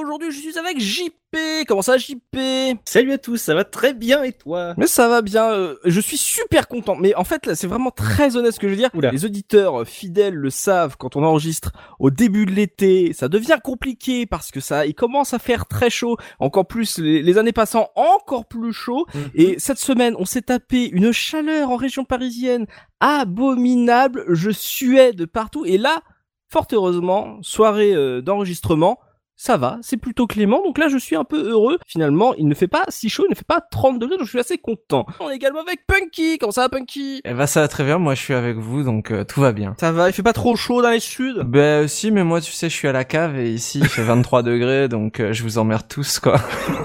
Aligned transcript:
Aujourd'hui 0.00 0.30
je 0.30 0.38
suis 0.38 0.58
avec 0.58 0.80
JP. 0.80 1.36
Comment 1.68 1.82
ça 1.82 1.96
JP 1.96 2.36
Salut 2.84 3.12
à 3.12 3.18
tous, 3.18 3.36
ça 3.36 3.54
va 3.54 3.64
très 3.64 3.94
bien 3.94 4.22
et 4.22 4.32
toi? 4.32 4.74
Mais 4.76 4.86
ça 4.86 5.08
va 5.08 5.22
bien, 5.22 5.52
euh, 5.52 5.76
je 5.84 6.00
suis 6.00 6.16
super 6.16 6.66
content. 6.68 6.96
Mais 6.96 7.14
en 7.14 7.24
fait 7.24 7.46
là 7.46 7.54
c'est 7.54 7.66
vraiment 7.66 7.90
très 7.90 8.36
honnête 8.36 8.52
ce 8.52 8.60
que 8.60 8.68
je 8.68 8.72
veux 8.72 8.78
dire. 8.78 8.90
Oula. 8.94 9.10
Les 9.10 9.24
auditeurs 9.24 9.82
euh, 9.82 9.84
fidèles 9.84 10.34
le 10.34 10.50
savent 10.50 10.96
quand 10.96 11.16
on 11.16 11.22
enregistre 11.22 11.72
au 11.98 12.10
début 12.10 12.46
de 12.46 12.52
l'été, 12.52 13.12
ça 13.12 13.28
devient 13.28 13.58
compliqué 13.62 14.26
parce 14.26 14.50
que 14.50 14.60
ça 14.60 14.86
il 14.86 14.94
commence 14.94 15.34
à 15.34 15.38
faire 15.38 15.66
très 15.66 15.90
chaud. 15.90 16.16
Encore 16.38 16.66
plus 16.66 16.98
les, 16.98 17.22
les 17.22 17.38
années 17.38 17.52
passant 17.52 17.90
encore 17.94 18.46
plus 18.46 18.72
chaud. 18.72 19.06
Et 19.34 19.58
cette 19.58 19.78
semaine 19.78 20.14
on 20.18 20.24
s'est 20.24 20.42
tapé 20.42 20.88
une 20.88 21.12
chaleur 21.12 21.70
en 21.70 21.76
région 21.76 22.04
parisienne 22.04 22.66
abominable. 23.00 24.24
Je 24.28 24.50
suais 24.50 25.12
de 25.12 25.24
partout 25.24 25.64
et 25.64 25.78
là 25.78 26.02
fort 26.50 26.66
heureusement, 26.72 27.38
soirée 27.42 27.94
euh, 27.94 28.20
d'enregistrement, 28.20 28.98
ça 29.42 29.56
va, 29.56 29.78
c'est 29.80 29.96
plutôt 29.96 30.26
clément, 30.26 30.62
donc 30.62 30.76
là 30.76 30.88
je 30.88 30.98
suis 30.98 31.16
un 31.16 31.24
peu 31.24 31.48
heureux. 31.48 31.78
Finalement, 31.86 32.34
il 32.34 32.46
ne 32.46 32.52
fait 32.52 32.68
pas 32.68 32.84
si 32.90 33.08
chaud, 33.08 33.24
il 33.26 33.30
ne 33.30 33.34
fait 33.34 33.46
pas 33.46 33.62
30 33.62 33.98
degrés, 33.98 34.18
donc 34.18 34.26
je 34.26 34.30
suis 34.32 34.38
assez 34.38 34.58
content. 34.58 35.06
On 35.18 35.30
est 35.30 35.36
également 35.36 35.62
avec 35.62 35.86
Punky, 35.86 36.36
comment 36.36 36.52
ça 36.52 36.60
va 36.60 36.68
Punky? 36.68 37.22
Eh 37.24 37.32
ben 37.32 37.46
ça 37.46 37.62
va 37.62 37.68
très 37.68 37.84
bien, 37.84 37.96
moi 37.96 38.14
je 38.14 38.20
suis 38.20 38.34
avec 38.34 38.58
vous 38.58 38.82
donc 38.82 39.10
euh, 39.10 39.24
tout 39.24 39.40
va 39.40 39.52
bien. 39.52 39.74
Ça 39.80 39.92
va, 39.92 40.10
il 40.10 40.12
fait 40.12 40.22
pas 40.22 40.34
trop 40.34 40.56
chaud 40.56 40.82
dans 40.82 40.90
les 40.90 41.00
suds 41.00 41.42
Ben 41.46 41.88
si 41.88 42.10
mais 42.10 42.22
moi 42.22 42.42
tu 42.42 42.52
sais 42.52 42.68
je 42.68 42.74
suis 42.74 42.86
à 42.86 42.92
la 42.92 43.04
cave 43.04 43.38
et 43.38 43.50
ici 43.50 43.78
il 43.78 43.88
fait 43.88 44.02
23 44.02 44.42
degrés 44.42 44.88
donc 44.88 45.20
euh, 45.20 45.32
je 45.32 45.42
vous 45.42 45.56
emmerde 45.56 45.88
tous 45.88 46.18
quoi. 46.18 46.38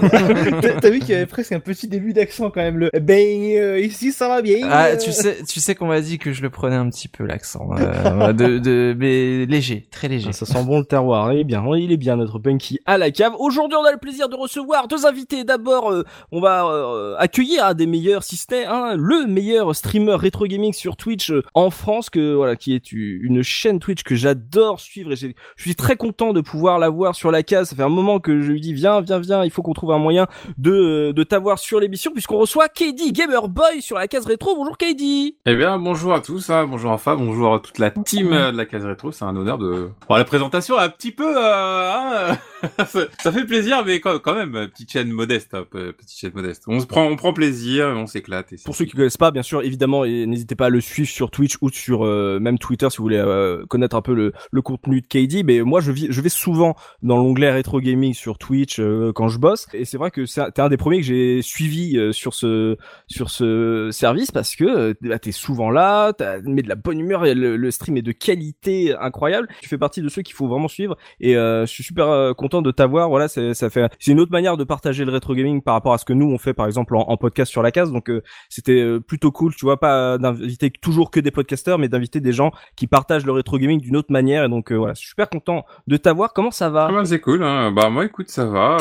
T'as 0.80 0.88
vu 0.88 1.00
qu'il 1.00 1.10
y 1.10 1.14
avait 1.14 1.26
presque 1.26 1.52
un 1.52 1.60
petit 1.60 1.88
début 1.88 2.14
d'accent 2.14 2.48
quand 2.48 2.62
même, 2.62 2.78
le 2.78 2.90
ben 2.98 3.50
euh, 3.58 3.78
ici 3.80 4.12
ça 4.12 4.28
va 4.28 4.40
bien. 4.40 4.66
Ah 4.70 4.86
euh. 4.86 4.96
tu 4.96 5.12
sais 5.12 5.36
tu 5.46 5.60
sais 5.60 5.74
qu'on 5.74 5.88
m'a 5.88 6.00
dit 6.00 6.16
que 6.16 6.32
je 6.32 6.40
le 6.40 6.48
prenais 6.48 6.76
un 6.76 6.88
petit 6.88 7.08
peu 7.08 7.26
l'accent 7.26 7.68
euh, 7.78 8.32
de, 8.32 8.56
de 8.56 8.96
mais 8.98 9.44
léger, 9.44 9.86
très 9.90 10.08
léger. 10.08 10.30
Ah, 10.30 10.32
Ça 10.32 10.46
sent 10.46 10.64
bon 10.64 10.78
le 10.78 10.86
terroir, 10.86 11.34
il 11.34 11.40
est 11.40 11.44
bien, 11.44 11.62
il 11.76 11.92
est 11.92 11.98
bien 11.98 12.16
notre 12.16 12.45
À 12.86 12.98
la 12.98 13.10
cave. 13.10 13.34
Aujourd'hui, 13.38 13.76
on 13.80 13.84
a 13.84 13.92
le 13.92 13.98
plaisir 13.98 14.28
de 14.28 14.36
recevoir 14.36 14.88
deux 14.88 15.06
invités. 15.06 15.44
D'abord, 15.44 15.90
euh, 15.90 16.04
on 16.32 16.40
va 16.40 16.66
euh, 16.66 17.16
accueillir 17.18 17.64
un 17.64 17.74
des 17.74 17.86
meilleurs, 17.86 18.22
si 18.22 18.36
ce 18.36 18.46
n'est 18.50 18.64
hein, 18.64 18.94
le 18.96 19.26
meilleur 19.26 19.74
streamer 19.74 20.14
rétro 20.14 20.46
gaming 20.46 20.72
sur 20.72 20.96
Twitch 20.96 21.30
euh, 21.30 21.42
en 21.54 21.70
France, 21.70 22.10
que 22.10 22.34
voilà, 22.34 22.56
qui 22.56 22.74
est 22.74 22.92
une 22.92 23.42
chaîne 23.42 23.80
Twitch 23.80 24.02
que 24.02 24.14
j'adore 24.14 24.80
suivre. 24.80 25.12
Et 25.12 25.16
je 25.16 25.28
suis 25.56 25.74
très 25.74 25.96
content 25.96 26.32
de 26.32 26.40
pouvoir 26.40 26.78
l'avoir 26.78 27.14
sur 27.14 27.30
la 27.30 27.42
case. 27.42 27.70
Ça 27.70 27.76
fait 27.76 27.82
un 27.82 27.88
moment 27.88 28.20
que 28.20 28.40
je 28.40 28.52
lui 28.52 28.60
dis 28.60 28.72
viens, 28.72 29.00
viens, 29.00 29.18
viens. 29.18 29.44
Il 29.44 29.50
faut 29.50 29.62
qu'on 29.62 29.72
trouve 29.72 29.92
un 29.92 29.98
moyen 29.98 30.26
de 30.58 30.70
euh, 30.70 31.12
de 31.12 31.22
t'avoir 31.22 31.58
sur 31.58 31.80
l'émission 31.80 32.12
puisqu'on 32.12 32.38
reçoit 32.38 32.68
KD 32.68 33.12
Gamer 33.12 33.48
Boy 33.48 33.80
sur 33.80 33.96
la 33.96 34.08
case 34.08 34.26
rétro. 34.26 34.54
Bonjour 34.56 34.76
KD. 34.76 35.36
Eh 35.46 35.54
bien, 35.54 35.78
bonjour 35.78 36.14
à 36.14 36.20
tous, 36.20 36.50
hein, 36.50 36.66
bonjour 36.66 36.90
enfin, 36.90 37.16
bonjour 37.16 37.54
à 37.54 37.58
toute 37.60 37.78
la 37.78 37.90
team 37.90 38.32
euh, 38.32 38.52
de 38.52 38.56
la 38.56 38.66
case 38.66 38.84
rétro. 38.84 39.12
C'est 39.12 39.24
un 39.24 39.36
honneur 39.36 39.58
de. 39.58 39.90
Bon, 40.08 40.16
la 40.16 40.24
présentation 40.24 40.78
un 40.78 40.88
petit 40.88 41.12
peu, 41.12 41.36
euh, 41.36 41.92
hein, 41.92 42.35
ça, 43.22 43.32
fait 43.32 43.44
plaisir, 43.44 43.84
mais 43.84 44.00
quand, 44.00 44.34
même, 44.34 44.68
petite 44.68 44.90
chaîne 44.90 45.10
modeste, 45.10 45.54
hein, 45.54 45.64
pe- 45.70 45.92
petite 45.92 46.18
chaîne 46.18 46.32
modeste. 46.34 46.64
On 46.66 46.80
se 46.80 46.86
prend, 46.86 47.04
on 47.06 47.16
prend 47.16 47.32
plaisir, 47.32 47.86
on 47.96 48.06
s'éclate. 48.06 48.52
Pour 48.64 48.74
ceux 48.74 48.84
qui 48.84 48.92
connaissent 48.92 49.16
pas, 49.16 49.30
bien 49.30 49.42
sûr, 49.42 49.62
évidemment, 49.62 50.04
n'hésitez 50.04 50.54
pas 50.54 50.66
à 50.66 50.70
le 50.70 50.80
suivre 50.80 51.08
sur 51.08 51.30
Twitch 51.30 51.56
ou 51.60 51.70
sur 51.70 52.04
euh, 52.04 52.38
même 52.40 52.58
Twitter 52.58 52.88
si 52.90 52.98
vous 52.98 53.04
voulez 53.04 53.18
euh, 53.18 53.64
connaître 53.66 53.96
un 53.96 54.02
peu 54.02 54.14
le, 54.14 54.32
le 54.50 54.62
contenu 54.62 55.00
de 55.00 55.06
KD. 55.06 55.44
Mais 55.44 55.60
moi, 55.62 55.80
je, 55.80 55.92
vis, 55.92 56.06
je 56.10 56.20
vais 56.20 56.28
souvent 56.28 56.74
dans 57.02 57.16
l'onglet 57.16 57.50
rétro 57.52 57.80
gaming 57.80 58.14
sur 58.14 58.38
Twitch 58.38 58.80
euh, 58.80 59.12
quand 59.14 59.28
je 59.28 59.38
bosse, 59.38 59.66
et 59.72 59.84
c'est 59.84 59.98
vrai 59.98 60.10
que 60.10 60.22
un- 60.40 60.50
t'es 60.50 60.62
un 60.62 60.68
des 60.68 60.76
premiers 60.76 60.98
que 61.00 61.06
j'ai 61.06 61.42
suivi 61.42 61.98
sur 62.12 62.34
ce 62.34 62.76
sur 63.06 63.30
ce 63.30 63.90
service 63.92 64.30
parce 64.30 64.56
que 64.56 64.96
bah, 65.02 65.18
t'es 65.18 65.32
souvent 65.32 65.70
là, 65.70 66.12
t'as 66.12 66.38
mais 66.44 66.62
de 66.62 66.68
la 66.68 66.74
bonne 66.74 66.98
humeur, 67.00 67.26
et 67.26 67.34
le, 67.34 67.56
le 67.56 67.70
stream 67.70 67.96
est 67.96 68.02
de 68.02 68.12
qualité 68.12 68.94
incroyable. 68.98 69.48
Tu 69.60 69.68
fais 69.68 69.78
partie 69.78 70.02
de 70.02 70.08
ceux 70.08 70.22
qu'il 70.22 70.34
faut 70.34 70.48
vraiment 70.48 70.68
suivre, 70.68 70.96
et 71.20 71.34
je 71.34 71.64
suis 71.66 71.84
super 71.84 72.25
euh, 72.30 72.34
content 72.34 72.62
de 72.62 72.70
t'avoir. 72.70 73.08
Voilà, 73.08 73.28
c'est 73.28 73.54
ça 73.54 73.70
fait 73.70 73.90
c'est 73.98 74.12
une 74.12 74.20
autre 74.20 74.32
manière 74.32 74.56
de 74.56 74.64
partager 74.64 75.04
le 75.04 75.12
rétro 75.12 75.34
gaming 75.34 75.62
par 75.62 75.74
rapport 75.74 75.92
à 75.92 75.98
ce 75.98 76.04
que 76.04 76.12
nous 76.12 76.26
on 76.30 76.38
fait 76.38 76.54
par 76.54 76.66
exemple 76.66 76.96
en, 76.96 77.00
en 77.08 77.16
podcast 77.16 77.50
sur 77.50 77.62
la 77.62 77.70
case. 77.70 77.92
Donc 77.92 78.10
euh, 78.10 78.22
c'était 78.48 78.80
euh, 78.80 79.00
plutôt 79.00 79.30
cool, 79.32 79.54
tu 79.54 79.64
vois, 79.64 79.78
pas 79.78 80.18
d'inviter 80.18 80.70
toujours 80.70 81.10
que 81.10 81.20
des 81.20 81.30
podcasteurs, 81.30 81.78
mais 81.78 81.88
d'inviter 81.88 82.20
des 82.20 82.32
gens 82.32 82.50
qui 82.76 82.86
partagent 82.86 83.26
le 83.26 83.32
rétro 83.32 83.58
gaming 83.58 83.80
d'une 83.80 83.96
autre 83.96 84.12
manière. 84.12 84.44
Et 84.44 84.48
donc 84.48 84.72
voilà, 84.72 84.94
je 84.94 85.00
suis 85.00 85.08
super 85.08 85.28
content 85.28 85.64
de 85.86 85.96
t'avoir. 85.96 86.32
Comment 86.32 86.50
ça 86.50 86.70
va? 86.70 86.88
Ah 86.90 86.92
bah, 86.92 87.04
c'est 87.04 87.20
cool, 87.20 87.42
hein. 87.42 87.70
Bah, 87.72 87.90
moi, 87.90 88.04
écoute, 88.04 88.28
ça 88.30 88.44
va. 88.46 88.76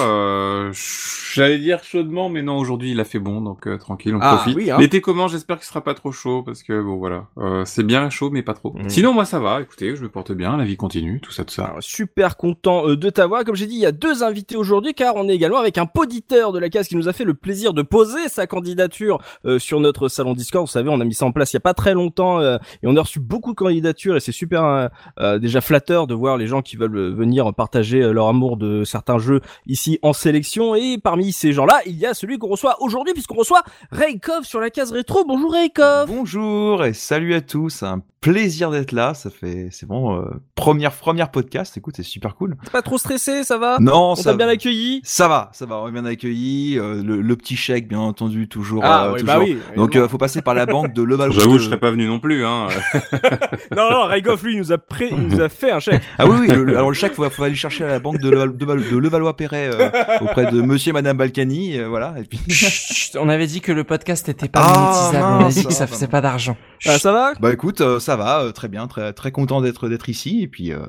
J'allais 1.34 1.58
dire 1.60 1.84
chaudement, 1.84 2.30
mais 2.30 2.42
non, 2.42 2.58
aujourd'hui, 2.58 2.92
il 2.92 3.00
a 3.00 3.04
fait 3.04 3.20
bon, 3.20 3.42
donc 3.42 3.68
tranquille, 3.80 4.16
on 4.16 4.20
Ah, 4.22 4.36
profite. 4.38 4.56
oui, 4.56 4.72
hein. 4.72 4.78
L'été 4.80 5.02
commence, 5.02 5.32
j'espère 5.32 5.58
qu'il 5.58 5.66
sera 5.66 5.82
pas 5.84 5.94
trop 5.94 6.12
chaud, 6.12 6.44
parce 6.44 6.64
que, 6.64 6.82
bon, 6.82 6.98
voilà. 6.98 7.28
C'est 7.66 7.84
bien 7.86 8.10
chaud, 8.10 8.30
mais 8.30 8.42
pas 8.44 8.54
trop. 8.54 8.74
Mm. 8.74 8.90
Sinon, 8.90 9.14
moi, 9.14 9.26
ça 9.26 9.40
va. 9.40 9.62
Écoutez, 9.62 9.96
je 9.96 10.04
me 10.04 10.10
porte 10.10 10.32
bien, 10.32 10.58
la 10.58 10.64
vie 10.64 10.78
continue, 10.78 11.20
tout 11.22 11.32
ça, 11.32 11.44
tout 11.44 11.54
ça. 11.54 11.66
Alors, 11.66 11.84
super 11.84 12.38
content 12.38 12.88
de 12.88 13.10
t'avoir. 13.10 13.25
Comme 13.28 13.56
j'ai 13.56 13.66
dit, 13.66 13.76
il 13.76 13.82
y 13.82 13.86
a 13.86 13.92
deux 13.92 14.24
invités 14.24 14.56
aujourd'hui 14.56 14.94
car 14.94 15.16
on 15.16 15.28
est 15.28 15.34
également 15.34 15.58
avec 15.58 15.78
un 15.78 15.86
poditeur 15.86 16.52
de 16.52 16.60
la 16.60 16.70
case 16.70 16.88
qui 16.88 16.96
nous 16.96 17.08
a 17.08 17.14
fait 17.14 17.24
le 17.24 17.34
plaisir 17.34 17.74
de 17.74 17.82
poser 17.82 18.30
sa 18.30 18.46
candidature 18.46 19.20
euh, 19.46 19.58
sur 19.58 19.80
notre 19.80 20.10
salon 20.10 20.34
Discord. 20.34 20.66
Vous 20.66 20.72
savez, 20.72 20.90
on 20.90 21.02
a 21.02 21.06
mis 21.06 21.16
ça 21.16 21.26
en 21.26 21.32
place 21.32 21.52
il 21.54 21.56
y 21.56 21.58
a 21.58 21.62
pas 21.62 21.74
très 21.74 21.94
longtemps 21.94 22.40
euh, 22.40 22.58
et 22.84 22.88
on 22.88 22.96
a 22.96 23.02
reçu 23.02 23.20
beaucoup 23.20 23.52
de 23.52 23.56
candidatures 23.56 24.16
et 24.16 24.20
c'est 24.20 24.32
super 24.32 24.90
euh, 25.20 25.40
déjà 25.40 25.62
flatteur 25.62 26.08
de 26.08 26.14
voir 26.14 26.38
les 26.38 26.46
gens 26.46 26.62
qui 26.62 26.76
veulent 26.76 27.14
venir 27.14 27.54
partager 27.54 28.00
leur 28.14 28.28
amour 28.28 28.58
de 28.58 28.84
certains 28.84 29.18
jeux 29.18 29.42
ici 29.66 29.98
en 30.04 30.14
sélection. 30.14 30.76
Et 30.76 30.98
parmi 30.98 31.32
ces 31.32 31.52
gens-là, 31.52 31.82
il 31.86 31.98
y 31.98 32.06
a 32.06 32.14
celui 32.14 32.38
qu'on 32.38 32.50
reçoit 32.50 32.82
aujourd'hui 32.82 33.14
puisqu'on 33.14 33.36
reçoit 33.36 33.64
Raykov 33.92 34.44
sur 34.44 34.60
la 34.60 34.70
case 34.70 34.92
rétro. 34.92 35.26
Bonjour 35.26 35.52
Raykov. 35.52 36.08
Bonjour 36.08 36.86
et 36.86 36.94
salut 36.94 37.34
à 37.34 37.42
tous, 37.42 37.82
un 37.82 38.02
plaisir 38.22 38.72
d'être 38.72 38.92
là, 38.92 39.14
ça 39.14 39.30
fait 39.30 39.70
c'est 39.72 39.86
bon 39.86 40.26
première 40.56 40.92
première 40.92 41.30
podcast, 41.30 41.78
écoute, 41.78 41.96
c'est 41.96 42.04
super 42.04 42.36
cool. 42.36 42.58
T'es 42.64 42.72
pas 42.72 42.82
trop 42.82 42.98
stressé, 42.98 43.15
ça 43.18 43.58
va? 43.58 43.78
Non, 43.80 44.12
On 44.12 44.16
ça 44.16 44.32
t'a 44.32 44.38
bien 44.38 44.48
accueilli? 44.48 45.02
Ça 45.04 45.28
va, 45.28 45.50
ça 45.54 45.66
va, 45.66 45.78
on 45.78 45.88
est 45.88 45.92
bien 45.92 46.06
accueilli, 46.06 46.78
euh, 46.80 47.02
le, 47.04 47.22
le 47.22 47.36
petit 47.36 47.56
chèque 47.56 47.88
bien 47.88 48.00
entendu 48.00 48.48
toujours 48.48 48.82
Ah 48.84 49.06
euh, 49.08 49.14
oui, 49.14 49.20
toujours. 49.22 49.36
bah 49.36 49.40
oui. 49.44 49.58
Donc 49.76 49.96
euh, 49.96 50.08
faut 50.08 50.18
passer 50.18 50.42
par 50.42 50.54
la 50.54 50.66
banque 50.66 50.94
de 50.94 51.02
Levallois. 51.04 51.36
J'avoue, 51.36 51.54
de- 51.54 51.60
je 51.60 51.66
serais 51.66 51.80
pas 51.80 51.92
venu 51.92 52.08
non 52.08 52.20
plus, 52.20 52.46
hein. 52.46 52.68
Non, 53.76 53.90
non, 53.92 54.04
Raykov, 54.06 54.44
lui, 54.46 54.54
il 54.54 54.60
nous 54.60 54.72
a 54.72 54.78
pré... 54.78 55.10
il 55.12 55.18
nous 55.28 55.42
a 55.42 55.50
fait 55.50 55.72
un 55.72 55.80
chèque. 55.80 56.02
Ah 56.18 56.28
oui, 56.28 56.38
oui 56.42 56.48
le- 56.48 56.76
alors 56.78 56.90
le 56.90 56.96
chèque 56.96 57.14
faut, 57.14 57.30
faut 57.30 57.44
aller 57.44 57.56
chercher 57.56 57.84
à 57.84 57.88
la 57.88 58.00
banque 58.00 58.20
de, 58.20 58.30
Leval- 58.30 58.56
de, 58.58 58.66
Val- 58.66 58.90
de 58.90 58.98
Levallois-Perret 58.98 59.70
euh, 59.74 59.90
auprès 60.22 60.52
de 60.52 60.62
monsieur 60.62 60.90
et 60.92 60.94
madame 60.94 61.18
Balkany, 61.18 61.78
euh, 61.80 61.88
voilà 61.88 62.14
et 62.20 62.24
puis 62.24 62.40
Chut, 62.50 63.18
on 63.20 63.30
avait 63.30 63.48
dit 63.48 63.62
que 63.62 63.72
le 63.72 63.84
podcast 63.84 64.28
était 64.30 64.48
pas 64.48 64.62
Ah, 64.64 64.80
monétisable, 64.80 65.44
on 65.44 65.46
a 65.46 65.50
dit 65.50 65.66
que 65.66 65.74
ça 65.74 65.88
faisait 65.88 66.08
pas 66.08 66.22
d'argent. 66.22 66.58
Ah, 66.86 67.00
ça 67.00 67.12
va? 67.12 67.34
Bah 67.40 67.52
écoute, 67.54 67.82
euh, 67.82 68.00
ça 68.00 68.16
va, 68.16 68.42
euh, 68.42 68.52
très 68.52 68.68
bien, 68.68 68.88
très 68.88 69.14
très 69.14 69.32
content 69.32 69.62
d'être 69.62 69.90
d'être 69.90 70.10
ici 70.10 70.42
et 70.44 70.48
puis 70.48 70.72
euh, 70.72 70.80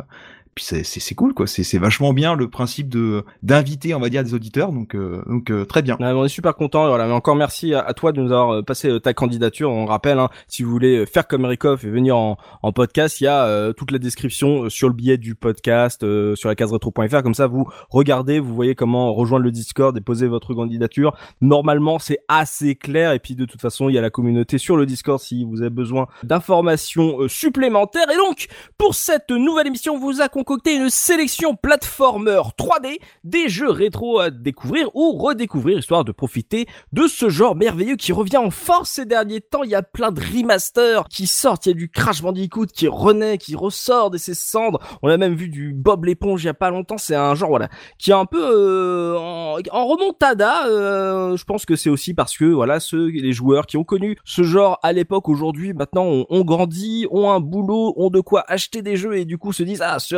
puis 0.57 0.65
c'est 0.65 1.15
cool 1.15 1.35
quoi, 1.35 1.47
c'est 1.47 1.79
vachement 1.79 2.15
bien 2.15 2.35
le 2.35 2.49
principe 2.49 2.89
de 2.89 3.25
d'inviter 3.43 3.95
on 3.95 4.01
va 4.01 4.09
dire 4.09 4.25
des 4.25 4.33
auditeurs 4.35 4.73
donc 4.73 4.97
euh, 4.97 5.23
donc 5.27 5.51
euh, 5.51 5.67
très 5.67 5.83
bien. 5.83 5.97
Ouais, 6.01 6.07
on 6.07 6.25
est 6.25 6.29
super 6.29 6.57
content. 6.57 6.89
Voilà, 6.89 7.07
mais 7.07 7.13
encore 7.13 7.37
merci 7.37 7.75
à, 7.75 7.93
toi 7.93 8.13
de 8.13 8.23
nous 8.23 8.33
avoir 8.33 8.55
euh, 8.55 8.63
passé 8.63 8.89
euh, 8.89 8.99
ta 8.99 9.13
candidature. 9.13 9.71
On 9.71 9.85
rappelle, 9.85 10.19
hein, 10.19 10.31
si 10.49 10.63
vous 10.63 10.71
voulez 10.71 11.05
faire 11.05 11.27
comme 11.27 11.45
Rikov 11.45 11.85
et 11.85 11.91
venir 11.91 12.17
en, 12.17 12.39
en 12.63 12.73
podcast, 12.73 13.21
il 13.21 13.25
y 13.25 13.27
a 13.27 13.45
euh, 13.45 13.75
toute 13.75 13.91
la 13.91 13.99
description 13.99 14.71
sur 14.71 14.89
le 14.89 14.95
billet 14.95 15.19
du 15.19 15.35
podcast, 15.35 16.01
sur 16.35 16.49
la 16.49 16.55
case 16.55 16.73
retro.fr. 16.73 17.23
Comme 17.23 17.35
ça, 17.35 17.47
vous 17.47 17.69
regardez, 17.91 18.41
vous 18.41 18.55
voyez 18.55 18.75
comment 18.75 19.13
rejoindre 19.13 19.45
le 19.45 19.51
Discord 19.51 19.95
et 19.97 20.01
poser 20.01 20.27
votre 20.27 20.55
candidature. 20.55 21.15
Normalement, 21.43 21.99
c'est 21.99 22.21
assez 22.29 22.77
clair. 22.77 23.13
Et 23.13 23.19
puis 23.19 23.35
de 23.35 23.45
toute 23.45 23.61
façon, 23.61 23.91
il 23.91 23.95
y 23.95 23.99
a 23.99 24.03
la 24.03 24.11
communauté 24.11 24.57
sur 24.57 24.79
le 24.79 24.87
Discord 24.87 25.21
si 25.21 25.45
vous 25.45 25.61
avez 25.61 25.71
besoin 25.71 26.07
d'informations 26.23 27.29
supplémentaires. 27.29 28.11
Et 28.11 28.17
donc, 28.17 28.47
pour 28.79 28.95
cette 28.95 29.31
nouvelle 29.31 29.67
émission, 29.67 29.99
vous 29.99 30.23
accompagne 30.23 30.46
concocté 30.47 30.77
une 30.77 30.91
sélection 30.91 31.57
platformer 31.57 32.41
3D 32.57 33.01
des 33.25 33.49
jeux 33.49 33.69
rétro 33.69 34.21
à 34.21 34.31
découvrir 34.31 34.89
ou 34.95 35.19
redécouvrir 35.19 35.79
histoire 35.79 36.05
de 36.05 36.13
profiter 36.13 36.67
de 36.93 37.09
ce 37.09 37.29
genre 37.29 37.57
merveilleux 37.57 37.97
qui 37.97 38.13
revient 38.13 38.37
en 38.37 38.51
force 38.51 38.91
ces 38.91 39.07
derniers 39.07 39.41
temps. 39.41 39.65
Il 39.65 39.71
y 39.71 39.75
a 39.75 39.83
plein 39.83 40.13
de 40.13 40.21
remasters 40.21 41.09
qui 41.09 41.27
sortent, 41.27 41.67
il 41.67 41.71
y 41.71 41.73
a 41.73 41.75
du 41.75 41.89
Crash 41.89 42.23
Bandicoot 42.23 42.67
qui 42.67 42.87
renaît, 42.87 43.39
qui 43.39 43.57
ressort 43.57 44.11
de 44.11 44.19
ses 44.19 44.35
cendres. 44.35 44.79
On 45.03 45.09
a 45.09 45.17
même 45.17 45.35
vu 45.35 45.49
du 45.49 45.73
Bob 45.75 46.05
l'éponge 46.05 46.45
il 46.45 46.47
y 46.47 46.51
a 46.51 46.55
pas 46.55 46.71
longtemps. 46.71 46.99
C'est 46.99 47.17
un 47.17 47.35
genre 47.35 47.49
voilà 47.49 47.69
qui 47.99 48.13
est 48.13 48.15
un 48.15 48.27
peu 48.27 48.41
euh, 48.41 49.17
en, 49.19 49.87
remontada. 49.87 50.69
euh, 50.69 51.37
je 51.37 51.45
pense 51.45 51.67
que 51.67 51.75
c'est 51.75 51.91
aussi 51.91 52.15
parce 52.15 52.37
que 52.37 52.45
voilà 52.45 52.79
ceux 52.79 53.09
les 53.09 53.33
joueurs 53.33 53.67
qui 53.67 53.79
ont 53.79 53.85
connu 53.85 54.17
ce 54.25 54.45
genre 54.45 54.79
à 54.85 54.93
l'époque 54.93 55.29
aujourd'hui 55.29 55.73
maintenant 55.73 56.05
ont, 56.05 56.45
grandi, 56.45 57.09
ont 57.11 57.31
un 57.31 57.41
boulot, 57.41 57.95
ont 57.97 58.11
de 58.11 58.21
quoi 58.21 58.45
acheter 58.47 58.83
des 58.83 58.97
jeux 58.97 59.17
et 59.17 59.25
du 59.25 59.39
coup 59.39 59.53
se 59.53 59.65
disent 59.65 59.83
ah 59.85 59.99
ce 59.99 60.15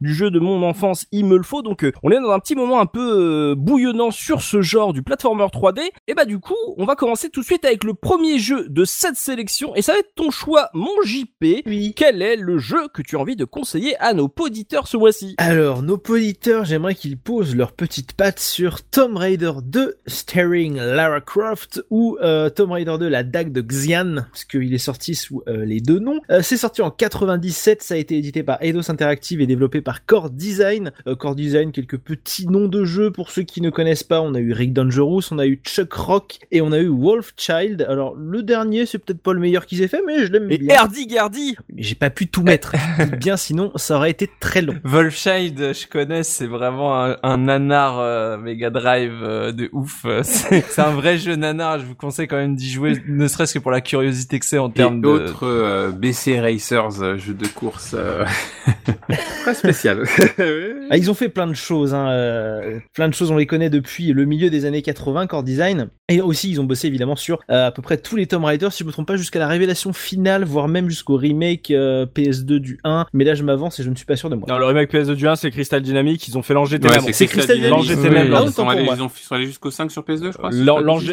du 0.00 0.14
jeu 0.14 0.30
de 0.30 0.38
mon 0.38 0.62
enfance 0.62 1.06
il 1.12 1.24
me 1.24 1.36
le 1.36 1.42
faut. 1.42 1.62
Donc 1.62 1.84
euh, 1.84 1.92
on 2.02 2.10
est 2.10 2.20
dans 2.20 2.30
un 2.30 2.38
petit 2.38 2.54
moment 2.54 2.80
un 2.80 2.86
peu 2.86 3.52
euh, 3.52 3.54
bouillonnant 3.54 4.10
sur 4.10 4.42
ce 4.42 4.62
genre 4.62 4.92
du 4.92 5.02
platformer 5.02 5.44
3D. 5.44 5.80
Et 6.06 6.14
bah 6.14 6.24
du 6.24 6.38
coup 6.38 6.54
on 6.76 6.84
va 6.84 6.96
commencer 6.96 7.30
tout 7.30 7.40
de 7.40 7.46
suite 7.46 7.64
avec 7.64 7.84
le 7.84 7.94
premier 7.94 8.38
jeu 8.38 8.68
de 8.68 8.84
cette 8.84 9.16
sélection 9.16 9.74
et 9.74 9.82
ça 9.82 9.92
va 9.92 9.98
être 9.98 10.14
ton 10.14 10.30
choix 10.30 10.70
mon 10.74 10.90
JP. 11.04 11.62
Oui. 11.66 11.92
Quel 11.96 12.22
est 12.22 12.36
le 12.36 12.58
jeu 12.58 12.88
que 12.92 13.02
tu 13.02 13.16
as 13.16 13.18
envie 13.18 13.36
de 13.36 13.44
conseiller 13.44 13.96
à 13.98 14.14
nos 14.14 14.32
auditeurs 14.38 14.86
ce 14.86 14.96
mois-ci? 14.96 15.34
Alors, 15.38 15.82
nos 15.82 16.00
auditeurs, 16.08 16.64
j'aimerais 16.64 16.94
qu'ils 16.94 17.18
posent 17.18 17.56
leurs 17.56 17.72
petites 17.72 18.12
pattes 18.12 18.40
sur 18.40 18.82
Tomb 18.82 19.16
Raider 19.16 19.52
2 19.62 19.96
starring 20.06 20.76
Lara 20.76 21.20
Croft 21.20 21.82
ou 21.90 22.16
euh, 22.22 22.50
Tomb 22.50 22.72
Raider 22.72 22.96
2 22.98 23.08
la 23.08 23.22
dague 23.22 23.52
de 23.52 23.60
Xian, 23.60 24.16
parce 24.30 24.44
qu'il 24.44 24.72
est 24.72 24.78
sorti 24.78 25.14
sous 25.14 25.42
euh, 25.48 25.64
les 25.64 25.80
deux 25.80 25.98
noms. 25.98 26.20
C'est 26.42 26.56
sorti 26.56 26.82
en 26.82 26.90
97, 26.90 27.82
ça 27.82 27.94
a 27.94 27.96
été 27.96 28.16
édité 28.16 28.42
par 28.42 28.58
Eidos 28.62 28.90
Interactive 28.90 29.37
et 29.42 29.46
développé 29.46 29.80
par 29.80 30.04
Core 30.06 30.30
Design. 30.30 30.92
Euh, 31.06 31.14
Core 31.16 31.34
Design, 31.34 31.72
quelques 31.72 31.98
petits 31.98 32.46
noms 32.46 32.68
de 32.68 32.84
jeux 32.84 33.10
pour 33.10 33.30
ceux 33.30 33.42
qui 33.42 33.60
ne 33.60 33.70
connaissent 33.70 34.02
pas. 34.04 34.20
On 34.20 34.34
a 34.34 34.38
eu 34.40 34.52
Rick 34.52 34.72
Dangerous, 34.72 35.22
on 35.30 35.38
a 35.38 35.46
eu 35.46 35.60
Chuck 35.64 35.92
Rock 35.92 36.38
et 36.50 36.60
on 36.60 36.72
a 36.72 36.78
eu 36.78 36.88
Wolf 36.88 37.32
Child. 37.36 37.86
Alors, 37.88 38.14
le 38.16 38.42
dernier, 38.42 38.86
c'est 38.86 38.98
peut-être 38.98 39.22
pas 39.22 39.32
le 39.32 39.40
meilleur 39.40 39.66
qu'ils 39.66 39.82
aient 39.82 39.88
fait, 39.88 40.02
mais 40.06 40.26
je 40.26 40.32
l'aime 40.32 40.50
Et 40.50 40.58
bien. 40.58 40.76
Hardy 40.76 41.06
Gardy 41.06 41.56
Mais 41.74 41.82
J'ai 41.82 41.94
pas 41.94 42.10
pu 42.10 42.28
tout 42.28 42.42
mettre. 42.42 42.72
Dites 42.98 43.14
bien, 43.18 43.36
sinon, 43.36 43.72
ça 43.76 43.96
aurait 43.96 44.10
été 44.10 44.28
très 44.40 44.62
long. 44.62 44.74
Wolfchild, 44.84 45.58
je 45.74 45.86
connais, 45.86 46.22
c'est 46.22 46.46
vraiment 46.46 47.02
un, 47.04 47.16
un 47.22 47.36
nanar 47.38 47.98
euh, 47.98 48.36
Mega 48.38 48.70
Drive 48.70 49.12
euh, 49.22 49.52
de 49.52 49.68
ouf. 49.72 50.04
C'est 50.22 50.78
un 50.80 50.90
vrai 50.90 51.18
jeu 51.18 51.34
nanar. 51.36 51.78
Je 51.80 51.84
vous 51.86 51.94
conseille 51.94 52.26
quand 52.28 52.36
même 52.36 52.54
d'y 52.56 52.70
jouer, 52.70 52.94
ne 53.06 53.26
serait-ce 53.28 53.54
que 53.54 53.58
pour 53.58 53.70
la 53.70 53.80
curiosité 53.80 54.38
que 54.38 54.44
c'est 54.46 54.58
en 54.58 54.68
Et 54.70 54.72
termes 54.72 55.00
de. 55.00 55.06
autres 55.08 55.44
euh, 55.46 55.90
BC 55.90 56.40
Racers, 56.40 57.02
euh, 57.02 57.16
jeux 57.16 57.34
de 57.34 57.46
course 57.46 57.94
euh, 57.98 58.24
très 59.42 59.54
spécial. 59.54 60.04
Ah, 60.90 60.96
ils 60.96 61.10
ont 61.10 61.14
fait 61.14 61.28
plein 61.28 61.46
de 61.46 61.52
choses, 61.54 61.92
hein, 61.92 62.08
euh, 62.08 62.78
plein 62.94 63.08
de 63.10 63.14
choses. 63.14 63.30
On 63.30 63.36
les 63.36 63.44
connaît 63.44 63.68
depuis 63.68 64.14
le 64.14 64.24
milieu 64.24 64.48
des 64.48 64.64
années 64.64 64.80
80, 64.80 65.26
Core 65.26 65.42
Design. 65.42 65.88
Et 66.08 66.22
aussi, 66.22 66.48
ils 66.50 66.58
ont 66.62 66.64
bossé 66.64 66.86
évidemment 66.86 67.14
sur 67.14 67.40
euh, 67.50 67.66
à 67.66 67.70
peu 67.72 67.82
près 67.82 67.98
tous 67.98 68.16
les 68.16 68.26
Tomb 68.26 68.42
Raider, 68.46 68.68
si 68.70 68.82
je 68.84 68.84
me 68.88 68.92
trompe 68.92 69.06
pas, 69.08 69.16
jusqu'à 69.16 69.38
la 69.38 69.48
révélation 69.48 69.92
finale, 69.92 70.44
voire 70.44 70.66
même 70.66 70.88
jusqu'au 70.88 71.16
remake 71.16 71.70
euh, 71.70 72.06
PS2 72.06 72.56
du 72.58 72.78
1. 72.84 73.04
Mais 73.12 73.24
là, 73.24 73.34
je 73.34 73.42
m'avance 73.42 73.78
et 73.80 73.82
je 73.82 73.90
ne 73.90 73.94
suis 73.96 74.06
pas 74.06 74.16
sûr 74.16 74.30
de 74.30 74.34
moi. 74.36 74.46
Non, 74.48 74.56
le 74.56 74.64
remake 74.64 74.90
PS2 74.90 75.14
du 75.14 75.28
1, 75.28 75.36
c'est 75.36 75.50
Crystal 75.50 75.82
Dynamics, 75.82 76.26
ils 76.26 76.38
ont 76.38 76.42
fait 76.42 76.54
l'ange 76.54 76.70
des 76.70 76.76
Ouais, 76.76 76.88
ténèbres. 76.94 77.08
c'est 77.12 77.26
Crystal 77.26 77.56
Dynamics. 77.58 77.84
Ils, 77.86 78.50
sont 78.52 78.66
allés, 78.66 78.84
moi. 78.84 78.94
ils, 78.96 79.02
ont, 79.02 79.10
ils 79.14 79.22
sont 79.22 79.34
allés 79.34 79.46
jusqu'au 79.46 79.70
5 79.70 79.90
sur 79.90 80.02
PS2, 80.04 80.32
je 80.32 80.38
crois. 80.38 80.50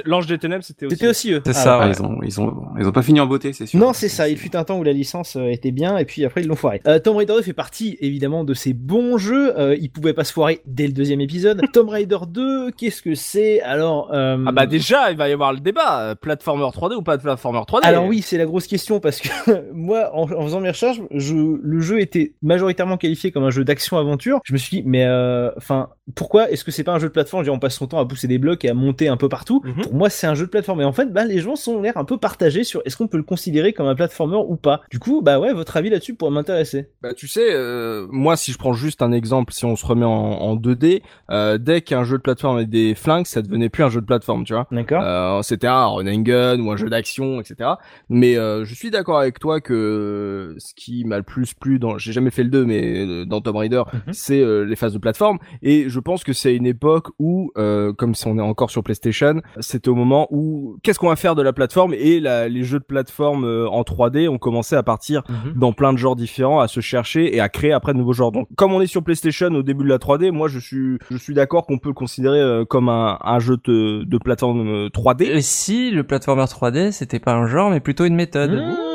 L'ange 0.05 0.27
des 0.27 0.37
ténèbres, 0.37 0.63
c'était 0.63 0.85
aussi. 0.85 0.95
C'était 0.95 1.07
aussi 1.09 1.33
eux. 1.33 1.41
C'est 1.45 1.51
Ah, 1.51 1.53
ça, 1.53 1.79
Ah, 1.81 1.87
ouais. 1.89 1.93
ils 1.97 2.01
ont, 2.01 2.19
ils 2.23 2.39
ont, 2.39 2.63
ils 2.79 2.87
ont 2.87 2.91
pas 2.93 3.01
fini 3.01 3.19
en 3.19 3.25
beauté, 3.25 3.51
c'est 3.51 3.65
sûr. 3.65 3.77
Non, 3.77 3.91
c'est 3.91 4.07
ça. 4.07 4.29
Il 4.29 4.37
fut 4.37 4.55
un 4.55 4.63
temps 4.63 4.77
où 4.79 4.83
la 4.83 4.93
licence 4.93 5.35
était 5.49 5.71
bien, 5.71 5.97
et 5.97 6.05
puis 6.05 6.23
après 6.23 6.41
ils 6.43 6.47
l'ont 6.47 6.55
foiré. 6.55 6.81
Euh, 6.87 6.99
Tomb 6.99 7.17
Raider 7.17 7.33
2 7.35 7.41
fait 7.41 7.51
partie 7.53 7.94
évidemment 8.01 8.43
de 8.43 8.53
ces 8.53 8.73
bons 8.73 9.17
jeux. 9.17 9.57
Euh, 9.59 9.75
il 9.79 9.89
pouvait 9.89 10.13
pas 10.13 10.23
se 10.23 10.33
foirer 10.33 10.61
dès 10.65 10.87
le 10.87 10.93
deuxième 10.93 11.21
épisode. 11.21 11.61
Tomb 11.73 11.89
Raider 11.89 12.17
2, 12.27 12.71
qu'est-ce 12.71 13.01
que 13.01 13.15
c'est? 13.15 13.61
Alors, 13.61 14.11
euh, 14.13 14.37
Ah 14.47 14.51
bah 14.51 14.65
déjà, 14.65 15.11
il 15.11 15.17
va 15.17 15.29
y 15.29 15.33
avoir 15.33 15.53
le 15.53 15.59
débat. 15.59 16.01
euh, 16.01 16.15
Platformer 16.15 16.63
3D 16.65 16.95
ou 16.95 17.01
pas 17.01 17.17
de 17.17 17.21
platformer 17.21 17.59
3D 17.59 17.79
Alors 17.85 18.05
oui, 18.05 18.21
c'est 18.21 18.37
la 18.37 18.45
grosse 18.45 18.67
question 18.67 18.99
parce 18.99 19.19
que 19.21 19.29
moi, 19.73 20.09
en, 20.13 20.23
en 20.31 20.43
faisant 20.43 20.59
mes 20.59 20.69
recherches, 20.69 20.99
je, 21.11 21.35
le 21.61 21.79
jeu 21.81 21.99
était 21.99 22.33
majoritairement 22.41 22.97
qualifié 22.97 23.31
comme 23.31 23.43
un 23.43 23.49
jeu 23.51 23.63
d'action-aventure. 23.63 24.39
Je 24.43 24.53
me 24.53 24.57
suis 24.57 24.77
dit, 24.77 24.83
mais 24.85 25.05
euh, 25.05 25.51
enfin, 25.57 25.89
pourquoi 26.15 26.49
est-ce 26.51 26.63
que 26.63 26.71
c'est 26.71 26.83
pas 26.83 26.93
un 26.93 26.99
jeu 26.99 27.07
de 27.07 27.13
plateforme? 27.13 27.43
Dire, 27.43 27.53
On 27.53 27.59
passe 27.59 27.75
son 27.75 27.87
temps 27.87 27.99
à 27.99 28.05
pousser 28.05 28.27
des 28.27 28.37
blocs 28.37 28.63
et 28.65 28.69
à 28.69 28.73
monter 28.73 29.07
un 29.07 29.17
peu 29.17 29.29
partout. 29.29 29.61
Mhm. 29.63 29.83
Pour 29.83 29.93
moi, 29.93 30.09
c'est 30.09 30.27
un 30.27 30.35
jeu 30.35 30.45
de 30.45 30.51
plateforme. 30.51 30.81
Et 30.81 30.85
en 30.85 30.93
fait, 30.93 31.11
bah, 31.11 31.25
les 31.25 31.39
gens 31.39 31.55
sont 31.55 31.81
l'air 31.81 31.97
un 31.97 32.05
peu 32.05 32.17
partagés 32.17 32.63
sur 32.63 32.81
est-ce 32.85 32.97
qu'on 32.97 33.07
peut 33.07 33.17
le 33.17 33.23
considérer 33.23 33.73
comme 33.73 33.87
un 33.87 33.95
platformer 33.95 34.37
ou 34.47 34.55
pas. 34.55 34.81
Du 34.89 34.99
coup, 34.99 35.21
bah 35.21 35.39
ouais, 35.39 35.53
votre 35.53 35.77
avis 35.77 35.89
là-dessus 35.89 36.15
pourrait 36.15 36.31
m'intéresser. 36.31 36.89
Bah 37.01 37.13
tu 37.13 37.27
sais, 37.27 37.47
euh, 37.51 37.84
moi 38.11 38.35
si 38.37 38.51
je 38.51 38.57
prends 38.57 38.73
juste 38.73 39.01
un 39.01 39.11
exemple, 39.11 39.53
si 39.53 39.65
on 39.65 39.75
se 39.75 39.85
remet 39.85 40.05
en, 40.05 40.11
en 40.11 40.55
2D, 40.55 41.01
euh, 41.31 41.57
dès 41.57 41.81
qu'un 41.81 42.03
jeu 42.03 42.17
de 42.17 42.21
plateforme 42.21 42.57
avait 42.57 42.65
des 42.65 42.95
flingues, 42.95 43.25
ça 43.25 43.41
devenait 43.41 43.69
plus 43.69 43.83
un 43.83 43.89
jeu 43.89 44.01
de 44.01 44.05
plateforme, 44.05 44.43
tu 44.43 44.53
vois. 44.53 44.67
D'accord 44.71 45.01
Euh, 45.03 45.41
c'était 45.41 45.67
un 45.67 45.85
run 45.85 46.07
and 46.07 46.21
gun 46.21 46.59
ou 46.59 46.71
un 46.71 46.77
jeu 46.77 46.89
d'action, 46.89 47.39
etc. 47.41 47.71
Mais 48.09 48.37
euh, 48.37 48.65
je 48.65 48.73
suis 48.75 48.91
d'accord 48.91 49.19
avec 49.19 49.39
toi 49.39 49.59
que 49.61 50.55
ce 50.57 50.73
qui 50.75 51.05
m'a 51.05 51.17
le 51.17 51.23
plus 51.23 51.53
plu 51.53 51.79
dans, 51.79 51.97
j'ai 51.97 52.11
jamais 52.11 52.31
fait 52.31 52.43
le 52.43 52.49
2, 52.49 52.65
mais 52.65 53.05
euh, 53.05 53.25
dans 53.25 53.41
Tomb 53.41 53.55
Raider, 53.57 53.83
Mhm. 53.93 54.13
c'est 54.13 54.39
euh, 54.41 54.63
les 54.63 54.75
phases 54.75 54.93
de 54.93 54.97
plateforme. 54.99 55.37
Et 55.61 55.89
je 55.89 55.99
pense 55.99 56.23
que 56.23 56.33
c'est 56.33 56.55
une 56.55 56.65
époque 56.65 57.07
où, 57.19 57.51
euh, 57.57 57.93
comme 57.93 58.15
si 58.15 58.27
on 58.27 58.37
est 58.37 58.41
encore 58.41 58.69
sur 58.71 58.83
PlayStation, 58.83 59.41
c'était 59.59 59.89
au 59.89 59.95
moment 59.95 60.27
où 60.31 60.77
qu'est-ce 60.83 60.99
qu'on 60.99 61.09
va 61.09 61.15
faire 61.15 61.35
de 61.35 61.41
la 61.41 61.53
plateforme? 61.53 61.93
Et 61.93 62.19
la, 62.19 62.47
les 62.47 62.63
jeux 62.63 62.79
de 62.79 62.83
plateforme 62.85 63.45
euh, 63.45 63.67
en 63.69 63.81
3D 63.83 64.27
ont 64.27 64.37
commencé 64.37 64.75
à 64.75 64.83
partir 64.83 65.23
Mhm. 65.29 65.53
dans 65.59 65.73
plein 65.73 65.93
de 65.93 65.97
genres 65.97 66.15
différents, 66.15 66.59
à 66.59 66.67
se 66.67 66.79
chercher 66.79 67.35
et 67.35 67.39
à 67.39 67.49
créer 67.49 67.71
après 67.75 67.93
de 67.93 67.99
nouveaux 67.99 68.13
genres. 68.13 68.31
Donc, 68.31 68.47
comme 68.55 68.73
on 68.73 68.81
est 68.81 68.87
sur 68.87 69.03
PlayStation 69.03 69.47
au 69.47 69.63
début 69.63 69.83
de 69.83 69.89
la 69.89 69.97
3D, 69.97 70.31
moi 70.31 70.47
je 70.47 70.59
suis 70.59 70.97
je 71.09 71.17
suis 71.17 71.33
d'accord 71.33 71.65
qu'on 71.65 71.77
peut 71.77 71.89
le 71.89 71.93
considérer 71.93 72.39
euh, 72.39 72.65
comme 72.65 72.89
un, 72.89 73.17
un 73.21 73.39
jeu 73.39 73.57
de, 73.63 74.03
de 74.03 74.17
plateforme 74.17 74.67
euh, 74.67 74.89
3D. 74.89 75.23
Et 75.23 75.41
si 75.41 75.91
le 75.91 76.03
platformer 76.03 76.43
3D, 76.43 76.91
c'était 76.91 77.19
pas 77.19 77.33
un 77.33 77.47
genre, 77.47 77.69
mais 77.69 77.79
plutôt 77.79 78.05
une 78.05 78.15
méthode. 78.15 78.51
Mmh. 78.51 78.94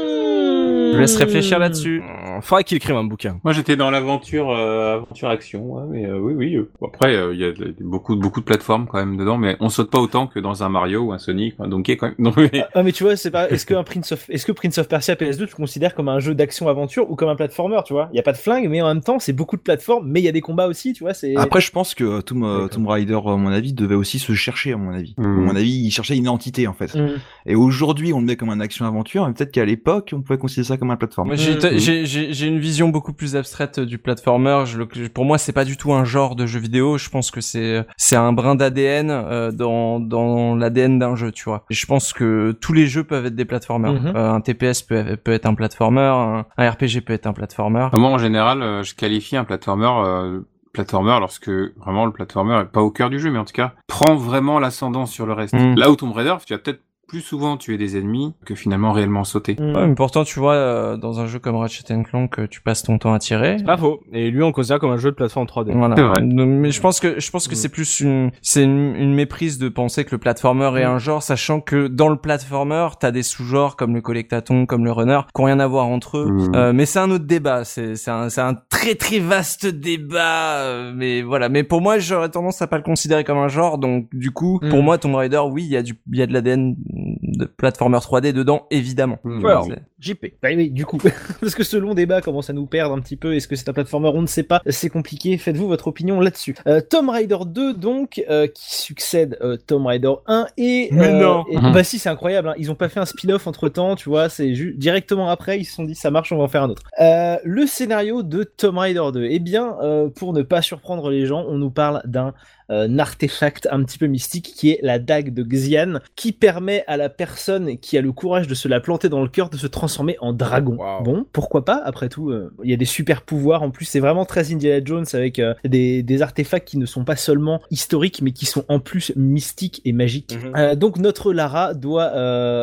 Je 0.92 0.98
laisse 0.98 1.16
réfléchir 1.16 1.58
là-dessus. 1.58 2.02
Euh, 2.02 2.40
Faudrait 2.40 2.64
qu'il 2.64 2.76
écrive 2.76 2.96
un 2.96 3.04
bouquin. 3.04 3.38
Moi, 3.44 3.52
j'étais 3.52 3.76
dans 3.76 3.90
l'aventure, 3.90 4.50
euh, 4.50 4.94
aventure 4.96 5.28
action, 5.28 5.72
ouais, 5.72 5.82
mais 5.90 6.06
euh, 6.06 6.18
oui, 6.18 6.34
oui. 6.34 6.56
euh, 6.56 6.70
après, 6.84 7.14
euh, 7.14 7.34
il 7.34 7.40
y 7.40 7.44
a 7.44 7.52
de- 7.52 7.74
beaucoup, 7.80 8.16
beaucoup 8.16 8.40
de 8.40 8.44
plateformes 8.44 8.86
quand 8.86 8.98
même 8.98 9.16
dedans, 9.16 9.36
mais 9.38 9.56
on 9.60 9.68
saute 9.68 9.90
pas 9.90 9.98
autant 9.98 10.26
que 10.26 10.38
dans 10.40 10.62
un 10.62 10.68
Mario 10.68 11.02
ou 11.02 11.12
un 11.12 11.18
Sonic, 11.18 11.54
un 11.58 11.68
Donkey 11.68 11.96
quand 11.96 12.06
même. 12.06 12.14
Non, 12.18 12.32
mais- 12.36 12.64
Ah 12.74 12.82
mais 12.82 12.92
tu 12.92 13.04
vois, 13.04 13.16
c'est 13.16 13.30
pas. 13.30 13.48
Est-ce 13.50 13.66
que 13.66 13.74
un 13.74 13.82
Prince 13.84 14.12
of, 14.12 14.28
est-ce 14.30 14.46
que 14.46 14.52
Prince 14.52 14.78
of 14.78 14.88
Persia 14.88 15.14
PS2 15.14 15.36
tu 15.36 15.42
le 15.52 15.56
considères 15.56 15.94
comme 15.94 16.08
un 16.08 16.18
jeu 16.20 16.34
d'action-aventure 16.34 17.10
ou 17.10 17.16
comme 17.16 17.28
un 17.28 17.36
platformer, 17.36 17.78
tu 17.84 17.92
vois? 17.92 18.08
Il 18.12 18.16
y 18.16 18.20
a 18.20 18.22
pas 18.22 18.32
de 18.32 18.36
flingue, 18.38 18.68
mais 18.68 18.80
en 18.82 18.88
même 18.88 19.02
temps 19.02 19.18
c'est 19.18 19.32
beaucoup 19.32 19.56
de 19.56 19.62
plateformes, 19.62 20.06
mais 20.08 20.20
il 20.20 20.24
y 20.24 20.28
a 20.28 20.32
des 20.32 20.40
combats 20.40 20.66
aussi, 20.66 20.92
tu 20.92 21.04
vois. 21.04 21.14
C'est. 21.14 21.36
Après, 21.36 21.60
je 21.60 21.70
pense 21.70 21.94
que 21.94 22.20
Tomb, 22.20 22.44
euh. 22.44 22.68
Tomb 22.68 22.86
Raider, 22.86 23.14
à 23.24 23.36
mon 23.36 23.48
avis, 23.52 23.72
devait 23.72 23.94
aussi 23.94 24.18
se 24.18 24.32
chercher, 24.32 24.72
à 24.72 24.76
mon 24.76 24.92
avis. 24.92 25.14
À 25.18 25.22
mon 25.22 25.54
avis, 25.56 25.70
il 25.86 25.90
cherchait 25.90 26.16
une 26.16 26.28
entité, 26.28 26.66
en 26.66 26.72
fait. 26.74 26.94
Mm. 26.94 27.08
Et 27.46 27.54
aujourd'hui, 27.54 28.12
on 28.12 28.20
le 28.20 28.26
met 28.26 28.36
comme 28.36 28.50
un 28.50 28.60
action-aventure, 28.60 29.26
mais 29.26 29.32
peut-être 29.34 29.50
qu'à 29.52 29.64
l'époque, 29.64 30.10
on 30.14 30.22
pouvait 30.22 30.38
considérer 30.38 30.66
ça 30.66 30.76
comme 30.80 30.90
un 30.90 30.96
plateforme. 30.96 31.28
Moi, 31.28 31.36
j'ai, 31.36 31.54
Mhm. 31.54 31.78
j'ai, 31.78 32.04
j'ai, 32.06 32.32
j'ai 32.32 32.46
une 32.48 32.58
vision 32.58 32.88
beaucoup 32.88 33.12
plus 33.12 33.36
abstraite 33.36 33.78
du 33.78 33.98
platformer. 33.98 34.64
Je, 34.66 34.82
pour 35.08 35.24
moi, 35.24 35.38
c'est 35.38 35.52
pas 35.52 35.64
du 35.64 35.76
tout 35.76 35.92
un 35.92 36.04
genre 36.04 36.34
de 36.34 36.46
jeu 36.46 36.58
vidéo. 36.58 36.98
Je 36.98 37.08
pense 37.08 37.30
que 37.30 37.40
c'est, 37.40 37.86
c'est 37.96 38.16
un 38.16 38.32
brin 38.32 38.56
d'ADN 38.56 39.10
euh, 39.10 39.52
dans, 39.52 40.00
dans 40.00 40.56
l'ADN 40.56 40.98
d'un 40.98 41.14
jeu, 41.14 41.30
tu 41.30 41.44
vois. 41.44 41.64
Et 41.70 41.74
je 41.74 41.86
pense 41.86 42.12
que 42.12 42.50
tous 42.60 42.72
les 42.72 42.86
jeux 42.88 43.04
peuvent 43.04 43.26
être 43.26 43.36
des 43.36 43.44
platformers. 43.44 43.92
Mhm. 43.92 44.12
Euh, 44.16 44.32
un 44.32 44.40
TPS 44.40 44.82
peut, 44.82 45.16
peut 45.22 45.32
être 45.32 45.46
un 45.46 45.54
platformer, 45.54 46.00
un, 46.00 46.46
un 46.56 46.70
RPG 46.70 47.02
peut 47.06 47.12
être 47.12 47.26
un 47.26 47.32
platformer. 47.32 47.88
Moi, 47.92 48.08
en 48.10 48.18
général, 48.18 48.62
euh, 48.62 48.82
je 48.82 48.94
qualifie 48.96 49.36
un 49.36 49.44
platformer, 49.44 49.90
euh, 50.04 50.40
platformer 50.72 51.16
lorsque 51.20 51.50
vraiment 51.50 52.06
le 52.06 52.12
platformer 52.12 52.60
est 52.62 52.64
pas 52.72 52.80
au 52.80 52.90
cœur 52.90 53.10
du 53.10 53.18
jeu, 53.18 53.30
mais 53.30 53.38
en 53.38 53.44
tout 53.44 53.52
cas 53.52 53.72
prend 53.86 54.14
vraiment 54.14 54.58
l'ascendant 54.58 55.04
sur 55.06 55.26
le 55.26 55.32
reste. 55.32 55.52
Mm. 55.54 55.74
Là 55.76 55.90
où 55.90 55.96
Tomb 55.96 56.12
Raider, 56.12 56.34
tu 56.46 56.54
vas 56.54 56.58
peut-être 56.58 56.80
plus 57.10 57.20
souvent 57.22 57.56
tuer 57.56 57.76
des 57.76 57.98
ennemis 57.98 58.34
que 58.46 58.54
finalement 58.54 58.92
réellement 58.92 59.24
sauter. 59.24 59.56
Mm. 59.58 59.74
Ouais, 59.74 59.86
mais 59.88 59.94
pourtant, 59.96 60.22
tu 60.22 60.38
vois, 60.38 60.54
euh, 60.54 60.96
dans 60.96 61.18
un 61.18 61.26
jeu 61.26 61.40
comme 61.40 61.56
Ratchet 61.56 61.82
Clank, 62.04 62.38
euh, 62.38 62.46
tu 62.48 62.60
passes 62.60 62.84
ton 62.84 62.98
temps 62.98 63.12
à 63.12 63.18
tirer. 63.18 63.56
Pas 63.66 63.76
faux. 63.76 64.00
Et 64.12 64.30
lui, 64.30 64.44
on 64.44 64.52
considère 64.52 64.78
comme 64.78 64.92
un 64.92 64.96
jeu 64.96 65.10
de 65.10 65.16
plateforme 65.16 65.46
3D. 65.46 65.72
Voilà. 65.76 65.96
C'est 65.96 66.02
vrai. 66.02 66.20
Donc, 66.22 66.48
Mais 66.48 66.70
je 66.70 66.80
pense 66.80 67.00
que 67.00 67.18
je 67.18 67.30
pense 67.32 67.48
que 67.48 67.54
Mm. 67.54 67.56
c'est 67.56 67.68
plus 67.68 68.00
une 68.00 68.30
c'est 68.42 68.62
une, 68.62 68.94
une 68.94 69.12
méprise 69.12 69.58
de 69.58 69.68
penser 69.68 70.04
que 70.04 70.12
le 70.12 70.18
platformer 70.18 70.66
est 70.78 70.84
Mm. 70.86 70.90
un 70.92 70.98
genre, 70.98 71.22
sachant 71.24 71.60
que 71.60 71.88
dans 71.88 72.08
le 72.10 72.16
platformer, 72.16 72.86
t'as 73.00 73.10
des 73.10 73.24
sous-genres 73.24 73.74
comme 73.76 73.92
le 73.94 74.00
collectathon, 74.02 74.66
comme 74.66 74.84
le 74.84 74.92
runner, 74.92 75.18
qui 75.34 75.40
ont 75.40 75.44
rien 75.46 75.58
à 75.58 75.66
voir 75.66 75.88
entre 75.88 76.18
eux. 76.18 76.28
Euh, 76.54 76.72
mais 76.72 76.86
c'est 76.86 77.00
un 77.00 77.10
autre 77.10 77.24
débat. 77.26 77.64
C'est 77.64 77.96
c'est 77.96 78.12
un 78.12 78.28
c'est 78.28 78.40
un 78.40 78.54
très 78.70 78.94
très 78.94 79.18
vaste 79.18 79.66
débat. 79.66 80.58
euh, 80.60 80.92
Mais 80.94 81.22
voilà. 81.22 81.48
Mais 81.48 81.64
pour 81.64 81.80
moi, 81.80 81.98
j'aurais 81.98 82.28
tendance 82.28 82.62
à 82.62 82.68
pas 82.68 82.76
le 82.76 82.84
considérer 82.84 83.24
comme 83.24 83.38
un 83.38 83.48
genre. 83.48 83.78
Donc 83.78 84.06
du 84.12 84.30
coup, 84.30 84.60
pour 84.70 84.82
moi, 84.84 84.96
Tomb 84.98 85.16
Raider, 85.16 85.40
oui, 85.50 85.64
il 85.64 85.70
y 85.72 85.76
a 85.76 85.82
du 85.82 85.94
il 86.12 86.18
y 86.18 86.22
a 86.22 86.26
de 86.28 86.32
l'ADN 86.32 86.76
de 87.22 87.44
platformer 87.44 87.98
3D 87.98 88.32
dedans, 88.32 88.66
évidemment. 88.70 89.18
Hmm. 89.24 89.42
C'est- 89.68 89.82
JP. 90.00 90.32
Bah 90.42 90.48
oui, 90.56 90.70
du 90.70 90.86
coup, 90.86 90.96
parce 91.40 91.54
que 91.54 91.62
ce 91.62 91.76
long 91.76 91.92
débat 91.92 92.22
commence 92.22 92.48
à 92.48 92.54
nous 92.54 92.64
perdre 92.66 92.94
un 92.94 93.00
petit 93.00 93.16
peu. 93.16 93.34
Est-ce 93.34 93.46
que 93.46 93.54
c'est 93.54 93.68
un 93.68 93.74
platformer? 93.74 94.10
On 94.14 94.22
ne 94.22 94.26
sait 94.26 94.42
pas. 94.42 94.62
C'est 94.66 94.88
compliqué. 94.88 95.36
Faites-vous 95.36 95.68
votre 95.68 95.88
opinion 95.88 96.20
là-dessus. 96.20 96.54
Euh, 96.66 96.80
Tomb 96.80 97.10
Raider 97.10 97.36
2, 97.46 97.74
donc, 97.74 98.22
euh, 98.30 98.46
qui 98.46 98.74
succède 98.76 99.36
euh, 99.42 99.58
Tomb 99.66 99.86
Raider 99.86 100.12
1 100.26 100.46
et. 100.56 100.88
Mais 100.92 101.08
euh, 101.08 101.20
non. 101.20 101.44
et-. 101.50 101.58
Bah 101.58 101.84
si, 101.84 101.98
c'est 101.98 102.08
incroyable. 102.08 102.48
Hein. 102.48 102.54
Ils 102.56 102.70
ont 102.70 102.74
pas 102.74 102.88
fait 102.88 103.00
un 103.00 103.04
spin-off 103.04 103.46
entre 103.46 103.68
temps, 103.68 103.94
tu 103.94 104.08
vois. 104.08 104.28
C'est 104.30 104.50
directement 104.50 105.28
après, 105.28 105.58
ils 105.58 105.64
se 105.66 105.74
sont 105.74 105.84
dit 105.84 105.94
ça 105.94 106.10
marche, 106.10 106.32
on 106.32 106.38
va 106.38 106.44
en 106.44 106.48
faire 106.48 106.62
un 106.62 106.70
autre. 106.70 106.82
Euh, 107.00 107.36
le 107.44 107.66
scénario 107.66 108.22
de 108.22 108.42
Tomb 108.44 108.78
Raider 108.78 109.02
2. 109.12 109.26
Eh 109.30 109.38
bien, 109.38 109.76
euh, 109.82 110.08
pour 110.08 110.32
ne 110.32 110.40
pas 110.42 110.62
surprendre 110.62 111.10
les 111.10 111.26
gens, 111.26 111.44
on 111.46 111.58
nous 111.58 111.70
parle 111.70 112.00
d'un 112.06 112.32
un 112.70 112.98
artefact 112.98 113.68
un 113.70 113.82
petit 113.84 113.98
peu 113.98 114.06
mystique 114.06 114.52
qui 114.54 114.70
est 114.70 114.78
la 114.82 114.98
dague 114.98 115.34
de 115.34 115.42
Xian, 115.42 115.98
qui 116.16 116.32
permet 116.32 116.84
à 116.86 116.96
la 116.96 117.08
personne 117.08 117.78
qui 117.78 117.98
a 117.98 118.00
le 118.00 118.12
courage 118.12 118.46
de 118.46 118.54
se 118.54 118.68
la 118.68 118.80
planter 118.80 119.08
dans 119.08 119.22
le 119.22 119.28
cœur 119.28 119.50
de 119.50 119.56
se 119.56 119.66
transformer 119.66 120.16
en 120.20 120.32
dragon. 120.32 120.76
Wow. 120.76 121.02
Bon, 121.02 121.26
pourquoi 121.32 121.64
pas? 121.64 121.82
Après 121.84 122.08
tout, 122.08 122.30
euh, 122.30 122.52
il 122.62 122.70
y 122.70 122.74
a 122.74 122.76
des 122.76 122.84
super 122.84 123.22
pouvoirs. 123.22 123.62
En 123.62 123.70
plus, 123.70 123.84
c'est 123.84 124.00
vraiment 124.00 124.24
très 124.24 124.52
Indiana 124.52 124.82
Jones 124.84 125.06
avec 125.12 125.38
euh, 125.38 125.54
des, 125.64 126.02
des 126.02 126.22
artefacts 126.22 126.68
qui 126.68 126.78
ne 126.78 126.86
sont 126.86 127.04
pas 127.04 127.16
seulement 127.16 127.60
historiques, 127.70 128.22
mais 128.22 128.32
qui 128.32 128.46
sont 128.46 128.64
en 128.68 128.80
plus 128.80 129.12
mystiques 129.16 129.82
et 129.84 129.92
magiques. 129.92 130.36
Mhm. 130.36 130.52
Euh, 130.56 130.74
donc 130.74 130.98
notre 130.98 131.32
Lara 131.32 131.74
doit 131.74 132.10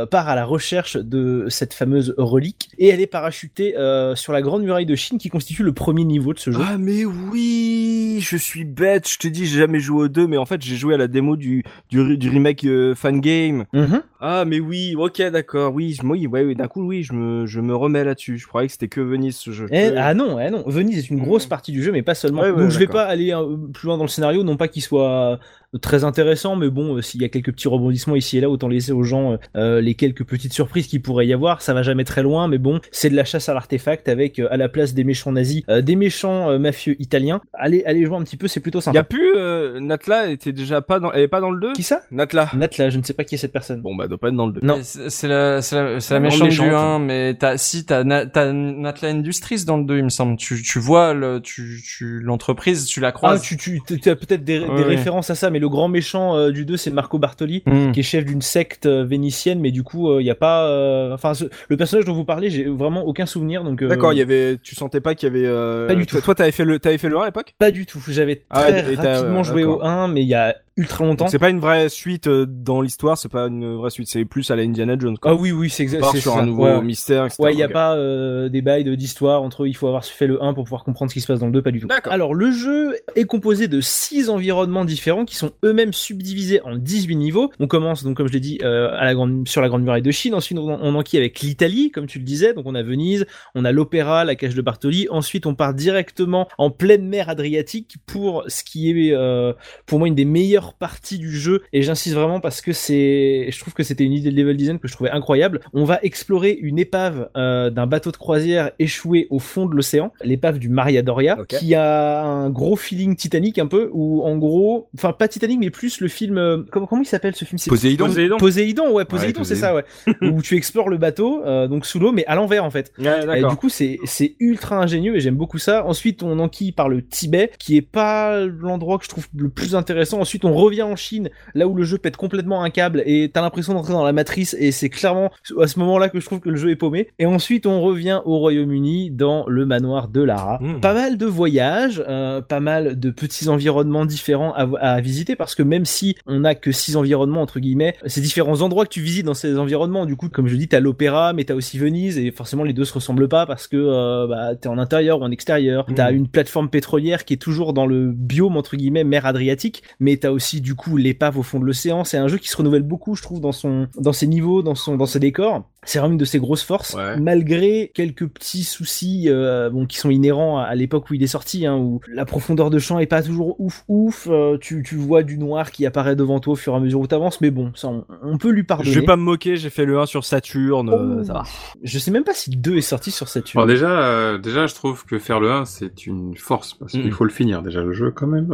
part 0.07 0.29
à 0.29 0.35
la 0.35 0.45
recherche 0.45 0.97
de 0.97 1.45
cette 1.49 1.73
fameuse 1.73 2.13
relique 2.17 2.69
et 2.77 2.87
elle 2.87 3.01
est 3.01 3.07
parachutée 3.07 3.77
euh, 3.77 4.15
sur 4.15 4.33
la 4.33 4.41
grande 4.41 4.63
muraille 4.63 4.85
de 4.85 4.95
Chine 4.95 5.17
qui 5.17 5.29
constitue 5.29 5.63
le 5.63 5.73
premier 5.73 6.03
niveau 6.03 6.33
de 6.33 6.39
ce 6.39 6.51
jeu. 6.51 6.61
Ah 6.63 6.77
mais 6.77 7.05
oui, 7.05 8.19
je 8.21 8.37
suis 8.37 8.63
bête. 8.63 9.09
Je 9.09 9.17
te 9.17 9.27
dis, 9.27 9.45
j'ai 9.45 9.59
jamais 9.59 9.79
joué 9.79 9.97
au 9.98 10.08
2, 10.08 10.27
mais 10.27 10.38
en 10.38 10.46
fait 10.46 10.62
j'ai 10.62 10.75
joué 10.75 10.94
à 10.94 10.98
la 10.98 11.08
démo 11.08 11.36
du 11.36 11.63
du, 11.89 12.30
remake 12.30 12.63
euh, 12.66 12.96
fan 12.96 13.20
game. 13.20 13.66
Mhm. 13.74 14.01
Ah 14.19 14.45
mais 14.45 14.59
oui, 14.59 14.95
ok 14.97 15.21
d'accord, 15.31 15.74
oui, 15.74 15.93
je- 15.93 16.05
oui, 16.05 16.25
ouais, 16.27 16.43
oui, 16.43 16.55
d'un 16.55 16.67
coup 16.67 16.83
oui, 16.86 17.03
je 17.03 17.13
me 17.13 17.45
je 17.45 17.59
me 17.62 17.75
remets 17.75 18.03
là-dessus. 18.03 18.38
Je 18.38 18.47
croyais 18.47 18.67
que 18.67 18.71
c'était 18.74 18.88
que 18.88 19.01
Venise 19.01 19.36
ce 19.36 19.51
jeu. 19.51 19.67
Eh, 19.71 19.91
ah 19.95 20.13
non, 20.13 20.39
eh 20.39 20.50
non, 20.50 20.63
Venise 20.65 20.97
est 20.97 21.09
une 21.09 21.19
grosse 21.19 21.45
partie 21.45 21.71
du 21.71 21.83
jeu, 21.83 21.91
mais 21.91 22.01
pas 22.01 22.15
seulement. 22.15 22.41
Ouais, 22.41 22.51
ouais, 22.51 22.62
Donc 22.63 22.69
je 22.71 22.79
vais 22.79 22.88
pas 22.88 23.03
aller 23.05 23.31
euh, 23.33 23.55
plus 23.74 23.86
loin 23.88 23.97
dans 23.97 24.03
le 24.05 24.09
scénario, 24.09 24.43
non 24.43 24.57
pas 24.57 24.67
qu'il 24.67 24.81
soit 24.81 25.39
euh, 25.74 25.77
très 25.79 26.03
intéressant, 26.03 26.55
mais 26.55 26.69
bon, 26.69 26.95
euh, 26.95 27.01
s'il 27.01 27.21
y 27.21 27.25
a 27.25 27.29
quelques 27.29 27.51
petits 27.51 27.67
rebondissements 27.67 28.15
ici 28.15 28.38
et 28.38 28.41
là, 28.41 28.50
autant 28.50 28.67
laisser 28.67 28.91
aux 28.91 29.03
gens 29.03 29.38
euh, 29.55 29.81
les 29.81 29.93
quelques 29.93 30.24
petites 30.25 30.53
surprises 30.53 30.88
qu'il 30.88 31.01
pourrait 31.01 31.27
y 31.27 31.33
avoir. 31.33 31.62
Ça 31.62 31.74
va 31.75 31.83
jamais 31.83 32.03
très 32.03 32.24
loin, 32.24 32.47
mais 32.47 32.57
bon, 32.57 32.79
c'est 32.91 33.09
de 33.09 33.15
la 33.15 33.25
chasse 33.25 33.50
à 33.50 33.53
l'artefact 33.53 34.09
avec 34.09 34.39
euh, 34.39 34.47
à 34.50 34.57
la 34.57 34.67
place 34.69 34.93
des 34.95 35.03
méchants 35.03 35.31
nazis, 35.31 35.63
euh, 35.69 35.81
des 35.81 35.95
méchants 35.95 36.57
mafieux 36.57 36.95
italiens. 37.00 37.39
Allez, 37.53 37.83
allez 37.86 38.05
jouer 38.05 38.15
un 38.17 38.24
petit 38.24 38.38
peu, 38.38 38.47
c'est 38.47 38.62
plutôt 38.62 38.79
Y 38.79 38.83
sympa. 38.83 39.00
a 39.00 39.03
plus 39.03 39.33
Natla 39.79 40.29
était 40.29 40.53
déjà 40.53 40.81
pas 40.81 41.00
dans 41.00 41.12
elle 41.12 41.21
est 41.24 41.27
pas 41.27 41.39
dans 41.41 41.51
le 41.51 41.59
2 41.59 41.74
Qui 41.74 41.83
ça? 41.83 42.01
Natla. 42.12 42.50
Nat 42.55 42.69
là, 42.77 42.89
je 42.89 42.97
ne 42.97 43.03
sais 43.03 43.13
pas 43.13 43.24
qui 43.24 43.36
est 43.36 43.38
cette 43.38 43.51
personne. 43.53 43.81
Bon 43.81 43.95
bah 43.95 44.06
elle 44.07 44.09
doit 44.09 44.17
pas 44.17 44.29
être 44.29 44.35
dans 44.35 44.47
le 44.47 44.53
2. 44.53 44.61
Non. 44.63 44.79
C'est 44.81 45.27
la, 45.27 45.61
c'est 45.61 45.75
la, 45.75 45.99
c'est 45.99 46.13
la 46.13 46.19
méchante, 46.19 46.43
méchante. 46.47 46.67
du 46.67 46.73
1, 46.73 46.99
mais 46.99 47.33
t'as, 47.35 47.57
si, 47.57 47.85
t'as, 47.85 48.03
Na- 48.03 48.25
t'as 48.25 48.51
Natla 48.51 49.09
Industries 49.09 49.65
dans 49.65 49.77
le 49.77 49.83
2, 49.83 49.97
il 49.99 50.03
me 50.05 50.09
semble. 50.09 50.37
Tu, 50.37 50.61
tu 50.63 50.79
vois 50.79 51.13
le, 51.13 51.39
tu, 51.41 51.81
tu, 51.85 52.19
l'entreprise, 52.21 52.85
tu 52.85 52.99
la 52.99 53.09
Ah, 53.09 53.11
croises. 53.11 53.41
tu, 53.41 53.57
tu 53.57 53.81
as 54.09 54.15
peut-être 54.15 54.43
des, 54.43 54.59
des 54.59 54.65
Ouais, 54.65 54.83
références 54.83 55.29
à 55.29 55.35
ça, 55.35 55.49
mais 55.49 55.59
le 55.59 55.69
grand 55.69 55.87
méchant 55.87 56.35
euh, 56.35 56.51
du 56.51 56.65
2, 56.65 56.77
c'est 56.77 56.91
Marco 56.91 57.19
Bartoli. 57.19 57.63
Hmm. 57.65 57.91
qui 57.91 57.99
est 57.99 58.03
chef 58.03 58.25
d'une 58.25 58.41
secte 58.41 58.85
euh, 58.85 59.03
vénitienne, 59.05 59.59
mais 59.59 59.71
du 59.71 59.83
coup, 59.83 60.19
il 60.19 60.25
y 60.25 60.29
a 60.31 60.35
pas. 60.35 60.67
euh, 60.67 61.13
Enfin, 61.13 61.33
ce- 61.33 61.45
le 61.69 61.77
personnage 61.77 62.05
dont 62.05 62.13
vous 62.13 62.25
parlez, 62.25 62.49
j'ai 62.49 62.65
vraiment 62.65 63.03
aucun 63.03 63.25
souvenir, 63.25 63.63
donc. 63.63 63.81
euh, 63.81 63.87
D'accord, 63.87 64.13
il 64.13 64.19
y 64.19 64.21
avait 64.21 64.57
tu 64.61 64.75
sentais 64.75 65.01
pas 65.01 65.15
qu'il 65.15 65.27
y 65.27 65.31
avait 65.31 65.45
euh... 65.45 65.87
Pas 65.87 65.95
du 65.95 66.05
tout. 66.05 66.19
Toi 66.21 66.35
t'avais 66.35 66.51
fait 66.51 66.63
le 66.65 66.79
t'avais 66.79 66.97
fait 66.97 67.09
le 67.09 67.17
1 67.17 67.21
à 67.21 67.25
l'époque? 67.25 67.53
Pas 67.59 67.71
du 67.71 67.85
tout. 67.85 67.99
J'avais 68.07 68.43
Ah, 68.49 68.63
très 68.71 68.95
rapidement 68.95 69.43
joué 69.43 69.63
au 69.63 69.75
d'accord. 69.77 69.87
1, 69.89 70.07
mais 70.09 70.21
il 70.23 70.27
y 70.27 70.33
a 70.35 70.55
ultra 70.77 71.05
longtemps. 71.05 71.27
C'est 71.27 71.39
pas 71.39 71.50
une 71.50 71.60
vraie 71.60 71.89
suite 71.89 72.27
euh, 72.27 72.46
dans 72.48 72.81
l'histoire, 72.81 73.17
c'est 73.17 73.29
pas 73.31 73.48
une 73.48 73.75
vraie 73.75 73.89
suite, 73.89 74.07
c'est 74.07 74.24
plus 74.25 74.50
à 74.51 74.55
la 74.55 74.63
Indiana 74.63 74.96
Jones. 74.98 75.17
Quoi. 75.17 75.31
Ah 75.31 75.36
oui, 75.36 75.51
oui, 75.51 75.69
c'est 75.69 75.84
On 75.84 75.86
exact. 75.86 76.00
part 76.01 76.12
c'est 76.12 76.19
sur 76.22 76.34
ça. 76.34 76.39
un 76.39 76.46
nouveau 76.46 76.63
Ouais. 76.65 76.81
mystère, 76.81 77.25
etc. 77.25 77.41
Ouais, 77.41 77.53
il 77.53 77.60
y 77.60 77.63
a 77.63 77.69
pas 77.69 77.96
euh, 77.96 78.48
des 78.50 78.62
bails 78.62 78.96
d'histoire 78.96 79.41
entre 79.43 79.67
il 79.67 79.75
faut 79.75 79.88
avoir 79.88 80.05
fait 80.05 80.27
le 80.27 80.41
1 80.43 80.53
pour 80.53 80.63
pouvoir 80.63 80.84
comprendre 80.84 81.10
ce 81.12 81.13
qui 81.15 81.22
se 81.22 81.27
passe 81.27 81.39
dans 81.39 81.48
le 81.48 81.51
2, 81.51 81.62
pas 81.62 81.72
du 81.72 81.79
tout. 81.79 81.88
D'accord. 81.88 82.13
Alors, 82.13 82.34
le 82.34 82.51
jeu 82.51 82.96
est 83.15 83.25
composé 83.25 83.67
de 83.67 83.81
6 83.81 84.29
environnements 84.29 84.86
différents 84.86 85.25
qui 85.25 85.36
sont 85.36 85.51
eux-mêmes 85.65 85.93
subdivisés 85.93 86.62
en 86.63 86.75
18 86.75 87.15
niveaux. 87.15 87.51
On 87.60 87.67
commence 87.67 88.03
donc 88.03 88.15
comme 88.17 88.27
je 88.27 88.34
l'ai 88.34 88.39
dit 88.39 88.60
euh, 88.63 88.89
à 88.98 89.05
la 89.05 89.13
grande 89.15 89.48
sur 89.48 89.62
la 89.62 89.69
grande 89.69 89.84
muraille 89.84 90.01
de 90.01 90.12
Chine, 90.12 90.34
ensuite 90.36 90.57
on, 90.57 90.67
on 90.69 90.96
enquille 90.96 91.19
avec 91.19 91.39
l'Italie 91.41 91.91
comme 91.91 92.05
tu 92.05 92.19
le 92.19 92.24
disais. 92.25 92.53
Donc 92.53 92.65
on 92.67 92.75
a 92.75 92.84
Venise, 92.84 93.25
on 93.55 93.65
a 93.65 93.72
l'opéra, 93.72 94.25
la 94.25 94.36
cage 94.36 94.55
de 94.55 94.62
Bartoli. 94.62 95.07
Ensuite, 95.10 95.46
on 95.46 95.55
part 95.55 95.74
directement 95.74 96.48
en 96.57 96.69
pleine 96.69 97.07
mer 97.07 97.29
Adriatique 97.29 97.96
pour 98.05 98.43
ce 98.48 98.63
qui 98.63 98.91
est 98.91 99.12
euh, 99.13 99.53
pour 99.86 100.00
moi 100.00 100.07
une 100.07 100.15
des 100.15 100.25
meilleures 100.25 100.66
parties 100.74 101.17
du 101.17 101.31
jeu 101.31 101.63
et 101.74 101.81
j'insiste 101.81 102.15
vraiment 102.15 102.39
parce 102.39 102.62
que 102.62 102.74
c'est 102.74 103.47
je 103.50 103.59
trouve 103.59 103.74
que 103.74 103.83
c'était 103.83 104.03
une 104.03 104.13
idée 104.13 104.31
de 104.31 104.36
level 104.36 104.57
design 104.57 104.79
que 104.79 104.88
je 104.88 104.93
trouvais 104.93 105.09
incroyable. 105.09 105.62
On 105.74 105.83
va 105.83 106.00
explorer 106.03 106.51
une 106.51 106.79
épave 106.79 107.29
euh, 107.38 107.69
d'un 107.69 107.88
bateau 107.88 108.12
de 108.12 108.17
croisière 108.17 108.71
échoué 108.79 109.27
au 109.29 109.39
fond 109.39 109.65
de 109.65 109.75
l'océan, 109.75 110.12
l'épave 110.24 110.59
du 110.59 110.69
Maria 110.69 111.01
Doria 111.01 111.38
qui 111.47 111.75
a 111.75 112.24
un 112.24 112.50
gros 112.50 112.75
feeling 112.75 113.15
Titanic 113.15 113.59
un 113.59 113.67
peu 113.67 113.89
où 113.93 114.24
en 114.24 114.38
gros 114.38 114.89
enfin 114.95 115.13
pas 115.13 115.27
Titanic 115.27 115.59
mais 115.59 115.69
plus 115.69 116.01
le 116.01 116.07
film 116.07 116.38
euh, 116.38 116.63
comment 116.71 116.86
comment 116.86 117.01
il 117.01 117.05
s'appelle 117.05 117.36
ce 117.36 117.45
film? 117.45 117.59
Poséidon. 117.67 118.05
Poséidon. 118.05 118.38
Poséidon 118.38 118.91
ouais 118.91 119.05
Poséidon 119.05 119.43
c'est 119.43 119.55
ça 119.55 119.75
ouais 119.75 119.86
où 120.21 120.41
tu 120.41 120.55
explores 120.55 120.89
le 120.89 120.97
bateau 120.97 121.43
euh, 121.45 121.67
donc 121.67 121.86
sous 121.86 122.00
l'eau 122.00 122.12
mais 122.12 122.25
à 122.25 122.36
l'envers 122.36 122.63
en 122.63 122.71
fait 122.71 122.91
Ouais, 122.97 123.39
et 123.39 123.43
du 123.43 123.55
coup, 123.55 123.69
c'est 123.69 124.00
c'est 124.05 124.36
ultra 124.39 124.77
ingénieux 124.77 125.15
et 125.15 125.19
j'aime 125.19 125.36
beaucoup 125.36 125.57
ça. 125.57 125.86
Ensuite, 125.86 126.24
on 126.24 126.39
enquille 126.39 126.71
par 126.71 126.89
le 126.89 127.05
Tibet, 127.05 127.51
qui 127.59 127.77
est 127.77 127.81
pas 127.81 128.45
l'endroit 128.45 128.97
que 128.97 129.03
je 129.03 129.09
trouve 129.09 129.27
le 129.36 129.50
plus 129.50 129.75
intéressant. 129.75 130.19
Ensuite, 130.19 130.45
on 130.45 130.53
revient 130.57 130.83
en 130.83 130.95
Chine, 130.95 131.29
là 131.55 131.67
où 131.67 131.75
le 131.75 131.83
jeu 131.83 131.97
pète 131.97 132.17
complètement 132.17 132.63
un 132.63 132.69
câble 132.69 133.03
et 133.05 133.29
t'as 133.31 133.41
l'impression 133.41 133.73
d'entrer 133.73 133.93
dans 133.93 134.03
la 134.03 134.13
matrice 134.13 134.55
et 134.59 134.71
c'est 134.71 134.89
clairement 134.89 135.31
à 135.59 135.67
ce 135.67 135.79
moment-là 135.79 136.09
que 136.09 136.19
je 136.19 136.25
trouve 136.25 136.39
que 136.39 136.49
le 136.49 136.57
jeu 136.57 136.69
est 136.69 136.75
paumé. 136.75 137.09
Et 137.19 137.25
ensuite, 137.25 137.65
on 137.65 137.81
revient 137.81 138.21
au 138.25 138.37
Royaume-Uni 138.37 139.11
dans 139.11 139.45
le 139.47 139.65
manoir 139.65 140.07
de 140.07 140.21
Lara. 140.21 140.59
Mm. 140.61 140.79
Pas 140.79 140.93
mal 140.93 141.17
de 141.17 141.25
voyages, 141.25 142.03
euh, 142.07 142.41
pas 142.41 142.59
mal 142.59 142.99
de 142.99 143.09
petits 143.09 143.49
environnements 143.49 144.05
différents 144.05 144.53
à, 144.53 144.67
à 144.79 145.01
visiter 145.01 145.35
parce 145.35 145.55
que 145.55 145.63
même 145.63 145.85
si 145.85 146.15
on 146.25 146.43
a 146.43 146.55
que 146.55 146.71
six 146.71 146.95
environnements 146.95 147.41
entre 147.41 147.59
guillemets, 147.59 147.95
c'est 148.05 148.21
différents 148.21 148.61
endroits 148.61 148.85
que 148.85 148.93
tu 148.93 149.01
visites 149.01 149.25
dans 149.25 149.33
ces 149.33 149.57
environnements. 149.57 150.05
Du 150.05 150.15
coup, 150.15 150.29
comme 150.29 150.47
je 150.47 150.55
dis, 150.55 150.67
t'as 150.67 150.79
l'opéra, 150.79 151.33
mais 151.33 151.43
t'as 151.43 151.55
aussi 151.55 151.77
Venise 151.77 152.17
et 152.17 152.31
forcément 152.31 152.63
les 152.63 152.73
deux 152.73 152.85
se 152.85 152.93
ressemblent 152.93 153.27
pas 153.27 153.45
parce 153.45 153.67
que 153.67 153.77
euh, 153.77 154.27
bah, 154.27 154.55
t'es 154.55 154.69
en 154.69 154.77
intérieur 154.77 155.19
ou 155.19 155.23
en 155.23 155.31
extérieur. 155.31 155.85
Mhm. 155.89 155.95
T'as 155.95 156.11
une 156.11 156.27
plateforme 156.27 156.69
pétrolière 156.69 157.25
qui 157.25 157.33
est 157.33 157.41
toujours 157.41 157.73
dans 157.73 157.85
le 157.85 158.11
biome 158.11 158.57
entre 158.57 158.75
guillemets 158.75 159.03
mer 159.03 159.25
Adriatique, 159.25 159.83
mais 159.99 160.17
t'as 160.17 160.31
aussi 160.31 160.47
du 160.56 160.75
coup 160.75 160.98
l'épave 160.98 161.38
au 161.38 161.44
fond 161.44 161.60
de 161.60 161.66
l'océan. 161.66 162.04
C'est 162.04 162.18
un 162.18 162.27
jeu 162.27 162.38
qui 162.38 162.50
se 162.50 162.58
renouvelle 162.58 162.84
beaucoup, 162.84 163.16
je 163.16 163.22
trouve, 163.22 163.39
dans 163.39 163.51
son, 163.51 163.88
dans 163.98 164.13
ses 164.13 164.27
niveaux, 164.27 164.62
dans 164.62 164.75
ses 164.75 165.20
décors. 165.20 165.70
C'est 165.88 166.00
vraiment 166.00 166.12
une 166.13 166.17
de 166.20 166.25
ses 166.25 166.39
grosses 166.39 166.63
forces, 166.63 166.94
Ouais. 166.96 167.17
malgré 167.20 167.91
quelques 167.94 168.27
petits 168.27 168.63
soucis 168.63 169.25
euh, 169.27 169.70
bon, 169.70 169.86
qui 169.86 169.98
sont 169.98 170.10
inhérents 170.10 170.60
à, 170.60 170.63
à 170.63 170.75
l'époque 170.75 171.10
où 171.10 171.13
il 171.13 171.24
est 171.24 171.27
sorti, 171.27 171.65
hein, 171.65 171.75
où 171.77 172.01
la 172.12 172.25
profondeur 172.25 172.70
de 172.70 172.77
champ 172.77 173.00
est 173.00 173.06
pas 173.08 173.24
toujours 173.24 173.60
ouf 173.60 173.84
ouf. 173.88 174.27
euh, 174.29 174.58
tu, 174.60 174.84
tu 174.84 174.96
vois 174.96 175.24
du 175.24 175.38
noir 175.38 175.72
qui 175.72 175.86
apparaît 175.86 176.15
devant 176.15 176.39
toi 176.39 176.53
au 176.53 176.56
fur 176.58 176.74
et 176.74 176.75
à 176.75 176.79
mesure 176.79 177.00
où 177.00 177.08
t'avances, 177.08 177.39
mais 177.41 177.51
bon, 177.51 177.72
ça 177.74 177.88
on, 177.88 178.06
on 178.22 178.38
peut 178.38 178.50
lui 178.51 178.63
pardonner. 178.63 178.91
Je 178.91 179.00
vais 179.00 179.06
pas 179.06 179.15
me 179.15 179.22
moquer, 179.24 179.56
j'ai 179.56 179.70
fait 179.70 179.86
le 179.86 179.98
1 180.00 180.06
sur 180.06 180.24
Saturne, 180.25 180.89
Oh. 180.94 181.24
ça 181.24 181.34
va. 181.34 181.44
Je 181.84 182.00
sais 182.00 182.12
même 182.12 182.24
pas 182.25 182.34
si 182.34 182.51
le 182.51 182.58
2 182.58 182.75
est 182.77 182.82
sorti 182.82 183.10
sur 183.12 183.27
cette 183.29 183.46
Alors 183.56 183.65
déjà, 183.65 183.89
euh, 184.01 184.38
déjà, 184.38 184.67
je 184.67 184.75
trouve 184.75 185.06
que 185.06 185.17
faire 185.20 185.39
le 185.39 185.51
1, 185.51 185.65
c'est 185.65 186.06
une 186.06 186.36
force, 186.36 186.74
parce 186.74 186.91
qu'il 186.91 187.12
faut 187.12 187.24
le 187.24 187.29
finir, 187.29 187.62
déjà, 187.63 187.82
le 187.82 187.94
jeu, 187.94 188.12
quand 188.12 188.27
même. 188.27 188.50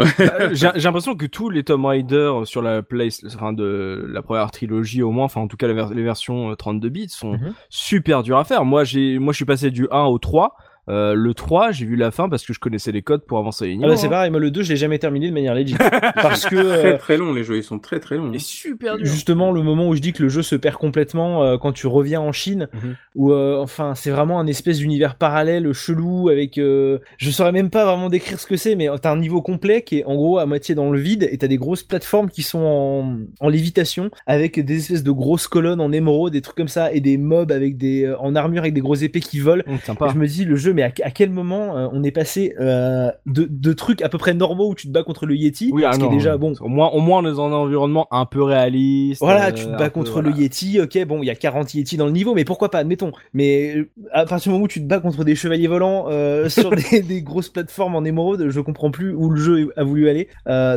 J'ai 0.54 0.70
j'ai 0.76 0.82
l'impression 0.84 1.16
que 1.16 1.26
tous 1.26 1.50
les 1.50 1.64
Tomb 1.64 1.86
Raider 1.86 2.32
sur 2.46 2.62
la 2.62 2.82
enfin 3.26 3.54
de 3.54 4.06
la 4.08 4.22
première 4.22 4.52
trilogie 4.52 5.02
au 5.02 5.12
moins, 5.12 5.26
enfin 5.26 5.42
en 5.42 5.48
tout 5.48 5.58
cas 5.58 5.68
ver- 5.74 5.94
les 5.94 6.04
versions 6.04 6.52
euh, 6.52 6.56
32 6.56 6.90
bits 6.90 7.08
sont 7.24 7.34
Mhm. 7.34 7.54
super 7.70 8.24
dures 8.24 8.38
à 8.38 8.44
faire. 8.44 8.66
Moi 8.66 8.84
j'ai, 8.84 9.18
moi 9.20 9.34
je 9.34 9.38
suis 9.38 9.46
passé 9.46 9.72
du 9.72 9.88
1 9.92 10.04
au 10.06 10.18
3. 10.20 10.56
Euh, 10.90 11.14
le 11.14 11.34
3, 11.34 11.72
j'ai 11.72 11.86
vu 11.86 11.96
la 11.96 12.12
fin 12.12 12.28
parce 12.28 12.46
que 12.46 12.54
je 12.54 12.60
connaissais 12.60 12.92
les 12.92 13.02
codes 13.02 13.24
pour 13.26 13.38
avancer 13.38 13.66
les 13.68 13.72
Ah 13.74 13.76
niveaux. 13.76 13.88
bah 13.90 13.96
c'est 13.98 14.08
hein. 14.08 14.10
pareil, 14.10 14.32
moi 14.32 14.40
le 14.40 14.52
2 14.52 14.64
je 14.64 14.70
l'ai 14.70 14.76
jamais 14.76 15.00
terminé 15.00 15.30
de 15.30 15.34
manière 15.34 15.56
legit. 15.56 15.76
parce 16.16 16.46
que 16.46 16.56
très 16.56 16.94
euh, 16.94 16.98
très 16.98 17.18
long, 17.18 17.34
les 17.34 17.44
jeux, 17.44 17.58
ils 17.58 17.64
sont 17.64 17.80
très 17.80 18.00
très 18.00 18.18
longs. 18.18 18.30
Il 18.32 18.36
est 18.36 18.40
super 18.46 18.98
dur. 18.98 19.06
justement 19.06 19.52
le 19.52 19.62
moment 19.62 19.88
où 19.88 19.96
je 19.96 20.02
dis 20.02 20.12
que 20.14 20.22
le 20.22 20.30
jeu 20.30 20.42
se 20.42 20.56
perd 20.56 20.76
complètement 20.76 21.44
euh, 21.44 21.58
quand 21.58 21.72
tu 21.72 21.88
reviens 21.88 22.20
en 22.22 22.32
Chine, 22.32 22.68
Mhm. 22.74 22.96
où 23.16 23.32
euh, 23.32 23.58
enfin 23.62 23.94
c'est 23.96 24.12
vraiment 24.12 24.40
un 24.40 24.48
espèce 24.48 24.80
d'univers 24.80 25.16
parallèle 25.16 25.72
chelou 25.74 26.30
avec 26.30 26.58
euh, 26.58 27.00
je 27.18 27.30
saurais 27.32 27.52
même 27.52 27.70
pas 27.70 27.86
vraiment 27.86 28.10
décrire 28.10 28.40
ce 28.40 28.46
que 28.48 28.58
c'est 28.58 28.76
mais 28.76 28.88
t'as 29.02 29.12
un 29.12 29.18
niveau 29.18 29.42
complet 29.42 29.84
qui 29.84 30.00
est 30.00 30.06
en 30.06 30.16
gros 30.16 30.38
à 30.40 30.46
moitié 30.46 30.76
dans 30.76 30.92
le 30.92 31.00
vide 31.00 31.28
et 31.32 31.38
t'as 31.38 31.48
des 31.48 31.58
grosses 31.58 31.84
plateformes 31.84 32.30
qui 32.30 32.44
sont 32.44 32.60
en, 32.60 33.18
en 33.40 33.50
lévitation 33.50 34.10
avec 34.28 34.60
des 34.60 34.78
espèces 34.78 35.04
de 35.04 35.12
grosses 35.12 35.48
colonnes 35.48 35.80
en 35.82 35.92
émeraude 35.92 36.34
des 36.34 36.42
trucs 36.42 36.58
comme 36.58 36.68
ça 36.68 36.92
et 36.92 37.00
des 37.00 37.18
mobs 37.18 37.52
avec 37.52 37.78
des 37.78 38.04
euh, 38.06 38.18
en 38.20 38.36
armure 38.36 38.62
avec 38.64 38.74
des 38.74 38.82
grosses 38.82 39.04
épées 39.04 39.20
qui 39.22 39.40
volent 39.40 39.64
sympa. 39.86 40.10
je 40.12 40.18
me 40.18 40.28
dis 40.28 40.44
le 40.46 40.56
jeu 40.56 40.73
jeu, 40.74 40.76
mais 40.76 40.84
à, 40.84 40.92
à 41.04 41.12
quel 41.12 41.30
moment 41.30 41.78
euh, 41.78 41.88
on 41.92 42.04
est 42.04 42.12
passé 42.12 42.56
euh, 42.60 43.12
de, 43.26 43.48
de 43.50 43.74
trucs 43.74 44.02
à 44.02 44.10
peu 44.10 44.18
près 44.18 44.34
normaux 44.34 44.70
où 44.70 44.76
tu 44.76 44.88
te 44.88 44.92
bats 44.92 45.04
contre 45.04 45.26
le 45.26 45.36
Yeti, 45.36 45.70
Oui, 45.74 45.84
ah 45.86 45.94
ce 45.94 46.00
qui 46.00 46.06
est 46.06 46.10
déjà 46.10 46.38
bon. 46.38 46.54
Au 46.60 46.68
moins, 46.68 46.90
au 46.90 47.00
moins, 47.00 47.20
on 47.20 47.32
est 47.32 47.36
dans 47.36 47.48
un 47.48 47.54
environnement 47.54 48.08
un 48.12 48.26
peu 48.26 48.44
réaliste. 48.44 49.22
Voilà, 49.22 49.48
euh, 49.48 49.52
tu 49.52 49.66
te 49.66 49.70
bats 49.70 49.86
peu, 49.86 49.90
contre 49.92 50.14
voilà. 50.14 50.30
le 50.30 50.36
Yeti, 50.36 50.80
ok, 50.82 51.06
bon, 51.06 51.22
il 51.22 51.26
y 51.26 51.30
a 51.30 51.36
40 51.36 51.74
Yeti 51.74 51.98
dans 51.98 52.06
le 52.06 52.12
niveau, 52.12 52.34
mais 52.34 52.46
pourquoi 52.46 52.70
pas, 52.70 52.80
admettons. 52.80 53.12
Mais 53.34 53.88
à 54.12 54.26
partir 54.26 54.50
du 54.50 54.54
moment 54.54 54.66
où 54.66 54.68
tu 54.68 54.82
te 54.82 54.86
bats 54.88 55.00
contre 55.00 55.24
des 55.24 55.36
chevaliers 55.36 55.68
volants 55.68 56.08
sur 56.50 56.72
des, 56.72 57.02
des 57.02 57.22
grosses 57.22 57.50
plateformes 57.50 57.96
en 57.96 58.04
émeraude, 58.04 58.50
je 58.50 58.60
comprends 58.60 58.92
plus 58.92 59.14
où 59.14 59.30
le 59.30 59.40
jeu 59.40 59.74
a 59.76 59.84
voulu 59.84 60.10
aller. 60.10 60.28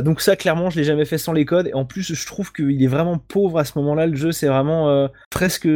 Donc 0.03 0.21
ça, 0.21 0.35
clairement, 0.35 0.69
je 0.69 0.77
l'ai 0.77 0.83
jamais 0.83 1.05
fait 1.05 1.17
sans 1.17 1.33
les 1.33 1.45
codes. 1.45 1.67
Et 1.67 1.73
en 1.73 1.85
plus, 1.85 2.13
je 2.13 2.25
trouve 2.25 2.51
qu'il 2.51 2.81
est 2.83 2.87
vraiment 2.87 3.17
pauvre 3.17 3.59
à 3.59 3.65
ce 3.65 3.77
moment-là. 3.79 4.07
Le 4.07 4.15
jeu, 4.15 4.31
c'est 4.31 4.47
vraiment 4.47 5.07
presque 5.29 5.67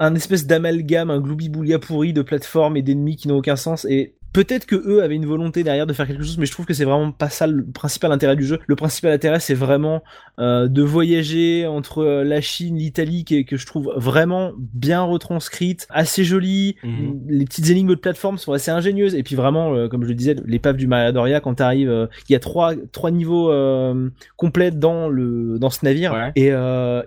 un 0.00 0.14
espèce 0.14 0.46
d'amalgame, 0.46 1.10
un 1.10 1.20
gloubi-boulga 1.20 1.78
pourri 1.78 2.14
de 2.14 2.22
plateformes 2.22 2.76
et 2.76 2.82
d'ennemis 2.82 3.16
qui 3.16 3.28
n'ont 3.28 3.36
aucun 3.36 3.56
sens. 3.56 3.84
Et 3.84 4.16
Peut-être 4.32 4.66
que 4.66 4.76
eux 4.76 5.02
avaient 5.02 5.16
une 5.16 5.26
volonté 5.26 5.64
derrière 5.64 5.86
de 5.86 5.92
faire 5.92 6.06
quelque 6.06 6.22
chose, 6.22 6.38
mais 6.38 6.46
je 6.46 6.52
trouve 6.52 6.66
que 6.66 6.74
c'est 6.74 6.84
vraiment 6.84 7.10
pas 7.10 7.28
ça 7.30 7.46
le 7.46 7.64
principal 7.64 8.12
intérêt 8.12 8.36
du 8.36 8.44
jeu. 8.44 8.58
Le 8.66 8.76
principal 8.76 9.10
intérêt, 9.12 9.40
c'est 9.40 9.54
vraiment 9.54 10.02
euh, 10.38 10.68
de 10.68 10.82
voyager 10.82 11.66
entre 11.66 11.98
euh, 12.02 12.24
la 12.24 12.40
Chine, 12.40 12.76
l'Italie, 12.76 13.24
que, 13.24 13.42
que 13.42 13.56
je 13.56 13.66
trouve 13.66 13.92
vraiment 13.96 14.52
bien 14.58 15.02
retranscrite, 15.02 15.86
assez 15.90 16.22
jolie. 16.24 16.76
Mhm. 16.84 17.20
Les 17.28 17.44
petites 17.44 17.68
énigmes 17.70 17.88
de 17.90 17.94
plateforme 17.96 18.38
sont 18.38 18.52
assez 18.52 18.70
ingénieuses. 18.70 19.14
Et 19.14 19.22
puis 19.22 19.34
vraiment, 19.34 19.74
euh, 19.74 19.88
comme 19.88 20.02
je 20.04 20.08
le 20.08 20.14
disais, 20.14 20.36
l'épave 20.46 20.76
du 20.76 20.86
Maradoria, 20.86 21.40
quand 21.40 21.54
t'arrives, 21.54 21.90
euh, 21.90 22.06
il 22.28 22.32
y 22.32 22.36
a 22.36 22.40
trois 22.40 22.74
trois 22.92 23.10
niveaux 23.10 23.50
complets 24.36 24.70
dans 24.70 25.08
le 25.08 25.58
dans 25.58 25.70
ce 25.70 25.84
navire, 25.84 26.12
Ouais. 26.12 26.32
et 26.36 26.50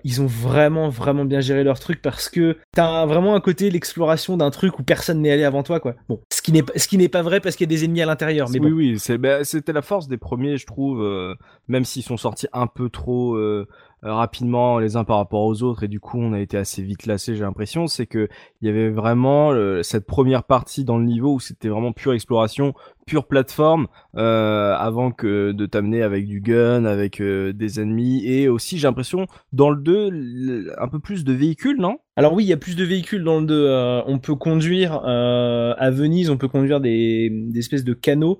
ils 0.04 0.22
ont 0.22 0.26
vraiment 0.28 0.90
vraiment 0.90 1.26
bien 1.26 1.40
géré 1.40 1.64
leur 1.64 1.80
truc 1.80 2.02
parce 2.02 2.30
que 2.30 2.58
t'as 2.76 3.06
vraiment 3.06 3.36
un 3.36 3.40
côté 3.40 3.70
l'exploration 3.70 4.38
d'un 4.38 4.50
truc 4.52 4.80
où 4.80 4.84
personne 4.84 5.22
n'est 5.22 5.32
allé 5.32 5.44
avant 5.44 5.64
toi, 5.64 5.80
quoi. 5.80 5.96
Bon, 6.10 6.20
ce 6.32 6.42
qui 6.42 6.52
n'est 6.52 6.64
pas- 6.64 6.74
ce 6.76 6.88
qui 6.88 6.98
n'est 6.98 7.10
pas 7.14 7.22
vrai 7.22 7.40
parce 7.40 7.56
qu'il 7.56 7.66
y 7.66 7.70
a 7.70 7.74
des 7.78 7.86
ennemis 7.86 8.02
à 8.02 8.06
l'intérieur, 8.06 8.50
mais 8.50 8.60
oui, 8.60 8.70
bon. 8.70 8.76
oui, 8.76 9.00
c'est, 9.00 9.18
bah, 9.18 9.46
c'était 9.46 9.72
la 9.72 9.84
force 9.84 10.08
des 10.08 10.18
premiers, 10.18 10.58
je 10.58 10.66
trouve, 10.66 11.02
euh, 11.02 11.36
même 11.68 11.86
s'ils 11.86 12.04
sont 12.04 12.18
sortis 12.18 12.48
un 12.52 12.68
peu 12.68 12.90
trop 12.90 13.36
euh, 13.36 13.68
rapidement 14.04 14.80
les 14.80 14.96
uns 14.96 15.04
par 15.04 15.18
rapport 15.18 15.44
aux 15.44 15.64
autres, 15.64 15.84
et 15.84 15.88
du 15.88 16.00
coup 16.00 16.20
on 16.20 16.34
a 16.34 16.40
été 16.40 16.58
assez 16.58 16.82
vite 16.84 17.06
lassés, 17.06 17.36
j'ai 17.36 17.44
l'impression, 17.44 17.88
c'est 17.88 18.06
que 18.06 18.28
il 18.62 18.68
y 18.68 18.70
avait 18.70 18.90
vraiment 18.90 19.52
euh, 19.52 19.82
cette 19.84 20.06
première 20.06 20.44
partie 20.44 20.84
dans 20.84 20.98
le 20.98 21.06
niveau 21.06 21.34
où 21.36 21.40
c'était 21.40 21.70
vraiment 21.70 21.92
pure 21.94 22.14
exploration, 22.14 22.74
pure 23.06 23.26
plateforme, 23.28 23.88
euh, 24.18 24.74
avant 24.78 25.12
que 25.12 25.52
de 25.52 25.66
t'amener 25.66 26.02
avec 26.04 26.28
du 26.28 26.40
gun, 26.42 26.86
avec 26.86 27.20
euh, 27.22 27.52
des 27.54 27.80
ennemis, 27.82 28.26
et 28.26 28.48
aussi 28.50 28.78
j'ai 28.78 28.88
l'impression 28.88 29.26
dans 29.52 29.70
le 29.70 29.78
2 29.82 30.10
le- 30.12 30.74
un 30.82 30.88
peu 30.88 31.00
plus 31.00 31.24
de 31.24 31.34
véhicules, 31.34 31.80
non? 31.80 31.98
Alors 32.16 32.34
oui, 32.34 32.44
il 32.44 32.48
y 32.48 32.54
a 32.54 32.58
plus 32.58 32.76
de 32.76 32.84
véhicules 32.84 33.24
dans 33.24 33.40
le 33.40 33.46
2. 33.48 33.66
euh, 33.68 34.02
on 34.06 34.20
peut 34.20 34.36
conduire 34.36 35.02
euh, 35.06 35.74
à 35.80 35.90
Venise, 35.90 36.30
on 36.30 36.38
peut 36.38 36.48
conduire 36.48 36.80
des, 36.80 37.30
des 37.32 37.60
espèces 37.60 37.84
de 37.84 37.94
canaux. 37.94 38.38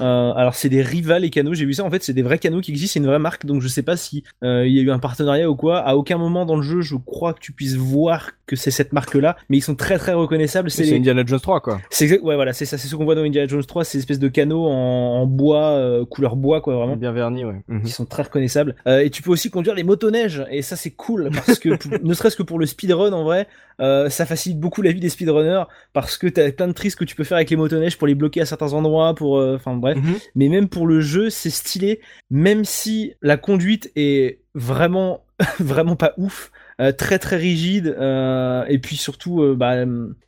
Euh, 0.00 0.32
alors 0.34 0.54
c'est 0.54 0.68
des 0.68 0.80
rivales 0.80 1.22
les 1.22 1.30
canaux. 1.30 1.52
J'ai 1.52 1.64
vu 1.64 1.74
ça 1.74 1.82
en 1.84 1.90
fait, 1.90 2.04
c'est 2.04 2.12
des 2.12 2.22
vrais 2.22 2.38
canaux 2.38 2.60
qui 2.60 2.70
existent, 2.70 2.92
c'est 2.94 3.00
une 3.00 3.06
vraie 3.06 3.18
marque. 3.18 3.44
Donc 3.44 3.62
je 3.62 3.68
sais 3.68 3.82
pas 3.82 3.96
si 3.96 4.22
euh, 4.44 4.64
il 4.66 4.72
y 4.74 4.78
a 4.78 4.82
eu 4.82 4.90
un 4.92 5.00
partenariat 5.06 5.48
ou 5.50 5.56
quoi. 5.56 5.78
À 5.80 5.94
aucun 5.96 6.18
moment 6.18 6.44
dans 6.46 6.56
le 6.56 6.62
jeu, 6.62 6.80
je 6.80 6.96
crois 6.96 7.32
que 7.34 7.40
tu 7.40 7.52
puisses 7.52 7.76
voir 7.76 8.32
que 8.46 8.54
c'est 8.56 8.70
cette 8.70 8.92
marque-là, 8.92 9.36
mais 9.48 9.56
ils 9.58 9.60
sont 9.62 9.74
très 9.74 9.98
très 9.98 10.12
reconnaissables. 10.12 10.70
C'est 10.70 10.84
C'est 10.84 10.90
les- 10.92 10.96
Indiana 10.98 11.22
Jones 11.26 11.40
3, 11.40 11.60
quoi. 11.60 11.80
c'est 11.90 12.04
exact. 12.04 12.22
Ouais 12.22 12.34
voilà, 12.36 12.52
c'est 12.52 12.64
ça. 12.64 12.78
C'est 12.78 12.86
ce 12.88 12.94
qu'on 12.94 13.04
voit 13.04 13.14
dans 13.16 13.22
Indiana 13.24 13.48
Jones 13.48 13.64
3, 13.64 13.84
ces 13.84 13.98
espèces 13.98 14.18
de 14.20 14.28
canaux 14.28 14.66
en, 14.66 15.22
en 15.22 15.26
bois, 15.26 15.70
euh, 15.70 16.04
couleur 16.04 16.36
bois 16.36 16.60
quoi, 16.60 16.76
vraiment. 16.76 16.96
Bien 16.96 17.12
verni, 17.12 17.44
ouais. 17.44 17.62
Mhm. 17.68 17.82
qui 17.82 17.90
sont 17.92 18.04
très 18.06 18.22
reconnaissables. 18.22 18.76
Euh, 18.86 19.00
et 19.00 19.10
tu 19.10 19.22
peux 19.22 19.30
aussi 19.30 19.50
conduire 19.50 19.74
les 19.74 19.82
motoneiges, 19.84 20.44
et 20.50 20.62
ça 20.62 20.76
c'est 20.76 20.90
cool, 20.92 21.30
parce 21.34 21.58
que 21.58 21.70
ne 22.04 22.14
serait-ce 22.14 22.36
que 22.36 22.42
pour 22.44 22.58
le 22.58 22.66
speedrun 22.66 23.12
en 23.12 23.24
vrai, 23.24 23.48
euh, 23.80 24.08
ça 24.10 24.26
facilite 24.26 24.60
beaucoup 24.60 24.80
la 24.80 24.92
vie 24.92 25.00
des 25.00 25.08
speedrunners, 25.08 25.64
parce 25.92 26.16
que 26.16 26.26
t'as 26.28 26.50
plein 26.52 26.68
de 26.68 26.72
tristes 26.72 26.98
que 26.98 27.04
tu 27.04 27.16
peux 27.16 27.24
faire 27.24 27.36
avec 27.36 27.50
les 27.50 27.56
motoneiges 27.56 27.98
pour 27.98 28.06
les 28.06 28.14
bloquer 28.14 28.40
à 28.42 28.46
certains 28.46 28.72
endroits, 28.72 29.14
pour... 29.14 29.38
Enfin 29.38 29.74
bref. 29.74 29.96
Mhm. 29.98 30.14
Mais 30.36 30.48
même 30.48 30.68
pour 30.68 30.86
le 30.86 31.00
jeu, 31.00 31.30
c'est 31.30 31.50
stylé, 31.50 32.00
même 32.30 32.64
si 32.64 33.12
la 33.22 33.36
conduite 33.36 33.90
est 33.96 34.38
vraiment, 34.56 35.22
vraiment 35.60 35.94
pas 35.94 36.12
ouf. 36.16 36.50
Euh, 36.78 36.92
très 36.92 37.18
très 37.18 37.36
rigide 37.36 37.96
euh, 37.98 38.64
et 38.68 38.78
puis 38.78 38.96
surtout 38.96 39.42
euh, 39.42 39.54
bah 39.54 39.76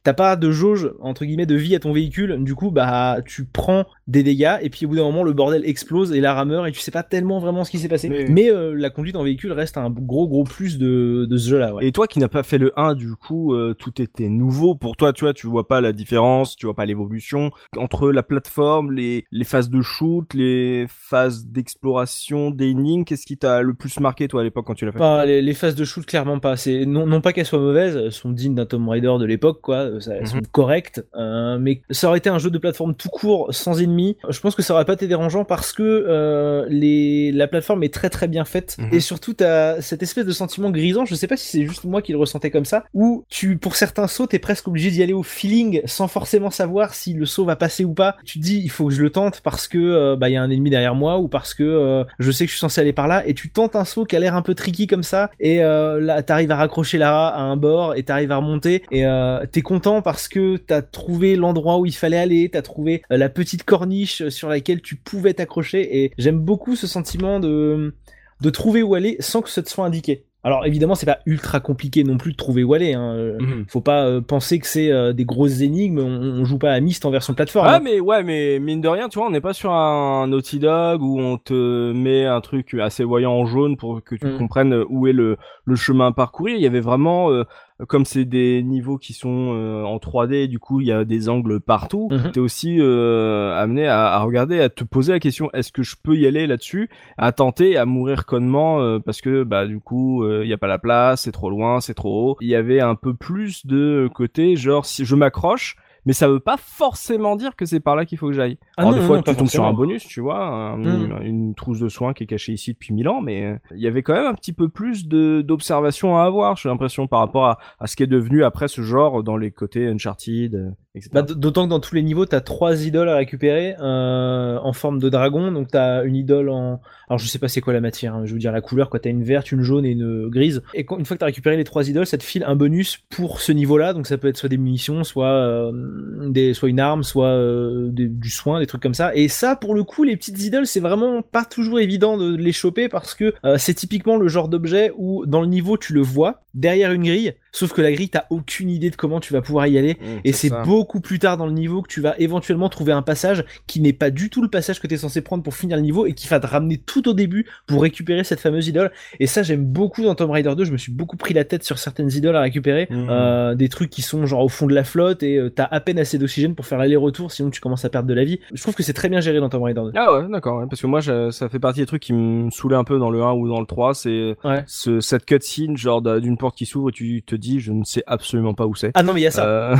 t'as 0.03 0.15
pas 0.15 0.35
de 0.35 0.51
jauge 0.51 0.91
entre 1.01 1.27
guillemets 1.27 1.45
de 1.45 1.55
vie 1.55 1.75
à 1.75 1.79
ton 1.79 1.93
véhicule. 1.93 2.43
Du 2.43 2.55
coup 2.55 2.71
bah 2.71 3.19
tu 3.27 3.45
prends 3.45 3.85
des 4.07 4.23
dégâts 4.23 4.57
et 4.63 4.71
puis 4.71 4.87
au 4.87 4.89
bout 4.89 4.97
d'un 4.97 5.03
moment 5.03 5.25
le 5.25 5.35
bordel 5.35 5.63
explose 5.67 6.13
et 6.13 6.21
la 6.23 6.33
rameur 6.33 6.67
et 6.67 6.73
tu 6.73 6.81
sais 6.81 6.91
pas 6.91 7.03
tellement 7.03 7.39
vraiment 7.39 7.65
ce 7.65 7.71
qui 7.71 7.79
s'est 7.79 7.89
passé. 7.89 8.09
Mais- 8.09 8.27
mais, 8.29 8.51
la 8.75 8.91
conduite 8.91 9.17
en 9.17 9.25
véhicule 9.25 9.53
reste 9.53 9.77
un 9.77 9.91
gros 9.91 10.27
gros 10.27 10.45
plus 10.45 10.79
de, 10.79 11.27
de 11.29 11.37
ce 11.37 11.51
jeu 11.51 11.59
là 11.59 11.75
ouais. 11.75 11.87
Et 11.87 11.93
toi 11.93 12.07
qui 12.07 12.19
n'as 12.19 12.29
pas 12.29 12.43
fait 12.43 12.59
le 12.59 12.73
1, 12.79 12.95
du 12.95 13.15
coup, 13.15 13.55
tout 13.79 14.01
était 14.01 14.29
nouveau 14.29 14.75
pour 14.75 14.97
toi, 14.97 15.13
tu 15.13 15.25
vois, 15.25 15.35
tu 15.35 15.47
vois 15.47 15.69
pas 15.69 15.81
la 15.81 15.93
différence, 15.93 16.57
tu 16.57 16.67
vois 16.67 16.75
pas 16.75 16.87
l'évolution 16.87 17.51
entre 17.77 18.11
la 18.11 18.23
plateforme, 18.23 18.93
les, 18.93 19.27
les 19.31 19.45
phases 19.45 19.69
de 19.69 19.83
shoot, 19.83 20.33
les 20.35 20.87
phases 20.89 21.47
d'exploration, 21.47 22.51
d'énigmes, 22.51 23.05
qu'est-ce 23.05 23.27
qui 23.27 23.37
t'a 23.37 23.63
le 23.63 23.75
plus 23.75 24.01
marqué, 24.01 24.29
toi, 24.29 24.41
à 24.41 24.45
l'époque, 24.45 24.67
quand 24.67 24.75
tu 24.75 24.87
l'as 24.87 24.93
fait? 24.93 25.27
Les, 25.27 25.43
les 25.43 25.55
phases 25.55 25.75
de 25.75 25.85
shoot 25.85 26.05
clairement 26.07 26.38
pas 26.39 26.57
c'est 26.57 26.87
non, 26.87 27.07
non 27.07 27.21
pas 27.21 27.33
qu'elles 27.33 27.47
soient 27.47 27.59
mauvaises 27.59 27.97
elles 27.97 28.13
sont 28.13 28.31
dignes 28.31 28.55
d'un 28.55 28.67
Tomb 28.67 28.89
Raider 28.89 29.15
de 29.19 29.25
l'époque 29.25 29.61
quoi 29.61 29.77
euh, 29.77 30.01
ça, 30.01 30.15
elles 30.15 30.27
sont 30.27 30.41
correctes 30.53 31.05
euh, 31.17 31.59
mais 31.59 31.83
ça 31.91 32.09
aurait 32.09 32.19
été 32.19 32.31
un 32.31 32.39
jeu 32.39 32.51
de 32.51 32.59
plateforme 32.59 32.95
tout 32.95 33.09
court 33.09 33.49
sans 33.51 33.81
ennemis 33.81 34.17
je 34.29 34.41
pense 34.41 34.55
que 34.55 34.63
ça 34.63 34.75
aurait 34.75 34.85
pas 34.85 34.95
été 34.95 35.07
dérangeant 35.07 35.45
parce 35.45 35.73
que 35.73 35.83
euh, 35.83 36.67
les 36.69 37.33
la 37.33 37.49
plateforme 37.49 37.83
est 37.83 37.93
très 37.93 38.11
très 38.11 38.29
bien 38.29 38.45
faite. 38.45 38.77
Mhm. 38.79 38.89
et 38.93 39.01
surtout 39.01 39.35
t'as 39.35 39.81
cette 39.81 40.03
espèce 40.03 40.27
de 40.27 40.33
sentiment 40.33 40.71
grisant 40.71 41.05
je 41.05 41.15
sais 41.15 41.27
pas 41.27 41.37
si 41.37 41.49
c'est 41.49 41.67
juste 41.67 41.85
moi 41.85 42.03
qui 42.03 42.13
le 42.13 42.19
ressentais 42.19 42.51
comme 42.51 42.65
ça 42.65 42.85
où 42.95 43.25
tu 43.29 43.57
pour 43.59 43.77
certains 43.77 44.07
sauts 44.07 44.27
t'es 44.27 44.39
presque 44.39 44.69
obligé 44.69 44.91
d'y 44.91 45.03
aller 45.03 45.13
au 45.13 45.23
feeling 45.23 45.81
sans 45.85 46.09
forcément 46.09 46.51
savoir 46.51 46.95
si 46.95 47.15
le 47.15 47.27
saut 47.27 47.45
va 47.45 47.57
passer 47.57 47.85
ou 47.85 47.95
pas. 47.95 48.17
Tu 48.25 48.39
te 48.39 48.45
dis 48.45 48.61
il 48.63 48.71
faut 48.71 48.89
que 48.89 48.95
je 48.95 49.03
le 49.03 49.11
tente 49.11 49.41
parce 49.41 49.69
que 49.69 49.79
euh, 49.79 50.17
bah 50.17 50.29
il 50.29 50.33
y 50.33 50.37
a 50.37 50.43
un 50.43 50.51
ennemi 50.51 50.71
derrière 50.71 50.95
moi 50.95 51.19
ou 51.19 51.29
parce 51.29 51.55
que 51.55 52.05
je 52.19 52.31
sais 52.31 52.45
que 52.45 52.51
je 52.51 52.57
suis 52.57 52.61
censé 52.61 52.81
aller 52.81 52.93
par 52.93 53.09
là 53.09 53.27
et 53.27 53.35
tu 53.35 53.51
tentes 53.51 53.77
un 53.77 53.85
saut 53.85 54.05
qui 54.05 54.17
a 54.17 54.19
l'air 54.19 54.35
un 54.35 54.43
peu 54.43 54.55
tricky 54.55 54.87
comme 54.87 55.03
ça 55.03 55.31
et 55.41 55.59
là 55.59 56.23
t'arrives 56.29 56.51
à 56.51 56.57
raccrocher 56.57 56.99
Lara 56.99 57.35
à 57.35 57.41
un 57.41 57.57
bord 57.57 57.95
et 57.97 58.03
t'arrives 58.03 58.33
à 58.33 58.37
remonter 58.37 58.85
et 58.91 59.07
euh, 59.07 59.47
t'es 59.51 59.63
content 59.63 60.03
parce 60.03 60.29
que 60.29 60.59
t'as 60.59 60.83
trouvé 60.83 61.37
l'endroit 61.37 61.79
où 61.79 61.87
il 61.87 61.95
fallait 61.95 62.19
aller 62.19 62.51
t'as 62.51 62.61
trouvé 62.61 63.03
euh, 63.11 63.17
la 63.17 63.31
petite 63.31 63.65
corniche 63.65 64.29
sur 64.29 64.51
laquelle 64.51 64.83
tu 64.83 64.97
pouvais 64.97 65.33
t'accrocher 65.33 66.03
et 66.03 66.13
j'aime 66.19 66.39
beaucoup 66.39 66.77
ce 66.77 66.87
sentiment 66.87 67.41
de 67.41 67.95
de 68.43 68.51
trouver 68.51 68.83
où 68.83 68.95
aller 68.95 69.17
sans 69.21 69.41
que 69.41 69.49
ce 69.49 69.61
te 69.61 69.71
soit 69.71 69.87
indiqué 69.87 70.27
alors 70.45 70.65
évidemment 70.67 70.95
c'est 70.95 71.05
pas 71.07 71.19
ultra 71.27 71.59
compliqué 71.61 72.05
non 72.05 72.17
plus 72.17 72.31
de 72.33 72.37
trouver 72.37 72.63
où 72.63 72.73
aller 72.75 72.95
hein. 72.95 73.15
Mhm. 73.41 73.65
faut 73.69 73.81
pas 73.81 74.05
euh, 74.07 74.21
penser 74.21 74.59
que 74.61 74.67
c'est 74.69 74.91
euh, 74.93 75.13
des 75.13 75.25
grosses 75.25 75.61
énigmes 75.63 75.99
on, 75.99 76.41
on 76.41 76.45
joue 76.45 76.59
pas 76.59 76.73
à 76.73 76.81
Myst 76.81 77.05
en 77.05 77.11
version 77.11 77.35
plateforme 77.35 77.67
Ah 77.69 77.77
hein. 77.77 77.81
mais 77.83 77.99
ouais 77.99 78.23
mais 78.23 78.59
mine 78.61 78.81
de 78.81 78.89
rien 78.89 79.09
tu 79.09 79.19
vois 79.19 79.27
on 79.27 79.31
n'est 79.33 79.41
pas 79.41 79.53
sur 79.53 79.73
un 79.73 80.29
Naughty 80.29 80.61
Dog 80.61 81.03
où 81.03 81.19
on 81.21 81.39
te 81.39 81.93
met 81.93 82.25
un 82.25 82.41
truc 82.41 82.75
assez 82.75 83.03
voyant 83.05 83.33
en 83.33 83.47
jaune 83.47 83.77
pour 83.77 84.03
que 84.03 84.15
tu 84.15 84.27
Mm. 84.27 84.39
comprennes 84.39 84.85
où 84.89 85.07
est 85.09 85.13
le, 85.13 85.37
le 85.65 85.77
chemin 85.77 86.07
à 86.09 86.13
parcourir 86.13 86.55
il 86.57 86.63
y 86.63 86.67
avait 86.67 86.81
vraiment 86.81 87.31
euh, 87.33 87.43
comme 87.87 88.05
c'est 88.05 88.25
des 88.25 88.63
niveaux 88.65 88.99
qui 88.99 89.13
sont 89.13 89.53
euh, 89.55 89.85
en 89.85 89.99
3D 89.99 90.49
du 90.49 90.59
coup 90.59 90.81
il 90.81 90.89
y 90.89 90.93
a 90.93 91.05
des 91.05 91.29
angles 91.29 91.61
partout 91.61 92.09
Mhm. 92.11 92.33
t'es 92.33 92.41
aussi 92.41 92.79
euh, 92.81 93.55
amené 93.57 93.87
à, 93.87 94.07
à 94.15 94.19
regarder 94.25 94.61
à 94.61 94.69
te 94.69 94.83
poser 94.83 95.13
la 95.13 95.21
question 95.21 95.49
est-ce 95.53 95.71
que 95.71 95.83
je 95.85 95.95
peux 96.03 96.17
y 96.17 96.27
aller 96.27 96.47
là-dessus 96.49 96.91
à 97.19 97.31
tenter 97.33 97.77
à 97.77 97.85
mourir 97.87 98.27
connement 98.27 98.81
euh, 98.81 98.99
parce 98.99 99.21
que 99.21 99.45
bah 99.45 99.67
du 99.67 99.79
coup 99.79 100.25
euh, 100.25 100.41
il 100.45 100.49
y 100.51 100.53
a 100.53 100.59
pas 100.59 100.67
la 100.67 100.79
place 100.79 101.23
c'est 101.23 101.33
trop 101.33 101.51
loin 101.51 101.81
c'est 101.81 101.95
trop 101.95 102.31
haut 102.33 102.37
il 102.41 102.49
y 102.49 102.55
avait 102.57 102.81
un 102.81 102.95
peu 102.97 103.15
plus 103.15 103.65
de 103.67 104.09
côté 104.13 104.57
genre 104.57 104.85
si 104.85 105.05
je 105.05 105.15
m'accroche 105.15 105.77
mais 106.07 106.13
ça 106.13 106.29
veut 106.29 106.41
pas 106.41 106.57
forcément 106.57 107.37
dire 107.37 107.57
que 107.57 107.65
c'est 107.67 107.81
par 107.81 107.97
là 107.97 108.05
qu'il 108.07 108.19
faut 108.19 108.29
que 108.29 108.33
j'aille. 108.33 108.59
Ah 108.77 108.83
Alors 108.83 108.93
non, 108.93 108.99
des 108.99 109.05
fois 109.07 109.17
non, 109.17 109.23
tu 109.23 109.35
tombes 109.37 109.47
sur 109.49 109.65
un 109.65 109.73
bonus, 109.73 110.07
tu 110.07 110.21
vois, 110.21 110.39
un- 110.45 110.77
Mm. 110.79 111.23
une 111.23 111.55
trousse 111.55 111.81
de 111.81 111.89
soins 111.89 112.13
qui 112.13 112.25
est 112.25 112.27
cachée 112.27 112.53
ici 112.53 112.73
depuis 112.73 112.93
mille 112.95 113.09
ans, 113.09 113.21
mais 113.21 113.45
euh, 113.45 113.57
il 113.73 113.81
y 113.81 113.87
avait 113.87 114.03
quand 114.03 114.15
même 114.15 114.27
un 114.27 114.35
petit 114.35 114.53
peu 114.53 114.69
plus 114.69 115.07
de 115.09 115.43
d'observation 115.43 116.17
à 116.17 116.23
avoir, 116.25 116.57
j'ai 116.57 116.69
l'impression 116.69 117.07
par 117.07 117.21
rapport 117.21 117.47
à, 117.47 117.59
à 117.81 117.87
ce 117.87 117.97
qui 117.97 118.03
est 118.03 118.07
devenu 118.09 118.45
après 118.45 118.69
ce 118.69 118.83
genre 118.83 119.23
dans 119.23 119.37
les 119.37 119.51
côtés 119.51 119.87
Uncharted, 119.89 120.55
euh. 120.55 120.71
Bah, 121.13 121.23
D'autant 121.23 121.65
que 121.65 121.71
dans 121.71 121.81
tous 121.81 121.95
les 121.95 122.03
niveaux, 122.03 122.27
t'as 122.27 122.41
trois 122.41 122.85
idoles 122.85 123.09
à 123.09 123.17
récupérer 123.17 123.75
euh, 123.81 124.59
en 124.59 124.73
forme 124.73 124.99
de 124.99 125.09
dragon. 125.09 125.53
Donc 125.53 125.69
t'as 125.69 126.05
une 126.05 126.17
idole 126.17 126.49
en, 126.49 126.81
alors 127.09 127.19
je 127.19 127.27
sais 127.27 127.39
pas 127.39 127.49
c'est 127.49 127.61
quoi 127.61 127.73
la 127.73 127.81
matière, 127.81 128.15
hein, 128.15 128.23
je 128.25 128.33
veux 128.33 128.39
dire 128.39 128.53
la 128.53 128.61
couleur. 128.61 128.91
Quoi, 128.91 129.01
t'as 129.01 129.11
une 129.11 129.23
verte, 129.23 129.53
une 129.53 129.63
jaune 129.63 129.85
et 129.85 129.91
une 129.91 130.29
grise. 130.29 130.63
Et 130.75 130.85
quand, 130.85 130.99
une 130.99 131.05
fois 131.05 131.17
que 131.17 131.21
t'as 131.21 131.27
récupéré 131.27 131.57
les 131.57 131.65
trois 131.65 131.89
idoles, 131.89 132.07
ça 132.07 132.19
te 132.19 132.25
file 132.25 132.45
un 132.45 132.57
bonus 132.57 132.99
pour 133.11 133.41
ce 133.41 133.53
niveau-là. 133.53 133.93
Donc 133.93 134.07
ça 134.07 134.19
peut 134.19 134.29
être 134.29 134.37
soit 134.37 134.49
des 134.49 134.59
munitions, 134.59 135.05
soit 135.05 135.27
euh, 135.27 136.29
des, 136.29 136.55
soit 136.55 136.69
une 136.69 136.81
arme, 136.81 137.03
soit 137.03 137.27
euh, 137.27 137.89
du 137.93 138.31
soin, 138.31 138.61
des 138.61 138.67
trucs 138.67 138.83
comme 138.83 138.95
ça. 138.95 139.15
Et 139.15 139.29
ça, 139.29 139.57
pour 139.57 139.75
le 139.75 139.85
coup, 139.85 140.05
les 140.05 140.17
petites 140.17 140.43
idoles, 140.43 140.67
c'est 140.67 140.81
vraiment 140.81 141.23
pas 141.23 141.45
toujours 141.45 141.81
évident 141.81 142.17
de 142.17 142.37
les 142.37 142.53
choper 142.53 142.89
parce 142.89 143.15
que 143.15 143.35
c'est 143.57 143.75
typiquement 143.75 144.17
le 144.17 144.29
genre 144.29 144.49
d'objet 144.49 144.93
où 144.97 145.27
dans 145.27 145.41
le 145.41 145.47
niveau 145.47 145.77
tu 145.77 145.93
le 145.93 146.01
vois 146.01 146.43
derrière 146.55 146.93
une 146.93 147.05
grille. 147.05 147.35
Sauf 147.59 147.73
que 147.73 147.81
la 147.83 147.93
grille, 147.93 148.09
t'as 148.09 148.25
aucune 148.31 148.71
idée 148.71 148.91
de 148.91 148.97
comment 148.97 149.21
tu 149.21 149.33
vas 149.33 149.41
pouvoir 149.43 149.67
y 149.67 149.79
aller. 149.79 149.95
Mmh, 150.01 150.21
Et 150.25 150.33
c'est 150.33 150.51
beaucoup 150.65 151.01
plus 151.01 151.19
tard 151.19 151.37
dans 151.37 151.47
le 151.47 151.53
niveau 151.53 151.83
que 151.83 151.89
tu 151.89 152.01
vas 152.01 152.15
éventuellement 152.19 152.69
trouver 152.69 152.93
un 152.93 153.03
passage 153.03 153.45
qui 153.67 153.81
n'est 153.81 153.93
pas 153.93 154.11
du 154.11 154.31
tout 154.31 154.43
le 154.43 154.49
passage 154.49 154.81
que 154.81 154.87
tu 154.87 154.95
es 154.95 154.99
censé 154.99 155.21
prendre 155.23 155.43
pour 155.43 155.55
finir 155.55 155.77
le 155.77 155.83
niveau 155.83 156.07
et 156.07 156.13
qui 156.15 156.29
va 156.29 156.41
te 156.41 156.47
ramener 156.47 156.77
tout 156.79 157.09
au 157.09 157.13
début 157.15 157.47
pour 157.67 157.83
récupérer 157.83 158.25
cette 158.25 158.41
fameuse 158.41 158.69
idole. 158.69 158.91
Et 159.21 159.27
ça, 159.27 159.43
j'aime 159.43 159.65
beaucoup 159.65 160.03
dans 160.03 160.15
Tomb 160.15 160.31
Raider 160.31 160.55
2. 160.57 160.65
Je 160.65 160.73
me 160.73 160.77
suis 160.79 160.93
beaucoup 160.93 161.17
pris 161.17 161.35
la 161.35 161.45
tête 161.45 161.65
sur 161.65 161.79
certaines 161.79 162.11
idoles 162.13 162.37
à 162.37 162.41
récupérer. 162.41 162.87
Mhm. 162.91 163.07
Euh, 163.11 163.55
des 163.55 163.69
trucs 163.69 163.91
qui 163.91 164.03
sont 164.03 164.25
genre 164.27 164.45
au 164.45 164.49
fond 164.49 164.67
de 164.67 164.75
la 164.75 164.85
flotte 164.85 165.23
et 165.23 165.37
euh, 165.37 165.51
t'as 165.51 165.65
à 165.65 165.81
peine 165.81 165.99
assez 165.99 166.19
d'oxygène 166.19 166.55
pour 166.55 166.67
faire 166.67 166.79
l'aller-retour, 166.79 167.33
sinon 167.33 167.51
tu 167.51 167.61
commences 167.61 167.85
à 167.85 167.89
perdre 167.91 168.09
de 168.09 168.15
la 168.15 168.25
vie. 168.25 168.39
Je 168.53 168.63
trouve 168.63 168.75
que 168.75 168.83
c'est 168.83 168.93
très 168.93 169.09
bien 169.09 169.21
géré 169.21 169.41
dans 169.41 169.49
Tomb 169.49 169.63
Raider 169.63 169.81
2. 169.81 169.93
Ah 169.97 170.13
ouais, 170.15 170.29
d'accord, 170.31 170.65
parce 170.69 170.81
que 170.81 170.87
moi, 170.87 171.01
je- 171.01 171.31
ça 171.31 171.49
fait 171.49 171.59
partie 171.59 171.81
des 171.81 171.87
trucs 171.87 172.03
qui 172.03 172.13
me 172.13 172.51
saoulaient 172.51 172.77
un 172.77 172.85
peu 172.85 172.99
dans 172.99 173.11
le 173.11 173.23
1 173.23 173.33
ou 173.33 173.49
dans 173.49 173.61
le 173.61 173.67
3, 173.67 173.95
c'est 173.95 174.37
Ouais. 174.45 174.63
ce, 174.67 175.01
cette 175.01 175.25
cutscene, 175.25 175.77
genre 175.77 176.03
d'une 176.21 176.37
porte 176.37 176.57
qui 176.57 176.67
s'ouvre 176.67 176.91
et 176.91 176.93
tu 176.93 177.23
te 177.23 177.35
dis, 177.35 177.48
je 177.59 177.73
ne 177.73 177.85
sais 177.85 178.03
absolument 178.07 178.55
pas 178.55 178.67
où 178.67 178.75
c'est. 178.75 178.91
Ah 178.95 179.03
non, 179.03 179.15
mais 179.15 179.21
il 179.21 179.25
y 179.25 179.27
a 179.27 179.31
ça. 179.31 179.47
Euh, 179.47 179.77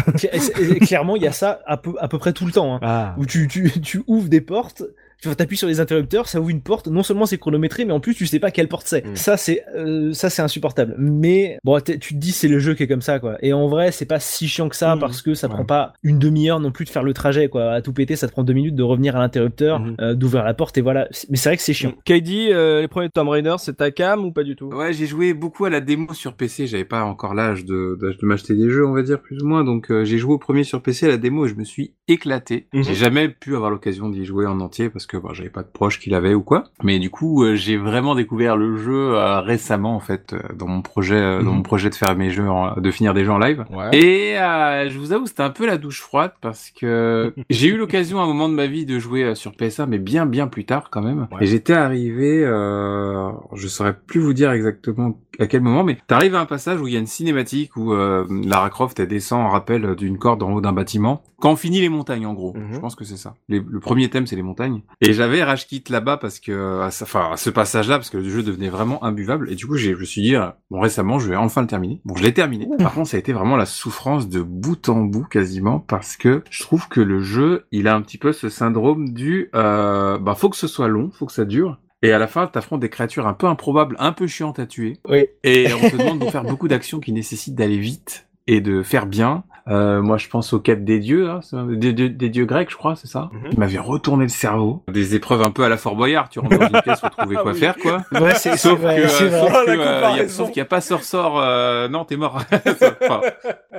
Clairement, 0.81 1.17
il 1.17 1.23
y 1.23 1.27
a 1.27 1.33
ça 1.33 1.61
à 1.67 1.77
peu, 1.77 1.95
à 2.01 2.09
peu 2.09 2.19
près 2.19 2.33
tout 2.33 2.47
le 2.47 2.53
temps. 2.53 2.75
Hein. 2.77 2.81
Ah. 2.83 3.15
où 3.19 3.27
tu, 3.27 3.47
tu, 3.49 3.71
tu 3.81 4.03
ouvres 4.07 4.29
des 4.29 4.41
portes, 4.41 4.83
tu 5.21 5.29
appuies 5.29 5.57
sur 5.57 5.69
les 5.69 5.81
interrupteurs, 5.81 6.29
ça 6.29 6.41
ouvre 6.41 6.51
une 6.51 6.61
porte. 6.61 6.89
Non 6.89 7.03
seulement 7.03 7.27
c'est 7.27 7.39
chronométré, 7.39 7.85
mais 7.85 7.93
en 7.93 8.01
plus 8.01 8.15
tu 8.15 8.27
sais 8.27 8.39
pas 8.39 8.51
quelle 8.51 8.69
porte 8.69 8.87
c'est. 8.87 9.05
Mm. 9.07 9.17
Ça 9.17 9.37
c'est 9.37 9.65
euh, 9.77 10.13
ça 10.13 10.31
c'est 10.31 10.43
insupportable. 10.43 10.95
Mais 10.99 11.59
bon, 11.65 11.81
tu 11.81 11.99
te 11.99 12.15
dis 12.15 12.33
c'est 12.33 12.49
le 12.49 12.59
jeu 12.59 12.75
qui 12.75 12.85
est 12.85 12.89
comme 12.89 13.03
ça 13.03 13.19
quoi. 13.19 13.37
Et 13.43 13.53
en 13.53 13.69
vrai 13.69 13.91
c'est 13.93 14.07
pas 14.07 14.21
si 14.21 14.49
chiant 14.49 14.69
que 14.69 14.77
ça 14.77 14.95
Mm. 14.97 15.01
parce 15.01 15.23
que 15.23 15.35
ça 15.35 15.49
Ouais. 15.49 15.55
prend 15.55 15.65
pas 15.65 15.93
une 16.03 16.19
demi-heure 16.19 16.61
non 16.61 16.71
plus 16.73 16.85
de 16.85 16.91
faire 16.91 17.03
le 17.03 17.13
trajet 17.15 17.49
quoi. 17.49 17.73
À 17.73 17.83
tout 17.83 17.93
péter, 17.93 18.17
ça 18.17 18.27
te 18.29 18.33
prend 18.33 18.43
deux 18.45 18.53
minutes 18.53 18.75
de 18.77 18.83
revenir 18.83 19.17
à 19.17 19.19
l'interrupteur, 19.19 19.81
Mhm. 19.81 19.97
euh, 20.01 20.15
d'ouvrir 20.15 20.45
la 20.45 20.55
porte 20.55 20.79
et 20.79 20.81
voilà. 20.81 21.09
Mais 21.31 21.37
c'est 21.37 21.49
vrai 21.51 21.57
que 21.57 21.63
c'est 21.63 21.73
chiant. 21.75 21.93
KD, 22.05 22.51
euh, 22.53 22.81
les 22.81 22.89
premiers 22.89 23.09
Tomb 23.11 23.29
Raider, 23.29 23.57
c'est 23.59 23.77
ta 23.77 23.91
cam 23.91 24.25
ou 24.25 24.33
pas 24.33 24.45
du 24.45 24.57
tout? 24.57 24.67
Ouais, 24.67 24.93
j'ai 24.93 25.07
joué 25.07 25.35
beaucoup 25.35 25.65
à 25.65 25.71
la 25.71 25.81
démo 25.81 26.13
sur 26.15 26.35
PC. 26.35 26.67
J'avais 26.67 26.85
pas 26.85 27.03
encore 27.05 27.35
l'âge 27.35 27.65
de, 27.65 27.99
de 28.01 28.17
m'acheter 28.23 28.55
des 28.55 28.71
jeux, 28.71 28.87
on 28.87 28.93
va 28.93 29.03
dire 29.03 29.21
plus 29.21 29.43
ou 29.43 29.47
moins. 29.47 29.65
Donc 29.65 29.91
euh, 29.91 30.05
j'ai 30.05 30.19
joué 30.19 30.35
au 30.35 30.39
premier 30.39 30.65
sur 30.65 30.83
PC 30.83 31.07
à 31.07 31.09
la 31.09 31.17
démo 31.17 31.47
et 31.47 31.49
je 31.49 31.55
me 31.55 31.65
suis 31.65 31.95
éclaté. 32.07 32.69
Mhm. 32.73 32.83
J'ai 32.85 32.95
jamais 32.95 33.29
pu 33.29 33.55
avoir 33.57 33.71
l'occasion 33.71 34.09
d'y 34.09 34.25
jouer 34.25 34.47
en 34.47 34.61
entier 34.61 34.91
parce 34.91 35.07
que 35.07 35.08
bon, 35.17 35.33
j'avais 35.33 35.49
pas 35.51 35.63
de 35.63 35.69
proches 35.73 35.99
qui 35.99 36.11
l'avaient 36.11 36.35
ou 36.35 36.43
quoi. 36.43 36.65
Mais 36.83 36.99
du 36.99 37.11
coup, 37.11 37.43
euh, 37.45 37.55
j'ai 37.57 37.77
vraiment 37.77 38.15
découvert 38.15 38.57
le 38.57 38.77
jeu 38.77 39.15
euh, 39.15 39.41
récemment 39.41 39.95
en 39.97 40.01
fait 40.01 40.33
euh, 40.35 40.41
dans 40.55 40.67
mon 40.69 40.83
projet, 40.83 41.21
dans 41.39 41.51
Mhm. 41.51 41.57
mon 41.57 41.63
projet 41.63 41.91
de 41.91 41.95
faire 41.95 42.15
mes 42.17 42.31
jeux, 42.31 42.49
en- 42.49 42.75
de 42.81 42.91
finir 42.91 43.15
des 43.15 43.25
jeux 43.25 43.33
en 43.33 43.39
live. 43.39 43.65
Ouais. 43.71 43.91
Et 43.97 44.39
euh, 44.39 44.89
je 44.91 44.99
vous 44.99 45.13
avoue, 45.13 45.27
c'était 45.27 45.43
un 45.43 45.51
peu 45.51 45.67
la 45.67 45.79
douche 45.79 46.01
froide 46.03 46.33
parce 46.41 46.71
que 46.71 47.33
j'ai 47.51 47.69
eu 47.69 47.77
l'occasion 47.77 48.21
à 48.21 48.25
un 48.25 48.27
moment 48.27 48.49
de 48.49 48.55
ma 48.55 48.67
vie 48.67 48.85
de 48.87 48.99
jouer 48.99 49.35
sur 49.35 49.53
PS1, 49.53 49.87
mais 49.87 49.99
bien 49.99 50.27
bien 50.27 50.47
plus 50.49 50.65
tard 50.65 50.89
quand 50.91 51.03
même. 51.03 51.27
Ouais. 51.33 51.39
Et 51.45 51.47
j'étais 51.47 51.73
arrivé, 51.73 52.45
euh, 52.45 53.31
je 53.55 53.69
saurais 53.69 53.95
plus 54.07 54.21
vous 54.21 54.33
dire 54.35 54.51
exactement 54.53 55.19
à 55.41 55.47
quel 55.47 55.61
moment, 55.61 55.85
mais 55.85 55.99
t'arrives 56.09 56.35
à 56.35 56.41
un 56.41 56.47
passage 56.47 56.81
où 56.81 56.89
il 56.89 56.95
y 56.95 56.97
a 56.97 57.01
une 57.01 57.07
cinématique 57.07 57.77
où 57.77 57.93
euh, 57.93 58.25
Lara 58.45 58.71
Croft 58.71 58.99
elle 58.99 59.07
descend 59.07 59.41
en 59.47 59.51
rappel 59.51 59.95
d'une 59.95 60.19
corde 60.19 60.43
en 60.43 60.53
haut 60.53 60.61
d'un 60.61 60.73
bâtiment. 60.73 61.23
Quand 61.41 61.53
on 61.53 61.57
finit 61.57 61.81
les 61.81 61.89
montagnes 61.89 62.27
en 62.27 62.35
gros, 62.35 62.55
Mhm. 62.57 62.73
je 62.75 62.79
pense 62.81 62.97
que 62.97 63.05
c'est 63.05 63.17
ça. 63.17 63.35
Les- 63.49 63.63
le 63.65 63.79
premier 63.79 64.09
thème 64.11 64.27
c'est 64.27 64.35
les 64.35 64.43
montagnes. 64.43 64.81
Et 65.01 65.13
j'avais 65.13 65.45
rage 65.45 65.67
là-bas 65.89 66.17
parce 66.17 66.41
que, 66.41 66.87
enfin 66.87 67.33
à 67.33 67.37
ce 67.37 67.51
passage-là 67.51 67.99
parce 67.99 68.11
que 68.11 68.17
le 68.17 68.29
jeu 68.29 68.43
devenait 68.43 68.69
vraiment 68.69 69.03
imbuvable. 69.05 69.51
Et 69.51 69.55
du 69.55 69.67
coup 69.67 69.77
je 69.77 69.91
me 69.91 70.05
suis 70.05 70.23
dit, 70.23 70.35
euh, 70.37 70.49
bon 70.71 70.81
récemment 70.81 71.19
je 71.19 71.31
vais 71.31 71.37
enfin 71.37 71.61
le 71.61 71.69
terminer. 71.69 72.01
Bon 72.05 72.17
je 72.17 72.23
l'ai 72.23 72.35
terminé. 72.35 72.69
Par 72.79 72.93
contre 72.95 73.09
ça 73.09 73.17
a 73.17 73.21
été 73.21 73.33
vraiment 73.33 73.57
la 73.57 73.67
souffrance 73.67 74.29
de 74.29 74.41
bout 74.43 74.89
en 74.89 75.03
bout 75.03 75.25
quasiment 75.25 75.79
parce 75.79 76.17
que 76.17 76.43
je 76.51 76.63
trouve 76.63 76.89
que 76.89 77.01
le 77.01 77.21
jeu 77.21 77.67
il 77.71 77.87
a 77.87 77.95
un 77.95 78.03
petit 78.03 78.19
peu 78.19 78.33
ce 78.33 78.49
syndrome 78.49 79.13
du, 79.13 79.51
euh, 79.55 80.19
bah 80.19 80.35
faut 80.35 80.49
que 80.49 80.57
ce 80.57 80.67
soit 80.67 80.89
long, 80.89 81.11
faut 81.13 81.27
que 81.27 81.33
ça 81.33 81.45
dure. 81.45 81.79
Et 82.03 82.13
à 82.13 82.19
la 82.19 82.29
fin, 82.29 82.47
t'affrontes 82.47 82.81
des 82.81 82.91
créatures 82.91 83.27
un 83.27 83.35
peu 83.35 83.47
improbables, 83.47 83.97
un 83.99 84.13
peu 84.13 84.29
chiantes 84.29 84.61
à 84.61 84.67
tuer. 84.67 84.99
Oui. 85.09 85.27
Et 85.43 85.67
on 85.73 85.91
te 85.91 85.97
demande 85.99 86.21
de 86.21 86.27
faire 86.27 86.45
beaucoup 86.45 86.69
d'actions 86.69 87.01
qui 87.01 87.13
nécessitent 87.13 87.57
d'aller 87.57 87.79
vite 87.79 88.29
et 88.47 88.61
de 88.61 88.83
faire 88.83 89.07
bien. 89.07 89.45
Euh, 89.71 90.01
moi, 90.03 90.17
je 90.17 90.29
pense 90.29 90.53
aux 90.53 90.61
quêtes 90.61 90.85
des 90.85 90.99
dieux, 90.99 91.29
hein, 91.29 91.41
des, 91.69 91.93
dieux- 91.93 92.09
des 92.09 92.29
dieux 92.31 92.47
grecs, 92.47 92.71
je 92.71 92.77
crois, 92.77 92.97
c'est 92.97 93.07
ça 93.07 93.29
Mhm. 93.33 93.51
Qui 93.51 93.59
m'avait 93.59 93.79
retourné 93.79 94.25
le 94.25 94.29
cerveau. 94.31 94.83
Des 94.89 95.15
épreuves 95.15 95.43
un 95.43 95.51
peu 95.51 95.63
à 95.65 95.69
la 95.69 95.77
Fort 95.77 95.95
Boyard, 95.97 96.29
tu 96.31 96.39
rentres 96.39 96.59
dans 96.59 96.67
une 96.69 96.83
pièce 96.83 97.01
pour 97.01 97.11
trouver 97.11 97.37
quoi 97.37 97.53
Oui. 97.53 97.59
faire, 97.59 97.77
quoi. 97.77 98.03
Ouais, 98.13 98.35
c'est 98.35 98.53
c'est 98.53 98.57
Sauf 98.57 98.79
vrai, 98.81 99.03
que, 99.03 99.09
c'est 99.09 99.25
euh, 99.25 99.29
vrai. 99.29 99.41
sauf 99.41 99.51
Oh, 99.53 99.65
que, 99.67 99.71
la 99.71 99.73
euh, 99.73 99.77
y 99.77 99.81
a- 99.83 100.01
comparaison. 100.01 100.35
sauf 100.45 100.47
qu'il 100.49 100.57
n'y 100.61 100.63
a 100.63 100.71
pas 100.71 100.81
sort 100.81 101.03
sort. 101.03 101.39
Euh, 101.41 101.89
non, 101.89 102.05
t'es 102.05 102.17
mort. 102.17 102.39
Enfin, 103.03 103.21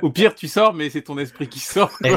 au 0.02 0.10
pire, 0.10 0.34
tu 0.34 0.48
sors, 0.48 0.74
mais 0.74 0.90
c'est 0.90 1.02
ton 1.02 1.18
esprit 1.18 1.48
qui 1.48 1.58
sort. 1.60 1.90
quoi. 1.98 2.10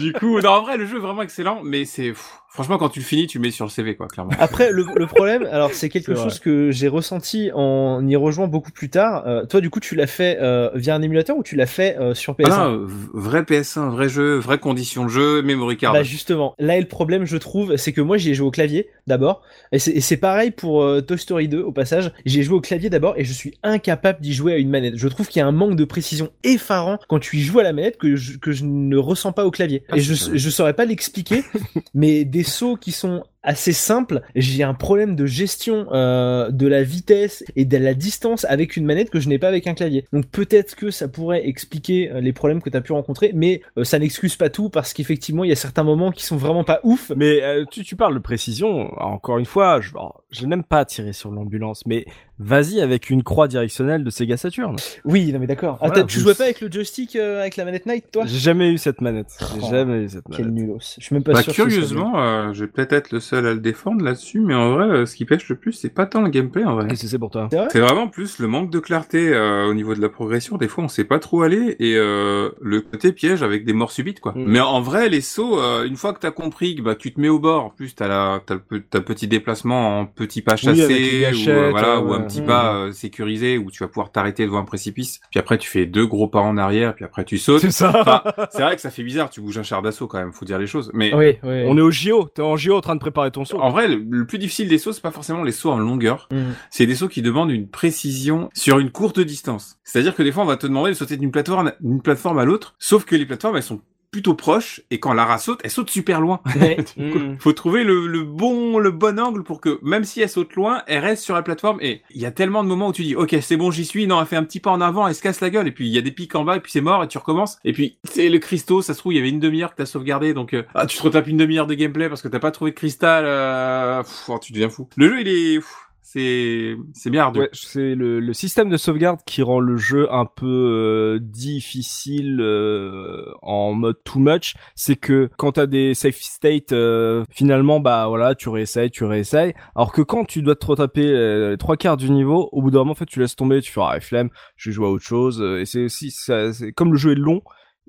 du 0.00 0.12
coup, 0.12 0.40
non, 0.40 0.50
en 0.50 0.62
vrai, 0.62 0.76
le 0.76 0.86
jeu 0.86 0.96
est 0.96 1.00
vraiment 1.00 1.22
excellent, 1.22 1.60
mais 1.62 1.84
c'est 1.84 2.12
franchement 2.48 2.78
quand 2.78 2.88
tu 2.88 3.00
le 3.00 3.04
finis, 3.04 3.26
tu 3.26 3.38
le 3.38 3.42
mets 3.42 3.50
sur 3.50 3.64
le 3.64 3.70
CV, 3.70 3.94
quoi, 3.96 4.08
clairement. 4.08 4.32
Après, 4.38 4.70
le, 4.72 4.84
le 4.96 5.06
problème, 5.06 5.46
alors 5.52 5.72
c'est 5.72 5.88
quelque 5.88 6.14
chose 6.14 6.38
que 6.40 6.70
j'ai 6.70 6.88
ressenti 6.88 7.50
en 7.54 8.06
y 8.06 8.16
rejoignant 8.16 8.48
beaucoup 8.48 8.72
plus 8.72 8.90
tard. 8.90 9.24
Euh, 9.26 9.44
toi, 9.44 9.60
du 9.60 9.70
coup, 9.70 9.80
tu 9.80 9.94
l'as 9.94 10.06
fait 10.06 10.38
euh, 10.40 10.70
via 10.74 10.94
un 10.94 11.02
émulateur 11.02 11.36
ou 11.36 11.42
tu 11.42 11.56
l'as 11.56 11.66
fait 11.66 11.96
euh, 11.98 12.14
sur 12.14 12.34
PS1 12.34 12.48
Ah 12.50 12.68
non, 12.68 12.86
vrai 13.12 13.42
PS1, 13.42 13.90
vrai 13.90 14.08
jeu, 14.08 14.38
vraie 14.38 14.58
condition 14.58 15.04
de 15.04 15.10
jeu, 15.10 15.42
memory 15.42 15.76
card. 15.76 15.92
Bah 15.92 16.02
justement, 16.02 16.54
là 16.58 16.76
est 16.76 16.80
le 16.80 16.88
problème, 16.88 17.24
je 17.24 17.36
trouve, 17.36 17.76
c'est 17.76 17.92
que 17.92 18.00
moi 18.00 18.16
j'y 18.16 18.30
ai 18.30 18.34
joué 18.34 18.46
au 18.46 18.50
clavier 18.50 18.88
d'abord, 19.08 19.42
et 19.72 19.78
c'est 19.78 20.16
pareil 20.16 20.50
pour 20.50 20.82
euh, 20.82 21.00
Toy 21.00 21.18
Story 21.18 21.48
2 21.48 21.60
au 21.60 21.72
passage. 21.72 22.12
J'ai 22.24 22.42
joué 22.42 22.56
au 22.56 22.60
clavier 22.60 22.90
d'abord 22.90 23.14
et 23.16 23.24
je 23.24 23.32
suis 23.32 23.54
incapable 23.62 24.20
d'y 24.20 24.32
jouer 24.32 24.52
à 24.52 24.56
une 24.56 24.70
manette. 24.70 24.96
Je 24.96 25.08
trouve 25.08 25.28
qu'il 25.28 25.40
y 25.40 25.42
a 25.42 25.46
un 25.46 25.52
manque 25.52 25.76
de 25.76 25.84
précision 25.84 26.30
effarant 26.44 26.98
quand 27.08 27.18
tu 27.18 27.38
y 27.38 27.40
joues 27.40 27.58
à 27.58 27.62
la 27.62 27.72
manette 27.72 27.98
que 27.98 28.16
je, 28.16 28.38
que 28.38 28.52
je 28.52 28.64
ne 28.64 28.96
ressens 28.96 29.32
pas 29.32 29.44
au 29.44 29.50
clavier. 29.50 29.82
Ah, 29.88 29.96
et 29.96 30.00
c'est 30.00 30.14
je 30.14 30.36
je 30.36 30.50
saurais 30.50 30.74
pas 30.74 30.84
l'expliquer, 30.84 31.44
mais 31.94 32.24
des 32.24 32.44
sauts 32.44 32.76
qui 32.76 32.92
sont 32.92 33.24
assez 33.48 33.72
simples, 33.72 34.20
j'ai 34.36 34.62
un 34.62 34.74
problème 34.74 35.16
de 35.16 35.24
gestion 35.24 35.86
euh, 35.92 36.50
de 36.50 36.66
la 36.66 36.82
vitesse 36.82 37.42
et 37.56 37.64
de 37.64 37.78
la 37.78 37.94
distance 37.94 38.44
avec 38.44 38.76
une 38.76 38.84
manette 38.84 39.08
que 39.08 39.20
je 39.20 39.28
n'ai 39.30 39.38
pas 39.38 39.48
avec 39.48 39.66
un 39.66 39.72
clavier. 39.72 40.04
Donc 40.12 40.26
peut-être 40.26 40.76
que 40.76 40.90
ça 40.90 41.08
pourrait 41.08 41.48
expliquer 41.48 42.10
euh, 42.10 42.20
les 42.20 42.34
problèmes 42.34 42.60
que 42.60 42.68
tu 42.68 42.76
as 42.76 42.82
pu 42.82 42.92
rencontrer, 42.92 43.32
mais 43.34 43.62
euh, 43.78 43.84
ça 43.84 43.98
n'excuse 43.98 44.36
pas 44.36 44.50
tout 44.50 44.68
parce 44.68 44.92
qu'effectivement 44.92 45.44
il 45.44 45.48
y 45.48 45.52
a 45.52 45.56
certains 45.56 45.82
moments 45.82 46.12
qui 46.12 46.24
sont 46.24 46.36
vraiment 46.36 46.62
pas 46.62 46.80
ouf. 46.82 47.10
Mais 47.16 47.42
euh, 47.42 47.64
tu, 47.70 47.84
tu 47.84 47.96
parles 47.96 48.14
de 48.14 48.20
précision. 48.20 48.92
Encore 49.00 49.38
une 49.38 49.46
fois, 49.46 49.80
je, 49.80 49.92
je 50.30 50.44
n'aime 50.44 50.62
pas 50.62 50.84
tirer 50.84 51.14
sur 51.14 51.30
l'ambulance, 51.30 51.86
mais 51.86 52.04
vas-y 52.38 52.80
avec 52.80 53.10
une 53.10 53.22
croix 53.22 53.48
directionnelle 53.48 54.04
de 54.04 54.10
Sega 54.10 54.36
Saturn. 54.36 54.76
Oui, 55.04 55.32
non 55.32 55.38
mais 55.38 55.46
d'accord. 55.46 55.78
Ah, 55.80 55.88
Voilà, 55.88 56.04
tu 56.04 56.20
jouais 56.20 56.34
pas 56.34 56.44
avec 56.44 56.60
le 56.60 56.70
joystick 56.70 57.16
euh, 57.16 57.40
avec 57.40 57.56
la 57.56 57.64
manette 57.64 57.86
Night, 57.86 58.04
toi? 58.12 58.24
J'ai 58.26 58.38
jamais 58.38 58.70
eu 58.70 58.78
cette 58.78 59.00
manette. 59.00 59.36
J'ai 59.40 59.60
Oh, 59.62 59.70
jamais 59.70 60.04
eu 60.04 60.08
cette 60.08 60.24
Quel 60.34 60.46
manette. 60.46 60.62
nulos. 60.62 60.78
Je 60.98 61.04
suis 61.04 61.14
même 61.14 61.22
pas 61.24 61.32
Bah, 61.32 61.42
sûr. 61.42 61.52
que 61.52 61.56
ce 61.56 61.62
soit 61.62 61.70
curieusement, 61.70 62.12
euh, 62.20 62.52
je 62.52 62.64
vais 62.64 62.70
peut-être 62.70 62.92
être 62.92 63.12
le 63.12 63.20
seul 63.20 63.46
à 63.46 63.54
le 63.54 63.60
défendre 63.60 64.04
là-dessus, 64.04 64.40
mais 64.40 64.54
en 64.54 64.72
vrai, 64.72 64.86
euh, 64.88 65.06
ce 65.06 65.16
qui 65.16 65.24
pêche 65.24 65.48
le 65.48 65.56
plus, 65.56 65.72
c'est 65.72 65.88
pas 65.88 66.06
tant 66.06 66.22
le 66.22 66.30
gameplay 66.30 66.64
en 66.64 66.74
vrai. 66.76 66.86
Qu'est-ce 66.88 67.02
que 67.02 67.08
c'est 67.08 67.18
pour 67.18 67.30
toi? 67.30 67.48
C'est 67.50 67.56
vrai? 67.58 67.68
C'est 67.72 67.80
vraiment 67.80 68.08
plus 68.08 68.38
le 68.38 68.46
manque 68.46 68.70
de 68.70 68.78
clarté 68.78 69.28
euh, 69.34 69.66
au 69.66 69.74
niveau 69.74 69.94
de 69.94 70.00
la 70.00 70.08
progression. 70.08 70.56
Des 70.58 70.68
fois, 70.68 70.84
on 70.84 70.88
sait 70.88 71.04
pas 71.04 71.18
trop 71.18 71.42
aller 71.42 71.76
et 71.80 71.96
euh, 71.96 72.50
le 72.60 72.80
côté 72.80 73.12
piège 73.12 73.42
avec 73.42 73.64
des 73.64 73.72
morts 73.72 73.90
subites, 73.92 74.20
quoi. 74.20 74.32
Mm. 74.32 74.44
Mais 74.46 74.60
en 74.60 74.80
vrai, 74.80 75.08
les 75.08 75.20
sauts, 75.20 75.58
euh, 75.60 75.84
une 75.84 75.96
fois 75.96 76.12
que 76.12 76.20
t'as 76.20 76.30
compris 76.30 76.76
que 76.76 76.82
bah 76.82 76.94
tu 76.94 77.12
te 77.12 77.20
mets 77.20 77.28
au 77.28 77.38
bord, 77.40 77.64
en 77.64 77.70
plus 77.70 77.94
t'as 77.94 78.08
la 78.08 78.40
t'as 78.46 78.54
le 78.54 78.60
pe- 78.60 78.82
t'as 78.88 78.98
le 78.98 79.04
petit 79.04 79.26
déplacement 79.26 80.00
en 80.00 80.06
petit 80.06 80.42
pas 80.42 80.52
Oui, 80.52 80.58
chassé 80.58 81.26
ou 81.46 81.48
euh, 81.50 81.70
voilà 81.70 82.00
ouais, 82.00 82.08
ou 82.10 82.12
un. 82.14 82.27
Petit 82.28 82.42
pas 82.42 82.74
euh, 82.74 82.92
sécurisé 82.92 83.58
où 83.58 83.70
tu 83.70 83.82
vas 83.82 83.88
pouvoir 83.88 84.12
t'arrêter 84.12 84.44
devant 84.44 84.58
un 84.58 84.64
précipice. 84.64 85.20
Puis 85.30 85.40
après, 85.40 85.58
tu 85.58 85.68
fais 85.68 85.86
deux 85.86 86.06
gros 86.06 86.28
pas 86.28 86.40
en 86.40 86.56
arrière, 86.56 86.94
puis 86.94 87.04
après 87.04 87.24
tu 87.24 87.38
sautes. 87.38 87.60
C'est 87.60 87.70
ça. 87.70 87.92
Enfin, 88.00 88.22
c'est 88.50 88.62
vrai 88.62 88.76
que 88.76 88.80
ça 88.80 88.90
fait 88.90 89.02
bizarre. 89.02 89.30
Tu 89.30 89.40
bouges 89.40 89.58
un 89.58 89.62
char 89.62 89.82
d'assaut 89.82 90.06
quand 90.06 90.18
même. 90.18 90.32
Faut 90.32 90.44
dire 90.44 90.58
les 90.58 90.66
choses. 90.66 90.90
Mais 90.94 91.12
Oui, 91.14 91.38
oui. 91.42 91.64
On 91.66 91.76
est 91.76 91.80
au 91.80 91.90
JO. 91.90 92.28
T'es 92.32 92.42
en 92.42 92.56
JO 92.56 92.76
en 92.76 92.80
train 92.80 92.94
de 92.94 93.00
préparer 93.00 93.30
ton 93.30 93.44
saut. 93.44 93.58
en 93.58 93.70
vrai, 93.70 93.88
le, 93.88 93.96
le 93.96 94.26
plus 94.26 94.38
difficile 94.38 94.68
des 94.68 94.78
sauts, 94.78 94.92
c'est 94.92 95.02
pas 95.02 95.10
forcément 95.10 95.42
les 95.42 95.52
sauts 95.52 95.70
en 95.70 95.78
longueur. 95.78 96.28
Mm. 96.30 96.52
C'est 96.70 96.86
des 96.86 96.94
sauts 96.94 97.08
qui 97.08 97.22
demandent 97.22 97.50
une 97.50 97.68
précision 97.68 98.50
sur 98.54 98.78
une 98.78 98.90
courte 98.90 99.20
distance. 99.20 99.78
C'est-à-dire 99.84 100.14
que 100.14 100.22
des 100.22 100.32
fois, 100.32 100.42
on 100.42 100.46
va 100.46 100.56
te 100.56 100.66
demander 100.66 100.90
de 100.90 100.94
sauter 100.96 101.16
d'une 101.16 101.30
plateforme, 101.30 101.72
d'une 101.80 102.02
plateforme 102.02 102.38
à 102.38 102.44
l'autre, 102.44 102.74
sauf 102.78 103.04
que 103.04 103.16
les 103.16 103.26
plateformes, 103.26 103.56
elles 103.56 103.62
sont 103.62 103.80
plutôt 104.10 104.34
proches, 104.34 104.80
et 104.90 104.98
quand 105.00 105.12
Lara 105.12 105.38
saute, 105.38 105.60
elle 105.64 105.70
saute 105.70 105.90
super 105.90 106.20
loin. 106.20 106.40
Ouais. 106.56 106.76
Du 106.96 107.10
coup, 107.10 107.18
Mm. 107.18 107.36
Faut 107.38 107.52
trouver 107.52 107.84
le, 107.84 108.06
le 108.06 108.22
bon 108.22 108.78
le 108.78 108.90
bon 108.90 109.18
angle 109.18 109.42
pour 109.42 109.60
que 109.60 109.78
même 109.82 110.04
si 110.04 110.20
elle 110.20 110.28
saute 110.28 110.54
loin, 110.54 110.82
elle 110.86 111.00
reste 111.00 111.22
sur 111.22 111.34
la 111.34 111.42
plateforme. 111.42 111.78
Et 111.80 112.02
il 112.10 112.20
y 112.20 112.26
a 112.26 112.30
tellement 112.30 112.62
de 112.62 112.68
moments 112.68 112.88
où 112.88 112.92
tu 112.92 113.02
dis 113.02 113.14
ok 113.14 113.36
c'est 113.40 113.56
bon 113.56 113.70
j'y 113.70 113.84
suis, 113.84 114.06
non 114.06 114.20
elle 114.20 114.26
fait 114.26 114.36
un 114.36 114.44
petit 114.44 114.60
pas 114.60 114.70
en 114.70 114.80
avant, 114.80 115.06
elle 115.06 115.14
se 115.14 115.22
casse 115.22 115.40
la 115.40 115.50
gueule 115.50 115.66
et 115.68 115.72
puis 115.72 115.86
il 115.88 115.92
y 115.92 115.98
a 115.98 116.00
des 116.00 116.10
pics 116.12 116.34
en 116.34 116.44
bas 116.44 116.56
et 116.56 116.60
puis 116.60 116.72
c'est 116.72 116.80
mort 116.80 117.02
et 117.04 117.08
tu 117.08 117.18
recommences. 117.18 117.58
Et 117.64 117.72
puis 117.72 117.98
c'est 118.04 118.28
le 118.28 118.38
cristaux, 118.38 118.82
ça 118.82 118.94
se 118.94 118.98
trouve 119.00 119.12
il 119.12 119.16
y 119.16 119.18
avait 119.18 119.28
une 119.30 119.40
demi-heure 119.40 119.70
que 119.72 119.76
t'as 119.76 119.86
sauvegardé 119.86 120.34
donc 120.34 120.54
euh, 120.54 120.62
ah, 120.74 120.86
tu 120.86 120.96
te 120.96 121.02
retapes 121.02 121.26
une 121.26 121.36
demi-heure 121.36 121.66
de 121.66 121.74
gameplay 121.74 122.08
parce 122.08 122.22
que 122.22 122.28
t'as 122.28 122.38
pas 122.40 122.50
trouvé 122.50 122.70
de 122.72 122.76
cristal. 122.76 123.24
Euh, 123.26 124.02
pff, 124.02 124.24
oh, 124.28 124.38
tu 124.40 124.52
deviens 124.52 124.68
fou. 124.70 124.88
Le 124.96 125.08
jeu 125.08 125.20
il 125.20 125.28
est 125.28 125.54
pff, 125.58 125.87
c'est 126.12 126.76
c'est 126.94 127.10
bien 127.10 127.24
ardu. 127.24 127.40
Ouais, 127.40 127.50
c'est 127.52 127.94
le, 127.94 128.18
le 128.20 128.32
système 128.32 128.70
de 128.70 128.76
sauvegarde 128.78 129.20
qui 129.26 129.42
rend 129.42 129.60
le 129.60 129.76
jeu 129.76 130.10
un 130.12 130.24
peu 130.24 130.46
euh, 130.46 131.18
difficile 131.20 132.40
euh, 132.40 133.24
en 133.42 133.72
mode 133.74 133.96
too 134.04 134.18
much. 134.18 134.54
C'est 134.74 134.96
que 134.96 135.28
quand 135.36 135.52
t'as 135.52 135.66
des 135.66 135.92
safe 135.94 136.16
states, 136.20 136.72
euh, 136.72 137.24
finalement, 137.30 137.78
bah 137.80 138.06
voilà, 138.08 138.34
tu 138.34 138.48
réessayes, 138.48 138.90
tu 138.90 139.04
réessayes. 139.04 139.52
Alors 139.74 139.92
que 139.92 140.00
quand 140.02 140.24
tu 140.24 140.40
dois 140.42 140.56
te 140.56 140.64
retaper 140.66 141.06
euh, 141.06 141.50
les 141.50 141.56
trois 141.58 141.76
quarts 141.76 141.96
du 141.98 142.10
niveau, 142.10 142.48
au 142.52 142.62
bout 142.62 142.70
d'un 142.70 142.78
moment, 142.78 142.92
en 142.92 142.94
fait, 142.94 143.06
tu 143.06 143.20
laisses 143.20 143.36
tomber, 143.36 143.60
tu 143.60 143.70
fais 143.72 143.80
ah 143.84 144.00
flemme, 144.00 144.30
je 144.56 144.70
vais 144.70 144.74
jouer 144.74 144.86
à 144.86 144.90
autre 144.90 145.04
chose. 145.04 145.42
Euh, 145.42 145.60
Et 145.60 145.66
c'est 145.66 145.84
aussi, 145.84 146.10
ça- 146.10 146.52
c'est 146.52 146.72
comme 146.72 146.92
le 146.92 146.98
jeu 146.98 147.12
est 147.12 147.16
long. 147.16 147.42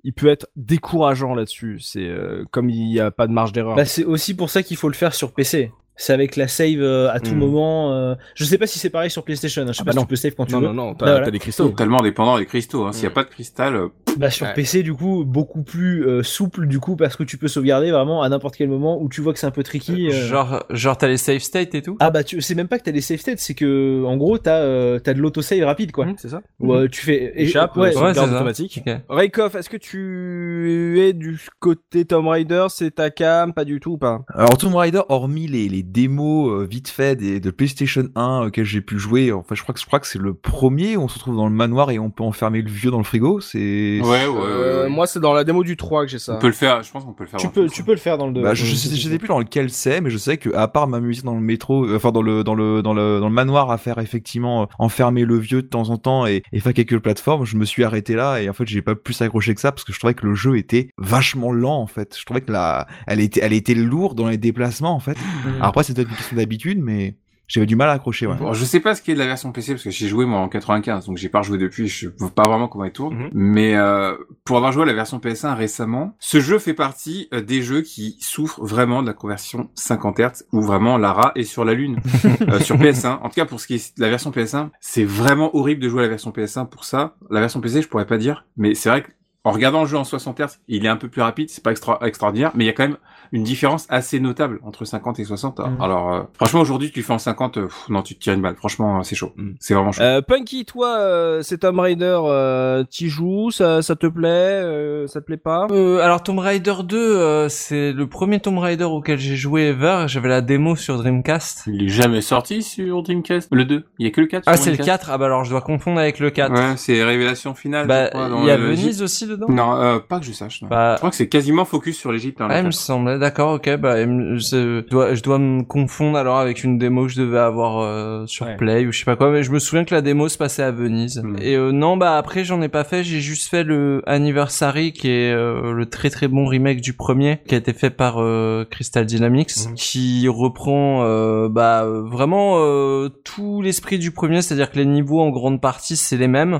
Il 0.03 0.13
peut 0.13 0.27
être 0.27 0.47
décourageant 0.55 1.35
là-dessus. 1.35 1.79
C'est 1.81 2.07
euh, 2.07 2.43
comme 2.51 2.69
il 2.69 2.85
n'y 2.89 2.99
a 2.99 3.11
pas 3.11 3.27
de 3.27 3.33
marge 3.33 3.51
d'erreur. 3.51 3.75
Bah, 3.75 3.85
c'est 3.85 4.05
aussi 4.05 4.33
pour 4.35 4.49
ça 4.49 4.63
qu'il 4.63 4.77
faut 4.77 4.87
le 4.87 4.93
faire 4.93 5.13
sur 5.13 5.33
PC. 5.33 5.71
C'est 6.01 6.13
avec 6.13 6.37
la 6.37 6.47
save 6.47 6.79
euh, 6.79 7.11
à 7.11 7.19
tout 7.19 7.35
Hmm. 7.35 7.39
moment. 7.39 7.93
euh, 7.93 8.15
Je 8.33 8.45
sais 8.45 8.57
pas 8.57 8.67
si 8.67 8.79
c'est 8.79 8.89
pareil 8.89 9.11
sur 9.11 9.23
PlayStation. 9.23 9.63
hein. 9.63 9.67
Je 9.67 9.73
sais 9.73 9.79
Ah 9.81 9.83
pas 9.83 9.87
bah 9.87 9.91
si 9.91 9.97
non. 9.97 10.03
tu 10.03 10.07
peux 10.07 10.15
save 10.15 10.33
quand 10.33 10.45
tu 10.45 10.53
Non, 10.53 10.61
veux. 10.61 10.67
non, 10.67 10.73
non, 10.73 10.95
t'as 10.95 11.05
voilà. 11.07 11.25
t'as 11.25 11.31
des 11.31 11.39
cristaux. 11.39 11.67
Totalement 11.69 12.01
dépendant 12.01 12.37
des 12.39 12.45
cristaux. 12.45 12.85
Hein. 12.85 12.93
S'il 12.93 13.01
n'y 13.01 13.07
a 13.07 13.09
Mm. 13.09 13.13
pas 13.13 13.23
de 13.25 13.29
cristal, 13.29 13.75
euh, 13.75 13.87
Bah 14.17 14.29
sur 14.31 14.47
Ouais. 14.47 14.53
PC 14.53 14.81
du 14.81 14.93
coup 14.93 15.23
beaucoup 15.25 15.61
plus 15.61 16.05
euh, 16.07 16.23
souple 16.23 16.67
du 16.67 16.79
coup 16.79 16.95
parce 16.95 17.15
que 17.15 17.23
tu 17.23 17.37
peux 17.37 17.47
sauvegarder 17.49 17.91
vraiment 17.91 18.23
à 18.23 18.29
n'importe 18.29 18.55
quel 18.55 18.69
moment 18.69 18.99
où 19.01 19.07
tu 19.09 19.21
vois 19.21 19.33
que 19.33 19.39
c'est 19.39 19.45
un 19.45 19.51
peu 19.51 19.61
tricky. 19.61 20.07
euh. 20.07 20.11
Genre, 20.11 20.63
genre 20.69 20.97
t'as 20.97 21.07
les 21.09 21.17
save 21.17 21.39
states 21.39 21.75
et 21.75 21.81
tout? 21.81 21.95
Ah 21.99 22.09
bah 22.09 22.23
tu 22.23 22.41
c'est 22.41 22.55
même 22.55 22.67
pas 22.69 22.79
que 22.79 22.83
t'as 22.85 22.91
des 22.91 23.01
save 23.01 23.19
states, 23.19 23.39
c'est 23.39 23.53
que 23.53 24.03
en 24.05 24.15
gros 24.17 24.37
t'as 24.39 24.57
euh, 24.61 24.99
t'as 24.99 25.13
de 25.13 25.19
l'autosave 25.19 25.63
rapide 25.63 25.91
quoi. 25.91 26.05
Mhm, 26.05 26.15
C'est 26.17 26.29
ça 26.29 26.41
Où, 26.59 26.73
euh, 26.73 26.87
tu 26.89 27.01
fais 27.01 27.33
Échappe, 27.35 27.75
ouais, 27.77 27.95
euh, 27.95 28.01
Ouais, 28.01 28.13
c'est 28.13 28.19
automatique. 28.21 28.81
Ok. 28.87 28.93
Raykoff, 29.09 29.55
est-ce 29.55 29.69
que 29.69 29.77
tu 29.77 30.99
es 31.01 31.13
du 31.13 31.39
côté 31.59 32.05
Tomb 32.05 32.27
Raider 32.27 32.65
C'est 32.69 32.95
ta 32.95 33.09
cam 33.11 33.53
Pas 33.53 33.65
du 33.65 33.79
tout 33.79 33.91
ou 33.91 33.97
pas? 33.97 34.21
Alors 34.33 34.57
Tomb 34.57 34.75
Raider, 34.75 35.01
hormis 35.09 35.47
les, 35.47 35.69
les 35.69 35.83
démos 35.91 36.49
euh, 36.51 36.65
vite 36.65 36.87
fait 36.89 37.15
des, 37.15 37.39
de 37.39 37.51
PlayStation 37.51 38.07
1 38.15 38.47
auxquels 38.47 38.65
j'ai 38.65 38.81
pu 38.81 38.99
jouer, 38.99 39.31
enfin 39.31 39.55
je 39.55 39.63
crois 39.63 39.73
que 39.73 39.79
je 39.79 39.85
crois 39.85 39.99
que 39.99 40.07
c'est 40.07 40.19
le 40.19 40.33
premier 40.33 40.97
où 40.97 41.01
on 41.01 41.07
se 41.07 41.15
retrouve 41.15 41.35
dans 41.35 41.47
le 41.47 41.53
manoir 41.53 41.91
et 41.91 41.99
on 41.99 42.09
peut 42.09 42.23
enfermer 42.23 42.61
le 42.61 42.69
vieux 42.69 42.91
dans 42.91 42.97
le 42.97 43.03
frigo. 43.03 43.39
C'est 43.39 43.99
ouais, 44.01 44.01
ouais, 44.01 44.27
ouais, 44.27 44.39
Euh, 44.41 44.83
ouais. 44.83 44.89
Moi, 44.89 45.07
c'est 45.07 45.19
dans 45.19 45.33
la 45.33 45.43
démo 45.43 45.63
du 45.63 45.77
3 45.77 46.05
que 46.05 46.11
j'ai 46.11 46.19
ça. 46.19 46.35
on 46.35 46.39
peut 46.39 46.47
le 46.47 46.53
faire. 46.53 46.83
Je 46.83 46.91
pense 46.91 47.03
qu'on 47.03 47.13
peut 47.13 47.23
le 47.23 47.29
faire. 47.29 47.39
tu 47.39 47.49
peux 47.49 47.67
tu 47.67 47.83
peux 47.83 47.91
le 47.91 47.97
faire 47.97 48.17
dans 48.17 48.27
le 48.27 48.33
2. 48.33 48.41
Bah, 48.41 48.53
je, 48.53 48.65
je, 48.65 48.75
sais, 48.75 48.95
je 48.95 49.09
sais 49.09 49.17
plus 49.17 49.27
dans 49.27 49.39
lequel 49.39 49.69
c'est, 49.69 50.01
mais 50.01 50.09
je 50.09 50.17
sais 50.17 50.37
que 50.37 50.53
à 50.53 50.67
part 50.67 50.87
m'amuser 50.87 51.21
dans 51.23 51.35
le 51.35 51.41
métro, 51.41 51.85
euh, 51.85 51.95
enfin 51.95 52.11
dans 52.11 52.21
le 52.21 52.43
dans 52.43 52.55
le 52.55 52.81
dans 52.81 52.93
le 52.93 53.19
dans 53.19 53.27
le 53.27 53.33
manoir 53.33 53.71
à 53.71 53.77
faire 53.77 53.99
effectivement 53.99 54.63
euh, 54.63 54.65
enfermer 54.77 55.25
le 55.25 55.37
vieux 55.37 55.61
de 55.61 55.67
temps 55.67 55.89
en 55.89 55.97
temps 55.97 56.25
et, 56.25 56.43
et 56.51 56.59
faire 56.59 56.73
quelques 56.73 56.99
plateformes, 56.99 57.45
je 57.45 57.57
me 57.57 57.65
suis 57.65 57.83
arrêté 57.83 58.15
là 58.15 58.41
et 58.41 58.49
en 58.49 58.53
fait 58.53 58.67
j'ai 58.67 58.81
pas 58.81 58.95
plus 58.95 59.21
accroché 59.21 59.55
que 59.55 59.61
ça 59.61 59.71
parce 59.71 59.83
que 59.83 59.93
je 59.93 59.99
trouvais 59.99 60.13
que 60.13 60.25
le 60.25 60.35
jeu 60.35 60.57
était 60.57 60.89
vachement 60.97 61.51
lent 61.51 61.79
en 61.81 61.87
fait. 61.87 62.15
Je 62.17 62.25
trouvais 62.25 62.41
que 62.41 62.51
la 62.51 62.87
elle 63.07 63.19
était 63.19 63.39
elle 63.41 63.53
était 63.53 63.73
lourde 63.75 64.17
dans 64.17 64.27
les 64.27 64.37
déplacements 64.37 64.93
en 64.95 64.99
fait. 64.99 65.17
Alors 65.59 65.71
après 65.79 65.83
c'est 65.85 65.93
peut-être 65.93 66.09
une 66.09 66.15
question 66.17 66.35
d'habitude, 66.35 66.79
mais 66.81 67.15
j'avais 67.47 67.65
du 67.65 67.77
mal 67.77 67.89
à 67.89 67.93
accrocher. 67.93 68.27
Ouais. 68.27 68.35
Bon, 68.35 68.53
je 68.53 68.65
sais 68.65 68.81
pas 68.81 68.95
ce 68.95 69.01
qui 69.01 69.11
est 69.11 69.13
de 69.13 69.19
la 69.19 69.25
version 69.25 69.53
PC 69.53 69.71
parce 69.71 69.83
que 69.83 69.89
j'ai 69.89 70.07
joué 70.09 70.25
moi 70.25 70.39
en 70.39 70.49
95, 70.49 71.05
donc 71.05 71.17
j'ai 71.17 71.29
pas 71.29 71.39
rejoué 71.39 71.57
depuis. 71.57 71.87
Je 71.87 72.09
sais 72.09 72.31
pas 72.35 72.43
vraiment 72.43 72.67
comment 72.67 72.83
il 72.83 72.91
tourne. 72.91 73.15
Mhm. 73.15 73.29
Mais 73.33 73.75
euh, 73.77 74.15
pour 74.43 74.57
avoir 74.57 74.73
joué 74.73 74.83
à 74.83 74.85
la 74.85 74.93
version 74.93 75.19
PS1 75.19 75.55
récemment, 75.55 76.15
ce 76.19 76.41
jeu 76.41 76.59
fait 76.59 76.73
partie 76.73 77.29
euh, 77.33 77.41
des 77.41 77.61
jeux 77.61 77.81
qui 77.81 78.17
souffrent 78.19 78.61
vraiment 78.61 79.01
de 79.01 79.07
la 79.07 79.13
conversion 79.13 79.69
50 79.75 80.19
Hz 80.19 80.43
où 80.51 80.61
vraiment 80.61 80.97
Lara 80.97 81.31
est 81.35 81.43
sur 81.43 81.63
la 81.63 81.73
lune 81.73 82.01
euh, 82.41 82.59
sur 82.59 82.77
PS1. 82.77 83.19
En 83.21 83.29
tout 83.29 83.35
cas 83.35 83.45
pour 83.45 83.61
ce 83.61 83.67
qui 83.67 83.75
est 83.75 83.97
de 83.97 84.01
la 84.01 84.09
version 84.09 84.31
PS1, 84.31 84.71
c'est 84.81 85.05
vraiment 85.05 85.55
horrible 85.55 85.81
de 85.81 85.87
jouer 85.87 86.01
à 86.01 86.03
la 86.03 86.09
version 86.09 86.31
PS1 86.31 86.67
pour 86.67 86.83
ça. 86.83 87.15
La 87.31 87.39
version 87.39 87.61
PC, 87.61 87.81
je 87.81 87.87
pourrais 87.87 88.05
pas 88.05 88.17
dire, 88.17 88.45
mais 88.57 88.75
c'est 88.75 88.89
vrai 88.89 89.03
que 89.03 89.09
en 89.45 89.51
regardant 89.51 89.81
le 89.81 89.87
jeu 89.87 89.97
en 89.97 90.03
60 90.03 90.39
Hz, 90.39 90.59
il 90.67 90.85
est 90.85 90.89
un 90.89 90.97
peu 90.97 91.07
plus 91.07 91.21
rapide, 91.21 91.49
c'est 91.49 91.63
pas 91.63 91.71
extra 91.71 91.97
extraordinaire, 92.03 92.51
mais 92.55 92.65
il 92.65 92.67
y 92.67 92.69
a 92.69 92.73
quand 92.73 92.83
même 92.83 92.97
une 93.31 93.43
différence 93.43 93.85
assez 93.89 94.19
notable 94.19 94.59
entre 94.63 94.85
50 94.85 95.19
et 95.19 95.23
60. 95.23 95.59
Mhm. 95.59 95.81
Alors, 95.81 96.13
euh, 96.13 96.21
franchement, 96.33 96.61
aujourd'hui, 96.61 96.91
tu 96.91 97.03
fais 97.03 97.13
en 97.13 97.17
50, 97.19 97.57
euh, 97.57 97.65
pff, 97.67 97.89
non, 97.89 98.01
tu 98.01 98.15
te 98.15 98.19
tires 98.19 98.33
une 98.33 98.41
balle. 98.41 98.55
Franchement, 98.55 98.99
euh, 98.99 99.03
c'est 99.03 99.15
chaud. 99.15 99.33
Mhm. 99.35 99.55
C'est 99.59 99.73
vraiment 99.73 99.91
chaud. 99.91 100.01
Euh, 100.01 100.21
Punky, 100.21 100.65
toi, 100.65 100.97
euh, 100.99 101.41
c'est 101.41 101.59
Tomb 101.59 101.79
Raider, 101.79 102.19
euh, 102.25 102.83
t'y 102.83 103.09
joues, 103.09 103.51
ça, 103.51 103.81
ça 103.81 103.95
te 103.95 104.07
plaît, 104.07 104.27
euh, 104.29 105.07
ça 105.07 105.21
te 105.21 105.25
plaît 105.25 105.37
pas? 105.37 105.67
Euh, 105.71 105.99
alors 105.99 106.23
Tomb 106.23 106.39
Raider 106.39 106.75
2, 106.83 106.97
euh, 106.97 107.49
c'est 107.49 107.91
le 107.93 108.07
premier 108.07 108.39
Tomb 108.39 108.57
Raider 108.57 108.83
auquel 108.85 109.19
j'ai 109.19 109.35
joué 109.35 109.67
ever. 109.69 110.05
J'avais 110.07 110.29
la 110.29 110.41
démo 110.41 110.75
sur 110.75 110.97
Dreamcast. 110.97 111.63
Il 111.67 111.83
est 111.83 111.89
jamais 111.89 112.21
sorti 112.21 112.63
sur 112.63 113.03
Dreamcast? 113.03 113.49
Le 113.51 113.65
2. 113.65 113.83
Il 113.99 114.05
y 114.05 114.09
a 114.09 114.11
que 114.11 114.21
le 114.21 114.27
4. 114.27 114.43
Ah, 114.47 114.57
c'est 114.57 114.71
le 114.71 114.77
Dreamcast? 114.77 115.03
4. 115.03 115.09
Ah 115.11 115.17
bah 115.17 115.25
alors 115.25 115.43
je 115.43 115.49
dois 115.51 115.61
confondre 115.61 115.99
avec 115.99 116.19
le 116.19 116.29
4. 116.31 116.51
Ouais, 116.53 116.77
c'est 116.77 117.03
Révélation 117.03 117.53
finale. 117.53 117.87
Bah, 117.87 118.09
il 118.13 118.45
y 118.45 118.51
a 118.51 118.57
le- 118.57 118.67
Venise 118.69 119.01
aussi 119.01 119.27
dedans? 119.27 119.47
Non, 119.49 119.75
euh, 119.75 119.99
pas 119.99 120.19
que 120.19 120.25
je 120.25 120.31
sache. 120.31 120.61
Non. 120.61 120.67
Bah, 120.69 120.93
Je 120.93 120.97
crois 120.99 121.09
que 121.09 121.15
c'est 121.15 121.29
quasiment 121.29 121.65
focus 121.65 121.97
sur 121.97 122.11
l'Égypte. 122.11 122.41
Hein, 122.41 122.47
Ah, 122.49 122.59
il 122.59 122.65
me 122.65 122.69
4. 122.71 122.73
semblait, 122.79 123.18
d'accord, 123.19 123.53
ok, 123.55 123.75
bah, 123.77 123.97
je 124.03 124.81
dois, 124.89 125.13
je 125.13 125.21
dois 125.21 125.37
me 125.37 125.63
confondre 125.63 126.17
alors 126.17 126.37
avec 126.37 126.63
une 126.63 126.77
démo 126.77 127.03
que 127.05 127.11
je 127.11 127.21
devais 127.21 127.39
avoir 127.39 127.79
euh, 127.79 128.25
sur 128.25 128.45
Ouais. 128.47 128.55
Play 128.57 128.85
ou 128.87 128.91
je 128.91 128.99
sais 128.99 129.05
pas 129.05 129.15
quoi, 129.15 129.29
mais 129.31 129.43
je 129.43 129.51
me 129.51 129.59
souviens 129.59 129.83
que 129.85 129.93
la 129.93 130.01
démo 130.01 130.27
se 130.29 130.37
passait 130.37 130.63
à 130.63 130.71
Venise. 130.71 131.21
Mm. 131.23 131.35
Et 131.41 131.55
euh, 131.55 131.71
non, 131.71 131.97
bah 131.97 132.17
après 132.17 132.43
j'en 132.43 132.61
ai 132.61 132.69
pas 132.69 132.83
fait, 132.83 133.03
j'ai 133.03 133.19
juste 133.19 133.49
fait 133.49 133.63
le 133.63 134.01
Anniversary 134.07 134.93
qui 134.93 135.09
est 135.09 135.31
euh, 135.33 135.71
le 135.73 135.85
très 135.85 136.09
très 136.09 136.27
bon 136.27 136.45
remake 136.47 136.81
du 136.81 136.93
premier 136.93 137.39
qui 137.47 137.55
a 137.55 137.57
été 137.57 137.73
fait 137.73 137.89
par 137.89 138.15
euh, 138.19 138.65
Crystal 138.69 139.05
Dynamics, 139.05 139.51
Mhm. 139.67 139.75
qui 139.75 140.27
reprend 140.27 141.03
euh, 141.03 141.49
bah 141.49 141.85
vraiment 141.85 142.55
euh, 142.59 143.09
tout 143.23 143.61
l'esprit 143.61 143.99
du 143.99 144.11
premier, 144.11 144.41
c'est-à-dire 144.41 144.71
que 144.71 144.77
les 144.77 144.85
niveaux 144.85 145.19
en 145.21 145.29
grande 145.29 145.59
partie 145.61 145.95
c'est 145.97 146.17
les 146.17 146.27
mêmes. 146.27 146.59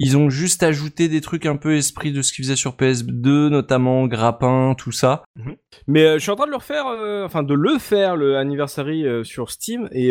Ils 0.00 0.16
ont 0.16 0.30
juste 0.30 0.62
ajouté 0.62 1.08
des 1.08 1.20
trucs 1.20 1.44
un 1.44 1.56
peu 1.56 1.74
esprit 1.74 2.12
de 2.12 2.22
ce 2.22 2.32
qu'ils 2.32 2.44
faisaient 2.44 2.56
sur 2.56 2.76
PS2, 2.76 3.48
notamment 3.48 4.06
grappin, 4.06 4.74
tout 4.78 4.92
ça. 4.92 5.24
Mais 5.88 6.04
euh, 6.04 6.14
je 6.14 6.18
suis 6.20 6.30
en 6.30 6.36
train 6.36 6.46
de 6.46 6.50
le 6.50 6.56
refaire, 6.56 6.86
euh, 6.86 7.24
enfin 7.24 7.42
de 7.42 7.54
le 7.54 7.78
faire 7.78 8.16
le 8.16 8.36
anniversary 8.36 9.06
euh, 9.06 9.24
sur 9.24 9.50
Steam 9.50 9.88
et 9.92 10.08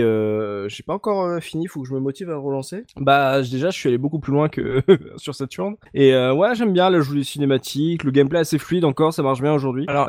j'ai 0.68 0.84
pas 0.84 0.94
encore 0.94 1.42
fini, 1.42 1.68
faut 1.68 1.82
que 1.82 1.88
je 1.88 1.94
me 1.94 2.00
motive 2.00 2.30
à 2.30 2.38
relancer. 2.38 2.84
Bah 2.98 3.42
déjà 3.42 3.70
je 3.70 3.78
suis 3.78 3.88
allé 3.88 3.98
beaucoup 3.98 4.20
plus 4.20 4.34
loin 4.34 4.50
que 4.50 4.82
sur 5.18 5.36
Saturn 5.36 5.76
et 5.94 6.14
ouais 6.14 6.56
j'aime 6.56 6.74
bien 6.74 6.90
le 6.90 7.02
jeu 7.02 7.16
des 7.16 7.24
cinématiques, 7.24 8.04
le 8.04 8.12
gameplay 8.12 8.40
assez 8.40 8.58
fluide 8.58 8.86
encore, 8.86 9.14
ça 9.14 9.24
marche 9.24 9.42
bien 9.42 9.54
aujourd'hui. 9.54 9.86
Alors, 9.88 10.08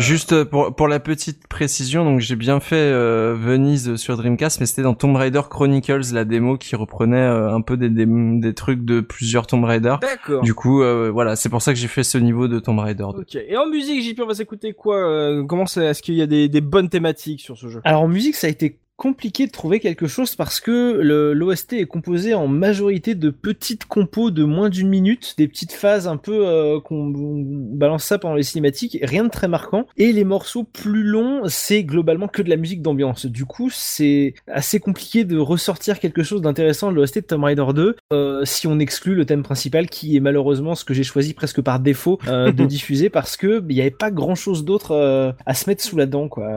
Juste 0.00 0.44
pour, 0.44 0.74
pour 0.74 0.88
la 0.88 1.00
petite 1.00 1.46
précision, 1.48 2.04
donc 2.04 2.20
j'ai 2.20 2.36
bien 2.36 2.60
fait 2.60 2.92
Venise 3.34 3.96
sur 3.96 4.16
Dreamcast, 4.16 4.60
mais 4.60 4.66
c'était 4.66 4.82
dans 4.82 4.94
Tomb 4.94 5.16
Raider 5.16 5.42
Chronicles, 5.48 6.12
la 6.12 6.24
démo 6.24 6.56
qui 6.56 6.76
reprenait 6.76 7.26
un 7.26 7.60
peu 7.60 7.76
des, 7.76 7.90
des, 7.90 8.06
des 8.06 8.54
trucs 8.54 8.84
de 8.84 9.00
plusieurs 9.20 9.46
Tomb 9.46 9.64
Raider. 9.64 9.96
D'accord. 10.00 10.42
Du 10.42 10.54
coup, 10.54 10.82
euh, 10.82 11.10
voilà, 11.12 11.36
c'est 11.36 11.50
pour 11.50 11.60
ça 11.60 11.74
que 11.74 11.78
j'ai 11.78 11.88
fait 11.88 12.02
ce 12.02 12.16
niveau 12.16 12.48
de 12.48 12.58
Tomb 12.58 12.78
Raider 12.78 13.04
2. 13.14 13.20
Ok. 13.20 13.34
Et 13.34 13.54
en 13.54 13.66
musique, 13.66 14.02
JP, 14.02 14.18
on 14.22 14.26
va 14.26 14.32
s'écouter 14.32 14.72
quoi 14.72 14.96
euh, 14.96 15.44
Comment 15.44 15.66
c'est 15.66 15.84
Est-ce 15.84 16.00
qu'il 16.00 16.14
y 16.14 16.22
a 16.22 16.26
des, 16.26 16.48
des 16.48 16.62
bonnes 16.62 16.88
thématiques 16.88 17.42
sur 17.42 17.58
ce 17.58 17.68
jeu? 17.68 17.82
Alors 17.84 18.00
en 18.00 18.08
musique, 18.08 18.34
ça 18.34 18.46
a 18.46 18.50
été 18.50 18.78
compliqué 19.00 19.46
de 19.46 19.50
trouver 19.50 19.80
quelque 19.80 20.06
chose 20.06 20.36
parce 20.36 20.60
que 20.60 21.00
l'OST 21.32 21.72
est 21.72 21.86
composé 21.86 22.34
en 22.34 22.46
majorité 22.48 23.14
de 23.14 23.30
petites 23.30 23.86
compos 23.86 24.30
de 24.30 24.44
moins 24.44 24.68
d'une 24.68 24.90
minute, 24.90 25.36
des 25.38 25.48
petites 25.48 25.72
phases 25.72 26.06
un 26.06 26.18
peu 26.18 26.46
euh, 26.46 26.80
qu'on 26.80 27.10
on 27.14 27.42
balance 27.76 28.04
ça 28.04 28.18
pendant 28.18 28.34
les 28.34 28.42
cinématiques, 28.42 28.98
rien 29.00 29.24
de 29.24 29.30
très 29.30 29.48
marquant. 29.48 29.86
Et 29.96 30.12
les 30.12 30.24
morceaux 30.24 30.64
plus 30.64 31.02
longs, 31.02 31.44
c'est 31.46 31.82
globalement 31.82 32.28
que 32.28 32.42
de 32.42 32.50
la 32.50 32.58
musique 32.58 32.82
d'ambiance. 32.82 33.24
Du 33.24 33.46
coup, 33.46 33.70
c'est 33.72 34.34
assez 34.46 34.80
compliqué 34.80 35.24
de 35.24 35.38
ressortir 35.38 35.98
quelque 35.98 36.22
chose 36.22 36.42
d'intéressant 36.42 36.90
de 36.90 36.96
l'OST 36.96 37.20
de 37.20 37.20
Tomb 37.20 37.44
Raider 37.44 37.64
2 37.74 37.96
euh, 38.12 38.44
si 38.44 38.66
on 38.66 38.78
exclut 38.78 39.14
le 39.14 39.24
thème 39.24 39.42
principal 39.42 39.88
qui 39.88 40.14
est 40.14 40.20
malheureusement 40.20 40.74
ce 40.74 40.84
que 40.84 40.92
j'ai 40.92 41.04
choisi 41.04 41.32
presque 41.32 41.62
par 41.62 41.80
défaut 41.80 42.18
euh, 42.28 42.52
de 42.52 42.66
diffuser 42.66 43.08
parce 43.08 43.38
que 43.38 43.64
il 43.66 43.74
n'y 43.74 43.80
avait 43.80 43.90
pas 43.90 44.10
grand 44.10 44.34
chose 44.34 44.66
d'autre 44.66 45.34
à 45.46 45.54
se 45.54 45.70
mettre 45.70 45.82
sous 45.82 45.96
la 45.96 46.04
dent 46.04 46.28
quoi. 46.28 46.50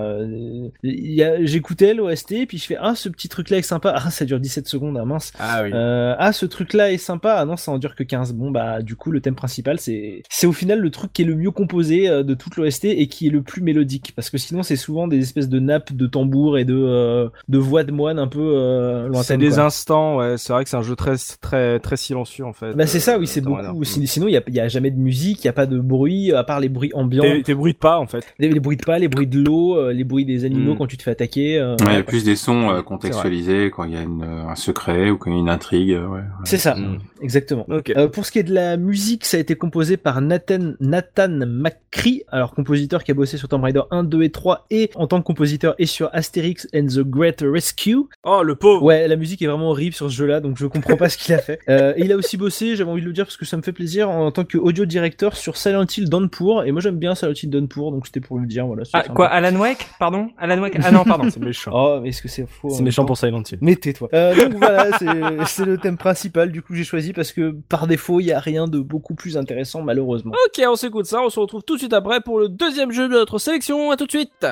J'écoutais 0.84 1.94
l'OST 1.94 2.33
puis 2.46 2.58
je 2.58 2.66
fais 2.66 2.78
ah 2.80 2.94
ce 2.96 3.10
petit 3.10 3.30
truc 3.30 3.50
là 3.50 3.58
est 3.58 3.62
sympa 3.62 3.94
ah 3.96 4.10
ça 4.12 4.26
dure 4.26 4.40
17 4.40 4.68
secondes 4.68 4.98
ah 5.00 5.06
mince 5.06 5.32
Ah 5.40 5.62
oui. 5.64 5.72
euh, 5.74 6.16
ah 6.18 6.34
ce 6.34 6.46
truc 6.46 6.74
là 6.74 6.92
est 6.92 6.98
sympa 6.98 7.36
ah 7.38 7.46
non 7.46 7.58
ça 7.58 7.72
en 7.72 7.78
dure 7.78 7.96
que 7.96 8.04
15 8.04 8.34
bon 8.34 8.52
bah 8.52 8.82
du 8.82 8.96
coup 8.96 9.12
le 9.12 9.22
thème 9.22 9.36
principal 9.36 9.80
c'est 9.80 10.24
c'est 10.30 10.48
au 10.48 10.54
final 10.54 10.80
le 10.80 10.90
truc 10.90 11.12
qui 11.14 11.22
est 11.22 11.26
le 11.26 11.36
mieux 11.36 11.52
composé 11.52 12.10
euh, 12.10 12.24
de 12.24 12.34
toute 12.34 12.56
l'OST 12.58 12.86
et 12.86 13.08
qui 13.08 13.28
est 13.28 13.32
le 13.32 13.42
plus 13.42 13.62
mélodique 13.62 14.14
parce 14.16 14.30
que 14.30 14.38
sinon 14.38 14.64
c'est 14.64 14.76
souvent 14.76 15.08
des 15.08 15.20
espèces 15.20 15.50
de 15.50 15.60
nappes 15.60 15.94
de 15.94 16.08
tambour 16.08 16.58
et 16.58 16.66
de 16.66 16.76
euh, 16.76 17.30
de 17.48 17.58
voix 17.58 17.84
de 17.84 17.92
moine 17.92 18.20
un 18.20 18.28
peu 18.28 18.40
euh, 18.42 19.12
c'est 19.24 19.38
des 19.38 19.50
quoi. 19.50 19.60
instants, 19.62 20.18
ouais. 20.18 20.38
C'est 20.38 20.52
vrai 20.54 20.64
que 20.64 20.70
c'est 20.70 20.78
un 20.78 20.82
jeu 20.82 20.96
très, 20.96 21.16
très, 21.42 21.80
très 21.80 21.98
silencieux 21.98 22.46
en 22.46 22.54
fait. 22.54 22.74
Bah 22.74 22.88
c'est 22.88 23.00
ça, 23.00 23.18
oui, 23.18 23.28
c'est 23.28 23.42
beaucoup. 23.42 23.84
sin- 23.84 24.06
Sinon, 24.06 24.28
il 24.28 24.34
y 24.34 24.38
a, 24.38 24.42
il 24.48 24.54
y 24.54 24.60
a 24.60 24.68
jamais 24.68 24.92
de 24.92 24.98
musique, 25.00 25.44
il 25.44 25.48
y 25.48 25.50
a 25.50 25.54
pas 25.54 25.66
de 25.66 25.80
bruit, 25.80 26.32
à 26.34 26.44
part 26.44 26.60
les 26.60 26.70
bruits 26.70 26.92
ambiants, 26.94 27.24
Tes, 27.24 27.44
tes 27.44 27.54
bruits 27.54 27.74
de 27.74 27.78
pas 27.78 28.00
en 28.00 28.06
fait. 28.08 28.26
les, 28.40 28.50
les 28.50 28.60
bruits 28.60 28.78
de 28.78 28.84
pas, 28.84 29.00
les 29.00 29.08
bruits 29.08 29.28
de 29.28 29.40
l'eau, 29.42 29.92
les 29.92 30.04
bruits 30.04 30.26
des 30.26 30.46
animaux 30.46 30.74
Mm. 30.74 30.78
quand 30.78 30.88
tu 30.88 30.98
te 30.98 31.04
fais 31.04 31.12
attaquer. 31.12 31.58
euh, 31.60 31.72
Ouais, 31.72 31.76
il 31.80 31.82
y 31.82 31.84
a 31.84 31.88
voilà, 31.88 32.04
plus 32.24 32.32
des 32.32 32.36
sons 32.36 32.70
euh, 32.72 32.82
contextualisés 32.82 33.70
quand 33.72 33.84
il 33.84 33.94
y 33.94 33.98
a 33.98 34.02
une, 34.02 34.24
euh, 34.24 34.48
un 34.48 34.56
secret 34.56 35.10
ou 35.10 35.18
quand 35.18 35.30
il 35.30 35.34
y 35.34 35.38
a 35.38 35.40
une 35.40 35.50
intrigue. 35.50 35.92
euh, 35.92 36.08
Ouais, 36.08 36.20
ouais. 36.20 36.24
C'est 36.46 36.58
ça, 36.58 36.76
Mm. 36.76 37.00
exactement. 37.22 37.66
Euh, 37.70 38.08
pour 38.08 38.26
ce 38.26 38.32
qui 38.32 38.40
est 38.40 38.44
de 38.44 38.54
la 38.54 38.78
musique, 38.78 39.26
ça 39.26 39.38
a 39.38 39.40
été 39.40 39.56
composé 39.56 39.98
par 39.98 40.22
Nathan, 40.22 40.74
Nathan 40.80 41.30
McCree, 41.48 42.24
alors 42.30 42.54
compositeur 42.54 43.04
qui 43.04 43.12
a 43.12 43.14
bossé 43.14 43.38
sur 43.38 43.48
Tomb 43.48 43.64
Raider 43.64 43.82
1, 43.92 44.04
2 44.04 44.24
et 44.24 44.30
3, 44.32 44.66
et 44.72 44.90
en 44.96 45.08
tant 45.08 45.20
que 45.22 45.26
compositeur 45.26 45.76
et 45.80 45.86
sur 45.86 46.10
Asterix 46.14 46.56
and 46.76 46.88
the 46.88 47.00
Great 47.00 47.44
Rescue. 47.46 47.98
Oh 48.24 48.42
le 48.44 48.56
pauvre. 48.56 48.84
Ouais, 48.84 49.08
la 49.08 49.16
musique 49.16 49.42
est 49.42 49.48
vraiment 49.48 49.70
horrible 49.70 49.94
sur 49.96 50.10
ce 50.10 50.16
jeu-là, 50.16 50.40
donc 50.40 50.58
je 50.58 50.66
comprends 50.68 50.98
pas 50.98 51.10
ce 51.10 51.18
qu'il 51.18 51.34
a 51.34 51.38
fait. 51.40 51.60
Euh, 51.70 51.94
et 51.96 52.02
il 52.06 52.12
a 52.12 52.18
aussi 52.18 52.36
bossé, 52.38 52.76
j'avais 52.76 52.92
envie 52.92 53.02
de 53.02 53.08
le 53.08 53.14
dire 53.14 53.26
parce 53.26 53.38
que 53.38 53.46
ça 53.46 53.56
me 53.58 53.62
fait 53.62 53.72
plaisir, 53.72 54.10
en 54.10 54.32
tant 54.32 54.44
que 54.44 54.58
audio 54.58 54.86
directeur 54.86 55.36
sur 55.38 55.56
Silent 55.58 55.86
Hill 55.98 56.10
Downpour, 56.10 56.66
et 56.66 56.72
moi 56.72 56.82
j'aime 56.82 56.98
bien 56.98 57.16
Silent 57.16 57.34
Hill 57.42 57.50
Downpour, 57.50 57.92
donc 57.92 58.06
c'était 58.06 58.20
pour 58.20 58.38
le 58.38 58.46
dire, 58.46 58.68
voilà. 58.68 58.84
Ah, 58.94 59.04
quoi, 59.04 59.28
Alan 59.28 59.56
Wake? 59.60 59.88
Pardon? 59.98 60.30
Alan 60.38 60.62
Wake? 60.62 60.78
Ah 60.84 60.92
non, 60.92 61.04
pardon. 61.04 61.28
C'est 61.30 61.40
méchant. 61.42 61.72
Oh, 61.74 62.00
mais 62.04 62.10
est-ce 62.10 62.22
que 62.22 62.28
c'est 62.28 62.48
faux 62.48 62.70
c'est 62.70 62.84
méchant 62.84 63.06
pour 63.06 63.18
Silent 63.18 63.44
Hill. 63.50 63.58
Mais 63.62 63.76
tais-toi. 63.76 64.10
Euh, 64.14 64.36
donc 64.36 64.54
voilà, 64.56 64.98
c'est 64.98 65.08
c'est 65.48 65.66
le 65.66 65.78
thème 65.78 65.98
principal, 65.98 66.52
du 66.52 66.62
coup 66.62 66.76
j'ai 66.76 66.84
choisi 66.84 67.14
parce 67.14 67.32
que 67.32 67.56
par 67.70 67.88
défaut, 67.88 68.20
il 68.20 68.26
y 68.26 68.32
a 68.32 68.40
rien 68.40 68.68
de 68.68 68.80
beaucoup 68.80 69.16
plus 69.16 69.38
intéressant 69.38 69.82
malheureusement. 69.82 70.34
Ok, 70.46 70.64
on 70.68 70.76
s'écoute 70.76 71.06
ça. 71.06 71.22
On 71.22 71.30
se 71.30 71.40
retrouve 71.40 71.64
tout 71.64 71.76
de 71.76 71.80
suite 71.80 71.94
après 71.94 72.22
pour 72.22 72.40
le 72.40 72.50
deuxième 72.50 72.92
jeu 72.92 73.08
de 73.08 73.14
notre 73.14 73.40
sélection. 73.40 73.92
À 73.92 73.98
tout 73.98 74.06
de 74.06 74.12
suite. 74.12 74.46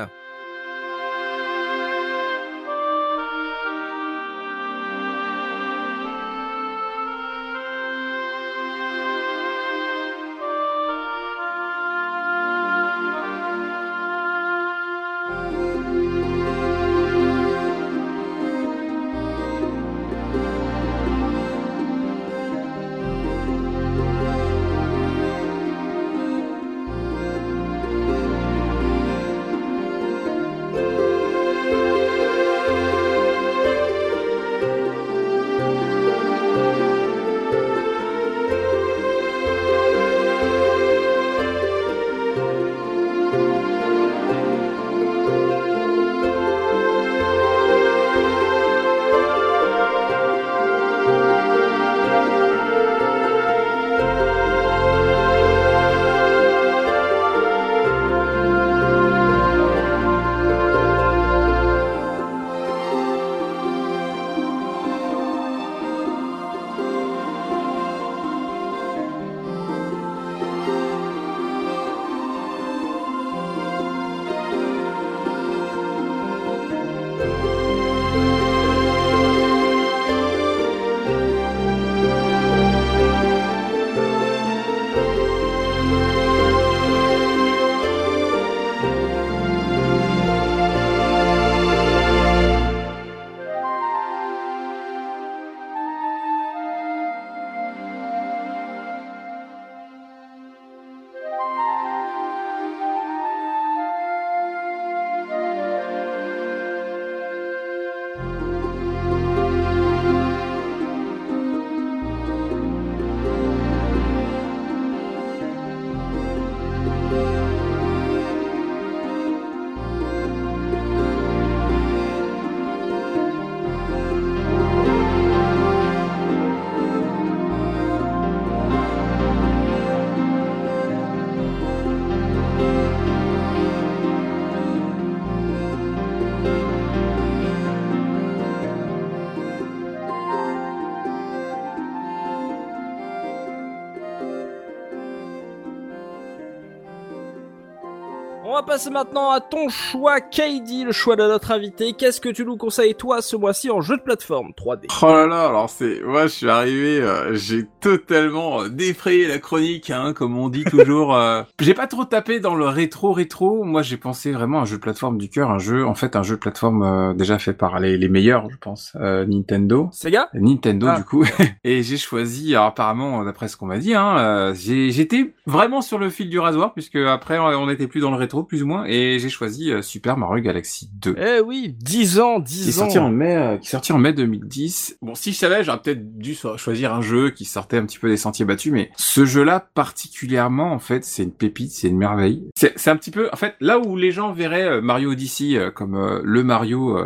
Passer 148.72 148.90
maintenant 148.90 149.32
à 149.32 149.42
ton 149.42 149.68
choix, 149.68 150.22
KD, 150.22 150.86
le 150.86 150.94
choix 150.94 151.18
de 151.18 151.24
notre 151.24 151.52
invité. 151.52 151.92
Qu'est-ce 151.92 152.22
que 152.22 152.30
tu 152.30 152.46
nous 152.46 152.56
conseilles, 152.56 152.96
toi, 152.96 153.22
ce 153.22 153.36
mois-ci 153.36 153.70
en 153.70 153.82
jeu 153.82 153.98
de 153.98 154.02
plateforme 154.02 154.52
3D 154.58 154.86
Oh 155.02 155.08
là 155.08 155.28
là, 155.28 155.48
alors 155.50 155.70
c'est, 155.70 156.00
moi 156.06 156.28
je 156.28 156.32
suis 156.32 156.50
arrivé, 156.50 157.02
euh, 157.02 157.34
j'ai 157.34 157.66
totalement 157.82 158.62
euh, 158.62 158.70
défrayé 158.70 159.28
la 159.28 159.40
chronique, 159.40 159.90
hein, 159.90 160.14
comme 160.14 160.38
on 160.38 160.48
dit 160.48 160.64
toujours. 160.64 161.14
euh. 161.18 161.44
J'ai 161.60 161.74
pas 161.74 161.88
trop 161.88 162.06
tapé 162.06 162.40
dans 162.40 162.56
le 162.56 162.66
rétro 162.66 163.12
rétro. 163.12 163.66
Moi 163.66 163.82
j'ai 163.82 163.98
pensé 163.98 164.32
vraiment 164.32 164.60
à 164.60 164.62
un 164.62 164.66
jeu 164.66 164.78
de 164.78 164.82
plateforme 164.82 165.18
du 165.18 165.28
cœur, 165.28 165.52
un 165.52 165.60
jeu, 165.60 165.86
en 165.86 165.94
fait 165.94 166.16
un 166.16 166.24
jeu 166.24 166.36
de 166.36 166.40
plateforme 166.40 166.84
euh, 166.84 167.14
déjà 167.14 167.40
fait 167.40 167.52
par 167.52 167.78
les, 167.82 167.98
les 167.98 168.08
meilleurs, 168.08 168.50
je 168.50 168.56
pense, 168.56 168.96
Nintendo. 168.96 169.90
Sega? 169.92 170.30
Nintendo 170.34 170.88
Ah. 170.88 170.98
du 170.98 171.04
coup 171.04 171.26
et 171.66 171.84
j'ai 171.84 171.98
choisi 171.98 172.56
alors 172.56 172.68
apparemment 172.68 173.26
d'après 173.26 173.50
ce 173.50 173.58
qu'on 173.58 173.66
m'a 173.66 173.80
dit 173.80 173.96
hein 173.96 174.54
j'étais 174.54 175.34
vraiment 175.46 175.82
sur 175.82 176.00
le 176.00 176.10
fil 176.10 176.30
du 176.30 176.40
rasoir 176.40 176.72
puisque 176.72 176.96
après 176.96 177.38
on 177.38 177.68
n'était 177.68 177.88
plus 177.88 178.00
dans 178.00 178.12
le 178.12 178.18
rétro 178.18 178.44
plus 178.44 178.61
moins 178.65 178.86
et 178.86 179.19
j'ai 179.19 179.30
choisi 179.30 179.71
euh, 179.71 179.82
Super 179.82 180.17
Mario 180.17 180.43
Galaxy 180.43 180.89
2 180.93 181.15
Eh 181.17 181.39
oui, 181.41 181.76
10 181.80 182.19
ans, 182.19 182.41
qui 182.41 182.62
est 182.62 182.65
10 182.65 182.80
ans. 182.80 182.84
sorti 182.84 183.00
en 183.00 183.10
mai 183.10 183.36
euh, 183.36 183.58
qui 183.58 183.67
est 183.67 183.71
sorti 183.71 183.91
en 183.93 183.97
mai 183.97 184.13
2010 184.13 184.97
bon 185.02 185.15
si 185.15 185.32
je 185.34 185.38
savais 185.38 185.63
j'aurais 185.63 185.82
peut-être 185.82 186.17
dû 186.17 186.36
choisir 186.58 186.93
un 186.93 187.02
jeu 187.02 187.30
qui 187.32 187.45
sortait 187.45 187.78
un 187.78 187.86
petit 187.86 188.00
peu 188.00 188.10
des 188.10 188.17
sentiers 188.17 188.45
battus 188.45 188.71
mais 188.71 188.89
ce 188.97 189.26
jeu 189.26 189.43
là 189.43 189.60
particulièrement 189.74 190.71
en 190.74 190.80
fait 190.80 191.04
c'est 191.06 191.24
une 191.24 191.32
pépite 191.32 191.71
c'est 191.71 191.88
une 191.88 191.97
merveille. 191.97 192.50
C'est 192.56 192.88
un 192.89 192.95
petit 192.95 193.12
peu 193.12 193.30
en 193.32 193.36
fait 193.36 193.56
là 193.60 193.80
où 193.80 193.95
les 193.97 194.12
gens 194.12 194.32
verraient 194.34 194.67
euh, 194.67 194.82
Mario 194.82 195.12
Odyssey 195.12 195.60
comme 195.76 196.21
le 196.24 196.43
Mario 196.43 196.97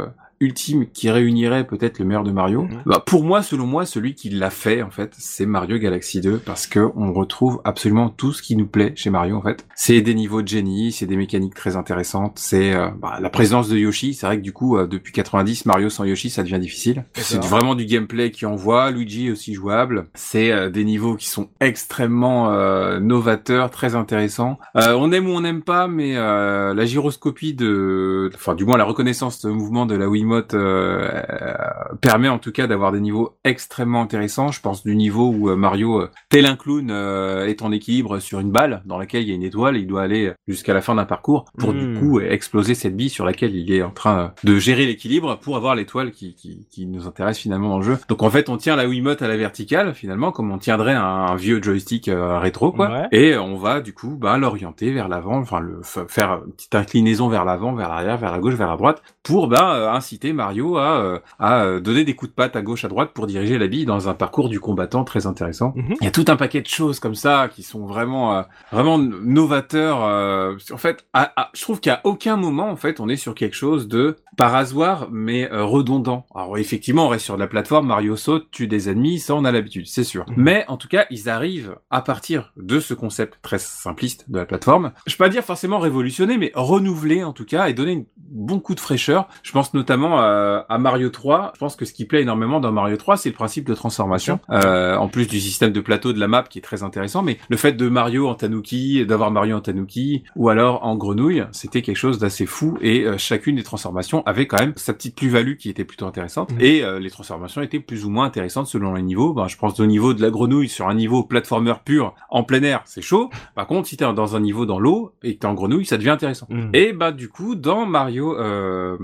ultime 0.46 0.86
qui 0.88 1.10
réunirait 1.10 1.66
peut-être 1.66 2.00
le 2.00 2.06
meilleur 2.06 2.24
de 2.24 2.32
Mario. 2.32 2.68
Bah, 2.86 3.04
pour 3.06 3.24
moi, 3.24 3.42
selon 3.42 3.66
moi, 3.66 3.86
celui 3.86 4.16
qui 4.16 4.30
l'a 4.30 4.50
fait, 4.50 4.82
en 4.82 4.92
fait, 4.92 5.14
c'est 5.18 5.46
Mario 5.46 5.78
Galaxy 5.78 6.22
2 6.22 6.38
parce 6.38 6.68
que 6.68 6.80
on 6.96 7.12
retrouve 7.14 7.62
absolument 7.64 8.10
tout 8.10 8.32
ce 8.32 8.42
qui 8.42 8.56
nous 8.56 8.68
plaît 8.68 8.94
chez 8.96 9.10
Mario, 9.10 9.36
en 9.36 9.42
fait. 9.42 9.66
C'est 9.76 10.02
des 10.02 10.14
niveaux 10.14 10.42
de 10.42 10.48
génie, 10.48 10.92
c'est 10.92 11.06
des 11.06 11.18
mécaniques 11.18 11.56
très 11.56 11.76
intéressantes, 11.76 12.38
c'est 12.40 12.74
euh, 12.74 12.90
bah, 12.98 13.18
la 13.22 13.30
présence 13.30 13.70
de 13.70 13.78
Yoshi. 13.78 14.14
C'est 14.14 14.26
vrai 14.26 14.38
que 14.38 14.44
du 14.44 14.54
coup, 14.54 14.78
euh, 14.78 14.88
depuis 14.88 15.12
90, 15.14 15.66
Mario 15.66 15.90
sans 15.90 16.04
Yoshi, 16.06 16.30
ça 16.30 16.44
devient 16.44 16.60
difficile. 16.60 17.06
C'est 17.14 17.44
vraiment 17.44 17.76
du 17.76 17.86
gameplay 17.86 18.32
qui 18.32 18.46
envoie. 18.46 18.92
Luigi 18.92 19.32
aussi 19.32 19.54
jouable. 19.54 20.08
C'est 20.14 20.52
euh, 20.52 20.70
des 20.70 20.84
niveaux 20.84 21.16
qui 21.16 21.28
sont 21.28 21.50
extrêmement 21.60 22.26
novateurs, 23.00 23.72
très 23.72 23.96
intéressants. 23.96 24.58
On 24.76 25.12
aime 25.12 25.28
ou 25.28 25.32
on 25.32 25.42
n'aime 25.42 25.62
pas, 25.62 25.88
mais 25.88 26.14
la 26.14 26.86
gyroscopie 26.86 27.54
de, 27.54 28.30
enfin 28.36 28.56
du 28.56 28.66
moins 28.66 28.78
la 28.78 28.84
reconnaissance 28.84 29.42
de 29.42 29.50
mouvement 29.50 29.86
de 29.86 29.96
la 29.96 30.08
Wiimote 30.08 30.35
euh, 30.44 31.22
euh, 31.30 31.54
permet 32.02 32.30
en 32.30 32.40
tout 32.40 32.52
cas 32.52 32.68
d'avoir 32.68 32.92
des 32.92 33.00
niveaux 33.00 33.38
extrêmement 33.44 34.02
intéressants. 34.02 34.52
Je 34.52 34.62
pense 34.62 34.84
du 34.84 34.96
niveau 34.96 35.30
où 35.30 35.50
euh, 35.50 35.56
Mario, 35.56 36.08
tel 36.30 36.46
un 36.46 36.56
clown, 36.56 36.90
euh, 36.92 37.46
est 37.46 37.62
en 37.62 37.72
équilibre 37.72 38.20
sur 38.20 38.40
une 38.40 38.52
balle 38.52 38.82
dans 38.86 38.98
laquelle 38.98 39.24
il 39.24 39.30
y 39.30 39.32
a 39.32 39.36
une 39.36 39.44
étoile. 39.44 39.78
Il 39.78 39.88
doit 39.88 40.02
aller 40.02 40.34
jusqu'à 40.48 40.74
la 40.74 40.82
fin 40.82 40.96
d'un 40.96 41.06
parcours 41.06 41.46
pour 41.58 41.74
du 41.74 41.94
coup 42.00 42.20
exploser 42.20 42.76
cette 42.76 42.96
bille 42.96 43.10
sur 43.10 43.26
laquelle 43.26 43.56
il 43.56 43.72
est 43.72 43.84
en 43.84 43.92
train 43.92 44.34
de 44.44 44.58
gérer 44.58 44.86
l'équilibre 44.86 45.38
pour 45.40 45.56
avoir 45.56 45.76
l'étoile 45.76 46.12
qui, 46.12 46.36
qui, 46.36 46.68
qui 46.70 46.86
nous 46.86 47.08
intéresse 47.08 47.38
finalement 47.38 47.70
dans 47.70 47.80
le 47.80 47.86
jeu. 47.86 47.98
Donc 48.10 48.24
en 48.24 48.30
fait, 48.30 48.50
on 48.50 48.58
tient 48.58 48.76
la 48.76 48.88
Wiimote 48.88 49.22
à 49.22 49.28
la 49.28 49.38
verticale 49.38 49.94
finalement, 49.94 50.32
comme 50.32 50.52
on 50.52 50.58
tiendrait 50.58 50.94
un, 50.94 51.04
un 51.04 51.36
vieux 51.36 51.62
joystick 51.62 52.08
euh, 52.08 52.40
rétro 52.40 52.72
quoi. 52.72 52.90
Ouais. 52.90 53.08
Et 53.12 53.38
on 53.38 53.58
va 53.58 53.82
du 53.82 53.94
coup 53.94 54.18
bah, 54.20 54.38
l'orienter 54.38 54.92
vers 54.92 55.08
l'avant, 55.08 55.38
enfin 55.38 55.60
le 55.60 55.82
faire 55.84 56.42
une 56.46 56.54
petite 56.54 56.76
inclinaison 56.76 57.30
vers 57.30 57.46
l'avant, 57.46 57.74
vers 57.74 57.90
l'arrière, 57.90 58.18
vers 58.18 58.32
la 58.32 58.40
gauche, 58.40 58.56
vers 58.56 58.70
la 58.70 58.78
droite, 58.78 59.02
pour 59.26 59.48
bah, 59.48 59.74
euh, 59.76 59.92
inciter 59.92 60.32
Mario 60.34 60.78
à, 60.78 61.00
euh, 61.02 61.20
à 61.40 61.64
euh, 61.64 61.80
donner 61.82 62.04
des 62.06 62.16
coups 62.16 62.30
de 62.32 62.36
patte 62.36 62.56
à 62.56 62.62
gauche, 62.62 62.86
à 62.86 62.88
droite 62.88 63.12
pour 63.14 63.28
diriger 63.28 63.58
la 63.58 63.68
bille 63.68 63.86
dans 63.86 64.08
un 64.08 64.14
parcours 64.14 64.48
du 64.50 64.60
combattant 64.60 65.04
très 65.04 65.28
intéressant. 65.28 65.74
Mhm. 65.76 65.96
Il 66.00 66.06
y 66.06 66.08
a 66.08 66.12
tout 66.12 66.26
un 66.28 66.36
paquet 66.36 66.62
de 66.62 66.68
choses 66.68 67.00
comme 67.00 67.16
ça 67.16 67.50
qui 67.54 67.64
sont 67.64 67.86
vraiment 67.86 68.36
euh, 68.38 68.42
vraiment 68.72 68.98
novateurs. 68.98 70.04
euh, 70.04 70.56
en 70.72 70.78
fait, 70.78 71.06
à- 71.14 71.32
à- 71.42 71.50
je 71.54 71.62
trouve 71.62 71.80
qu'à 71.80 72.02
aucun 72.04 72.38
moment 72.38 72.70
en 72.70 72.76
fait 72.76 73.00
on 73.00 73.10
est 73.10 73.16
sur 73.16 73.34
quelque 73.36 73.56
chose 73.56 73.88
de 73.88 74.16
par 74.38 74.54
hasard 74.56 75.08
mais 75.12 75.52
euh, 75.52 75.64
redondant. 75.64 76.26
Alors 76.36 76.58
effectivement, 76.58 77.06
on 77.06 77.10
reste 77.10 77.26
sur 77.26 77.36
de 77.36 77.40
la 77.40 77.48
plateforme, 77.48 77.88
Mario 77.88 78.16
saute, 78.16 78.48
tue 78.52 78.68
des 78.68 78.90
ennemis, 78.90 79.20
ça 79.20 79.34
on 79.36 79.44
a 79.46 79.52
l'habitude, 79.52 79.88
c'est 79.88 80.04
sûr. 80.04 80.26
Mhm. 80.30 80.36
Mais 80.38 80.66
en 80.68 80.78
tout 80.78 80.88
cas, 80.88 81.06
ils 81.10 81.30
arrivent 81.30 81.78
à 81.90 82.02
partir 82.02 82.54
de 82.58 82.80
ce 82.80 82.94
concept 82.94 83.40
très 83.42 83.58
simpliste 83.60 84.30
de 84.30 84.38
la 84.38 84.46
plateforme. 84.46 84.92
Je 85.08 85.16
peux 85.16 85.24
pas 85.24 85.30
dire 85.30 85.44
forcément 85.44 85.80
révolutionner, 85.80 86.38
mais 86.38 86.52
renouveler 86.54 87.24
en 87.24 87.34
tout 87.34 87.46
cas 87.46 87.68
et 87.70 87.74
donner 87.74 87.94
un 87.94 88.04
bon 88.18 88.60
coup 88.60 88.76
de 88.76 88.80
fraîcheur. 88.80 89.15
Je 89.44 89.52
pense 89.52 89.74
notamment 89.74 90.20
à, 90.20 90.66
à 90.70 90.78
Mario 90.78 91.10
3. 91.10 91.52
Je 91.56 91.60
pense 91.60 91.76
que 91.76 91.86
ce 91.86 91.94
qui 91.94 92.06
plaît 92.06 92.22
énormément 92.22 92.60
dans 92.60 92.72
Mario 92.72 92.98
3, 92.98 93.18
c'est 93.18 93.30
le 93.30 93.36
principe 93.36 93.68
de 93.68 93.74
transformation. 93.74 94.40
Euh, 94.52 94.96
en 94.96 95.08
plus 95.08 95.28
du 95.28 95.40
système 95.40 95.72
de 95.72 95.82
plateau 95.82 96.14
de 96.14 96.20
la 96.20 96.28
map 96.28 96.44
qui 96.44 96.60
est 96.60 96.62
très 96.62 96.84
intéressant, 96.84 97.22
mais 97.24 97.38
le 97.50 97.58
fait 97.58 97.74
de 97.74 97.88
Mario 97.90 98.28
en 98.28 98.36
Tanuki, 98.36 99.06
d'avoir 99.06 99.32
Mario 99.32 99.58
en 99.58 99.62
Tanuki 99.62 100.24
ou 100.36 100.50
alors 100.50 100.84
en 100.86 100.96
grenouille, 100.96 101.44
c'était 101.52 101.82
quelque 101.82 101.98
chose 101.98 102.20
d'assez 102.20 102.46
fou 102.46 102.78
et 102.82 103.06
euh, 103.06 103.18
chacune 103.18 103.56
des 103.56 103.64
transformations 103.64 104.24
avait 104.26 104.48
quand 104.48 104.60
même 104.60 104.74
sa 104.76 104.94
petite 104.94 105.16
plus-value 105.16 105.56
qui 105.56 105.70
était 105.70 105.86
plutôt 105.86 106.06
intéressante 106.06 106.52
Mhm. 106.52 106.58
et 106.62 106.84
euh, 106.84 107.00
les 107.00 107.10
transformations 107.10 107.62
étaient 107.62 107.80
plus 107.80 108.06
ou 108.06 108.10
moins 108.10 108.26
intéressantes 108.26 108.68
selon 108.68 108.94
les 108.94 109.02
niveaux. 109.02 109.34
Ben, 109.34 109.48
je 109.48 109.58
pense 109.58 109.80
au 109.80 109.86
niveau 109.86 110.14
de 110.14 110.22
la 110.22 110.30
grenouille 110.30 110.70
sur 110.70 110.88
un 110.88 110.94
niveau 110.94 111.24
platformer 111.24 111.74
pur 111.84 112.14
en 112.30 112.44
plein 112.44 112.62
air, 112.64 112.82
c'est 112.86 113.02
chaud. 113.02 113.30
Par 113.56 113.68
contre, 113.68 113.88
si 113.88 113.98
t'es 113.98 114.06
dans 114.14 114.36
un 114.36 114.40
niveau 114.40 114.66
dans 114.66 114.80
l'eau 114.80 115.14
et 115.24 115.36
que 115.36 115.40
t'es 115.40 115.48
en 115.48 115.54
grenouille, 115.54 115.86
ça 115.86 115.98
devient 115.98 116.10
intéressant. 116.12 116.48
Mhm. 116.50 116.70
Et 116.74 116.94
bah 116.94 117.12
du 117.12 117.30
coup, 117.30 117.56
dans 117.56 117.86
Mario 117.86 118.38
euh, 118.38 118.98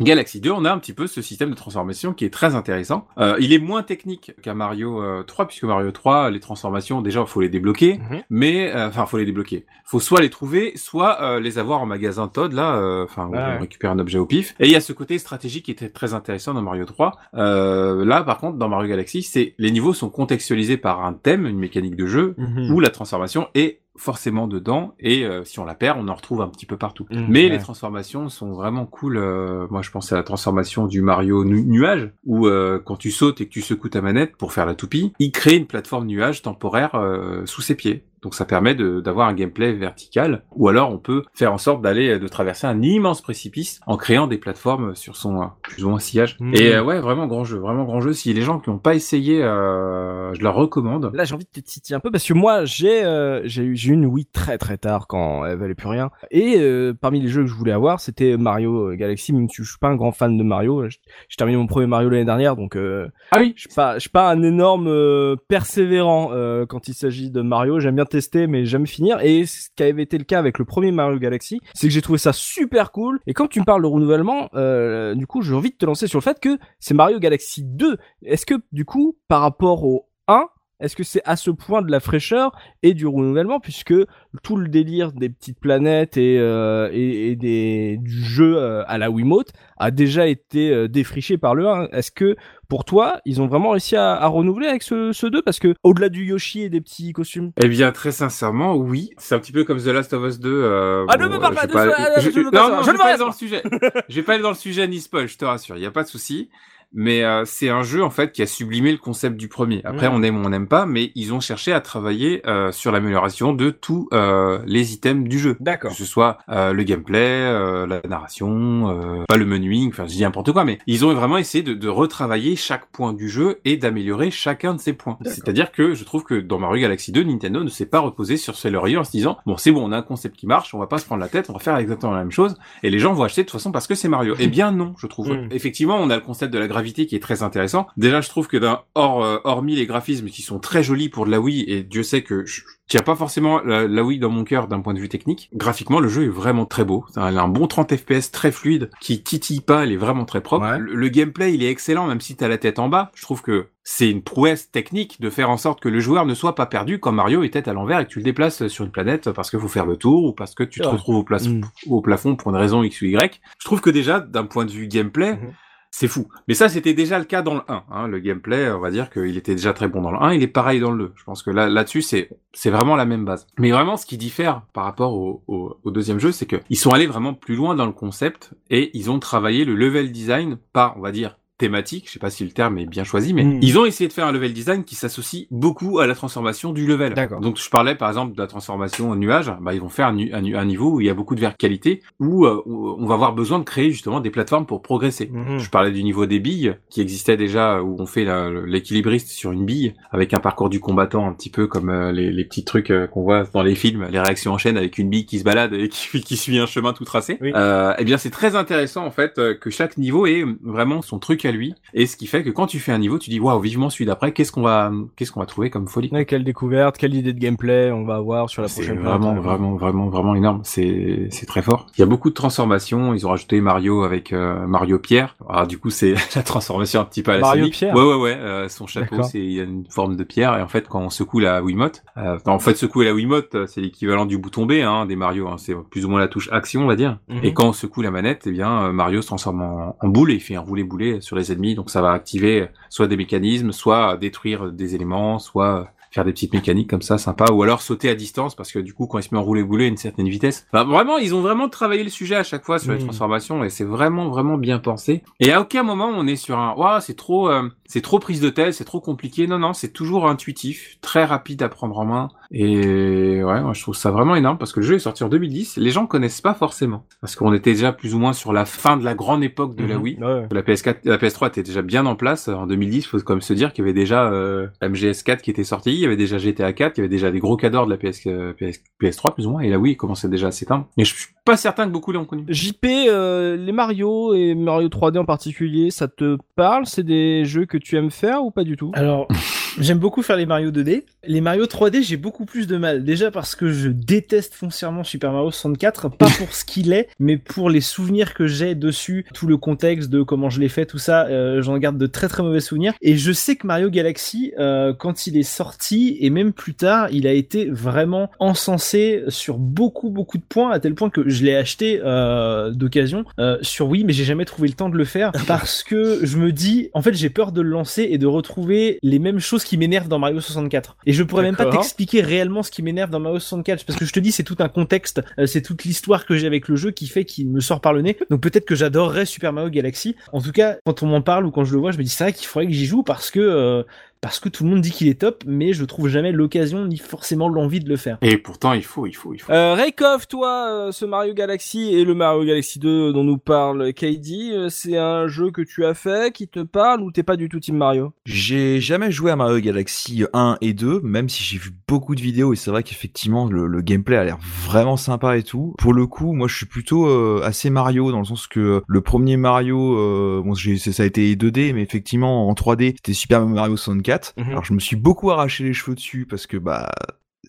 Galaxy 0.00 0.40
2, 0.40 0.50
on 0.50 0.64
a 0.64 0.72
un 0.72 0.78
petit 0.78 0.92
peu 0.92 1.06
ce 1.06 1.22
système 1.22 1.50
de 1.50 1.54
transformation 1.54 2.12
qui 2.12 2.24
est 2.24 2.30
très 2.32 2.54
intéressant. 2.54 3.06
Euh, 3.18 3.36
il 3.40 3.52
est 3.52 3.58
moins 3.58 3.82
technique 3.82 4.32
qu'à 4.42 4.54
Mario 4.54 5.02
euh, 5.02 5.22
3, 5.22 5.46
puisque 5.48 5.64
Mario 5.64 5.90
3, 5.90 6.30
les 6.30 6.40
transformations, 6.40 7.02
déjà, 7.02 7.24
faut 7.26 7.40
les 7.40 7.48
débloquer, 7.48 7.98
Mhm. 7.98 8.22
mais 8.30 8.74
euh, 8.74 8.88
enfin, 8.88 9.06
faut 9.06 9.18
les 9.18 9.24
débloquer. 9.26 9.66
Faut 9.84 10.00
soit 10.00 10.20
les 10.20 10.30
trouver, 10.30 10.72
soit 10.76 11.20
euh, 11.22 11.40
les 11.40 11.58
avoir 11.58 11.80
en 11.80 11.86
magasin 11.86 12.28
Todd, 12.28 12.52
là, 12.52 12.76
euh, 12.76 13.04
enfin, 13.04 13.26
Ouais. 13.28 13.38
on 13.56 13.60
récupère 13.60 13.90
un 13.90 13.98
objet 13.98 14.18
au 14.18 14.26
pif. 14.26 14.54
Et 14.60 14.66
il 14.66 14.72
y 14.72 14.76
a 14.76 14.80
ce 14.80 14.92
côté 14.92 15.18
stratégique 15.18 15.64
qui 15.66 15.70
était 15.70 15.88
très 15.88 16.14
intéressant 16.14 16.54
dans 16.54 16.62
Mario 16.62 16.84
3. 16.84 17.12
Euh, 17.34 18.04
là, 18.04 18.22
par 18.22 18.38
contre, 18.38 18.58
dans 18.58 18.68
Mario 18.68 18.88
Galaxy, 18.88 19.22
c'est 19.22 19.54
les 19.58 19.70
niveaux 19.70 19.94
sont 19.94 20.10
contextualisés 20.10 20.76
par 20.76 21.04
un 21.04 21.12
thème, 21.14 21.46
une 21.46 21.58
mécanique 21.58 21.96
de 21.96 22.06
jeu, 22.06 22.34
Mhm. 22.38 22.72
où 22.72 22.80
la 22.80 22.90
transformation 22.90 23.48
est 23.54 23.80
forcément 23.98 24.46
dedans 24.46 24.94
et 25.00 25.24
euh, 25.26 25.44
si 25.44 25.58
on 25.58 25.64
la 25.64 25.74
perd 25.74 25.98
on 26.00 26.08
en 26.08 26.14
retrouve 26.14 26.40
un 26.40 26.48
petit 26.48 26.66
peu 26.66 26.76
partout 26.76 27.06
Mhm, 27.10 27.26
mais 27.28 27.44
ouais. 27.44 27.48
les 27.50 27.58
transformations 27.58 28.28
sont 28.28 28.52
vraiment 28.52 28.86
cool 28.86 29.16
euh, 29.18 29.66
moi 29.70 29.82
je 29.82 29.90
pense 29.90 30.12
à 30.12 30.16
la 30.16 30.22
transformation 30.22 30.86
du 30.86 31.02
Mario 31.02 31.44
nu- 31.44 31.62
nuage 31.64 32.10
où 32.24 32.46
euh, 32.46 32.80
quand 32.84 32.96
tu 32.96 33.10
sautes 33.10 33.40
et 33.40 33.46
que 33.46 33.50
tu 33.50 33.60
secoues 33.62 33.88
ta 33.90 34.00
manette 34.00 34.36
pour 34.36 34.52
faire 34.52 34.66
la 34.66 34.74
toupie 34.74 35.12
il 35.18 35.32
crée 35.32 35.56
une 35.56 35.66
plateforme 35.66 36.06
nuage 36.06 36.42
temporaire 36.42 36.94
euh, 36.94 37.42
sous 37.46 37.60
ses 37.62 37.74
pieds 37.74 38.04
donc 38.22 38.34
ça 38.34 38.44
permet 38.44 38.74
d'avoir 38.74 39.28
un 39.28 39.34
gameplay 39.34 39.72
vertical 39.72 40.42
ou 40.52 40.68
alors 40.68 40.90
on 40.92 40.98
peut 40.98 41.22
faire 41.34 41.52
en 41.52 41.58
sorte 41.58 41.82
d'aller 41.82 42.18
de 42.18 42.28
traverser 42.28 42.66
un 42.66 42.82
immense 42.82 43.22
précipice 43.22 43.80
en 43.86 43.96
créant 43.96 44.26
des 44.26 44.38
plateformes 44.38 44.94
sur 44.94 45.16
son 45.16 45.40
euh, 45.42 45.46
plus 45.62 45.84
ou 45.84 45.90
moins 45.90 45.98
sillage 45.98 46.36
Mhm. 46.40 46.54
et 46.54 46.74
euh, 46.74 46.82
ouais 46.84 47.00
vraiment 47.00 47.26
grand 47.26 47.44
jeu 47.44 47.58
vraiment 47.58 47.84
grand 47.84 48.00
jeu 48.00 48.12
si 48.12 48.32
les 48.34 48.42
gens 48.42 48.58
qui 48.58 48.70
n'ont 48.70 48.78
pas 48.78 48.94
essayé 48.94 49.42
euh, 49.42 50.32
je 50.34 50.42
leur 50.42 50.54
recommande 50.54 51.10
Là, 51.14 51.24
j'ai 51.24 51.34
envie 51.34 51.44
de 51.44 51.50
te 51.50 51.60
titiller 51.60 51.96
un 51.96 52.00
peu 52.00 52.10
parce 52.10 52.26
que 52.26 52.34
moi, 52.34 52.64
j'ai 52.64 53.04
euh, 53.04 53.40
j'ai 53.44 53.62
eu 53.62 53.74
une 53.88 54.06
Wii 54.06 54.26
très 54.26 54.58
très 54.58 54.76
tard 54.78 55.06
quand 55.06 55.44
elle 55.46 55.56
valait 55.58 55.74
plus 55.74 55.88
rien. 55.88 56.10
Et 56.30 56.60
parmi 57.00 57.20
les 57.20 57.28
jeux 57.28 57.42
que 57.42 57.48
je 57.48 57.54
voulais 57.54 57.72
avoir, 57.72 58.00
c'était 58.00 58.36
Mario 58.36 58.94
Galaxy. 58.94 59.32
Même 59.32 59.48
si 59.48 59.62
je 59.62 59.68
suis 59.68 59.78
pas 59.78 59.88
un 59.88 59.96
grand 59.96 60.12
fan 60.12 60.36
de 60.36 60.42
Mario, 60.42 60.88
j'ai 60.88 60.98
terminé 61.36 61.56
mon 61.58 61.66
premier 61.66 61.86
Mario 61.86 62.08
l'année 62.08 62.24
dernière, 62.24 62.56
donc 62.56 62.76
ah 62.76 63.38
oui 63.38 63.52
je 63.56 63.62
suis 63.62 63.74
pas 63.74 63.94
je 63.94 64.00
suis 64.00 64.10
pas 64.10 64.30
un 64.30 64.42
énorme 64.42 65.36
persévérant 65.48 66.30
quand 66.68 66.88
il 66.88 66.94
s'agit 66.94 67.30
de 67.30 67.40
Mario. 67.42 67.80
J'aime 67.80 67.96
bien 67.96 68.04
tester, 68.08 68.46
mais 68.46 68.64
jamais 68.64 68.86
finir. 68.86 69.20
Et 69.22 69.46
ce 69.46 69.68
qui 69.76 69.82
avait 69.82 70.02
été 70.02 70.18
le 70.18 70.24
cas 70.24 70.38
avec 70.38 70.58
le 70.58 70.64
premier 70.64 70.90
Mario 70.90 71.18
Galaxy, 71.18 71.60
c'est 71.74 71.86
que 71.86 71.92
j'ai 71.92 72.02
trouvé 72.02 72.18
ça 72.18 72.32
super 72.32 72.90
cool. 72.90 73.20
Et 73.26 73.34
quand 73.34 73.46
tu 73.46 73.60
me 73.60 73.64
parles 73.64 73.82
de 73.82 73.86
renouvellement, 73.86 74.48
euh, 74.54 75.14
du 75.14 75.26
coup, 75.26 75.42
j'ai 75.42 75.54
envie 75.54 75.70
de 75.70 75.76
te 75.76 75.86
lancer 75.86 76.06
sur 76.06 76.18
le 76.18 76.24
fait 76.24 76.40
que 76.40 76.58
c'est 76.80 76.94
Mario 76.94 77.18
Galaxy 77.18 77.62
2. 77.64 77.96
Est-ce 78.24 78.46
que 78.46 78.54
du 78.72 78.84
coup, 78.84 79.16
par 79.28 79.42
rapport 79.42 79.84
au 79.84 80.08
1, 80.26 80.48
est-ce 80.80 80.94
que 80.96 81.02
c'est 81.02 81.22
à 81.24 81.36
ce 81.36 81.50
point 81.50 81.82
de 81.82 81.90
la 81.90 82.00
fraîcheur 82.00 82.52
et 82.82 82.94
du 82.94 83.06
renouvellement 83.06 83.60
puisque 83.60 83.94
tout 84.42 84.56
le 84.56 84.68
délire 84.68 85.12
des 85.12 85.28
petites 85.28 85.58
planètes 85.58 86.16
et, 86.16 86.38
euh, 86.38 86.88
et, 86.92 87.30
et 87.30 87.36
des, 87.36 87.98
du 88.00 88.24
jeu 88.24 88.56
euh, 88.56 88.84
à 88.86 88.98
la 88.98 89.10
Wiimote 89.10 89.52
a 89.78 89.90
déjà 89.90 90.26
été 90.26 90.70
euh, 90.70 90.88
défriché 90.88 91.38
par 91.38 91.54
le 91.54 91.68
1 91.68 91.88
Est-ce 91.92 92.10
que 92.12 92.36
pour 92.68 92.84
toi, 92.84 93.20
ils 93.24 93.40
ont 93.40 93.46
vraiment 93.46 93.70
réussi 93.70 93.96
à, 93.96 94.12
à 94.12 94.26
renouveler 94.26 94.66
avec 94.66 94.82
ce, 94.82 95.12
ce 95.12 95.26
2 95.26 95.40
Parce 95.42 95.58
que 95.58 95.74
au-delà 95.82 96.10
du 96.10 96.24
Yoshi 96.26 96.62
et 96.62 96.68
des 96.68 96.82
petits 96.82 97.12
costumes... 97.14 97.50
Eh 97.62 97.66
bien, 97.68 97.92
très 97.92 98.12
sincèrement, 98.12 98.74
oui. 98.76 99.10
C'est 99.16 99.34
un 99.34 99.38
petit 99.38 99.52
peu 99.52 99.64
comme 99.64 99.80
The 99.80 99.86
Last 99.86 100.12
of 100.12 100.22
Us 100.28 100.38
2. 100.38 100.50
Euh, 100.50 101.06
Ah, 101.08 101.16
ne 101.16 101.28
me 101.28 101.38
parle 101.38 101.54
pas 101.54 101.66
de 101.66 101.72
ça, 101.72 102.20
je 102.20 102.28
ne 102.28 102.44
vais 102.44 102.98
pas 102.98 103.04
aller 103.06 103.18
dans 103.18 103.26
le 103.28 103.32
sujet. 103.32 103.62
je 104.08 104.14
vais 104.16 104.22
pas 104.22 104.34
aller 104.34 104.42
dans 104.42 104.50
le 104.50 104.54
sujet 104.54 104.86
ni 104.86 105.00
spoil, 105.00 105.26
je 105.28 105.38
te 105.38 105.44
rassure. 105.46 105.76
Il 105.76 105.82
y 105.82 105.86
a 105.86 105.90
pas 105.90 106.02
de 106.02 106.08
souci. 106.08 106.50
Mais 106.92 107.22
euh, 107.24 107.44
c'est 107.44 107.68
un 107.68 107.82
jeu 107.82 108.02
en 108.02 108.10
fait 108.10 108.32
qui 108.32 108.42
a 108.42 108.46
sublimé 108.46 108.90
le 108.92 108.98
concept 108.98 109.36
du 109.36 109.48
premier. 109.48 109.80
Après, 109.84 110.08
Mhm. 110.08 110.14
on 110.14 110.22
aime 110.22 110.36
ou 110.42 110.46
on 110.46 110.48
n'aime 110.48 110.68
pas, 110.68 110.86
mais 110.86 111.12
ils 111.14 111.32
ont 111.32 111.40
cherché 111.40 111.72
à 111.72 111.80
travailler 111.80 112.40
euh, 112.46 112.72
sur 112.72 112.92
l'amélioration 112.92 113.52
de 113.52 113.70
tous 113.70 114.08
euh, 114.12 114.58
les 114.66 114.92
items 114.94 115.28
du 115.28 115.38
jeu. 115.38 115.56
D'accord. 115.60 115.90
Que 115.90 115.96
ce 115.96 116.04
soit 116.04 116.38
euh, 116.48 116.72
le 116.72 116.82
gameplay, 116.84 117.18
euh, 117.18 117.86
la 117.86 118.00
narration, 118.08 118.88
euh, 118.90 119.24
pas 119.28 119.36
le 119.36 119.44
menuing, 119.46 119.90
enfin 119.90 120.04
je 120.06 120.12
dis 120.12 120.22
n'importe 120.22 120.52
quoi, 120.52 120.64
mais 120.64 120.78
ils 120.86 121.04
ont 121.04 121.12
vraiment 121.14 121.38
essayé 121.38 121.62
de, 121.62 121.74
de 121.74 121.88
retravailler 121.88 122.56
chaque 122.56 122.86
point 122.90 123.12
du 123.12 123.28
jeu 123.28 123.58
et 123.64 123.76
d'améliorer 123.76 124.30
chacun 124.30 124.74
de 124.74 124.80
ces 124.80 124.92
points. 124.92 125.18
C'est-à-dire 125.24 125.72
que 125.72 125.94
je 125.94 126.04
trouve 126.04 126.24
que 126.24 126.34
dans 126.40 126.58
Mario 126.58 126.82
Galaxy 126.82 127.12
2, 127.12 127.22
Nintendo 127.22 127.62
ne 127.62 127.68
s'est 127.68 127.86
pas 127.86 128.00
reposé 128.00 128.36
sur 128.36 128.56
ses 128.56 128.70
lauriers 128.70 128.96
en 128.96 129.04
se 129.04 129.10
disant 129.10 129.38
bon 129.46 129.56
c'est 129.56 129.72
bon, 129.72 129.84
on 129.86 129.92
a 129.92 129.96
un 129.98 130.02
concept 130.02 130.36
qui 130.36 130.46
marche, 130.46 130.74
on 130.74 130.78
va 130.78 130.86
pas 130.86 130.98
se 130.98 131.04
prendre 131.06 131.20
la 131.20 131.28
tête, 131.28 131.50
on 131.50 131.52
va 131.52 131.58
faire 131.58 131.76
exactement 131.76 132.12
la 132.12 132.20
même 132.20 132.30
chose 132.30 132.56
et 132.82 132.90
les 132.90 132.98
gens 132.98 133.12
vont 133.12 133.24
acheter 133.24 133.42
de 133.42 133.46
toute 133.46 133.58
façon 133.58 133.72
parce 133.72 133.86
que 133.86 133.94
c'est 133.94 134.08
Mario. 134.08 134.34
Eh 134.38 134.46
bien 134.48 134.72
non, 134.72 134.94
je 134.98 135.06
trouve. 135.06 135.30
Mm. 135.32 135.48
Effectivement, 135.50 135.98
on 136.00 136.10
a 136.10 136.16
le 136.16 136.22
concept 136.22 136.52
de 136.52 136.58
la 136.58 136.66
gravité 136.78 137.06
qui 137.06 137.16
est 137.16 137.20
très 137.20 137.42
intéressant. 137.42 137.86
Déjà, 137.96 138.20
je 138.20 138.28
trouve 138.28 138.46
que 138.46 138.56
d'un 138.56 138.82
hors, 138.94 139.24
euh, 139.24 139.38
hormis 139.44 139.74
les 139.74 139.86
graphismes 139.86 140.26
qui 140.28 140.42
sont 140.42 140.58
très 140.60 140.82
jolis 140.82 141.08
pour 141.08 141.26
de 141.26 141.30
la 141.30 141.40
Wii 141.40 141.64
et 141.66 141.82
Dieu 141.82 142.02
sait 142.04 142.22
que 142.22 142.44
je 142.46 142.62
tiens 142.88 143.02
pas 143.02 143.16
forcément 143.16 143.60
la, 143.62 143.86
la 143.88 144.02
Wii 144.04 144.18
dans 144.20 144.30
mon 144.30 144.44
cœur 144.44 144.68
d'un 144.68 144.80
point 144.80 144.94
de 144.94 145.00
vue 145.00 145.08
technique. 145.08 145.50
Graphiquement, 145.54 145.98
le 146.00 146.08
jeu 146.08 146.24
est 146.24 146.28
vraiment 146.28 146.64
très 146.66 146.84
beau. 146.84 147.04
Ça 147.12 147.24
a 147.24 147.30
un 147.30 147.48
bon 147.48 147.66
30 147.66 147.94
FPS 147.96 148.30
très 148.30 148.52
fluide 148.52 148.90
qui 149.00 149.22
titille 149.22 149.60
pas, 149.60 149.84
il 149.84 149.92
est 149.92 149.96
vraiment 149.96 150.24
très 150.24 150.40
propre. 150.40 150.66
Ouais. 150.70 150.78
Le, 150.78 150.94
le 150.94 151.08
gameplay, 151.08 151.52
il 151.54 151.62
est 151.62 151.70
excellent 151.70 152.06
même 152.06 152.20
si 152.20 152.36
t'as 152.36 152.48
la 152.48 152.58
tête 152.58 152.78
en 152.78 152.88
bas. 152.88 153.10
Je 153.14 153.22
trouve 153.22 153.42
que 153.42 153.66
c'est 153.82 154.10
une 154.10 154.22
prouesse 154.22 154.70
technique 154.70 155.20
de 155.20 155.30
faire 155.30 155.50
en 155.50 155.56
sorte 155.56 155.80
que 155.80 155.88
le 155.88 155.98
joueur 156.00 156.26
ne 156.26 156.34
soit 156.34 156.54
pas 156.54 156.66
perdu 156.66 156.98
quand 157.00 157.12
Mario 157.12 157.42
est 157.42 157.50
tête 157.50 157.68
à 157.68 157.72
l'envers 157.72 158.00
et 158.00 158.04
que 158.06 158.10
tu 158.10 158.18
le 158.18 158.24
déplaces 158.24 158.68
sur 158.68 158.84
une 158.84 158.90
planète 158.90 159.30
parce 159.32 159.50
qu'il 159.50 159.58
faut 159.60 159.68
faire 159.68 159.86
le 159.86 159.96
tour 159.96 160.24
ou 160.24 160.32
parce 160.32 160.54
que 160.54 160.62
tu 160.62 160.80
te 160.80 160.86
Ouais. 160.86 160.92
retrouves 160.92 161.16
au, 161.16 161.24
place- 161.24 161.48
Mm. 161.48 161.62
au 161.88 162.00
plafond 162.02 162.36
pour 162.36 162.50
une 162.50 162.56
raison 162.58 162.82
X 162.82 163.00
ou 163.02 163.06
Y. 163.06 163.40
Je 163.58 163.64
trouve 163.64 163.80
que 163.80 163.90
déjà, 163.90 164.20
d'un 164.20 164.44
point 164.44 164.64
de 164.66 164.70
vue 164.70 164.86
gameplay, 164.88 165.32
Mhm. 165.32 165.52
C'est 165.90 166.08
fou. 166.08 166.28
Mais 166.46 166.54
ça, 166.54 166.68
c'était 166.68 166.94
déjà 166.94 167.18
le 167.18 167.24
cas 167.24 167.42
dans 167.42 167.54
le 167.54 167.62
1. 167.68 167.84
Hein. 167.90 168.08
Le 168.08 168.18
gameplay, 168.18 168.70
on 168.70 168.80
va 168.80 168.90
dire 168.90 169.10
qu'il 169.10 169.36
était 169.36 169.54
déjà 169.54 169.72
très 169.72 169.88
bon 169.88 170.02
dans 170.02 170.10
le 170.10 170.18
1. 170.18 170.34
Il 170.34 170.42
est 170.42 170.46
pareil 170.48 170.80
dans 170.80 170.90
le 170.90 171.06
2. 171.06 171.12
Je 171.16 171.24
pense 171.24 171.42
que 171.42 171.50
là, 171.50 171.68
là-dessus, 171.68 172.02
c'est, 172.02 172.30
c'est 172.52 172.70
vraiment 172.70 172.96
la 172.96 173.04
même 173.04 173.24
base. 173.24 173.46
Mais 173.58 173.70
vraiment, 173.70 173.96
ce 173.96 174.06
qui 174.06 174.18
diffère 174.18 174.62
par 174.72 174.84
rapport 174.84 175.14
au, 175.14 175.74
deuxième 175.86 176.20
jeu, 176.20 176.32
c'est 176.32 176.46
que 176.46 176.56
ils 176.70 176.76
sont 176.76 176.90
allés 176.90 177.06
vraiment 177.06 177.34
plus 177.34 177.56
loin 177.56 177.74
dans 177.74 177.86
le 177.86 177.92
concept 177.92 178.52
et 178.70 178.90
ils 178.96 179.10
ont 179.10 179.18
travaillé 179.18 179.64
le 179.64 179.74
level 179.74 180.12
design 180.12 180.58
par, 180.72 180.96
on 180.98 181.00
va 181.00 181.10
dire, 181.10 181.38
thématique, 181.58 182.04
je 182.06 182.12
sais 182.12 182.18
pas 182.18 182.30
si 182.30 182.44
le 182.44 182.50
terme 182.50 182.78
est 182.78 182.86
bien 182.86 183.04
choisi, 183.04 183.34
mais 183.34 183.44
Mm. 183.44 183.58
ils 183.62 183.78
ont 183.78 183.84
essayé 183.84 184.06
de 184.08 184.12
faire 184.12 184.26
un 184.26 184.32
level 184.32 184.52
design 184.52 184.84
qui 184.84 184.94
s'associe 184.94 185.46
beaucoup 185.50 185.98
à 185.98 186.06
la 186.06 186.14
transformation 186.14 186.72
du 186.72 186.86
level. 186.86 187.14
D'accord. 187.14 187.40
Donc 187.40 187.58
je 187.58 187.68
parlais 187.68 187.94
par 187.94 188.08
exemple 188.08 188.34
de 188.34 188.40
la 188.40 188.46
transformation 188.46 189.10
en 189.10 189.16
nuage, 189.16 189.52
bah 189.60 189.74
ils 189.74 189.80
vont 189.80 189.88
faire 189.88 190.06
un, 190.08 190.16
un 190.18 190.54
un 190.54 190.64
niveau 190.64 190.92
où 190.94 191.00
il 191.00 191.06
y 191.06 191.10
a 191.10 191.14
beaucoup 191.14 191.34
de 191.34 191.40
verticalité, 191.40 192.00
où, 192.20 192.46
euh, 192.46 192.62
où 192.64 192.96
on 192.98 193.06
va 193.06 193.14
avoir 193.14 193.34
besoin 193.34 193.58
de 193.58 193.64
créer 193.64 193.90
justement 193.90 194.20
des 194.20 194.30
plateformes 194.30 194.66
pour 194.66 194.82
progresser. 194.82 195.30
Mhm. 195.32 195.58
Je 195.58 195.68
parlais 195.70 195.90
du 195.90 196.02
niveau 196.02 196.26
des 196.26 196.38
billes 196.40 196.74
qui 196.90 197.00
existait 197.00 197.36
déjà 197.36 197.82
où 197.82 197.96
on 197.98 198.06
fait 198.06 198.24
l'équilibriste 198.66 199.28
sur 199.28 199.52
une 199.52 199.64
bille 199.64 199.94
avec 200.10 200.34
un 200.34 200.38
parcours 200.40 200.68
du 200.68 200.80
combattant 200.80 201.26
un 201.26 201.32
petit 201.32 201.50
peu 201.50 201.66
comme 201.66 201.90
euh, 201.90 202.12
les, 202.12 202.30
les 202.30 202.44
petits 202.44 202.64
trucs 202.64 202.90
euh, 202.90 203.06
qu'on 203.06 203.22
voit 203.22 203.44
dans 203.52 203.62
les 203.62 203.74
films, 203.74 204.06
les 204.10 204.20
réactions 204.20 204.52
en 204.52 204.58
chaîne 204.58 204.76
avec 204.76 204.98
une 204.98 205.10
bille 205.10 205.26
qui 205.26 205.38
se 205.38 205.44
balade 205.44 205.72
et 205.74 205.88
qui, 205.88 206.20
qui 206.22 206.36
suit 206.36 206.58
un 206.58 206.66
chemin 206.66 206.92
tout 206.92 207.04
tracé. 207.04 207.38
Oui. 207.40 207.52
Euh, 207.54 207.92
eh 207.98 208.04
bien 208.04 208.18
c'est 208.18 208.30
très 208.30 208.56
intéressant 208.56 209.04
en 209.04 209.10
fait 209.10 209.40
que 209.60 209.70
chaque 209.70 209.96
niveau 209.98 210.26
ait 210.26 210.44
vraiment 210.62 211.02
son 211.02 211.18
truc 211.18 211.44
lui 211.52 211.74
et 211.94 212.06
ce 212.06 212.16
qui 212.16 212.26
fait 212.26 212.42
que 212.42 212.50
quand 212.50 212.66
tu 212.66 212.78
fais 212.78 212.92
un 212.92 212.98
niveau 212.98 213.18
tu 213.18 213.30
dis 213.30 213.40
waouh 213.40 213.60
vivement 213.60 213.90
celui 213.90 214.04
d'après 214.06 214.32
qu'est-ce 214.32 214.52
qu'on 214.52 214.62
va 214.62 214.90
qu'est-ce 215.16 215.32
qu'on 215.32 215.40
va 215.40 215.46
trouver 215.46 215.70
comme 215.70 215.88
folie? 215.88 216.08
Ouais, 216.12 216.24
quelle 216.24 216.44
découverte, 216.44 216.96
quelle 216.98 217.14
idée 217.14 217.32
de 217.32 217.38
gameplay 217.38 217.90
on 217.92 218.04
va 218.04 218.16
avoir 218.16 218.48
sur 218.50 218.62
la 218.62 218.68
prochaine 218.68 218.98
vraiment, 218.98 219.32
plate. 219.32 219.42
vraiment, 219.44 219.74
vraiment, 219.76 220.08
vraiment 220.08 220.34
énorme. 220.34 220.60
C'est, 220.64 221.28
c'est 221.30 221.46
très 221.46 221.62
fort. 221.62 221.86
Il 221.96 222.00
y 222.00 222.02
a 222.02 222.06
beaucoup 222.06 222.28
de 222.30 222.34
transformations. 222.34 223.14
Ils 223.14 223.26
ont 223.26 223.30
rajouté 223.30 223.60
Mario 223.60 224.02
avec 224.04 224.32
euh, 224.32 224.66
Mario 224.66 224.98
Pierre. 224.98 225.36
Alors 225.48 225.66
du 225.66 225.78
coup, 225.78 225.90
c'est 225.90 226.14
la 226.36 226.42
transformation 226.42 227.00
un 227.00 227.04
petit 227.04 227.22
peu 227.22 227.30
à 227.32 227.34
la 227.34 227.40
Mario 227.40 227.62
Sonic. 227.64 227.74
Pierre 227.74 227.94
Ouais, 227.94 228.02
ouais, 228.02 228.14
ouais. 228.20 228.34
euh, 228.36 228.68
son 228.68 228.86
chapeau, 228.86 229.16
D'accord. 229.16 229.30
c'est 229.30 229.38
il 229.38 229.52
y 229.52 229.60
a 229.60 229.64
une 229.64 229.84
forme 229.88 230.16
de 230.16 230.24
pierre. 230.24 230.56
Et 230.58 230.62
en 230.62 230.68
fait, 230.68 230.88
quand 230.88 231.00
on 231.00 231.10
secoue 231.10 231.38
la 231.40 231.62
Wiimote, 231.62 232.04
euh, 232.16 232.38
en 232.46 232.58
fait, 232.58 232.74
secouer 232.76 233.04
la 233.04 233.14
Wiimote, 233.14 233.66
c'est 233.66 233.80
l'équivalent 233.80 234.26
du 234.26 234.38
bouton 234.38 234.66
B, 234.66 234.72
hein, 234.82 235.06
des 235.06 235.16
Mario. 235.16 235.48
hein. 235.48 235.56
C'est 235.58 235.74
plus 235.90 236.04
ou 236.04 236.08
moins 236.08 236.20
la 236.20 236.28
touche 236.28 236.48
action, 236.52 236.82
on 236.82 236.86
va 236.86 236.96
dire. 236.96 237.18
Mhm. 237.28 237.40
Et 237.42 237.52
quand 237.54 237.68
on 237.68 237.72
secoue 237.72 238.02
la 238.02 238.10
manette, 238.10 238.42
eh 238.46 238.50
bien, 238.52 238.84
euh, 238.84 238.92
Mario 238.92 239.22
se 239.22 239.26
transforme 239.28 239.62
en, 239.62 239.96
en 240.00 240.08
boule 240.08 240.30
et 240.30 240.34
il 240.34 240.40
fait 240.40 240.56
un 240.56 240.60
rouler 240.60 240.84
boulet 240.84 241.20
sur 241.20 241.36
les 241.38 241.52
ennemis. 241.52 241.74
Donc 241.74 241.90
ça 241.90 242.02
va 242.02 242.12
activer 242.12 242.68
soit 242.90 243.06
des 243.06 243.16
mécanismes, 243.16 243.72
soit 243.72 244.16
détruire 244.16 244.70
des 244.72 244.94
éléments, 244.94 245.38
soit 245.38 245.88
faire 246.10 246.24
des 246.24 246.32
petites 246.32 246.54
mécaniques 246.54 246.88
comme 246.88 247.02
ça, 247.02 247.18
sympa, 247.18 247.44
ou 247.52 247.62
alors 247.62 247.82
sauter 247.82 248.08
à 248.08 248.14
distance 248.14 248.54
parce 248.54 248.72
que 248.72 248.78
du 248.78 248.94
coup, 248.94 249.06
quand 249.06 249.18
il 249.18 249.22
se 249.22 249.28
met 249.34 249.38
en 249.38 249.42
rouler 249.44 249.62
boulet 249.62 249.84
à 249.84 249.88
une 249.88 249.98
certaine 249.98 250.26
vitesse, 250.28 250.66
Enfin, 250.72 250.84
vraiment, 250.84 251.18
ils 251.18 251.34
ont 251.34 251.42
vraiment 251.42 251.68
travaillé 251.68 252.02
le 252.02 252.08
sujet 252.08 252.34
à 252.36 252.42
chaque 252.42 252.64
fois 252.64 252.78
sur 252.78 252.92
les 252.92 252.98
Mhm. 252.98 253.04
transformations 253.04 253.62
et 253.62 253.68
c'est 253.68 253.84
vraiment 253.84 254.30
vraiment 254.30 254.56
bien 254.56 254.78
pensé. 254.78 255.22
Et 255.38 255.52
à 255.52 255.60
aucun 255.60 255.82
moment 255.82 256.08
on 256.08 256.26
est 256.26 256.36
sur 256.36 256.58
un, 256.58 256.72
waouh, 256.74 257.00
c'est 257.02 257.14
trop, 257.16 257.50
euh, 257.50 257.68
c'est 257.88 258.00
trop 258.02 258.20
prise 258.20 258.40
de 258.40 258.50
tête, 258.50 258.74
c'est 258.74 258.84
trop 258.84 259.00
compliqué. 259.00 259.46
Non 259.48 259.58
non, 259.58 259.72
c'est 259.72 259.92
toujours 259.92 260.28
intuitif, 260.28 260.98
très 261.00 261.24
rapide 261.24 261.62
à 261.62 261.68
prendre 261.68 261.98
en 261.98 262.04
main. 262.04 262.28
Et 262.50 263.42
ouais, 263.42 263.60
moi, 263.60 263.72
je 263.74 263.82
trouve 263.82 263.96
ça 263.96 264.10
vraiment 264.10 264.36
énorme 264.36 264.56
parce 264.58 264.72
que 264.72 264.80
le 264.80 264.86
jeu 264.86 264.94
est 264.94 264.98
sorti 265.00 265.24
en 265.24 265.28
2010. 265.28 265.76
Les 265.78 265.90
gens 265.90 266.06
connaissent 266.06 266.40
pas 266.40 266.54
forcément 266.54 267.04
parce 267.20 267.34
qu'on 267.36 267.52
était 267.52 267.72
déjà 267.72 267.92
plus 267.92 268.14
ou 268.14 268.18
moins 268.18 268.32
sur 268.32 268.52
la 268.52 268.64
fin 268.64 268.96
de 268.96 269.04
la 269.04 269.14
grande 269.14 269.42
époque 269.42 269.74
de 269.74 269.84
la 269.84 269.96
Mhm. 269.96 270.02
Wii. 270.02 270.18
Ouais. 270.22 270.46
La 270.52 270.62
PS4, 270.62 270.98
la 271.04 271.18
PS3 271.18 271.48
était 271.48 271.62
déjà 271.62 271.82
bien 271.82 272.06
en 272.06 272.14
place 272.14 272.48
en 272.48 272.66
2010. 272.66 273.06
Faut 273.06 273.18
quand 273.18 273.34
même 273.34 273.40
se 273.40 273.52
dire 273.54 273.72
qu'il 273.72 273.82
y 273.84 273.86
avait 273.86 273.94
déjà 273.98 274.30
euh, 274.30 274.66
MGS4 274.82 275.40
qui 275.40 275.50
était 275.50 275.64
sorti, 275.64 275.92
il 275.92 275.98
y 275.98 276.04
avait 276.04 276.16
déjà 276.16 276.38
GTA 276.38 276.72
4, 276.72 276.96
il 276.96 277.00
y 277.00 277.02
avait 277.02 277.08
déjà 277.08 277.30
des 277.30 277.38
gros 277.40 277.56
cadors 277.56 277.86
de 277.86 277.90
la 277.90 277.96
PS, 277.96 278.20
euh, 278.26 278.52
PS, 278.52 278.80
PS3 279.02 279.34
plus 279.34 279.46
ou 279.46 279.50
moins, 279.52 279.60
et 279.62 279.70
la 279.70 279.78
Wii 279.78 279.96
commençait 279.96 280.28
déjà 280.28 280.48
à 280.48 280.50
s'éteindre. 280.50 280.86
Et 280.98 281.04
je 281.04 281.14
suis 281.14 281.28
pas 281.44 281.56
certain 281.56 281.86
que 281.86 281.92
beaucoup 281.92 282.12
l'ont 282.12 282.26
connu. 282.26 282.44
JP, 282.48 282.84
euh, 283.08 283.56
les 283.56 283.72
Mario 283.72 284.34
et 284.34 284.54
Mario 284.54 284.88
3D 284.88 285.18
en 285.18 285.24
particulier, 285.24 285.90
ça 285.90 286.06
te 286.06 286.36
parle? 286.56 286.84
C'est 286.86 287.02
des 287.04 287.44
jeux 287.46 287.64
que 287.64 287.77
tu 287.78 287.96
aimes 287.96 288.10
faire 288.10 288.44
ou 288.44 288.50
pas 288.50 288.64
du 288.64 288.76
tout? 288.76 288.90
Alors, 288.94 289.28
j'aime 289.78 289.98
beaucoup 289.98 290.22
faire 290.22 290.36
les 290.36 290.46
Mario 290.46 290.70
2D. 290.70 291.04
Les 291.28 291.42
Mario 291.42 291.66
3D, 291.66 292.02
j'ai 292.02 292.16
beaucoup 292.16 292.46
plus 292.46 292.66
de 292.66 292.78
mal. 292.78 293.04
Déjà 293.04 293.30
parce 293.30 293.54
que 293.54 293.70
je 293.70 293.90
déteste 293.90 294.54
foncièrement 294.54 295.04
Super 295.04 295.30
Mario 295.30 295.50
64, 295.50 296.08
pas 296.08 296.30
pour 296.38 296.54
ce 296.54 296.64
qu'il 296.64 296.94
est, 296.94 297.08
mais 297.20 297.36
pour 297.36 297.68
les 297.68 297.82
souvenirs 297.82 298.32
que 298.32 298.46
j'ai 298.46 298.74
dessus, 298.74 299.26
tout 299.34 299.46
le 299.46 299.58
contexte 299.58 300.08
de 300.08 300.22
comment 300.22 300.48
je 300.48 300.58
l'ai 300.58 300.70
fait, 300.70 300.86
tout 300.86 300.96
ça, 300.96 301.26
euh, 301.26 301.60
j'en 301.60 301.76
garde 301.76 301.98
de 301.98 302.06
très 302.06 302.28
très 302.28 302.42
mauvais 302.42 302.60
souvenirs. 302.60 302.94
Et 303.02 303.18
je 303.18 303.30
sais 303.30 303.56
que 303.56 303.66
Mario 303.66 303.90
Galaxy, 303.90 304.54
euh, 304.58 304.94
quand 304.94 305.26
il 305.26 305.36
est 305.36 305.42
sorti, 305.42 306.16
et 306.18 306.30
même 306.30 306.54
plus 306.54 306.72
tard, 306.72 307.08
il 307.12 307.26
a 307.26 307.32
été 307.34 307.66
vraiment 307.66 308.30
encensé 308.38 309.22
sur 309.28 309.58
beaucoup 309.58 310.08
beaucoup 310.08 310.38
de 310.38 310.44
points, 310.48 310.70
à 310.70 310.80
tel 310.80 310.94
point 310.94 311.10
que 311.10 311.28
je 311.28 311.44
l'ai 311.44 311.54
acheté 311.54 312.00
euh, 312.02 312.70
d'occasion 312.70 313.26
euh, 313.38 313.58
sur 313.60 313.90
Wii, 313.90 314.04
mais 314.04 314.14
j'ai 314.14 314.24
jamais 314.24 314.46
trouvé 314.46 314.68
le 314.68 314.74
temps 314.74 314.88
de 314.88 314.96
le 314.96 315.04
faire 315.04 315.32
parce 315.46 315.82
que 315.82 316.20
je 316.24 316.38
me 316.38 316.52
dis, 316.52 316.88
en 316.94 317.02
fait, 317.02 317.12
j'ai 317.12 317.28
peur 317.28 317.52
de 317.52 317.60
le 317.60 317.68
lancer 317.68 318.08
et 318.10 318.16
de 318.16 318.26
retrouver 318.26 318.98
les 319.02 319.18
mêmes 319.18 319.40
choses 319.40 319.64
qui 319.64 319.76
m'énervent 319.76 320.08
dans 320.08 320.18
Mario 320.18 320.40
64. 320.40 320.96
Et 321.04 321.17
je 321.17 321.17
pourrais 321.22 321.42
même 321.42 321.56
pas 321.56 321.66
t'expliquer 321.66 322.20
réellement 322.20 322.62
ce 322.62 322.70
qui 322.70 322.82
m'énerve 322.82 323.10
dans 323.10 323.20
Mario 323.20 323.38
64 323.38 323.84
parce 323.84 323.98
que 323.98 324.04
je 324.04 324.12
te 324.12 324.20
dis, 324.20 324.32
c'est 324.32 324.42
tout 324.42 324.56
un 324.58 324.68
contexte, 324.68 325.22
euh, 325.38 325.46
c'est 325.46 325.62
toute 325.62 325.84
l'histoire 325.84 326.26
que 326.26 326.36
j'ai 326.36 326.46
avec 326.46 326.68
le 326.68 326.76
jeu 326.76 326.90
qui 326.90 327.06
fait 327.06 327.24
qu'il 327.24 327.48
me 327.48 327.60
sort 327.60 327.80
par 327.80 327.92
le 327.92 328.02
nez. 328.02 328.16
Donc 328.30 328.40
peut-être 328.40 328.64
que 328.64 328.74
j'adorerais 328.74 329.26
Super 329.26 329.52
Mario 329.52 329.70
Galaxy. 329.70 330.16
En 330.32 330.40
tout 330.40 330.52
cas, 330.52 330.76
quand 330.84 331.02
on 331.02 331.06
m'en 331.06 331.22
parle 331.22 331.46
ou 331.46 331.50
quand 331.50 331.64
je 331.64 331.72
le 331.72 331.78
vois, 331.78 331.92
je 331.92 331.98
me 331.98 332.02
dis 332.02 332.08
c'est 332.08 332.24
vrai 332.24 332.32
qu'il 332.32 332.46
faudrait 332.46 332.66
que 332.66 332.72
j'y 332.72 332.86
joue 332.86 333.02
parce 333.02 333.30
que 333.30 333.40
euh, 333.40 333.82
parce 334.20 334.40
que 334.40 334.48
tout 334.48 334.64
le 334.64 334.70
monde 334.70 334.80
dit 334.80 334.90
qu'il 334.90 335.08
est 335.08 335.20
top, 335.20 335.44
mais 335.46 335.72
je 335.72 335.84
trouve 335.84 336.08
jamais 336.08 336.32
l'occasion 336.32 336.86
ni 336.86 336.98
forcément 336.98 337.48
l'envie 337.48 337.80
de 337.80 337.88
le 337.88 337.96
faire. 337.96 338.18
Et 338.22 338.38
pourtant, 338.38 338.72
il 338.72 338.84
faut, 338.84 339.06
il 339.06 339.14
faut, 339.14 339.34
il 339.34 339.38
faut. 339.38 339.52
Euh, 339.52 339.74
Raykov, 339.74 340.26
toi, 340.26 340.68
euh, 340.70 340.92
ce 340.92 341.04
Mario 341.04 341.34
Galaxy 341.34 341.94
et 341.94 342.04
le 342.04 342.14
Mario 342.14 342.44
Galaxy 342.44 342.78
2 342.78 343.12
dont 343.12 343.24
nous 343.24 343.38
parle 343.38 343.92
KD, 343.92 344.52
euh, 344.52 344.68
c'est 344.68 344.96
un 344.96 345.26
jeu 345.28 345.50
que 345.50 345.62
tu 345.62 345.84
as 345.84 345.94
fait, 345.94 346.32
qui 346.32 346.48
te 346.48 346.60
parle 346.60 347.02
ou 347.02 347.10
t'es 347.10 347.22
pas 347.22 347.36
du 347.36 347.48
tout 347.48 347.60
Team 347.60 347.76
Mario? 347.76 348.12
J'ai 348.26 348.80
jamais 348.80 349.10
joué 349.10 349.30
à 349.30 349.36
Mario 349.36 349.60
Galaxy 349.60 350.24
1 350.32 350.58
et 350.60 350.72
2, 350.72 351.00
même 351.00 351.28
si 351.28 351.42
j'ai 351.42 351.58
vu 351.58 351.70
beaucoup 351.86 352.14
de 352.14 352.20
vidéos 352.20 352.52
et 352.52 352.56
c'est 352.56 352.70
vrai 352.70 352.82
qu'effectivement 352.82 353.46
le, 353.46 353.66
le 353.66 353.80
gameplay 353.80 354.16
a 354.16 354.24
l'air 354.24 354.38
vraiment 354.64 354.96
sympa 354.96 355.36
et 355.36 355.42
tout. 355.42 355.74
Pour 355.78 355.92
le 355.92 356.06
coup, 356.06 356.32
moi 356.32 356.48
je 356.48 356.56
suis 356.56 356.66
plutôt 356.66 357.06
euh, 357.06 357.40
assez 357.44 357.70
Mario 357.70 358.10
dans 358.12 358.18
le 358.18 358.24
sens 358.24 358.46
que 358.46 358.82
le 358.86 359.00
premier 359.00 359.36
Mario, 359.36 359.96
euh, 359.98 360.42
bon 360.44 360.54
ça 360.54 361.02
a 361.02 361.06
été 361.06 361.34
2D, 361.34 361.72
mais 361.72 361.82
effectivement 361.82 362.48
en 362.48 362.52
3D 362.52 362.94
c'était 362.96 363.12
Super 363.12 363.46
Mario 363.46 363.76
64. 363.76 364.07
Mhm. 364.36 364.50
Alors 364.50 364.64
je 364.64 364.72
me 364.72 364.80
suis 364.80 364.96
beaucoup 364.96 365.30
arraché 365.30 365.64
les 365.64 365.74
cheveux 365.74 365.94
dessus 365.94 366.26
parce 366.26 366.46
que 366.46 366.56
bah 366.56 366.90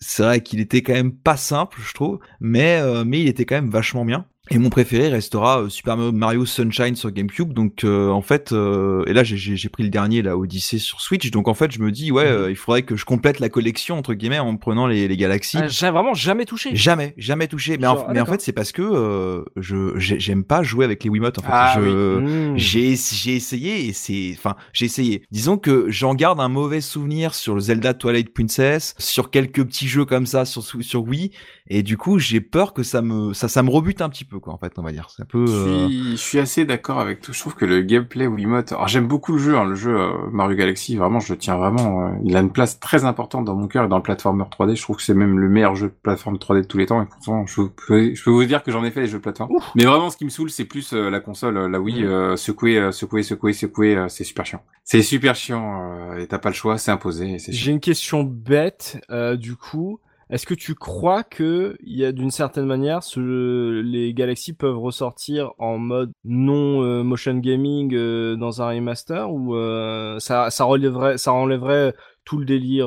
c'est 0.00 0.22
vrai 0.22 0.40
qu'il 0.42 0.60
était 0.60 0.82
quand 0.82 0.94
même 0.94 1.12
pas 1.12 1.36
simple, 1.36 1.78
je 1.80 1.92
trouve, 1.94 2.20
mais 2.40 2.80
euh, 2.80 3.04
mais 3.04 3.20
il 3.20 3.28
était 3.28 3.44
quand 3.44 3.56
même 3.56 3.70
vachement 3.70 4.04
bien. 4.04 4.26
Et 4.52 4.58
mon 4.58 4.68
préféré 4.68 5.08
restera 5.08 5.62
euh, 5.62 5.68
Super 5.68 5.96
Mario 5.96 6.44
Sunshine 6.44 6.96
sur 6.96 7.10
GameCube. 7.12 7.52
Donc 7.52 7.84
euh, 7.84 8.08
en 8.10 8.20
fait, 8.22 8.50
euh, 8.52 9.04
et 9.06 9.12
là 9.12 9.22
j'ai- 9.22 9.68
pris 9.68 9.84
le 9.84 9.90
dernier, 9.90 10.22
la 10.22 10.36
Odyssey 10.36 10.78
sur 10.78 11.00
Switch. 11.00 11.30
Donc 11.30 11.46
en 11.46 11.54
fait, 11.54 11.70
je 11.70 11.78
me 11.80 11.92
dis 11.92 12.10
ouais, 12.10 12.24
euh, 12.26 12.50
il 12.50 12.56
faudrait 12.56 12.82
que 12.82 12.96
je 12.96 13.04
complète 13.04 13.38
la 13.38 13.48
collection 13.48 13.96
entre 13.96 14.12
guillemets 14.14 14.40
en 14.40 14.56
prenant 14.56 14.88
les, 14.88 15.06
les 15.06 15.16
galaxies. 15.16 15.58
Ah, 15.60 15.68
J'ai 15.68 15.90
vraiment 15.90 16.14
jamais 16.14 16.46
touché. 16.46 16.74
Jamais, 16.74 17.14
jamais 17.16 17.46
touché. 17.46 17.76
Mais, 17.78 17.84
Genre, 17.84 18.00
en, 18.00 18.06
ah, 18.08 18.12
mais 18.12 18.20
en 18.20 18.26
fait, 18.26 18.40
c'est 18.40 18.52
parce 18.52 18.72
que 18.72 18.82
euh, 18.82 19.44
je 19.56 19.96
j'ai- 19.98 20.18
j'aime 20.18 20.42
pas 20.42 20.64
jouer 20.64 20.84
avec 20.84 21.04
les 21.04 21.10
Wiimotes. 21.10 21.38
En 21.38 21.42
fait, 21.42 21.48
Ah 21.52 21.74
je, 21.76 21.80
Mmh. 21.80 22.58
j'ai 22.58 22.96
j'ai 22.96 23.36
essayé 23.36 23.86
et 23.86 23.92
c'est 23.92 24.34
enfin 24.36 24.56
j'ai 24.72 24.86
essayé. 24.86 25.22
Disons 25.30 25.58
que 25.58 25.86
j'en 25.90 26.14
garde 26.16 26.40
un 26.40 26.48
mauvais 26.48 26.80
souvenir 26.80 27.34
sur 27.34 27.54
le 27.54 27.60
Zelda 27.60 27.94
Twilight 27.94 28.34
Princess, 28.34 28.94
sur 28.98 29.30
quelques 29.30 29.64
petits 29.64 29.86
jeux 29.86 30.04
comme 30.04 30.26
ça 30.26 30.44
sur 30.44 30.64
sur 30.64 31.02
Wii 31.04 31.30
et 31.68 31.84
du 31.84 31.96
coup 31.96 32.18
j'ai 32.18 32.40
peur 32.40 32.72
que 32.72 32.82
ça 32.82 33.00
me 33.00 33.32
ça 33.32 33.46
ça 33.46 33.62
me 33.62 33.70
rebute 33.70 34.00
un 34.02 34.08
petit 34.08 34.24
peu. 34.24 34.39
Quoi, 34.40 34.52
en 34.52 34.58
fait, 34.58 34.72
on 34.78 34.82
va 34.82 34.92
dire. 34.92 35.08
C'est 35.14 35.22
un 35.22 35.26
peu. 35.26 35.46
Je 35.46 35.52
euh, 35.52 35.86
suis, 35.88 36.10
je 36.12 36.16
suis 36.16 36.38
assez 36.38 36.64
d'accord 36.64 36.98
avec 36.98 37.20
tout. 37.20 37.32
Je 37.32 37.40
trouve 37.40 37.54
que 37.54 37.64
le 37.64 37.82
gameplay 37.82 38.26
Wiimote, 38.26 38.72
alors 38.72 38.88
j'aime 38.88 39.06
beaucoup 39.06 39.32
le 39.32 39.38
jeu, 39.38 39.56
hein, 39.56 39.64
le 39.64 39.74
jeu 39.74 39.96
euh, 39.96 40.10
Mario 40.32 40.56
Galaxy, 40.56 40.96
vraiment, 40.96 41.20
je 41.20 41.32
le 41.32 41.38
tiens 41.38 41.56
vraiment. 41.56 42.06
euh, 42.06 42.10
il 42.24 42.36
a 42.36 42.40
une 42.40 42.52
place 42.52 42.80
très 42.80 43.04
importante 43.04 43.44
dans 43.44 43.54
mon 43.54 43.68
cœur 43.68 43.84
et 43.84 43.88
dans 43.88 43.96
le 43.96 44.02
platformer 44.02 44.44
3D. 44.44 44.76
Je 44.76 44.82
trouve 44.82 44.96
que 44.96 45.02
c'est 45.02 45.14
même 45.14 45.38
le 45.38 45.48
meilleur 45.48 45.74
jeu 45.76 45.88
de 45.88 45.94
plateforme 46.02 46.36
3D 46.36 46.62
de 46.62 46.66
tous 46.66 46.78
les 46.78 46.86
temps. 46.86 47.02
Et 47.02 47.06
pourtant, 47.06 47.46
je 47.46 47.62
peux, 47.62 48.14
je 48.14 48.24
peux 48.24 48.30
vous 48.30 48.44
dire 48.44 48.62
que 48.62 48.72
j'en 48.72 48.84
ai 48.84 48.90
fait 48.90 49.02
des 49.02 49.06
jeux 49.06 49.18
de 49.18 49.22
plateforme. 49.22 49.50
Mais 49.74 49.84
vraiment, 49.84 50.10
ce 50.10 50.16
qui 50.16 50.24
me 50.24 50.30
saoule, 50.30 50.50
c'est 50.50 50.64
plus 50.64 50.92
euh, 50.92 51.10
la 51.10 51.20
console, 51.20 51.56
euh, 51.56 51.68
la 51.68 51.80
Wii, 51.80 52.04
euh, 52.04 52.36
secouer, 52.36 52.78
euh, 52.78 52.92
secouer, 52.92 53.22
secouer, 53.22 53.52
secouer, 53.52 53.96
euh, 53.96 54.08
c'est 54.08 54.24
super 54.24 54.46
chiant. 54.46 54.62
C'est 54.84 55.02
super 55.02 55.34
chiant 55.34 55.82
euh, 56.12 56.18
et 56.18 56.26
t'as 56.26 56.38
pas 56.38 56.48
le 56.48 56.54
choix, 56.54 56.78
c'est 56.78 56.90
imposé. 56.90 57.36
J'ai 57.48 57.70
une 57.70 57.80
question 57.80 58.24
bête, 58.24 59.00
euh, 59.10 59.36
du 59.36 59.54
coup. 59.56 60.00
Est-ce 60.30 60.46
que 60.46 60.54
tu 60.54 60.76
crois 60.76 61.24
que 61.24 61.76
d'une 61.82 62.30
certaine 62.30 62.66
manière 62.66 63.00
les 63.16 64.14
Galaxy 64.14 64.52
peuvent 64.52 64.78
ressortir 64.78 65.50
en 65.58 65.76
mode 65.78 66.12
non 66.24 66.84
euh, 66.84 67.02
motion 67.02 67.34
gaming 67.34 67.92
euh, 67.94 68.36
dans 68.36 68.62
un 68.62 68.68
remaster 68.68 69.28
ou 69.28 69.56
euh, 69.56 70.20
ça 70.20 70.50
ça 70.50 70.64
relèverait 70.64 71.18
ça 71.18 71.32
enlèverait 71.32 71.94
tout 72.24 72.38
le 72.38 72.44
délire 72.44 72.86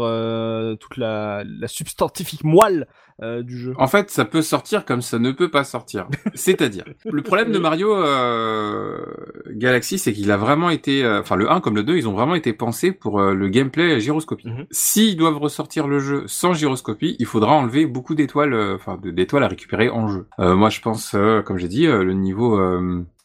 toute 0.80 0.96
la, 0.96 1.44
la 1.44 1.68
substantifique 1.68 2.46
moelle 2.46 2.88
euh, 3.22 3.44
du 3.44 3.58
jeu. 3.58 3.74
En 3.78 3.88
fait, 3.88 4.10
ça 4.10 4.26
peut 4.26 4.42
sortir 4.42 4.86
comme 4.86 5.02
ça 5.02 5.20
ne 5.20 5.32
peut 5.32 5.52
pas 5.52 5.64
sortir. 5.64 6.08
C'est-à-dire, 6.34 6.86
le 7.06 7.22
problème 7.22 7.52
de 7.52 7.60
Mario 7.60 7.96
euh, 7.96 8.98
Galaxy, 9.50 10.00
c'est 10.00 10.14
qu'il 10.14 10.32
a 10.32 10.38
vraiment 10.38 10.70
été, 10.70 11.04
euh, 11.04 11.22
enfin 11.22 11.36
le 11.36 11.52
1 11.52 11.60
comme 11.62 11.76
le 11.76 11.84
2, 11.84 11.98
ils 11.98 12.08
ont 12.08 12.14
vraiment 12.14 12.36
été 12.36 12.54
pensés 12.54 12.92
pour 12.92 13.22
le 13.22 13.48
gameplay 13.50 14.00
gyroscopie. 14.00 14.48
Mhm. 14.48 14.66
S'ils 14.72 15.18
doivent 15.18 15.38
ressortir 15.38 15.88
le 15.88 16.00
jeu 16.00 16.24
sans 16.28 16.54
gyroscopie, 16.54 17.16
il 17.20 17.26
faudra 17.26 17.54
enlever 17.54 17.86
beaucoup 17.86 18.16
d'étoiles, 18.16 18.56
enfin 18.76 19.00
d'étoiles 19.04 19.44
à 19.44 19.48
récupérer 19.48 19.90
en 19.90 20.08
jeu. 20.08 20.28
Moi, 20.38 20.70
je 20.70 20.82
pense, 20.82 21.16
comme 21.46 21.58
j'ai 21.58 21.68
dit, 21.68 21.86
le 21.86 22.14
niveau 22.14 22.60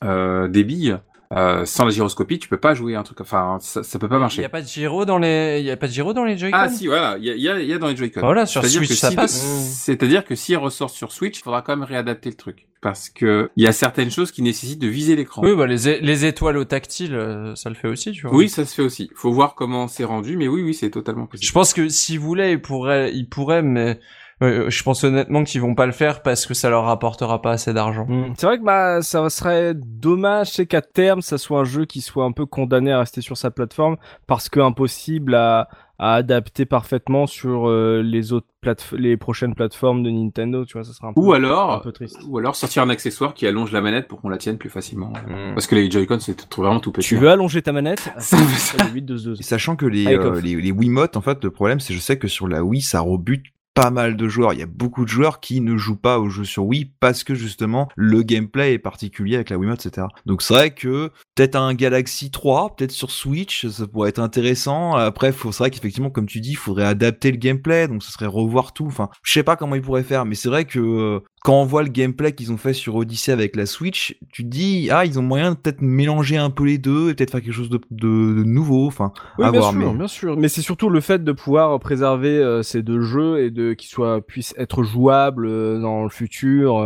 euh, 0.05 0.47
des 0.47 0.62
billes. 0.62 0.99
Euh, 1.33 1.64
sans 1.66 1.85
la 1.85 1.91
gyroscopie, 1.91 2.39
tu 2.39 2.49
peux 2.49 2.57
pas 2.57 2.74
jouer 2.74 2.95
un 2.95 3.03
truc. 3.03 3.20
Enfin, 3.20 3.59
ça, 3.61 3.83
ça 3.83 3.99
peut 3.99 4.09
pas 4.09 4.14
Il 4.16 4.18
y 4.18 4.20
marcher. 4.20 4.45
a 4.45 4.49
pas 4.49 4.62
de 4.62 4.66
gyro 4.66 5.05
dans 5.05 5.18
les, 5.18 5.59
il 5.61 5.66
y 5.66 5.70
a 5.70 5.76
pas 5.76 5.87
de 5.87 5.93
gyro 5.93 6.12
dans 6.14 6.24
les 6.24 6.39
Joy-Con. 6.39 6.57
Ah 6.59 6.68
si, 6.68 6.87
voilà, 6.87 7.16
il 7.18 7.24
y 7.24 7.31
a, 7.31 7.35
y, 7.37 7.49
a, 7.49 7.61
y 7.61 7.72
a 7.72 7.79
dans 7.79 7.89
les 7.89 7.97
Joy-Con. 7.97 8.20
Voilà, 8.20 8.47
sur 8.47 8.64
Switch, 8.64 8.89
que 8.89 8.95
ça 8.95 9.11
passe. 9.12 9.41
C'est-à-dire 9.85 10.24
que 10.24 10.35
si 10.35 10.53
elle 10.53 10.59
ressort 10.59 10.91
sur 10.91 11.12
Switch, 11.12 11.39
il 11.39 11.43
faudra 11.43 11.62
quand 11.62 11.76
même 11.76 11.85
réadapter 11.87 12.31
le 12.31 12.37
truc. 12.37 12.66
Parce 12.81 13.11
que 13.11 13.51
il 13.57 13.64
y 13.64 13.66
a 13.66 13.72
certaines 13.72 14.11
choses 14.11 14.31
qui 14.31 14.41
nécessitent 14.41 14.79
de 14.81 14.87
viser 14.87 15.16
l'écran. 15.16 15.43
Oui, 15.45 15.55
bah 15.57 15.66
les, 15.66 16.01
les 16.01 16.24
étoiles 16.26 16.57
au 16.57 16.64
tactile, 16.64 17.12
euh, 17.14 17.55
ça 17.57 17.68
le 17.70 17.74
fait 17.74 17.89
aussi, 17.89 18.12
tu 18.12 18.22
vois. 18.26 18.35
Oui, 18.37 18.49
ça 18.49 18.64
se 18.64 18.72
fait 18.74 18.83
aussi. 18.83 19.11
Faut 19.16 19.33
voir 19.33 19.57
comment 19.57 19.89
c'est 19.89 20.05
rendu, 20.05 20.37
mais 20.37 20.47
oui, 20.47 20.62
oui, 20.62 20.74
c'est 20.74 20.91
totalement 20.91 21.24
Je 21.24 21.31
possible. 21.39 21.53
pense 21.55 21.74
que 21.74 21.89
s'ils 21.89 22.20
voulaient, 22.20 22.53
ils 22.53 22.62
pourraient, 22.62 23.12
ils 23.12 23.29
pourraient, 23.29 23.62
mais 23.62 23.99
euh, 24.43 24.70
je 24.70 24.82
pense 24.82 25.03
honnêtement 25.05 25.43
qu'ils 25.45 25.61
vont 25.61 25.74
pas 25.74 25.86
le 25.86 25.93
faire 25.93 26.22
parce 26.22 26.47
que 26.47 26.55
ça 26.55 26.70
leur 26.70 26.84
rapportera 26.84 27.43
pas 27.43 27.53
assez 27.53 27.72
d'argent. 27.72 28.07
Mm. 28.09 28.34
C'est 28.36 28.47
vrai 28.47 28.59
que 28.59 28.64
bah 28.64 29.03
ça 29.03 29.28
serait 29.30 29.74
dommage 29.74 30.51
c'est 30.53 30.66
qu'à 30.66 30.82
terme 30.82 31.22
ça 31.22 31.39
soit 31.39 31.61
un 31.61 31.64
jeu 31.64 31.84
qui 31.86 32.01
soit 32.01 32.24
un 32.24 32.32
peu 32.32 32.47
condamné 32.47 32.93
à 32.93 33.01
rester 33.01 33.20
sur 33.20 33.36
sa 33.36 33.51
plateforme 33.51 33.97
parce 34.26 34.49
que 34.49 34.61
impossible 34.61 35.34
à, 35.34 35.68
à 35.99 36.14
adapter 36.14 36.66
parfaitement 36.66 37.26
sur 37.26 37.68
euh, 37.68 38.01
les 38.05 38.32
autres 38.32 38.47
plate 38.61 38.84
les 38.97 39.16
prochaines 39.16 39.55
plateformes 39.55 40.03
de 40.05 40.11
Nintendo, 40.11 40.64
tu 40.64 40.74
vois, 40.74 40.84
ça 40.84 40.93
serait 40.93 41.09
un 41.09 41.12
peu 41.12 41.20
Ou 41.20 41.32
un 41.32 41.36
alors, 41.36 41.80
peu 41.80 41.91
triste. 41.93 42.18
ou 42.28 42.39
alors 42.39 42.55
sortir 42.57 42.82
un 42.84 42.91
accessoire 42.91 43.34
qui 43.34 43.47
allonge 43.47 43.72
la 43.72 43.80
manette 43.80 44.07
pour 44.09 44.20
qu'on 44.20 44.28
la 44.28 44.36
tienne 44.39 44.59
plus 44.59 44.68
facilement. 44.70 45.12
Parce 45.55 45.66
que 45.68 45.74
les 45.76 45.89
Joy-Con, 45.91 46.18
c'est 46.20 46.36
vraiment 46.57 46.80
tout 46.80 46.91
petit. 46.93 47.09
Tu 47.09 47.16
veux 47.16 47.30
allonger 47.30 47.62
ta 47.62 47.72
manette? 47.72 48.01
Ça- 48.18 48.36
Ça, 48.36 48.84
8 48.93 49.03
de 49.03 49.16
2. 49.16 49.34
Et 49.39 49.43
sachant 49.45 49.76
que 49.76 49.86
les, 49.86 50.07
euh, 50.07 50.41
les, 50.41 50.57
les 50.57 50.72
Wiimotes, 50.72 51.16
en 51.16 51.20
fait, 51.20 51.43
le 51.45 51.51
problème, 51.53 51.78
c'est 51.80 51.95
je 51.95 52.01
sais 52.01 52.18
que 52.18 52.26
sur 52.28 52.49
la 52.49 52.64
Wii, 52.64 52.80
ça 52.80 53.01
rebute 53.01 53.45
pas 53.81 53.91
mal 53.91 54.16
de 54.16 54.29
joueurs. 54.29 54.55
Il 54.55 54.59
y 54.59 54.62
a 54.62 54.66
beaucoup 54.66 55.05
de 55.05 55.09
joueurs 55.09 55.39
qui 55.39 55.61
ne 55.61 55.76
jouent 55.76 55.95
pas 55.95 56.18
aux 56.18 56.29
jeux 56.29 56.45
sur 56.45 56.66
Wii 56.66 56.91
parce 56.99 57.22
que 57.22 57.37
justement 57.37 57.89
le 57.95 58.22
gameplay 58.22 58.72
est 58.72 58.79
particulier 58.81 59.37
avec 59.37 59.51
la 59.51 59.57
Wiimote, 59.57 59.87
etc. 59.87 60.09
Donc 60.26 60.43
c'est 60.43 60.55
vrai 60.55 60.70
que 60.70 61.12
peut-être 61.39 61.55
un 61.55 61.72
Galaxy 61.74 62.32
3, 62.32 62.74
peut-être 62.74 62.91
sur 62.91 63.12
Switch, 63.12 63.64
ça 63.68 63.86
pourrait 63.86 64.09
être 64.09 64.18
intéressant. 64.18 64.97
Après, 64.97 65.30
faut, 65.30 65.53
c'est 65.53 65.62
vrai 65.62 65.70
qu'effectivement, 65.70 66.11
comme 66.11 66.26
tu 66.26 66.41
dis, 66.41 66.51
il 66.51 66.57
faudrait 66.57 66.84
adapter 66.84 67.30
le 67.30 67.36
gameplay, 67.36 67.86
donc 67.86 68.03
ce 68.03 68.11
serait 68.11 68.26
revoir 68.26 68.72
tout. 68.72 68.86
Enfin, 68.86 69.09
je 69.22 69.32
sais 69.32 69.45
pas 69.45 69.55
comment 69.55 69.76
ils 69.76 69.82
pourraient 69.82 70.03
faire, 70.03 70.24
mais 70.24 70.34
c'est 70.34 70.49
vrai 70.49 70.64
que 70.64 70.80
euh, 70.80 71.20
quand 71.45 71.55
on 71.61 71.64
voit 71.64 71.84
le 71.84 71.91
gameplay 71.91 72.32
qu'ils 72.32 72.51
ont 72.51 72.57
fait 72.57 72.72
sur 72.72 72.97
Odyssey 72.97 73.30
avec 73.30 73.55
la 73.55 73.66
Switch, 73.66 74.18
tu 74.32 74.43
te 74.43 74.49
dis 74.49 74.89
ah 74.91 75.05
ils 75.05 75.20
ont 75.20 75.22
moyen 75.22 75.53
de 75.53 75.57
peut-être 75.57 75.80
mélanger 75.80 76.36
un 76.39 76.51
peu 76.51 76.64
les 76.64 76.78
deux 76.78 77.11
et 77.11 77.14
peut-être 77.14 77.30
faire 77.30 77.41
quelque 77.43 77.53
chose 77.53 77.70
de, 77.70 77.78
de, 77.93 78.09
de 78.09 78.43
nouveau. 78.45 78.89
Enfin, 78.89 79.12
Oui, 79.39 79.45
à 79.45 79.53
bien 79.53 79.61
voir, 79.61 79.72
sûr, 79.72 79.78
mais- 79.93 79.95
bien 79.99 80.09
sûr. 80.09 80.36
Mais 80.36 80.49
c'est 80.49 80.62
surtout 80.62 80.91
le 80.91 81.01
fait 81.01 81.22
de 81.22 81.30
pouvoir 81.32 81.78
préserver 81.78 82.30
euh, 82.39 82.62
ces 82.64 82.82
deux 82.82 83.01
jeux 83.03 83.45
et 83.45 83.53
de 83.53 83.74
qu'ils 83.74 83.91
soient 83.91 84.20
puissent 84.20 84.55
être 84.59 84.82
jouables 84.82 85.47
euh, 85.47 85.80
dans 85.80 86.03
le 86.03 86.09
futur 86.11 86.78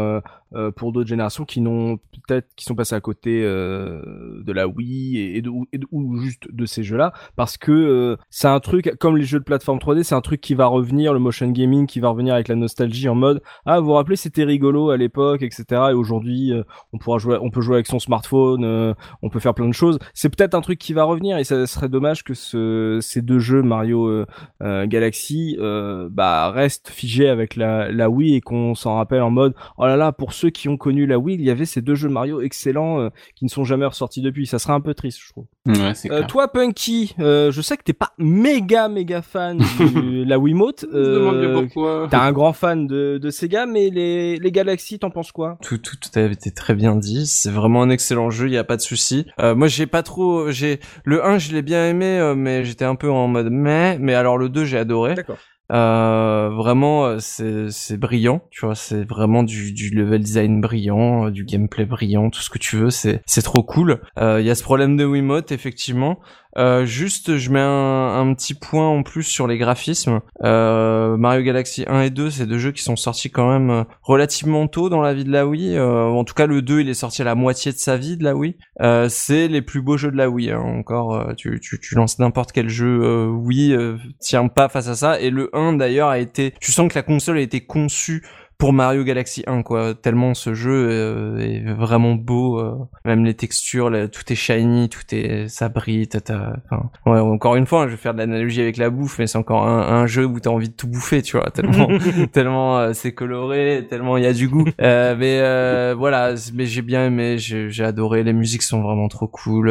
euh, 0.55 0.71
pour 0.71 0.93
d'autres 0.93 1.09
générations 1.09 1.45
qui 1.45 1.61
n'ont 1.61 1.97
peut-être 2.27 2.49
qui 2.57 2.65
sont 2.65 2.75
passées 2.75 2.95
à 2.95 3.01
côté 3.01 3.43
euh, 3.45 4.43
de 4.45 4.53
la 4.53 4.69
Wii 4.69 5.19
et, 5.19 5.43
de, 5.43 5.51
ou- 5.51 6.17
juste 6.19 6.53
de 6.53 6.67
ces 6.67 6.83
jeux-là 6.83 7.13
parce 7.37 7.57
que 7.57 7.73
euh, 7.73 8.17
c'est 8.31 8.49
un 8.49 8.61
truc 8.61 8.95
comme 8.99 9.17
les 9.17 9.25
jeux 9.25 9.39
de 9.39 9.45
plateforme 9.45 9.79
3D, 9.79 10.03
c'est 10.03 10.15
un 10.15 10.21
truc 10.21 10.41
qui 10.41 10.55
va 10.55 10.67
revenir, 10.67 11.13
le 11.13 11.19
motion 11.19 11.49
gaming 11.49 11.87
qui 11.87 12.01
va 12.01 12.11
revenir 12.11 12.35
avec 12.35 12.49
la 12.49 12.55
nostalgie 12.55 13.09
en 13.09 13.15
mode 13.15 13.43
ah 13.67 13.81
vous 13.81 13.87
vous 13.87 13.93
rappelez 13.93 14.17
c'était 14.17 14.45
rigolo 14.45 14.91
à 14.91 14.97
l'époque 14.97 15.43
etc 15.43 15.65
et 15.91 15.95
aujourd'hui 15.95 16.53
on 16.93 16.99
pourra 16.99 17.19
jouer, 17.19 17.39
on 17.41 17.51
peut 17.51 17.61
jouer 17.61 17.77
avec 17.77 17.87
son 17.87 17.99
smartphone, 17.99 18.95
on 19.23 19.29
peut 19.29 19.41
faire 19.41 19.55
plein 19.55 19.69
de 19.69 19.73
choses. 19.75 19.99
C'est 20.15 20.29
peut-être 20.35 20.55
un 20.55 20.61
truc 20.61 20.79
qui 20.79 20.93
va 20.93 21.05
revenir 21.05 21.39
et 21.39 21.45
ça 21.45 21.67
serait 21.67 21.89
dommage 21.89 22.25
que 22.25 22.35
ce, 22.35 22.99
ces 23.01 23.23
deux 23.23 23.39
jeux 23.39 23.63
Mario 23.63 24.25
Galaxy 24.61 25.57
bah 26.11 26.51
restent 26.51 26.89
figés 26.89 27.29
avec 27.29 27.57
la, 27.57 27.91
la 27.91 28.11
Wii 28.11 28.37
et 28.37 28.41
qu'on 28.41 28.75
s'en 28.75 28.97
rappelle 28.97 29.23
en 29.23 29.31
mode 29.31 29.55
oh 29.79 29.87
là 29.87 29.97
là 29.97 30.13
pour 30.13 30.33
ceux 30.43 30.51
qui 30.51 30.69
ont 30.69 30.77
connu 30.77 31.07
la 31.07 31.19
Wii 31.19 31.37
il 31.39 31.45
y 31.45 31.51
avait 31.51 31.65
ces 31.65 31.81
deux 31.83 31.95
jeux 31.95 32.09
Mario 32.09 32.41
excellents 32.41 33.01
euh, 33.01 33.09
qui 33.37 33.45
ne 33.45 33.51
sont 33.51 33.65
jamais 33.65 33.87
ressortis 33.87 34.21
depuis. 34.23 34.47
Ça 34.47 34.59
serait 34.59 34.73
un 34.73 34.81
peu 34.81 34.93
triste 34.95 35.21
je 35.25 35.31
trouve. 35.31 35.45
Ouais, 35.67 35.95
c'est 35.95 36.11
Euh, 36.11 36.17
clair. 36.19 36.27
toi 36.27 36.49
Punky, 36.49 37.15
euh, 37.21 37.53
je 37.53 37.61
sais 37.63 37.77
que 37.77 37.83
t'es 37.85 37.93
pas 37.93 38.13
méga 38.19 38.89
méga 38.89 39.23
fan 39.23 39.59
de 39.79 40.25
la 40.29 40.39
Wiimote. 40.39 40.85
Euh. 40.93 41.67
T'es 42.11 42.17
un 42.17 42.33
grand 42.33 42.53
fan 42.53 42.87
de, 42.89 43.19
de 43.19 43.31
Sega, 43.31 43.67
mais 43.67 43.89
les, 43.91 44.37
les 44.39 44.53
Galaxy, 44.53 44.99
t'en 44.99 45.11
penses 45.11 45.31
quoi? 45.33 45.59
Tout, 45.63 45.79
tout, 45.79 45.97
tout 45.97 46.19
a 46.19 46.23
été 46.23 46.51
très 46.53 46.75
bien 46.75 46.97
dit. 46.97 47.27
C'est 47.27 47.51
vraiment 47.51 47.83
un 47.83 47.91
excellent 47.91 48.31
jeu, 48.31 48.49
il 48.49 48.53
y 48.53 48.59
a 48.59 48.65
pas 48.65 48.77
de 48.77 48.83
souci. 48.83 49.27
Euh, 49.41 49.55
moi, 49.55 49.69
j'ai 49.69 49.87
pas 49.87 50.03
trop, 50.03 50.51
j'ai 50.51 50.81
le 51.05 51.25
1, 51.25 51.39
je 51.39 51.53
l'ai 51.53 51.63
bien 51.63 51.87
aimé, 51.89 52.33
mais 52.37 52.65
j'étais 52.65 52.85
un 52.85 52.97
peu 52.97 53.11
en 53.11 53.29
mode 53.29 53.49
mais, 53.51 53.99
mais 53.99 54.15
alors 54.15 54.39
le 54.39 54.49
2, 54.49 54.65
j'ai 54.65 54.79
adoré. 54.79 55.15
D'accord. 55.15 55.39
Euh, 55.73 56.51
vraiment, 56.51 57.07
euh, 57.07 57.69
c'est 57.71 57.97
brillant, 57.97 58.43
tu 58.51 58.67
vois, 58.67 58.75
c'est 58.75 59.05
vraiment 59.05 59.43
du, 59.43 59.73
du 59.73 59.91
level 59.91 60.21
design 60.21 60.61
brillant, 60.61 61.27
euh, 61.27 61.31
du 61.31 61.45
gameplay 61.45 61.87
brillant, 61.87 62.29
tout 62.31 62.43
ce 62.43 62.51
que 62.51 62.59
tu 62.59 62.77
veux, 62.77 62.91
c'est 62.91 63.23
trop 63.43 63.63
cool. 63.63 64.03
Euh, 64.19 64.41
Il 64.41 64.47
y 64.47 64.51
a 64.51 64.55
ce 64.55 64.63
problème 64.63 64.97
de 64.97 65.05
Wiimote, 65.05 65.51
effectivement. 65.51 66.21
Euh, 66.59 66.85
juste, 66.85 67.37
je 67.39 67.51
mets 67.51 67.61
un, 67.61 68.21
un 68.21 68.35
petit 68.35 68.55
point 68.55 68.87
en 68.87 69.03
plus 69.03 69.23
sur 69.23 69.47
les 69.47 69.59
graphismes. 69.59 70.21
Euh, 70.45 71.17
Mario 71.17 71.43
Galaxy 71.43 71.85
1 71.87 72.03
et 72.03 72.11
2, 72.11 72.31
c'est 72.31 72.47
deux 72.47 72.59
jeux 72.59 72.73
qui 72.73 72.83
sont 72.83 72.97
sortis 72.97 73.31
quand 73.31 73.51
même 73.51 73.71
euh, 73.71 73.85
relativement 74.03 74.67
tôt 74.69 74.89
dans 74.89 75.01
la 75.01 75.15
vie 75.15 75.25
de 75.25 75.33
la 75.33 75.47
Wii. 75.47 75.77
Euh, 75.77 76.05
en 76.05 76.25
tout 76.25 76.35
cas, 76.35 76.47
le 76.47 76.61
2, 76.63 76.81
il 76.81 76.89
est 76.89 76.95
sorti 76.95 77.23
à 77.23 77.25
la 77.25 77.35
moitié 77.35 77.73
de 77.73 77.79
sa 77.79 77.97
vie 77.97 78.17
de 78.17 78.25
la 78.25 78.35
Wii. 78.35 78.57
Euh, 78.81 79.09
c'est 79.09 79.49
les 79.49 79.63
plus 79.63 79.81
beaux 79.83 79.97
jeux 79.97 80.11
de 80.11 80.17
la 80.17 80.29
Wii. 80.29 80.51
hein. 80.51 80.59
Encore, 80.61 81.35
tu, 81.37 81.59
tu, 81.61 81.81
tu 81.81 81.95
lances 81.95 82.19
n'importe 82.19 82.53
quel 82.53 82.69
jeu 82.69 83.27
Wii, 83.29 83.77
tient 84.21 84.49
pas 84.49 84.69
face 84.69 84.89
à 84.89 84.95
ça. 84.95 85.21
Et 85.21 85.31
le 85.31 85.51
1 85.55 85.75
d'ailleurs 85.75 86.09
a 86.09 86.19
été, 86.19 86.55
tu 86.61 86.73
sens 86.73 86.89
que 86.89 86.95
la 86.95 87.03
console 87.03 87.39
a 87.39 87.41
été 87.41 87.61
conçue 87.61 88.23
pour 88.63 88.73
Mario 88.73 89.03
Galaxy 89.03 89.43
1 89.49 89.63
quoi. 89.65 89.93
Tellement 89.93 90.35
ce 90.35 90.55
jeu 90.55 90.87
euh, 90.89 91.37
est 91.39 91.73
vraiment 91.73 92.15
beau 92.15 92.61
euh, 92.61 92.77
même 93.05 93.25
les 93.25 93.35
textures 93.35 93.91
là, 93.91 94.07
tout 94.07 94.23
est 94.31 94.37
shiny 94.37 94.89
tout 94.89 95.01
est 95.11 95.49
ça 95.49 95.69
brille 95.69 96.07
t'as- 96.07 96.53
enfin. 96.71 96.89
Ouais 97.05 97.19
encore 97.19 97.57
une 97.57 97.67
fois 97.67 97.83
hein, 97.83 97.85
je 97.87 97.91
vais 97.91 97.97
faire 97.97 98.13
de 98.15 98.19
l'analogie 98.19 98.61
avec 98.61 98.77
la 98.77 98.89
bouffe 98.89 99.19
mais 99.19 99.27
c'est 99.27 99.37
encore 99.37 99.67
un, 99.67 99.81
un 99.81 100.07
jeu 100.07 100.25
où 100.27 100.39
t'as 100.39 100.51
envie 100.51 100.69
de 100.69 100.75
tout 100.75 100.87
bouffer 100.87 101.23
tu 101.23 101.37
vois. 101.37 101.51
Tellement 101.51 101.89
tellement 102.33 102.79
euh, 102.79 102.93
c'est 102.93 103.11
coloré 103.13 103.85
tellement 103.91 104.17
il 104.17 104.23
y 104.23 104.29
a 104.29 104.33
du 104.33 104.47
goût. 104.49 104.65
Euh, 104.81 105.17
mais 105.19 105.41
euh, 105.41 105.97
voilà 105.99 106.35
mais 106.55 106.67
j'ai 106.67 106.83
bien 106.83 107.07
aimé 107.07 107.39
j'ai 107.39 107.69
j'ai 107.69 107.83
adoré. 107.83 108.23
Les 108.23 108.33
musiques 108.33 108.63
sont 108.63 108.81
vraiment 108.81 109.09
trop 109.09 109.27
cool. 109.27 109.71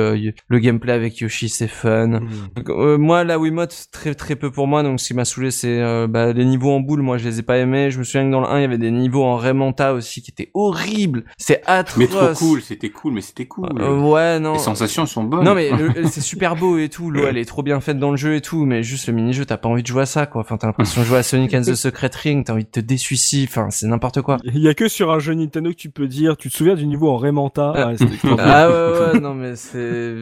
Le 0.49 0.59
gameplay 0.59 0.91
avec 0.91 1.17
Yoshi 1.19 1.47
c'est 1.47 1.69
fun. 1.69 2.19
Donc, 2.57 2.69
euh, 2.69 2.97
moi 2.97 3.23
la 3.23 3.39
Wiimote 3.39 3.85
très 3.93 4.15
très 4.15 4.35
peu 4.35 4.51
pour 4.51 4.67
moi. 4.67 4.83
Donc 4.83 4.99
ce 4.99 5.07
qui 5.07 5.13
m'a 5.13 5.23
saoulé 5.23 5.49
c'est 5.49 5.79
bah, 6.09 6.33
les 6.33 6.43
niveaux 6.43 6.71
en 6.71 6.81
boule. 6.81 7.01
Moi 7.01 7.17
je 7.17 7.23
les 7.23 7.39
ai 7.39 7.43
pas 7.43 7.57
aimés. 7.57 7.89
Je 7.89 7.97
me 7.97 8.03
souviens 8.03 8.25
que 8.27 8.31
dans 8.31 8.41
le 8.41 8.47
1 8.47 8.57
il 8.57 8.61
y 8.63 8.65
avait 8.65 8.80
des 8.81 8.91
niveaux 8.91 9.23
en 9.23 9.37
Raymanta 9.37 9.93
aussi 9.93 10.21
qui 10.21 10.31
étaient 10.31 10.51
horribles 10.53 11.23
c'est 11.37 11.61
atroce 11.65 11.97
Mais 11.97 12.07
trop 12.07 12.33
cool, 12.35 12.61
c'était 12.61 12.89
cool, 12.89 13.13
mais 13.13 13.21
c'était 13.21 13.45
cool. 13.45 13.69
Euh, 13.79 13.99
ouais 13.99 14.39
non 14.39 14.53
Les 14.53 14.59
sensations 14.59 15.05
sont 15.05 15.23
bonnes. 15.23 15.43
non 15.43 15.55
mais 15.55 15.71
c'est 16.09 16.21
super 16.21 16.55
beau 16.55 16.77
et 16.77 16.89
tout, 16.89 17.09
l'eau 17.09 17.25
elle 17.27 17.37
est 17.37 17.45
trop 17.45 17.63
bien 17.63 17.79
faite 17.79 17.99
dans 17.99 18.11
le 18.11 18.17
jeu 18.17 18.35
et 18.35 18.41
tout, 18.41 18.65
mais 18.65 18.83
juste 18.83 19.07
le 19.07 19.13
mini-jeu 19.13 19.45
t'as 19.45 19.57
pas 19.57 19.69
envie 19.69 19.83
de 19.83 19.87
jouer 19.87 20.03
à 20.03 20.05
ça 20.05 20.25
quoi. 20.25 20.41
Enfin 20.41 20.57
t'as 20.57 20.67
l'impression 20.67 21.01
de 21.01 21.05
jouer 21.05 21.19
à 21.19 21.23
Sonic 21.23 21.53
and 21.53 21.61
the 21.61 21.75
Secret 21.75 22.11
Ring, 22.21 22.45
t'as 22.45 22.53
envie 22.53 22.65
de 22.65 22.69
te 22.69 22.79
désuicider, 22.79 23.47
enfin 23.49 23.69
c'est 23.69 23.87
n'importe 23.87 24.21
quoi. 24.21 24.37
Il 24.43 24.59
y 24.59 24.67
a 24.67 24.73
que 24.73 24.87
sur 24.87 25.11
un 25.11 25.19
jeu 25.19 25.33
Nintendo 25.33 25.69
que 25.69 25.75
tu 25.75 25.89
peux 25.89 26.07
dire, 26.07 26.37
tu 26.37 26.49
te 26.49 26.55
souviens 26.55 26.75
du 26.75 26.85
niveau 26.85 27.09
en 27.09 27.17
Raymanta? 27.17 27.73
Ah. 27.75 27.87
Ouais. 27.87 27.95
Ah 28.39 28.69
ouais 28.69 28.73
ouais 29.13 29.19
non 29.19 29.33
mais 29.33 29.55
c'est 29.55 30.13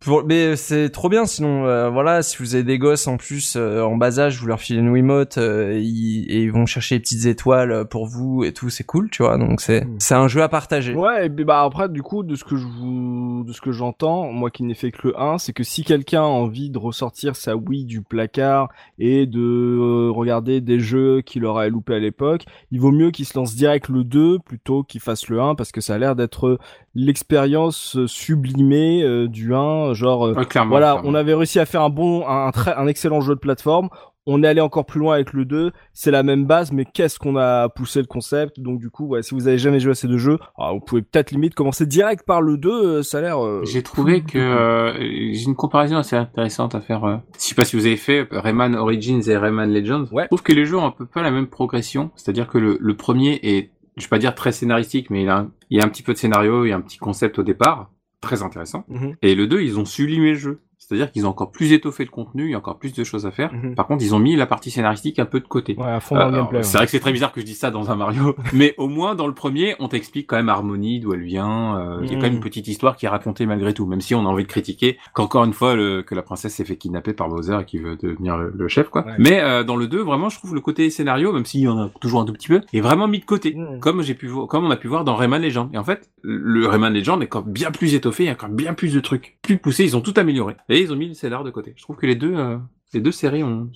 pour... 0.00 0.24
mais 0.24 0.56
c'est 0.56 0.90
trop 0.90 1.08
bien 1.08 1.26
sinon 1.26 1.66
euh, 1.66 1.90
voilà 1.90 2.22
si 2.22 2.36
vous 2.38 2.54
avez 2.54 2.64
des 2.64 2.78
gosses 2.78 3.06
en 3.06 3.16
plus 3.16 3.54
euh, 3.56 3.82
en 3.82 3.96
bas 3.96 4.18
âge 4.18 4.38
vous 4.38 4.46
leur 4.46 4.60
filez 4.60 4.80
une 4.80 4.90
Wiimote 4.90 5.38
euh, 5.38 5.78
ils... 5.80 6.26
et 6.28 6.42
ils 6.42 6.52
vont 6.52 6.66
chercher 6.66 6.96
les 6.96 7.00
petites 7.00 7.26
étoiles 7.26 7.86
pour 7.94 8.06
vous 8.06 8.42
et 8.42 8.52
tout, 8.52 8.70
c'est 8.70 8.82
cool, 8.82 9.08
tu 9.08 9.22
vois. 9.22 9.38
Donc 9.38 9.60
c'est 9.60 9.84
Mm. 9.84 9.96
c'est 10.00 10.14
un 10.16 10.26
jeu 10.26 10.42
à 10.42 10.48
partager. 10.48 10.94
Ouais, 10.94 11.26
et 11.26 11.30
puis 11.30 11.44
bah 11.44 11.62
après 11.62 11.88
du 11.88 12.02
coup 12.02 12.24
de 12.24 12.34
ce 12.34 12.42
que 12.42 12.56
je 12.56 12.66
vous 12.66 13.44
de 13.46 13.52
ce 13.52 13.60
que 13.60 13.70
j'entends, 13.70 14.32
moi 14.32 14.50
qui 14.50 14.64
n'ai 14.64 14.74
fait 14.74 14.90
que 14.90 15.08
le 15.08 15.20
1, 15.20 15.38
c'est 15.38 15.52
que 15.52 15.62
si 15.62 15.84
quelqu'un 15.84 16.22
a 16.22 16.26
envie 16.42 16.70
de 16.70 16.78
ressortir 16.78 17.36
sa 17.36 17.54
Wii 17.56 17.84
du 17.84 18.02
placard 18.02 18.68
et 18.98 19.26
de 19.26 19.38
euh, 19.40 20.10
regarder 20.10 20.60
des 20.60 20.80
jeux 20.80 21.20
qu'il 21.20 21.44
aurait 21.44 21.70
loupé 21.70 21.94
à 21.94 21.98
l'époque, 22.00 22.44
il 22.72 22.80
vaut 22.80 22.90
mieux 22.90 23.12
qu'il 23.12 23.26
se 23.26 23.38
lance 23.38 23.54
direct 23.54 23.88
le 23.88 24.02
2 24.02 24.38
plutôt 24.40 24.82
qu'il 24.82 25.00
fasse 25.00 25.28
le 25.28 25.40
1 25.40 25.54
parce 25.54 25.70
que 25.70 25.80
ça 25.80 25.94
a 25.94 25.98
l'air 25.98 26.16
d'être 26.16 26.58
l'expérience 26.96 27.96
sublimée 28.06 29.02
euh, 29.04 29.28
du 29.28 29.54
1, 29.54 29.94
genre 29.94 30.26
euh, 30.26 30.34
Ouais, 30.34 30.46
clairement. 30.46 30.70
voilà, 30.70 30.92
clairement. 30.94 31.10
on 31.10 31.14
avait 31.14 31.34
réussi 31.34 31.60
à 31.60 31.66
faire 31.66 31.82
un 31.82 31.90
bon 31.90 32.26
un, 32.26 32.46
un 32.46 32.50
très 32.50 32.74
un 32.74 32.86
excellent 32.88 33.20
jeu 33.20 33.34
de 33.34 33.40
plateforme. 33.40 33.88
On 34.26 34.42
est 34.42 34.46
allé 34.46 34.60
encore 34.62 34.86
plus 34.86 35.00
loin 35.00 35.14
avec 35.16 35.32
le 35.34 35.44
2, 35.44 35.72
c'est 35.92 36.10
la 36.10 36.22
même 36.22 36.46
base, 36.46 36.72
mais 36.72 36.84
qu'est-ce 36.86 37.18
qu'on 37.18 37.36
a 37.36 37.68
poussé 37.68 38.00
le 38.00 38.06
concept? 38.06 38.58
Donc 38.58 38.78
du 38.80 38.88
coup, 38.90 39.06
ouais, 39.06 39.22
si 39.22 39.34
vous 39.34 39.48
avez 39.48 39.58
jamais 39.58 39.80
joué 39.80 39.90
à 39.92 39.94
ces 39.94 40.08
deux 40.08 40.16
jeux, 40.18 40.38
alors, 40.56 40.74
vous 40.74 40.80
pouvez 40.80 41.02
peut-être 41.02 41.30
limite 41.30 41.54
commencer 41.54 41.84
direct 41.84 42.24
par 42.26 42.40
le 42.40 42.56
2, 42.56 42.70
euh, 42.70 43.02
ça 43.02 43.18
a 43.18 43.20
l'air... 43.20 43.44
euh, 43.44 43.62
J'ai 43.64 43.82
trouvé 43.82 44.22
que 44.22 44.38
euh, 44.38 44.94
j'ai 45.34 45.44
une 45.44 45.54
comparaison 45.56 45.98
assez 45.98 46.16
intéressante 46.16 46.74
à 46.74 46.80
faire. 46.80 47.04
Euh. 47.04 47.16
Je 47.36 47.42
sais 47.42 47.54
pas 47.54 47.64
si 47.64 47.76
vous 47.76 47.84
avez 47.86 47.96
fait 47.98 48.26
Rayman 48.30 48.74
Origins 48.74 49.20
et 49.28 49.36
Rayman 49.36 49.70
Legends. 49.72 50.06
Ouais. 50.10 50.22
Je 50.24 50.28
trouve 50.28 50.42
que 50.42 50.52
les 50.52 50.64
jeux 50.64 50.78
ont 50.78 50.86
un 50.86 50.90
peu 50.90 51.04
pas 51.06 51.22
la 51.22 51.30
même 51.30 51.46
progression. 51.46 52.10
C'est-à-dire 52.16 52.48
que 52.48 52.56
le, 52.58 52.78
le 52.80 52.96
premier 52.96 53.38
est, 53.42 53.72
je 53.98 54.04
vais 54.04 54.08
pas 54.08 54.18
dire 54.18 54.34
très 54.34 54.52
scénaristique, 54.52 55.10
mais 55.10 55.22
il 55.24 55.28
a, 55.28 55.46
il 55.68 55.76
y 55.78 55.80
a 55.82 55.84
un 55.84 55.88
petit 55.88 56.02
peu 56.02 56.14
de 56.14 56.18
scénario, 56.18 56.64
il 56.64 56.70
y 56.70 56.72
a 56.72 56.76
un 56.76 56.80
petit 56.80 56.98
concept 56.98 57.38
au 57.38 57.42
départ, 57.42 57.90
très 58.22 58.42
intéressant. 58.42 58.84
Mhm. 58.88 59.16
Et 59.20 59.34
le 59.34 59.46
2, 59.46 59.60
ils 59.60 59.78
ont 59.78 59.84
sublimé 59.84 60.30
le 60.30 60.38
jeu. 60.38 60.60
C'est-à-dire 60.88 61.10
qu'ils 61.10 61.26
ont 61.26 61.30
encore 61.30 61.50
plus 61.50 61.72
étoffé 61.72 62.04
le 62.04 62.10
contenu, 62.10 62.44
il 62.44 62.50
y 62.50 62.54
a 62.54 62.58
encore 62.58 62.78
plus 62.78 62.92
de 62.92 63.04
choses 63.04 63.26
à 63.26 63.30
faire. 63.30 63.52
Mhm. 63.52 63.74
Par 63.74 63.86
contre, 63.86 64.04
ils 64.04 64.14
ont 64.14 64.18
mis 64.18 64.36
la 64.36 64.46
partie 64.46 64.70
scénaristique 64.70 65.18
un 65.18 65.24
peu 65.24 65.40
de 65.40 65.46
côté. 65.46 65.74
Ouais, 65.78 65.86
à 65.86 66.00
fond 66.00 66.14
dans 66.16 66.28
le 66.28 66.34
Euh, 66.34 66.36
gameplay. 66.38 66.62
C'est 66.62 66.76
vrai 66.76 66.86
que 66.86 66.90
c'est 66.92 67.00
très 67.00 67.12
bizarre 67.12 67.32
que 67.32 67.40
je 67.40 67.46
dise 67.46 67.58
ça 67.58 67.70
dans 67.70 67.90
un 67.90 67.96
Mario, 67.96 68.36
mais 68.52 68.74
au 68.78 68.88
moins 68.88 69.14
dans 69.14 69.26
le 69.26 69.34
premier, 69.34 69.74
on 69.78 69.88
t'explique 69.88 70.26
quand 70.26 70.36
même 70.36 70.48
Harmonie, 70.48 71.00
d'où 71.00 71.14
elle 71.14 71.22
vient. 71.22 71.78
euh, 71.78 72.00
Il 72.02 72.08
y 72.08 72.12
a 72.12 72.16
quand 72.16 72.22
même 72.22 72.32
Mhm. 72.32 72.36
une 72.38 72.42
petite 72.44 72.68
histoire 72.68 72.96
qui 72.96 73.06
est 73.06 73.08
racontée 73.08 73.46
malgré 73.46 73.72
tout, 73.72 73.86
même 73.86 74.00
si 74.00 74.14
on 74.14 74.20
a 74.20 74.28
envie 74.28 74.44
de 74.44 74.48
critiquer 74.48 74.98
qu'encore 75.14 75.44
une 75.44 75.52
fois 75.52 75.74
le- 75.74 76.02
que 76.02 76.14
la 76.14 76.22
princesse 76.22 76.54
s'est 76.54 76.64
fait 76.64 76.76
kidnapper 76.76 77.12
par 77.14 77.28
Bowser 77.28 77.58
et 77.62 77.64
qui 77.64 77.78
veut 77.78 77.96
devenir 77.96 78.36
le, 78.36 78.52
le 78.54 78.68
chef, 78.68 78.88
quoi. 78.88 79.04
Ouais. 79.06 79.12
Mais 79.18 79.40
euh, 79.40 79.64
dans 79.64 79.76
le 79.76 79.86
2, 79.86 80.00
vraiment, 80.02 80.28
je 80.28 80.38
trouve 80.38 80.54
le 80.54 80.60
côté 80.60 80.90
scénario, 80.90 81.32
même 81.32 81.44
s'il 81.44 81.60
y 81.62 81.68
en 81.68 81.78
a 81.78 81.90
toujours 82.00 82.20
un 82.20 82.24
tout 82.24 82.32
petit 82.32 82.48
peu, 82.48 82.60
est 82.72 82.80
vraiment 82.80 83.08
mis 83.08 83.20
de 83.20 83.24
côté, 83.24 83.54
Mhm. 83.54 83.80
comme 83.80 84.02
j'ai 84.02 84.14
pu, 84.14 84.28
comme 84.48 84.64
on 84.66 84.70
a 84.70 84.76
pu 84.76 84.88
voir 84.88 85.04
dans 85.04 85.14
Rayman 85.16 85.40
Legend. 85.40 85.70
Et 85.72 85.78
en 85.78 85.84
fait, 85.84 86.10
le 86.22 86.66
Rayman 86.66 86.92
Legend 86.92 87.22
est 87.22 87.26
quand 87.26 87.42
même 87.44 87.52
bien 87.52 87.70
plus 87.70 87.94
étoffé, 87.94 88.24
il 88.24 88.26
y 88.26 88.30
a 88.30 88.32
encore 88.32 88.48
bien 88.48 88.74
plus 88.74 88.92
de 88.94 89.00
trucs, 89.00 89.36
plus 89.42 89.58
poussés. 89.58 89.84
Ils 89.84 89.96
ont 89.96 90.00
tout 90.00 90.14
amélioré 90.16 90.56
et 90.68 90.73
ils 90.82 90.92
ont 90.92 90.96
mis 90.96 91.08
le 91.08 91.14
scénar 91.14 91.44
de 91.44 91.50
côté. 91.50 91.74
Je 91.76 91.82
trouve 91.82 91.96
que 91.96 92.06
les 92.06 92.14
deux, 92.14 92.34
euh, 92.34 92.58
les 92.92 93.00
deux 93.00 93.12
séries 93.12 93.42
ont. 93.42 93.70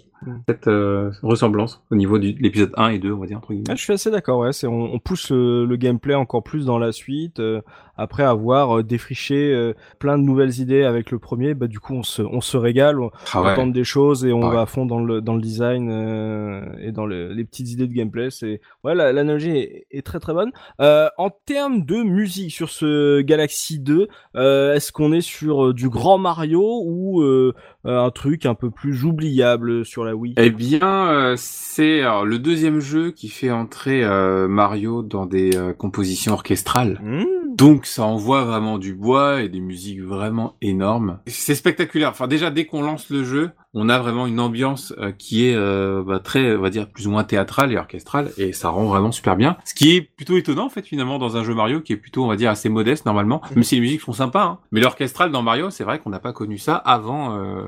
Cette 0.48 0.68
euh, 0.68 1.10
ressemblance 1.22 1.82
au 1.90 1.94
niveau 1.96 2.18
de 2.18 2.34
l'épisode 2.40 2.72
1 2.76 2.88
et 2.88 2.98
2, 2.98 3.12
on 3.12 3.18
va 3.18 3.26
dire 3.26 3.38
entre 3.38 3.48
guillemets. 3.52 3.66
Ah, 3.70 3.74
je 3.76 3.82
suis 3.82 3.92
assez 3.92 4.10
d'accord, 4.10 4.40
ouais. 4.40 4.52
C'est, 4.52 4.66
on, 4.66 4.92
on 4.94 4.98
pousse 4.98 5.30
le, 5.30 5.64
le 5.64 5.76
gameplay 5.76 6.14
encore 6.14 6.42
plus 6.42 6.66
dans 6.66 6.78
la 6.78 6.92
suite. 6.92 7.40
euh, 7.40 7.60
après 8.00 8.22
avoir 8.22 8.78
euh, 8.78 8.82
défriché 8.84 9.52
euh, 9.52 9.72
plein 9.98 10.18
de 10.18 10.22
nouvelles 10.22 10.60
idées 10.60 10.84
avec 10.84 11.10
le 11.10 11.18
premier, 11.18 11.54
bah 11.54 11.66
du 11.66 11.80
coup 11.80 11.94
on 11.94 12.04
se, 12.04 12.22
on 12.22 12.40
se 12.40 12.56
régale, 12.56 13.00
on, 13.00 13.10
Ah 13.34 13.42
on 13.42 13.54
tente 13.56 13.72
des 13.72 13.82
choses 13.82 14.24
et 14.24 14.32
on 14.32 14.48
Ouais. 14.48 14.54
va 14.54 14.60
à 14.62 14.66
fond 14.66 14.86
dans 14.86 15.00
le, 15.02 15.20
dans 15.20 15.34
le 15.34 15.40
design 15.40 15.90
euh, 15.90 16.62
et 16.80 16.92
dans 16.92 17.06
le- 17.06 17.32
les 17.32 17.44
petites 17.44 17.68
idées 17.72 17.88
de 17.88 17.92
gameplay. 17.92 18.30
C'est, 18.30 18.60
ouais, 18.84 18.94
la- 18.94 19.12
l'analogie 19.12 19.50
est, 19.50 19.86
est 19.90 20.06
très 20.06 20.20
très 20.20 20.32
bonne. 20.32 20.52
Euh, 20.80 21.08
en 21.18 21.30
termes 21.44 21.84
de 21.84 21.96
musique 22.04 22.52
sur 22.52 22.68
ce 22.68 23.20
Galaxy 23.20 23.80
2, 23.80 24.06
euh, 24.36 24.74
est-ce 24.74 24.92
qu'on 24.92 25.12
est 25.12 25.20
sur 25.20 25.74
du 25.74 25.88
grand 25.88 26.18
Mario 26.18 26.62
ou 26.86 27.20
euh, 27.22 27.52
un 27.84 28.10
truc 28.10 28.46
un 28.46 28.54
peu 28.54 28.70
plus 28.70 29.04
oubliable 29.04 29.84
sur 29.84 30.04
la 30.04 30.07
Wii 30.14 30.34
Eh 30.36 30.50
bien, 30.50 31.08
euh, 31.08 31.34
c'est 31.36 32.02
le 32.02 32.38
deuxième 32.38 32.80
jeu 32.80 33.10
qui 33.10 33.28
fait 33.28 33.50
entrer 33.50 34.04
euh, 34.04 34.48
Mario 34.48 35.02
dans 35.02 35.26
des 35.26 35.56
euh, 35.56 35.72
compositions 35.72 36.32
orchestrales. 36.32 37.00
Mmh. 37.02 37.24
Donc 37.54 37.86
ça 37.86 38.04
envoie 38.04 38.44
vraiment 38.44 38.78
du 38.78 38.94
bois 38.94 39.42
et 39.42 39.48
des 39.48 39.60
musiques 39.60 40.00
vraiment 40.00 40.56
énormes. 40.62 41.18
C'est 41.26 41.54
spectaculaire. 41.54 42.10
Enfin 42.10 42.28
déjà 42.28 42.50
dès 42.50 42.66
qu'on 42.66 42.82
lance 42.82 43.10
le 43.10 43.24
jeu, 43.24 43.50
on 43.74 43.88
a 43.90 43.98
vraiment 43.98 44.26
une 44.26 44.40
ambiance 44.40 44.94
euh, 44.98 45.12
qui 45.16 45.46
est 45.46 45.54
euh, 45.54 46.02
bah, 46.04 46.20
très, 46.20 46.56
on 46.56 46.60
va 46.60 46.70
dire 46.70 46.88
plus 46.88 47.06
ou 47.06 47.10
moins 47.10 47.22
théâtrale 47.24 47.70
et 47.72 47.76
orchestrale 47.76 48.30
et 48.38 48.52
ça 48.52 48.70
rend 48.70 48.86
vraiment 48.86 49.12
super 49.12 49.36
bien. 49.36 49.56
Ce 49.64 49.74
qui 49.74 49.94
est 49.94 50.00
plutôt 50.00 50.36
étonnant 50.38 50.66
en 50.66 50.70
fait 50.70 50.86
finalement 50.86 51.18
dans 51.18 51.36
un 51.36 51.44
jeu 51.44 51.54
Mario 51.54 51.80
qui 51.82 51.92
est 51.92 51.96
plutôt 51.96 52.24
on 52.24 52.28
va 52.28 52.36
dire 52.36 52.50
assez 52.50 52.68
modeste 52.70 53.04
normalement, 53.04 53.42
même 53.54 53.62
si 53.62 53.74
les 53.74 53.80
musiques 53.82 54.00
sont 54.00 54.12
sympas. 54.14 54.42
Hein. 54.44 54.58
Mais 54.72 54.80
l'orchestral 54.80 55.30
dans 55.30 55.42
Mario, 55.42 55.68
c'est 55.70 55.84
vrai 55.84 55.98
qu'on 55.98 56.10
n'a 56.10 56.18
pas 56.18 56.32
connu 56.32 56.56
ça 56.58 56.76
avant 56.76 57.36
euh, 57.36 57.62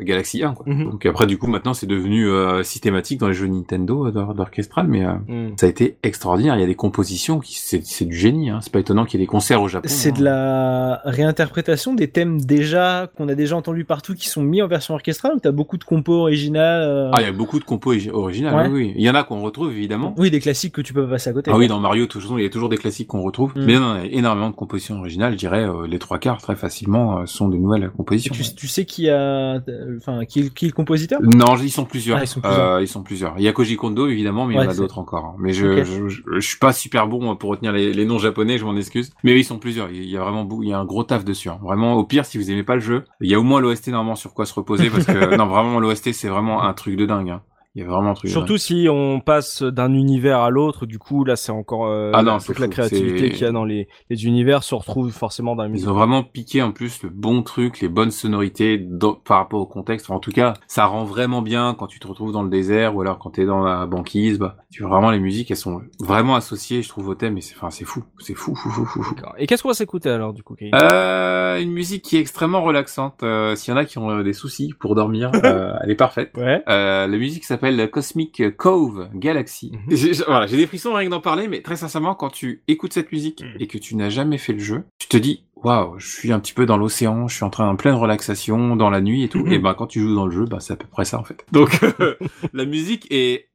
Galaxy 0.00 0.42
1. 0.44 0.52
Quoi. 0.54 0.66
Mhm. 0.68 0.84
Donc 0.90 1.06
après 1.06 1.26
du 1.26 1.38
coup 1.38 1.46
maintenant 1.46 1.72
c'est 1.74 1.86
devenu 1.86 2.28
euh, 2.28 2.62
systématique 2.62 3.18
dans 3.18 3.28
les 3.28 3.34
jeux 3.34 3.46
Nintendo 3.46 4.06
euh, 4.06 4.10
d'or- 4.12 4.34
d'orchestral, 4.34 4.86
mais 4.88 5.04
euh, 5.04 5.12
Mmh. 5.28 5.54
ça 5.58 5.66
a 5.66 5.68
été 5.68 5.96
extraordinaire. 6.02 6.54
Il 6.56 6.60
y 6.60 6.64
a 6.64 6.66
des 6.66 6.74
compositions 6.74 7.38
qui 7.40 7.58
c'est 7.58 7.84
c'est 7.84 8.04
du 8.04 8.16
génie. 8.16 8.50
Hein. 8.50 8.60
C'est 8.62 8.72
pas 8.72 8.78
étonnant 8.80 9.04
qu'il 9.04 9.18
y 9.18 9.22
ait 9.22 9.26
des 9.26 9.30
concerts 9.30 9.60
au 9.62 9.68
Japon. 9.68 9.88
C'est 9.90 10.10
hein. 10.10 10.18
de 10.18 10.24
la 10.24 11.00
réinterprétation 11.04 11.94
des 11.94 12.08
thèmes 12.08 12.40
déjà 12.40 13.10
qu'on 13.16 13.28
a 13.28 13.34
déjà 13.34 13.56
entendus 13.56 13.84
partout 13.84 14.14
qui 14.14 14.28
sont 14.28 14.42
mis 14.42 14.62
en 14.62 14.68
version 14.68 14.94
orchestrale 14.94 15.32
ou 15.38 15.40
t'as 15.40 15.52
beaucoup 15.52 15.78
de 15.78 15.84
compos 15.84 16.14
originales 16.22 16.82
euh, 16.82 17.10
Ah, 17.14 17.20
il 17.20 17.24
y 17.24 17.28
a 17.28 17.32
beaucoup 17.32 17.58
de 17.58 17.64
compos 17.64 17.92
origi- 17.94 18.10
originales. 18.10 18.54
Ouais. 18.54 18.68
Oui, 18.68 18.84
oui. 18.88 18.92
Il 18.96 19.02
y 19.02 19.08
en 19.10 19.14
a 19.14 19.22
qu'on 19.22 19.40
retrouve 19.40 19.70
évidemment. 19.72 20.14
Oui, 20.18 20.30
des 20.30 20.40
classiques 20.40 20.74
que 20.74 20.80
tu 20.80 20.92
peux 20.92 21.04
pas 21.04 21.10
passer 21.12 21.30
à 21.30 21.32
côté. 21.32 21.50
Ah 21.52 21.56
oui, 21.56 21.68
dans 21.68 21.80
Mario, 21.80 22.06
toujours, 22.06 22.38
il 22.38 22.42
y 22.42 22.46
a 22.46 22.50
toujours 22.50 22.68
des 22.68 22.76
classiques 22.76 23.08
qu'on 23.08 23.22
retrouve. 23.22 23.52
Mm. 23.56 23.64
Mais 23.64 23.78
non, 23.78 23.96
il 24.04 24.10
y 24.12 24.14
a 24.14 24.18
énormément 24.18 24.50
de 24.50 24.54
compositions 24.56 24.98
originales. 24.98 25.32
Je 25.32 25.38
dirais 25.38 25.64
euh, 25.64 25.86
les 25.86 25.98
trois 25.98 26.18
quarts 26.18 26.38
très 26.42 26.56
facilement 26.56 27.20
euh, 27.20 27.26
sont 27.26 27.48
de 27.48 27.56
nouvelles 27.56 27.90
compositions. 27.96 28.34
tu, 28.34 28.42
tu 28.54 28.66
sais 28.68 28.84
qui 28.84 29.08
a, 29.08 29.60
enfin, 29.96 30.24
qui, 30.24 30.40
est- 30.40 30.54
qui 30.54 30.64
est 30.66 30.68
le 30.68 30.74
compositeur? 30.74 31.20
Non, 31.22 31.56
ils 31.62 31.70
sont 31.70 31.84
plusieurs. 31.84 32.18
Ah, 32.18 32.24
ils 32.24 32.26
sont 32.26 32.40
plusieurs. 32.40 32.72
Euh, 32.74 32.82
ils 32.82 32.88
sont 32.88 33.02
plusieurs. 33.02 33.34
Il 33.38 33.44
y 33.44 33.48
a 33.48 33.52
Koji 33.52 33.76
Kondo 33.76 34.08
évidemment, 34.08 34.46
mais 34.46 34.54
il 34.54 34.56
y 34.56 34.60
en 34.60 34.68
a 34.68 34.74
d'autres 34.74 34.98
encore. 34.98 35.24
hein. 35.24 35.34
Mais 35.38 35.52
je, 35.52 35.84
je, 35.84 36.08
je, 36.08 36.22
je 36.34 36.40
suis 36.46 36.58
pas 36.58 36.72
super 36.72 37.06
bon 37.06 37.36
pour 37.36 37.50
retenir 37.50 37.72
les, 37.72 37.92
les 37.92 38.04
noms 38.04 38.18
japonais, 38.18 38.58
je 38.58 38.64
m'en 38.64 38.76
excuse. 38.76 39.10
Mais 39.22 39.32
oui, 39.32 39.40
ils 39.40 39.44
sont 39.44 39.58
plusieurs. 39.58 39.90
Il 39.90 40.04
y 40.04 40.16
a 40.16 40.20
vraiment 40.22 40.44
beaucoup, 40.44 40.62
il 40.62 40.68
y 40.70 40.72
a 40.72 40.78
un 40.78 40.84
gros 40.84 41.04
taf 41.04 41.24
dessus. 41.24 41.48
hein. 41.48 41.58
Vraiment, 41.62 41.94
au 41.94 42.04
pire, 42.04 42.24
si 42.24 42.38
vous 42.38 42.50
aimez 42.50 42.62
pas 42.64 42.74
le 42.74 42.80
jeu, 42.80 43.04
il 43.20 43.30
y 43.30 43.34
a 43.34 43.40
au 43.40 43.42
moins 43.42 43.60
l'OST 43.60 43.88
normalement 43.88 44.16
sur 44.16 44.32
quoi 44.34 44.46
se 44.46 44.54
reposer 44.54 44.90
parce 44.90 45.04
que 45.06 45.12
non, 45.36 45.46
vraiment 45.46 45.80
l'OST 45.80 46.12
c'est 46.12 46.28
vraiment 46.28 46.62
un 46.62 46.72
truc 46.74 46.96
de 46.96 47.06
dingue. 47.06 47.30
hein. 47.30 47.42
Il 47.74 47.82
y 47.82 47.84
a 47.84 47.88
vraiment 47.88 48.10
un 48.10 48.14
truc. 48.14 48.30
Surtout 48.30 48.56
si 48.56 48.88
on 48.90 49.20
passe 49.20 49.62
d'un 49.62 49.92
univers 49.92 50.40
à 50.40 50.50
l'autre, 50.50 50.84
du 50.86 50.98
coup 50.98 51.24
là 51.24 51.36
c'est 51.36 51.52
encore 51.52 51.86
euh, 51.86 52.10
Ah 52.14 52.22
non, 52.22 52.32
la- 52.34 52.38
toute 52.40 52.58
la 52.58 52.66
fou, 52.66 52.72
créativité 52.72 53.18
c'est- 53.18 53.30
qu'il 53.30 53.42
y 53.42 53.44
a 53.44 53.52
dans 53.52 53.64
les, 53.64 53.86
les 54.10 54.26
univers 54.26 54.62
se 54.64 54.74
retrouve 54.74 55.12
forcément 55.12 55.54
dans 55.54 55.62
la 55.62 55.68
musique. 55.68 55.86
Ils 55.86 55.90
ont 55.90 55.94
vraiment 55.94 56.22
piqué 56.24 56.62
en 56.62 56.72
plus 56.72 57.02
le 57.02 57.10
bon 57.10 57.42
truc, 57.42 57.80
les 57.80 57.88
bonnes 57.88 58.10
sonorités 58.10 58.78
dans- 58.78 59.12
par 59.14 59.36
rapport 59.36 59.60
au 59.60 59.66
contexte. 59.66 60.06
Enfin, 60.06 60.16
en 60.16 60.20
tout 60.20 60.32
cas, 60.32 60.54
ça 60.66 60.86
rend 60.86 61.04
vraiment 61.04 61.40
bien 61.42 61.74
quand 61.78 61.86
tu 61.86 62.00
te 62.00 62.06
retrouves 62.08 62.32
dans 62.32 62.42
le 62.42 62.48
désert 62.50 62.96
ou 62.96 63.02
alors 63.02 63.18
quand 63.18 63.30
t'es 63.30 63.44
dans 63.44 63.62
la 63.62 63.86
banquise. 63.86 64.38
Bah, 64.38 64.56
tu 64.72 64.82
vois 64.82 64.90
vraiment 64.90 65.10
les 65.10 65.20
musiques, 65.20 65.50
elles 65.50 65.56
sont 65.56 65.82
vraiment 66.00 66.34
associées, 66.36 66.82
je 66.82 66.88
trouve, 66.88 67.08
au 67.08 67.14
thème. 67.14 67.36
Et 67.38 67.42
c'est, 67.42 67.54
enfin, 67.54 67.70
c'est 67.70 67.84
fou, 67.84 68.02
c'est 68.18 68.34
fou, 68.34 68.54
fou, 68.56 68.70
fou, 68.70 68.84
fou, 68.86 69.02
fou. 69.02 69.14
D'accord. 69.14 69.34
Et 69.38 69.46
qu'est-ce 69.46 69.62
qu'on 69.62 69.68
va 69.68 69.74
s'écouter 69.74 70.08
alors 70.10 70.32
du 70.32 70.42
coup 70.42 70.54
Kevin 70.56 70.74
Euh, 70.74 71.60
une 71.60 71.70
musique 71.72 72.02
qui 72.02 72.16
est 72.16 72.20
extrêmement 72.20 72.62
relaxante. 72.62 73.22
Euh, 73.22 73.54
S'il 73.54 73.72
y 73.72 73.76
en 73.76 73.78
a 73.78 73.84
qui 73.84 73.98
ont 73.98 74.20
des 74.22 74.32
soucis 74.32 74.74
pour 74.80 74.94
dormir, 74.94 75.30
elle 75.82 75.90
est 75.90 75.94
parfaite. 75.94 76.32
Ouais. 76.36 76.62
La 76.66 77.06
musique 77.08 77.44
s'appelle 77.58 77.90
Cosmic 77.90 78.56
Cove 78.56 79.08
Galaxy. 79.14 79.72
Mhm. 79.88 79.96
Voilà, 80.26 80.46
j'ai 80.46 80.56
des 80.56 80.66
frissons 80.66 80.94
rien 80.94 81.06
que 81.06 81.10
d'en 81.10 81.20
parler, 81.20 81.48
mais 81.48 81.60
très 81.62 81.76
sincèrement, 81.76 82.14
quand 82.14 82.30
tu 82.30 82.62
écoutes 82.68 82.92
cette 82.92 83.12
musique 83.12 83.42
Mhm. 83.42 83.56
et 83.60 83.66
que 83.66 83.78
tu 83.78 83.96
n'as 83.96 84.08
jamais 84.10 84.38
fait 84.38 84.52
le 84.52 84.58
jeu, 84.60 84.84
tu 84.98 85.08
te 85.08 85.16
dis, 85.16 85.44
waouh, 85.56 85.98
je 85.98 86.08
suis 86.08 86.32
un 86.32 86.38
petit 86.40 86.52
peu 86.52 86.66
dans 86.66 86.76
l'océan, 86.76 87.26
je 87.28 87.34
suis 87.36 87.44
en 87.44 87.50
train 87.50 87.68
en 87.68 87.76
pleine 87.76 87.94
relaxation, 87.94 88.76
dans 88.76 88.90
la 88.90 89.00
nuit 89.00 89.24
et 89.24 89.28
tout. 89.28 89.44
Mhm. 89.44 89.52
Et 89.52 89.58
ben, 89.58 89.74
quand 89.74 89.86
tu 89.88 90.00
joues 90.00 90.14
dans 90.14 90.26
le 90.26 90.32
jeu, 90.32 90.44
bah, 90.44 90.58
c'est 90.60 90.72
à 90.72 90.76
peu 90.76 90.86
près 90.86 91.04
ça, 91.04 91.18
en 91.18 91.24
fait. 91.24 91.44
Donc, 91.52 91.70
la 92.52 92.64
musique 92.64 93.06
est, 93.10 93.48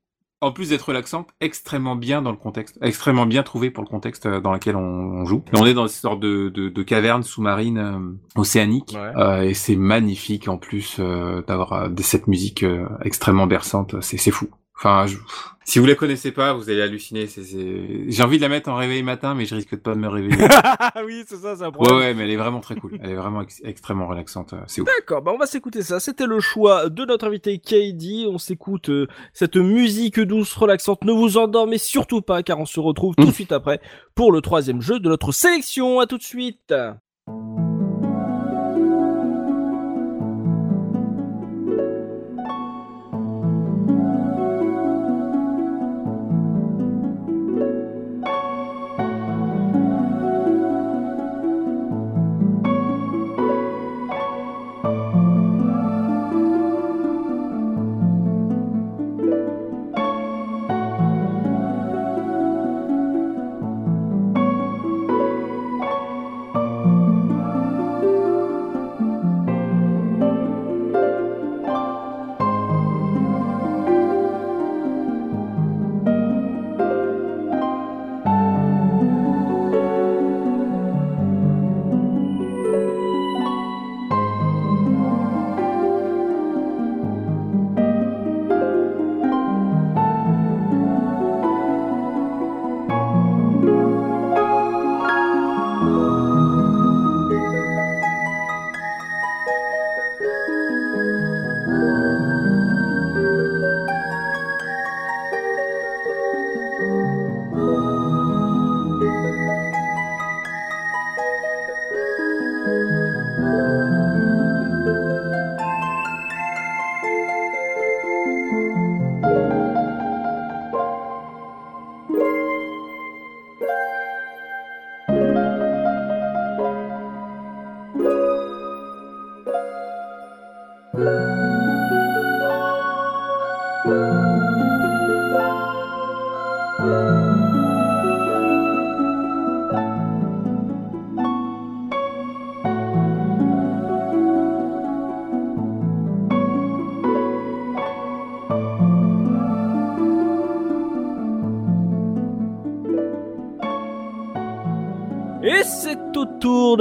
en 0.44 0.52
plus 0.52 0.70
d'être 0.70 0.84
relaxante, 0.90 1.30
extrêmement 1.42 1.96
bien 1.96 2.22
dans 2.22 2.32
le 2.32 2.38
contexte, 2.38 2.78
extrêmement 2.82 3.26
bien 3.26 3.44
trouvée 3.44 3.72
pour 3.72 3.84
le 3.84 3.90
contexte 3.90 4.26
euh, 4.26 4.40
dans 4.42 4.54
lequel 4.54 4.76
on, 4.76 4.82
on 4.82 5.26
joue. 5.26 5.44
Et 5.54 5.58
on 5.58 5.66
est 5.66 5.74
dans 5.74 5.84
une 5.84 5.90
sorte 5.90 6.20
de, 6.20 6.50
de, 6.50 6.70
de 6.70 6.84
caverne 6.84 7.24
sous-marine 7.24 7.78
euh, 7.78 8.40
océanique, 8.40 8.94
Ouais. 8.96 9.12
euh, 9.22 9.42
et 9.42 9.54
c'est 9.54 9.76
magnifique 9.76 10.48
en 10.48 10.58
plus 10.58 10.98
euh, 11.00 11.42
d'avoir 11.48 11.90
cette 11.98 12.28
musique 12.28 12.66
extrêmement 13.04 13.48
berçante. 13.48 13.96
C'est 14.02 14.32
fou. 14.32 14.48
Enfin, 14.86 15.08
je- 15.08 15.18
si 15.64 15.80
vous 15.80 15.86
la 15.86 15.96
connaissez 15.96 16.32
pas, 16.34 16.52
vous 16.52 16.70
allez 16.70 16.82
halluciner. 16.82 17.26
C'est- 17.28 17.44
c'est- 17.44 18.06
J'ai 18.12 18.22
envie 18.24 18.36
de 18.36 18.42
la 18.42 18.50
mettre 18.50 18.70
en 18.70 18.76
réveil 18.76 19.02
matin, 19.02 19.34
mais 19.34 19.46
je 19.46 19.56
risque 19.56 19.72
de 19.72 19.76
pas 19.78 19.96
me 19.96 20.10
réveiller. 20.10 20.36
oui, 21.06 21.24
c'est 21.26 21.38
ça, 21.38 21.56
c'est 21.56 21.64
un 21.64 21.68
ouais, 21.68 21.72
problème. 21.72 21.98
ouais, 22.00 22.14
mais 22.14 22.24
elle 22.24 22.32
est 22.32 22.36
vraiment 22.36 22.60
très 22.60 22.76
cool. 22.76 23.00
Elle 23.02 23.12
est 23.12 23.16
vraiment 23.16 23.42
ex- 23.42 23.62
extrêmement 23.64 24.08
relaxante. 24.08 24.52
euh, 24.52 24.58
C'est 24.68 24.82
ouf. 24.82 24.88
D'accord, 24.88 25.22
bah 25.22 25.32
on 25.34 25.38
va 25.38 25.46
s'écouter 25.46 25.82
ça. 25.82 26.02
C'était 26.02 26.26
le 26.28 26.42
choix 26.42 26.90
de 26.90 27.06
notre 27.06 27.28
invité 27.28 27.60
KD. 27.60 28.28
On 28.28 28.38
s'écoute 28.38 28.90
euh, 28.90 29.08
cette 29.32 29.56
musique 29.56 30.20
douce, 30.20 30.54
relaxante. 30.54 31.06
Ne 31.06 31.14
vous 31.14 31.38
endormez 31.38 31.78
surtout 31.78 32.22
pas, 32.22 32.44
car 32.44 32.60
on 32.60 32.66
se 32.66 32.82
retrouve 32.82 33.16
tout 33.16 33.24
de 33.24 33.30
Mm. 33.30 33.34
suite 33.34 33.52
après 33.54 33.80
pour 34.16 34.34
le 34.34 34.42
troisième 34.42 34.82
jeu 34.82 35.00
de 35.00 35.08
notre 35.08 35.32
sélection. 35.32 36.02
À 36.02 36.08
tout 36.08 36.18
de 36.18 36.24
suite. 36.24 36.74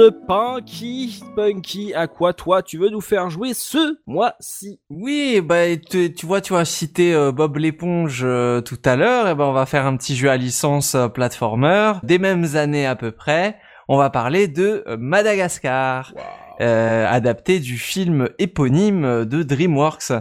De 0.03 0.09
Punky. 0.09 1.23
Punky, 1.33 1.93
à 1.93 2.07
quoi 2.07 2.33
toi 2.33 2.61
tu 2.61 2.77
veux 2.77 2.89
nous 2.89 2.99
faire 2.99 3.29
jouer 3.29 3.53
ce 3.53 3.97
mois-ci? 4.05 4.81
Oui, 4.89 5.39
bah 5.41 5.77
tu, 5.77 6.13
tu 6.13 6.25
vois, 6.25 6.41
tu 6.41 6.55
as 6.55 6.65
cité 6.65 7.13
euh, 7.13 7.31
Bob 7.31 7.55
l'éponge 7.55 8.21
euh, 8.25 8.59
tout 8.59 8.79
à 8.83 8.97
l'heure. 8.97 9.29
Et 9.29 9.35
ben 9.35 9.45
on 9.45 9.53
va 9.53 9.65
faire 9.65 9.85
un 9.85 9.95
petit 9.95 10.17
jeu 10.17 10.29
à 10.29 10.35
licence 10.35 10.95
euh, 10.95 11.07
platformer 11.07 11.93
des 12.03 12.19
mêmes 12.19 12.55
années 12.55 12.85
à 12.85 12.97
peu 12.97 13.11
près. 13.11 13.57
On 13.87 13.97
va 13.97 14.09
parler 14.09 14.47
de 14.47 14.83
Madagascar, 14.97 16.13
euh, 16.61 17.05
adapté 17.09 17.59
du 17.59 17.77
film 17.77 18.29
éponyme 18.39 19.25
de 19.25 19.43
DreamWorks. 19.43 20.11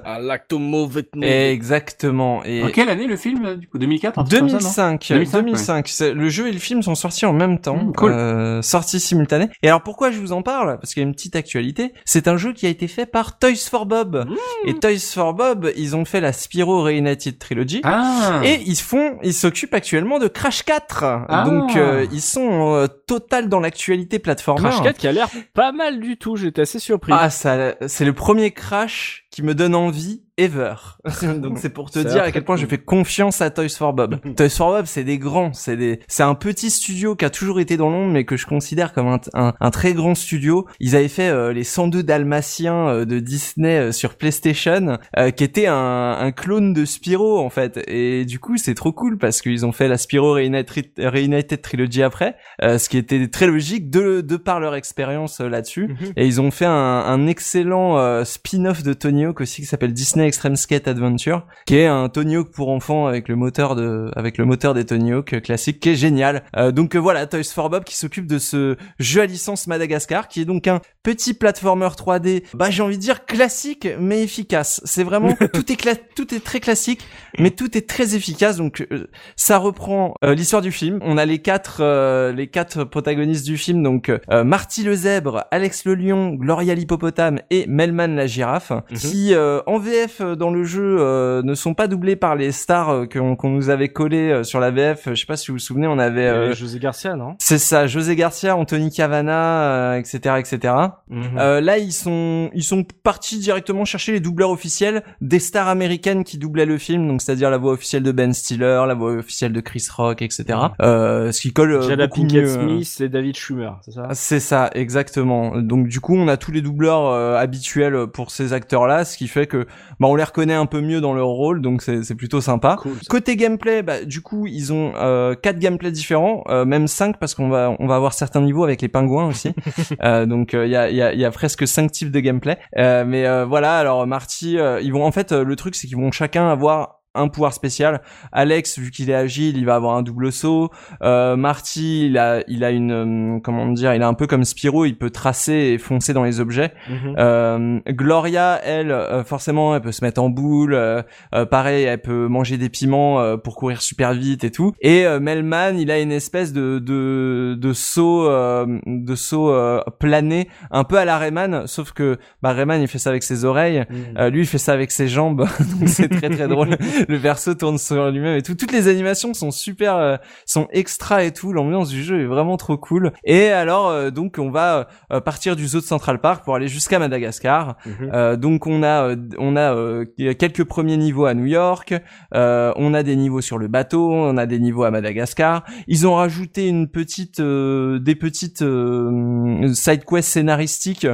It. 1.17 1.25
Exactement. 1.25 2.43
Et 2.45 2.63
En 2.63 2.69
quelle 2.69 2.89
année 2.89 3.07
le 3.07 3.17
film 3.17 3.55
du 3.57 3.69
coup 3.69 3.79
2004 3.79 4.19
un 4.19 4.25
truc 4.25 4.39
comme 4.41 4.49
ça, 4.49 4.55
non 4.55 4.61
2005, 4.61 5.07
2005, 5.11 5.41
2005. 5.45 5.89
C'est- 5.89 6.13
Le 6.15 6.29
jeu 6.29 6.49
et 6.49 6.53
le 6.53 6.59
film 6.59 6.83
sont 6.83 6.95
sortis 6.95 7.27
en 7.27 7.33
même 7.33 7.59
temps, 7.59 7.77
Mm, 7.77 7.93
cool. 7.95 8.13
euh, 8.13 8.63
sortis 8.63 9.01
simultanés. 9.01 9.49
Et 9.63 9.69
alors 9.69 9.83
pourquoi 9.83 10.11
je 10.11 10.19
vous 10.19 10.33
en 10.33 10.43
parle? 10.43 10.79
Parce 10.79 10.95
qu'il 10.95 11.03
y 11.03 11.05
a 11.05 11.09
une 11.09 11.15
petite 11.15 11.37
actualité. 11.37 11.93
C'est 12.05 12.29
un 12.29 12.37
jeu 12.37 12.53
qui 12.53 12.67
a 12.67 12.69
été 12.69 12.89
fait 12.89 13.07
par 13.07 13.39
Toys 13.39 13.55
for 13.71 13.87
Bob. 13.87 14.27
Mm. 14.29 14.69
Et 14.69 14.75
Toys 14.75 14.99
for 15.13 15.35
Bob, 15.35 15.71
ils 15.77 15.97
ont 15.97 16.05
fait 16.05 16.21
la 16.21 16.33
Spyro 16.33 16.83
Reunited 16.83 17.39
Trilogy. 17.39 17.81
Ah 17.85 18.41
Et 18.45 18.61
ils 18.67 18.77
font, 18.77 19.19
ils 19.23 19.35
s'occupent 19.35 19.75
actuellement 19.75 20.19
de 20.19 20.29
Crash 20.29 20.63
4. 20.65 21.05
Ah. 21.29 21.45
Donc 21.45 21.77
euh, 21.77 22.07
ils 22.13 22.21
sont 22.21 22.75
euh, 22.75 22.87
total 23.07 23.49
dans 23.49 23.61
l'actualité 23.61 24.19
platformer. 24.19 24.61
Crash 24.69 24.83
4 24.83 24.99
qui 24.99 25.09
a 25.09 25.13
l'air 25.13 25.29
pas 25.55 25.73
mal 25.73 26.01
du 26.01 26.17
tout, 26.17 26.22
j'étais 26.37 26.63
assez 26.63 26.79
surpris. 26.79 27.13
Ah, 27.15 27.31
ça, 27.31 27.75
c'est 27.87 28.05
le 28.05 28.13
premier 28.13 28.51
Crash 28.53 29.22
qui 29.33 29.43
me 29.43 29.55
donne 29.55 29.75
envie 29.75 30.23
ever. 30.39 30.75
Donc 31.39 31.59
c'est 31.59 31.71
pour 31.71 31.91
te 31.91 31.99
dire 31.99 32.23
à 32.23 32.31
quel 32.31 32.45
point 32.45 32.57
je 32.57 32.67
fais 32.67 32.79
confiance 32.79 33.41
à 33.41 33.51
Toys 33.51 33.69
for 33.69 33.93
Bob. 33.93 34.21
Toys 34.37 34.49
for 34.51 34.71
Bob, 34.71 34.87
c'est 34.87 35.05
des 35.05 35.19
grands, 35.19 35.53
c'est 35.53 35.77
des, 35.77 36.01
c'est 36.07 36.23
un 36.23 36.35
petit 36.35 36.71
studio 36.71 37.17
qui 37.17 37.25
a 37.25 37.31
toujours 37.31 37.59
été 37.59 37.77
dans 37.77 37.91
l'ombre, 37.91 38.13
mais 38.13 38.25
que 38.25 38.37
je 38.37 38.47
considère 38.47 38.93
comme 38.93 39.09
un, 39.09 39.21
un, 39.35 39.55
un 39.59 39.71
très 39.71 39.95
grand 39.95 40.15
studio. 40.15 40.67
Ils 40.81 40.97
avaient 40.97 41.09
fait 41.09 41.29
euh, 41.29 41.53
les 41.53 41.65
102 41.65 42.03
Dalmatiens 42.03 42.89
euh, 42.89 43.05
de 43.05 43.19
Disney 43.19 43.79
euh, 43.79 43.93
sur 43.93 44.17
PlayStation, 44.17 44.99
euh, 45.19 45.31
qui 45.31 45.45
était 45.45 45.67
un, 45.67 46.13
un 46.19 46.33
clone 46.33 46.73
de 46.73 46.85
Spyro 46.85 47.41
en 47.41 47.51
fait. 47.51 47.83
Et 47.89 48.25
du 48.25 48.39
coup, 48.39 48.57
c'est 48.59 48.75
trop 48.75 48.93
cool 48.93 49.19
parce 49.19 49.41
qu'ils 49.41 49.65
ont 49.65 49.73
fait 49.73 49.89
la 49.89 49.97
Spyro 49.97 50.35
Reunited, 50.35 50.91
Reunited 50.99 51.63
Trilogy 51.63 52.03
après, 52.03 52.37
euh, 52.63 52.79
ce 52.79 52.89
qui 52.89 52.99
était 52.99 53.29
très 53.29 53.47
logique 53.47 53.91
de, 53.91 54.21
de 54.21 54.37
par 54.37 54.61
leur 54.61 54.75
expérience 54.75 55.41
euh, 55.41 55.49
là-dessus. 55.49 55.89
Mhm. 55.89 56.13
Et 56.17 56.27
ils 56.27 56.41
ont 56.41 56.51
fait 56.51 56.67
un, 56.67 56.71
un 56.71 57.27
excellent 57.27 57.99
euh, 57.99 58.25
spin-off 58.25 58.83
de 58.83 58.93
Tony 58.93 59.22
Hawk 59.25 59.41
aussi 59.41 59.63
qui 59.63 59.67
s'appelle 59.67 59.93
Disney 59.93 60.27
Extreme 60.27 60.57
Skate 60.57 60.89
Adventure, 60.89 61.47
qui 61.67 61.77
est 61.77 61.87
un 61.87 62.09
Tony 62.09 62.37
Hawk 62.37 62.51
pour 62.53 62.69
enfants 62.71 63.07
avec 63.07 63.29
le 63.29 63.37
moteur 63.37 63.75
de, 63.77 64.11
avec 64.17 64.39
le 64.39 64.45
moteur 64.45 64.75
des 64.75 64.85
Tony 64.85 65.13
Hawk 65.13 65.41
classiques, 65.43 65.81
qui 65.81 65.91
est 65.91 65.95
génial. 65.97 66.43
Euh, 66.57 66.73
donc 66.73 66.95
euh, 66.95 66.99
voilà, 66.99 67.27
Toys 67.27 67.43
for 67.45 67.71
Bob 67.71 67.85
qui 67.85 67.97
s'occupe 67.97 68.27
de 68.27 68.39
ce 68.39 68.77
jeu 68.99 69.21
à 69.23 69.27
licence 69.27 69.67
Madagascar, 69.67 70.29
qui 70.29 70.41
est 70.41 70.45
donc 70.45 70.67
un 70.67 70.81
petit 71.03 71.35
platformer 71.35 71.87
3D, 71.89 72.45
bah 72.55 72.71
j'ai 72.71 72.83
envie 72.83 72.97
de 72.97 73.03
dire 73.03 73.25
classique 73.27 73.89
mais 73.99 74.23
efficace. 74.23 74.81
C'est 74.85 75.05
vraiment 75.05 75.35
tout 75.53 75.73
est 75.73 75.81
cla- 75.81 75.99
tout 76.17 76.35
est 76.35 76.41
très 76.45 76.61
classique, 76.61 77.07
mais 77.39 77.51
tout 77.51 77.77
est 77.77 77.89
très 77.89 78.15
efficace. 78.15 78.57
Donc 78.57 78.87
euh, 78.93 79.07
ça 79.37 79.59
reprend 79.59 80.15
euh, 80.25 80.35
l'histoire 80.35 80.63
du 80.63 80.73
film. 80.73 80.99
On 81.03 81.19
a 81.19 81.25
les 81.25 81.39
quatre 81.41 81.79
euh, 81.81 82.33
les 82.33 82.47
quatre 82.47 82.85
protagonistes 82.85 83.45
du 83.45 83.57
film, 83.59 83.83
donc 83.83 84.09
euh, 84.09 84.45
Marty 84.45 84.83
le 84.85 84.95
zèbre, 84.95 85.45
Alex 85.51 85.85
le 85.85 85.95
lion, 85.95 86.31
Gloria 86.35 86.75
l'hippopotame 86.75 87.41
et 87.51 87.67
Melman 87.67 88.15
la 88.15 88.27
girafe, 88.27 88.71
Mhm. 88.91 88.97
Qui 89.13 89.35
euh, 89.35 89.61
en 89.67 89.79
VF 89.79 90.21
euh, 90.21 90.37
dans 90.37 90.51
le 90.51 90.65
jeu 90.65 90.97
euh, 90.99 91.43
ne 91.43 91.55
sont 91.55 91.75
pas 91.75 91.87
doublés 91.87 92.17
par 92.17 92.35
les 92.35 92.53
stars 92.53 92.91
euh, 92.91 93.07
qu'on 93.07 93.37
qu'on 93.37 93.51
nous 93.51 93.71
avait 93.71 93.89
collés 93.89 94.31
euh, 94.31 94.45
sur 94.45 94.61
la 94.61 94.71
VF. 94.71 95.09
Je 95.11 95.15
sais 95.15 95.27
pas 95.27 95.37
si 95.37 95.49
vous 95.49 95.55
vous 95.55 95.59
souvenez, 95.59 95.87
on 95.87 95.99
avait 95.99 96.27
euh, 96.27 96.55
José 96.55 96.79
Garcia, 96.79 97.15
non? 97.15 97.37
C'est 97.39 97.59
ça, 97.59 97.87
José 97.87 98.17
Garcia, 98.17 98.57
Anthony 98.57 98.91
Cavana, 98.91 99.93
euh, 99.93 99.99
etc., 99.99 100.37
etc. 100.39 100.75
Mhm. 101.09 101.23
Euh, 101.39 101.61
là, 101.61 101.79
ils 101.79 101.93
sont 101.93 102.51
ils 102.55 102.63
sont 102.63 102.85
partis 103.03 103.39
directement 103.39 103.85
chercher 103.85 104.13
les 104.13 104.21
doubleurs 104.21 104.51
officiels 104.51 105.03
des 105.21 105.39
stars 105.39 105.69
américaines 105.69 106.25
qui 106.25 106.39
doublaient 106.39 106.67
le 106.67 106.79
film, 106.79 107.07
donc 107.09 107.23
c'est-à-dire 107.23 107.51
la 107.51 107.59
voix 107.59 107.73
officielle 107.73 108.03
de 108.03 108.13
Ben 108.13 108.33
Stiller, 108.33 108.85
la 108.87 108.95
voix 108.95 109.13
officielle 109.13 109.53
de 109.53 109.61
Chris 109.61 109.87
Rock, 109.95 110.23
etc. 110.23 110.59
Euh, 110.81 111.33
ce 111.33 111.41
qui 111.41 111.53
colle 111.53 111.73
euh, 111.73 111.83
Jada 111.83 112.07
beaucoup 112.07 112.23
Pinkett 112.23 112.43
mieux, 112.43 112.81
Smith 112.81 113.01
et 113.01 113.09
David 113.09 113.37
Schumer, 113.37 113.79
c'est 113.85 113.93
ça? 113.93 114.09
C'est 114.13 114.41
ça, 114.41 114.71
exactement. 114.75 115.59
Donc 115.61 115.89
du 115.89 116.01
coup, 116.01 116.17
on 116.17 116.29
a 116.29 116.37
tous 116.37 116.53
les 116.53 116.63
doubleurs 116.63 117.07
euh, 117.07 117.37
habituels 117.37 118.07
pour 118.07 118.31
ces 118.31 118.53
acteurs-là, 118.53 119.02
ce 119.05 119.17
qui 119.17 119.29
fait 119.29 119.47
que 119.47 119.67
bah, 120.01 120.09
on 120.09 120.15
les 120.15 120.25
reconnaît 120.25 120.55
un 120.55 120.67
peu 120.67 120.81
mieux 120.81 121.01
dans 121.01 121.15
leur 121.15 121.29
rôle, 121.29 121.61
donc 121.63 121.83
c'est 121.83 122.15
plutôt 122.15 122.41
sympa. 122.41 122.77
Cool. 122.81 122.93
Côté 123.09 123.37
gameplay, 123.37 123.83
bah, 123.83 124.05
du 124.05 124.21
coup, 124.21 124.47
ils 124.47 124.73
ont 124.73 124.93
euh, 124.97 125.35
quatre 125.35 125.59
gameplays 125.59 125.91
différents, 125.91 126.45
euh, 126.49 126.65
même 126.65 126.87
cinq 126.87 127.19
parce 127.19 127.35
qu'on 127.35 127.49
va 127.49 127.75
on 127.79 127.87
va 127.87 127.97
avoir 127.97 128.13
certains 128.13 128.41
niveaux 128.41 128.65
avec 128.65 128.83
les 128.83 128.89
pingouins 128.89 129.27
aussi. 129.27 129.53
Euh, 130.03 130.27
donc 130.27 130.53
il 130.55 130.69
y, 130.69 130.77
a, 130.77 130.91
y, 130.91 131.03
a, 131.03 131.15
y 131.15 131.25
a 131.25 131.31
presque 131.31 131.67
cinq 131.67 131.93
types 131.93 132.11
de 132.11 132.21
gameplay. 132.21 132.59
Euh, 132.79 133.05
mais 133.07 133.27
euh, 133.27 133.45
voilà, 133.45 133.79
alors 133.79 134.07
Marty, 134.07 134.59
euh, 134.59 134.81
ils 134.81 134.93
vont 134.93 135.05
en 135.05 135.13
fait 135.13 135.33
euh, 135.33 135.45
le 135.45 135.57
truc 135.57 135.75
c'est 135.75 135.87
qu'ils 135.87 135.97
vont 135.97 136.11
chacun 136.11 136.49
avoir 136.49 137.02
un 137.15 137.29
pouvoir 137.29 137.53
spécial. 137.53 138.01
Alex, 138.33 138.79
vu 138.79 138.91
qu'il 138.91 139.11
est 139.11 139.15
agile, 139.15 139.57
il 139.59 139.67
va 139.67 139.75
avoir 139.75 139.97
un 139.97 140.03
double 140.03 140.33
saut. 140.33 140.71
Euh, 141.03 141.37
Marty, 141.37 142.07
il 142.07 142.19
a, 142.19 142.43
il 142.49 142.65
a 142.65 142.71
une, 142.71 143.37
euh, 143.37 143.41
comment 143.43 143.67
dire, 143.69 143.95
il 143.95 144.01
est 144.01 144.05
un 144.05 144.15
peu 144.15 144.27
comme 144.27 144.45
Spyro, 144.45 144.85
il 144.87 144.97
peut 144.97 145.11
tracer 145.11 145.53
et 145.75 145.79
foncer 145.79 146.13
dans 146.15 146.25
les 146.25 146.41
objets. 146.41 146.73
Mhm. 146.89 147.15
Euh, 147.19 147.81
Gloria, 147.89 148.61
elle, 148.65 148.91
euh, 148.93 149.25
forcément, 149.25 149.75
elle 149.75 149.83
peut 149.83 149.93
se 149.93 150.05
mettre 150.05 150.23
en 150.23 150.31
boule. 150.31 150.75
euh, 150.75 151.03
euh, 151.35 151.45
pareil, 151.45 151.85
elle 151.85 152.01
peut 152.01 152.29
manger 152.29 152.57
des 152.57 152.69
piments 152.69 153.21
euh, 153.21 153.37
pour 153.37 153.57
courir 153.57 153.83
super 153.83 154.15
vite 154.15 154.45
et 154.45 154.51
tout. 154.51 154.73
Et 154.81 155.05
euh, 155.07 155.21
Melman, 155.21 155.79
il 155.79 155.91
a 155.91 156.01
une 156.01 156.13
espèce 156.13 156.53
de 156.53 156.79
de, 156.79 157.57
de 157.61 157.73
saut, 157.73 158.27
euh, 158.29 158.67
de 158.87 159.15
saut 159.15 159.51
euh, 159.51 159.81
plané, 159.99 160.49
un 160.71 160.85
peu 160.85 160.97
à 160.97 161.05
la 161.05 161.19
Rayman, 161.19 161.67
sauf 161.67 161.93
que 161.93 162.19
bah, 162.43 162.53
Rayman, 162.53 162.81
il 162.81 162.89
fait 162.89 162.99
ça 162.99 163.11
avec 163.11 163.23
ses 163.23 163.45
oreilles. 163.45 163.85
Mhm. 163.91 163.97
Euh, 164.19 164.31
lui, 164.31 164.41
il 164.41 164.47
fait 164.47 164.59
ça 164.59 164.73
avec 164.73 164.91
ses 164.91 165.09
jambes, 165.09 165.47
donc 165.81 165.89
c'est 165.89 166.09
très 166.09 166.31
très 166.31 166.49
drôle. 166.49 166.71
Le 167.09 167.19
perso 167.19 167.55
tourne 167.55 167.79
sur 167.79 168.11
lui-même 168.11 168.37
et 168.37 168.43
tout. 168.43 168.55
Toutes 168.55 168.73
les 168.73 168.89
animations 168.89 169.35
sont 169.35 169.51
super, 169.51 169.97
euh, 169.97 170.17
sont 170.47 170.69
extra 170.71 171.25
et 171.25 171.33
tout. 171.33 171.53
L'ambiance 171.53 171.89
du 171.89 172.03
jeu 172.03 172.21
est 172.21 172.27
vraiment 172.27 172.57
trop 172.57 172.77
cool. 172.77 173.13
Et 173.25 173.49
alors, 173.49 173.89
euh, 173.89 174.11
donc, 174.11 174.37
on 174.39 174.51
va 174.51 174.89
euh, 175.13 175.21
partir 175.21 175.57
du 175.57 175.67
zoo 175.67 175.81
de 175.81 175.85
Central 175.85 176.21
Park 176.21 176.45
pour 176.45 176.55
aller 176.55 176.69
jusqu'à 176.69 176.99
Madagascar. 176.99 177.77
Mhm. 177.87 178.11
Euh, 178.13 178.37
donc, 178.37 178.67
on 178.67 178.83
a, 178.83 179.09
euh, 179.09 179.17
on 179.39 179.57
a 179.57 179.75
euh, 179.75 180.05
quelques 180.17 180.65
premiers 180.65 180.97
niveaux 180.97 181.27
à 181.27 181.35
New 181.35 181.47
York. 181.47 181.95
Euh, 182.35 182.73
on 182.77 182.95
a 182.95 183.03
des 183.03 183.17
niveaux 183.17 183.41
sur 183.41 183.59
le 183.59 183.69
bateau. 183.69 184.13
On 184.13 184.37
a 184.37 184.47
des 184.47 184.59
niveaux 184.59 184.85
à 184.85 184.91
Madagascar. 184.91 185.65
Ils 185.87 186.07
ont 186.07 186.15
rajouté 186.15 186.69
une 186.69 186.89
petite, 186.89 187.41
euh, 187.41 187.99
des 187.99 188.15
petites 188.15 188.63
euh, 188.63 189.73
side 189.75 190.05
quests 190.05 190.31
scénaristiques 190.31 191.07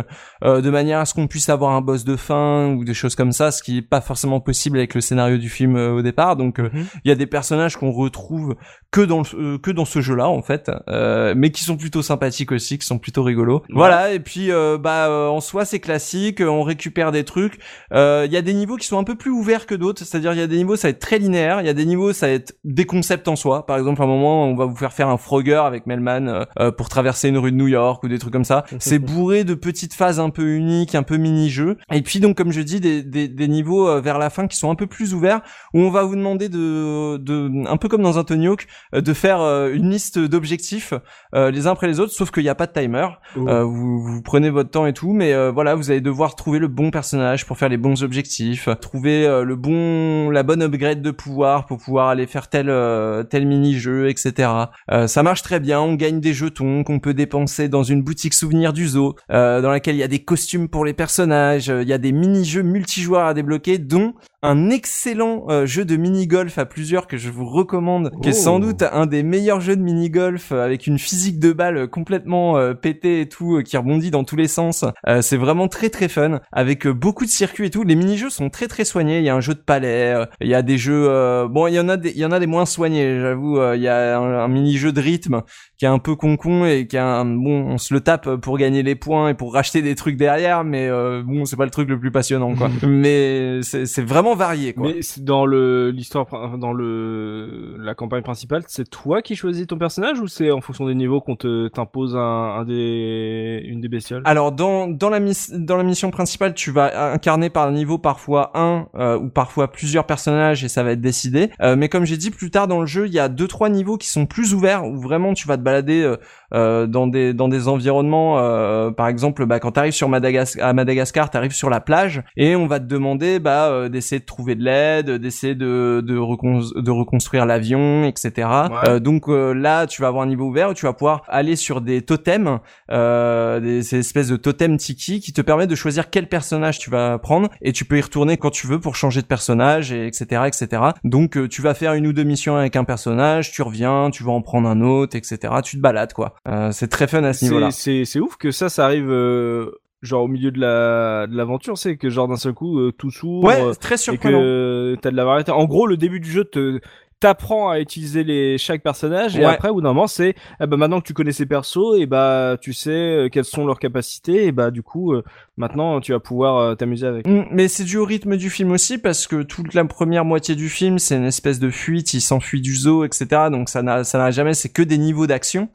euh, 0.44 0.60
de 0.60 0.70
manière 0.70 1.00
à 1.00 1.04
ce 1.04 1.14
qu'on 1.14 1.26
puisse 1.26 1.48
avoir 1.48 1.72
un 1.72 1.80
boss 1.80 2.04
de 2.04 2.16
fin 2.16 2.74
ou 2.74 2.84
des 2.84 2.94
choses 2.94 3.14
comme 3.14 3.32
ça, 3.32 3.50
ce 3.50 3.62
qui 3.62 3.78
est 3.78 3.82
pas 3.82 4.00
forcément 4.00 4.40
possible 4.40 4.78
avec 4.78 4.94
le 4.94 5.00
scénario 5.00 5.38
du 5.38 5.48
film 5.48 5.76
euh, 5.78 5.92
au 5.92 6.02
départ. 6.02 6.36
Donc 6.36 6.60
euh, 6.60 6.68
il 6.74 6.78
Mhm. 6.80 6.86
y 7.06 7.10
a 7.10 7.14
des 7.14 7.26
personnages 7.26 7.76
qu'on 7.76 7.92
retrouve 7.92 8.56
que 8.90 9.00
dans 9.00 9.20
le- 9.20 9.54
euh, 9.54 9.58
que 9.58 9.70
dans 9.70 9.84
ce 9.84 10.00
jeu-là 10.00 10.28
en 10.28 10.42
fait, 10.42 10.70
euh, 10.88 11.34
mais 11.36 11.50
qui 11.50 11.62
sont 11.64 11.76
plutôt 11.76 12.02
sympathiques 12.02 12.52
aussi, 12.52 12.78
qui 12.78 12.86
sont 12.86 12.98
plutôt 12.98 13.22
rigolos. 13.22 13.62
Voilà. 13.70 14.12
Et 14.12 14.20
puis 14.20 14.50
euh, 14.50 14.78
bah 14.78 15.08
euh, 15.08 15.28
en 15.28 15.40
soi 15.40 15.64
c'est 15.64 15.80
classique, 15.80 16.40
on 16.40 16.62
récupère 16.62 17.12
des 17.12 17.24
trucs. 17.24 17.58
Euh, 17.92 18.24
Il 18.26 18.32
y 18.32 18.36
a 18.36 18.42
des 18.42 18.54
niveaux 18.54 18.76
qui 18.76 18.86
sont 18.86 18.98
un 18.98 19.04
peu 19.04 19.14
plus 19.14 19.30
ouverts 19.30 19.66
que 19.66 19.74
d'autres, 19.74 20.04
c'est-à-dire 20.04 20.32
il 20.32 20.38
y 20.38 20.42
a 20.42 20.46
des 20.46 20.56
niveaux 20.56 20.76
ça 20.76 20.88
va 20.88 20.90
être 20.90 20.98
très 20.98 21.18
linéaire, 21.18 21.60
il 21.60 21.66
y 21.66 21.70
a 21.70 21.74
des 21.74 21.86
niveaux 21.86 22.12
ça 22.12 22.26
va 22.26 22.32
être 22.34 22.54
des 22.64 22.84
concepts 22.84 23.28
en 23.28 23.36
soi. 23.36 23.64
Par 23.66 23.76
exemple 23.78 24.00
à 24.02 24.04
un 24.04 24.08
moment 24.08 24.44
on 24.46 24.54
va 24.56 24.64
vous 24.66 24.76
faire 24.76 24.92
faire 24.92 25.08
un 25.08 25.16
Frogger 25.18 25.62
avec 25.64 25.86
Melman 25.86 26.28
euh, 26.28 26.44
euh, 26.58 26.72
pour 26.72 26.88
traverser 26.88 27.28
une 27.28 27.38
rue 27.38 27.52
de 27.52 27.56
New 27.56 27.68
York 27.68 28.02
ou 28.02 28.08
des 28.08 28.18
trucs 28.18 28.32
comme 28.32 28.44
ça. 28.44 28.64
C'est 28.78 28.98
bourré 28.98 29.44
de 29.44 29.54
petites 29.54 29.94
phases 29.94 30.18
un 30.20 30.30
peu 30.30 30.46
uniques, 30.48 30.94
un 30.94 31.02
peu 31.02 31.16
mini-jeux. 31.16 31.76
Et 31.92 32.02
puis 32.02 32.20
donc 32.20 32.36
comme 32.36 32.52
je 32.52 32.60
dis 32.62 32.80
des, 32.80 33.02
des, 33.02 33.28
des 33.28 33.48
niveaux 33.48 33.88
euh, 33.88 34.00
vers 34.00 34.18
la 34.18 34.30
fin 34.30 34.46
qui 34.46 34.56
sont 34.56 34.70
un 34.70 34.74
peu 34.74 34.86
plus 34.86 35.14
ouverts 35.14 35.40
où 35.74 35.80
on 35.80 35.90
va 35.90 36.02
vous 36.02 36.16
demander 36.16 36.48
de, 36.48 37.16
de 37.16 37.66
un 37.68 37.76
peu 37.76 37.88
comme 37.88 38.02
dans 38.02 38.18
un 38.18 38.24
Tony 38.24 38.48
Hawk, 38.48 38.66
euh, 38.94 39.00
de 39.00 39.12
faire 39.12 39.40
euh, 39.40 39.72
une 39.72 39.90
liste 39.90 40.18
d'objectifs 40.18 40.94
euh, 41.34 41.50
les 41.50 41.66
uns 41.66 41.72
après 41.72 41.86
les 41.86 42.00
autres, 42.00 42.12
sauf 42.12 42.30
qu'il 42.30 42.42
n'y 42.42 42.48
a 42.48 42.54
pas 42.54 42.66
de 42.66 42.72
timer. 42.72 43.06
Oh. 43.36 43.46
Vous, 43.64 44.00
vous 44.00 44.22
prenez 44.22 44.50
votre 44.50 44.70
temps 44.70 44.86
et 44.86 44.92
tout, 44.92 45.12
mais 45.12 45.32
euh, 45.32 45.50
voilà, 45.50 45.74
vous 45.74 45.90
allez 45.90 46.00
devoir 46.00 46.34
trouver 46.34 46.58
le 46.58 46.68
bon 46.68 46.90
personnage 46.90 47.46
pour 47.46 47.58
faire 47.58 47.68
les 47.68 47.76
bons 47.76 48.02
objectifs, 48.02 48.68
trouver 48.80 49.26
euh, 49.26 49.44
le 49.44 49.56
bon, 49.56 50.30
la 50.30 50.42
bonne 50.42 50.62
upgrade 50.62 51.02
de 51.02 51.10
pouvoir 51.10 51.66
pour 51.66 51.78
pouvoir 51.78 52.08
aller 52.08 52.26
faire 52.26 52.48
tel 52.48 52.68
euh, 52.70 53.22
tel 53.22 53.46
mini-jeu, 53.46 54.08
etc. 54.08 54.50
Euh, 54.90 55.06
ça 55.06 55.22
marche 55.22 55.42
très 55.42 55.60
bien. 55.60 55.80
On 55.80 55.94
gagne 55.94 56.20
des 56.20 56.32
jetons 56.32 56.84
qu'on 56.84 57.00
peut 57.00 57.14
dépenser 57.14 57.68
dans 57.68 57.82
une 57.82 58.02
boutique 58.02 58.34
souvenir 58.34 58.72
du 58.72 58.88
zoo, 58.88 59.14
euh, 59.30 59.60
dans 59.60 59.70
laquelle 59.70 59.96
il 59.96 60.00
y 60.00 60.04
a 60.04 60.08
des 60.08 60.24
costumes 60.24 60.68
pour 60.68 60.84
les 60.84 60.92
personnages, 60.92 61.70
euh, 61.70 61.82
il 61.82 61.88
y 61.88 61.92
a 61.92 61.98
des 61.98 62.12
mini-jeux 62.12 62.62
multijoueurs 62.62 63.26
à 63.26 63.34
débloquer, 63.34 63.78
dont 63.78 64.14
un 64.42 64.70
excellent 64.70 65.46
euh, 65.48 65.66
jeu 65.66 65.84
de 65.84 65.96
mini-golf 65.96 66.58
à 66.58 66.64
plusieurs 66.64 67.06
que 67.08 67.16
je 67.16 67.28
vous 67.28 67.44
recommande, 67.46 68.12
qui 68.22 68.28
est 68.28 68.32
sans 68.32 68.56
Oh. 68.56 68.60
doute 68.60 68.82
un 68.82 69.06
des 69.06 69.22
meilleurs 69.22 69.60
jeux 69.60 69.74
de 69.76 69.82
mini-golf 69.82 70.52
euh, 70.52 70.64
avec 70.64 70.86
une 70.86 70.98
physique 70.98 71.38
de 71.40 71.52
balle 71.52 71.88
complètement 71.88 72.56
euh, 72.56 72.72
pétée 72.74 73.20
et 73.22 73.28
tout, 73.28 73.56
euh, 73.56 73.62
qui 73.62 73.76
rebondit 73.76 74.10
dans 74.12 74.22
tous 74.24 74.36
les 74.36 74.46
sens. 74.48 74.84
Euh, 75.08 75.22
c'est 75.22 75.36
vraiment 75.36 75.66
très 75.68 75.90
très 75.90 76.08
fun, 76.08 76.40
avec 76.52 76.86
euh, 76.86 76.92
beaucoup 76.94 77.24
de 77.24 77.30
circuits 77.30 77.66
et 77.66 77.70
tout. 77.70 77.82
Les 77.82 77.96
mini-jeux 77.96 78.30
sont 78.30 78.48
très 78.48 78.68
très 78.68 78.84
soignés. 78.84 79.18
Il 79.18 79.24
y 79.24 79.28
a 79.28 79.34
un 79.34 79.40
jeu 79.40 79.54
de 79.54 79.60
palais, 79.60 80.14
euh, 80.14 80.24
il 80.40 80.48
y 80.48 80.54
a 80.54 80.62
des 80.62 80.78
jeux, 80.78 81.06
euh, 81.08 81.48
bon, 81.48 81.66
il 81.66 81.74
y 81.74 81.80
en 81.80 81.88
a 81.88 81.96
des, 81.96 82.10
il 82.10 82.18
y 82.18 82.24
en 82.24 82.30
a 82.32 82.38
des 82.38 82.46
moins 82.46 82.66
soignés, 82.66 83.18
j'avoue. 83.20 83.58
euh, 83.58 83.74
Il 83.76 83.82
y 83.82 83.88
a 83.88 84.18
un, 84.20 84.44
un 84.44 84.48
mini-jeu 84.48 84.92
de 84.92 85.00
rythme 85.00 85.42
qui 85.78 85.84
est 85.84 85.88
un 85.88 85.98
peu 85.98 86.14
con-con 86.16 86.64
et 86.64 86.86
qui 86.86 86.96
a 86.96 87.04
un, 87.06 87.24
bon, 87.24 87.66
on 87.70 87.78
se 87.78 87.92
le 87.94 88.00
tape 88.00 88.36
pour 88.36 88.56
gagner 88.58 88.82
les 88.82 88.94
points 88.94 89.30
et 89.30 89.34
pour 89.34 89.52
racheter 89.52 89.82
des 89.82 89.94
trucs 89.94 90.16
derrière, 90.16 90.62
mais 90.64 90.88
euh, 90.88 91.22
bon, 91.24 91.44
c'est 91.44 91.56
pas 91.56 91.64
le 91.64 91.70
truc 91.70 91.88
le 91.88 91.98
plus 91.98 92.10
passionnant, 92.12 92.54
quoi. 92.54 92.68
mais 92.86 93.60
c'est 93.62 93.86
c'est 93.86 94.02
vraiment 94.34 94.36
varié, 94.36 94.72
quoi. 94.72 94.88
Mais 94.88 95.00
dans 95.18 95.46
le 95.46 95.90
l'histoire, 95.90 96.26
dans 96.58 96.72
le 96.72 97.76
la 97.78 97.94
campagne 97.94 98.22
principale, 98.22 98.62
c'est 98.66 98.88
toi 98.88 99.22
qui 99.22 99.36
choisis 99.36 99.66
ton 99.66 99.78
personnage 99.78 100.20
ou 100.20 100.26
c'est 100.26 100.50
en 100.50 100.60
fonction 100.60 100.86
des 100.86 100.94
niveaux 100.94 101.20
qu'on 101.20 101.36
te 101.36 101.68
t'impose 101.68 102.16
un, 102.16 102.20
un 102.20 102.64
des 102.64 103.62
une 103.64 103.80
des 103.80 103.88
bestioles? 103.88 104.22
Alors 104.24 104.52
dans 104.52 104.88
dans 104.88 105.10
la 105.10 105.20
dans 105.52 105.76
la 105.76 105.82
mission 105.82 106.10
principale, 106.10 106.54
tu 106.54 106.70
vas 106.70 107.12
incarner 107.12 107.50
par 107.50 107.70
niveau 107.70 107.98
parfois 107.98 108.50
un 108.54 108.86
euh, 108.94 109.18
ou 109.18 109.28
parfois 109.28 109.68
plusieurs 109.70 110.04
personnages 110.04 110.64
et 110.64 110.68
ça 110.68 110.82
va 110.82 110.92
être 110.92 111.00
décidé. 111.00 111.50
Euh, 111.60 111.76
mais 111.76 111.88
comme 111.88 112.04
j'ai 112.04 112.16
dit 112.16 112.30
plus 112.30 112.50
tard 112.50 112.68
dans 112.68 112.80
le 112.80 112.86
jeu, 112.86 113.06
il 113.06 113.12
y 113.12 113.18
a 113.18 113.28
deux 113.28 113.48
trois 113.48 113.68
niveaux 113.68 113.96
qui 113.96 114.08
sont 114.08 114.26
plus 114.26 114.54
ouverts 114.54 114.84
où 114.84 114.98
vraiment 114.98 115.34
tu 115.34 115.46
vas 115.48 115.56
te 115.56 115.62
balader 115.62 116.02
euh, 116.02 116.16
euh, 116.54 116.86
dans 116.86 117.06
des 117.06 117.34
dans 117.34 117.48
des 117.48 117.68
environnements. 117.68 118.38
euh, 118.38 118.90
par 118.90 119.08
exemple, 119.08 119.46
bah, 119.46 119.60
quand 119.60 119.72
t'arrives 119.72 119.92
sur 119.92 120.08
Madagascar, 120.08 120.68
à 120.68 120.72
Madagascar, 120.72 121.30
t'arrives 121.30 121.52
sur 121.52 121.70
la 121.70 121.80
plage 121.80 122.22
et 122.36 122.56
on 122.56 122.66
va 122.66 122.80
te 122.80 122.86
demander 122.86 123.38
bah 123.38 123.68
euh, 123.68 123.88
d'essayer 124.18 124.20
de 124.20 124.24
trouver 124.26 124.54
de 124.54 124.64
l'aide, 124.64 125.10
d'essayer 125.10 125.54
de 125.54 126.02
de, 126.04 126.16
recon- 126.16 126.72
de 126.80 126.90
reconstruire 126.90 127.46
l'avion, 127.46 128.04
etc. 128.04 128.30
Ouais. 128.70 128.88
Euh, 128.88 128.98
donc 129.00 129.28
euh, 129.28 129.52
là, 129.52 129.86
tu 129.86 130.02
vas 130.02 130.08
avoir 130.08 130.22
un 130.24 130.26
niveau 130.26 130.46
ouvert 130.46 130.70
où 130.70 130.74
tu 130.74 130.86
vas 130.86 130.92
pouvoir 130.92 131.22
aller 131.28 131.56
sur 131.56 131.80
des 131.80 132.02
totems 132.02 132.60
euh, 132.90 133.60
des 133.60 133.82
ces 133.82 133.98
espèces 133.98 134.28
de 134.28 134.36
totems 134.36 134.76
tiki 134.76 135.20
qui 135.20 135.32
te 135.32 135.40
permettent 135.42 135.70
de 135.70 135.74
choisir 135.74 136.10
quel 136.10 136.28
personnage 136.28 136.78
tu 136.78 136.90
vas 136.90 137.18
prendre 137.18 137.48
et 137.62 137.72
tu 137.72 137.84
peux 137.84 137.98
y 137.98 138.00
retourner 138.00 138.36
quand 138.36 138.50
tu 138.50 138.66
veux 138.66 138.80
pour 138.80 138.96
changer 138.96 139.20
de 139.22 139.26
personnage 139.26 139.92
et 139.92 140.06
etc 140.06 140.42
etc 140.46 140.82
donc 141.04 141.36
euh, 141.36 141.48
tu 141.48 141.62
vas 141.62 141.74
faire 141.74 141.92
une 141.94 142.06
ou 142.06 142.12
deux 142.12 142.24
missions 142.24 142.56
avec 142.56 142.76
un 142.76 142.84
personnage 142.84 143.52
tu 143.52 143.62
reviens 143.62 144.10
tu 144.10 144.24
vas 144.24 144.32
en 144.32 144.42
prendre 144.42 144.68
un 144.68 144.80
autre 144.80 145.16
etc 145.16 145.54
tu 145.64 145.76
te 145.76 145.82
balades 145.82 146.12
quoi 146.12 146.34
Euh, 146.48 146.70
c'est 146.72 146.88
très 146.88 147.06
fun 147.06 147.22
à 147.24 147.32
ce 147.32 147.44
niveau 147.44 147.58
là 147.60 147.70
C'est 147.70 148.04
c'est 148.04 148.04
c'est 148.04 148.20
ouf 148.20 148.36
que 148.36 148.50
ça 148.50 148.68
ça 148.68 148.84
arrive 148.84 149.10
euh, 149.10 149.70
genre 150.02 150.24
au 150.24 150.28
milieu 150.28 150.50
de 150.50 150.60
la 150.60 151.26
de 151.26 151.36
l'aventure, 151.36 151.76
c'est 151.76 151.96
que 151.96 152.10
genre 152.10 152.28
d'un 152.28 152.36
seul 152.36 152.54
coup 152.54 152.78
euh, 152.78 152.92
tout 152.92 153.10
s'ouvre 153.10 153.44
ouais 153.44 153.60
euh, 153.60 153.74
très 153.74 153.96
et 153.96 153.98
surprenant 153.98 154.40
que 154.40 154.96
t'as 155.00 155.10
de 155.10 155.16
la 155.16 155.24
variété. 155.24 155.50
En 155.50 155.64
gros, 155.64 155.86
le 155.86 155.96
début 155.96 156.20
du 156.20 156.30
jeu 156.30 156.44
te 156.44 156.80
t'apprends 157.20 157.70
à 157.70 157.80
utiliser 157.80 158.22
les 158.24 158.58
chaque 158.58 158.82
personnage 158.82 159.36
et 159.36 159.40
Ouais. 159.40 159.44
après 159.46 159.68
au 159.70 159.74
bout 159.74 159.80
d'un 159.80 159.88
moment 159.92 160.06
c'est 160.06 160.34
eh 160.60 160.66
ben 160.66 160.76
maintenant 160.76 161.00
que 161.00 161.06
tu 161.06 161.14
connais 161.14 161.32
ces 161.32 161.46
persos 161.46 161.96
et 161.98 162.06
bah 162.06 162.56
tu 162.60 162.72
sais 162.72 162.90
euh, 162.90 163.28
quelles 163.28 163.44
sont 163.44 163.66
leurs 163.66 163.78
capacités 163.80 164.46
et 164.46 164.52
bah 164.52 164.70
du 164.70 164.82
coup 164.82 165.12
euh, 165.12 165.24
maintenant 165.56 166.00
tu 166.00 166.12
vas 166.12 166.20
pouvoir 166.20 166.56
euh, 166.58 166.74
t'amuser 166.74 167.06
avec. 167.06 167.26
Mm, 167.26 167.46
Mais 167.50 167.66
c'est 167.68 167.84
dû 167.84 167.96
au 167.96 168.04
rythme 168.04 168.36
du 168.36 168.50
film 168.50 168.70
aussi 168.70 168.98
parce 168.98 169.26
que 169.26 169.42
toute 169.42 169.74
la 169.74 169.84
première 169.84 170.24
moitié 170.24 170.54
du 170.54 170.68
film 170.68 170.98
c'est 170.98 171.16
une 171.16 171.24
espèce 171.24 171.58
de 171.58 171.70
fuite, 171.70 172.14
il 172.14 172.20
s'enfuit 172.20 172.60
du 172.60 172.74
zoo, 172.76 173.04
etc. 173.04 173.26
Donc 173.50 173.68
ça 173.68 173.82
n'a 173.82 174.04
ça 174.04 174.18
n'a 174.18 174.30
jamais, 174.30 174.54
c'est 174.54 174.68
que 174.68 174.82
des 174.82 174.98
niveaux 174.98 175.26
d'action 175.26 175.68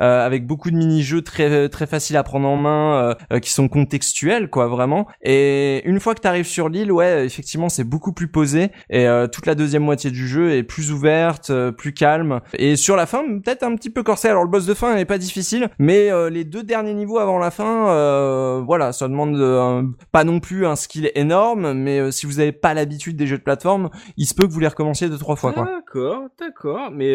euh, 0.00 0.26
avec 0.26 0.46
beaucoup 0.46 0.70
de 0.70 0.76
mini-jeux 0.76 1.22
très 1.22 1.68
très 1.68 1.86
faciles 1.86 2.16
à 2.16 2.22
prendre 2.24 2.48
en 2.48 2.56
main, 2.56 3.14
qui 3.42 3.52
sont 3.52 3.68
contextuels 3.68 4.48
quoi 4.50 4.66
vraiment. 4.66 5.06
Et 5.22 5.82
une 5.84 6.00
fois 6.00 6.14
que 6.14 6.20
t'arrives 6.20 6.46
sur 6.46 6.68
l'île, 6.68 6.90
ouais 6.90 7.24
effectivement 7.24 7.68
c'est 7.68 7.84
beaucoup 7.84 8.12
plus 8.12 8.28
posé 8.28 8.70
et 8.90 9.06
toute 9.32 9.46
la 9.46 9.54
deuxième 9.54 9.82
moitié 9.84 10.10
du 10.10 10.26
jeu 10.26 10.52
est 10.52 10.62
plus 10.62 10.87
ouverte, 10.90 11.50
euh, 11.50 11.72
plus 11.72 11.92
calme. 11.92 12.40
Et 12.54 12.76
sur 12.76 12.96
la 12.96 13.06
fin 13.06 13.22
peut-être 13.38 13.62
un 13.62 13.74
petit 13.76 13.90
peu 13.90 14.02
corsé. 14.02 14.28
Alors 14.28 14.44
le 14.44 14.50
boss 14.50 14.66
de 14.66 14.74
fin 14.74 14.94
n'est 14.94 15.04
pas 15.04 15.18
difficile, 15.18 15.68
mais 15.78 16.10
euh, 16.10 16.30
les 16.30 16.44
deux 16.44 16.62
derniers 16.62 16.94
niveaux 16.94 17.18
avant 17.18 17.38
la 17.38 17.50
fin, 17.50 17.88
euh, 17.88 18.62
voilà 18.64 18.92
ça 18.92 19.08
demande 19.08 19.36
euh, 19.36 19.82
pas 20.12 20.24
non 20.24 20.40
plus 20.40 20.66
un 20.66 20.76
skill 20.76 21.10
énorme, 21.14 21.72
mais 21.72 22.10
si 22.10 22.26
vous 22.26 22.40
avez 22.40 22.52
pas 22.52 22.74
l'habitude 22.74 23.16
des 23.16 23.26
jeux 23.26 23.38
de 23.38 23.42
plateforme, 23.42 23.90
il 24.16 24.26
se 24.26 24.34
peut 24.34 24.46
que 24.46 24.52
vous 24.52 24.60
les 24.60 24.68
recommenciez 24.68 25.08
deux 25.08 25.18
trois 25.18 25.36
fois. 25.36 25.52
D'accord, 25.52 26.24
d'accord. 26.38 26.90
Mais 26.92 27.14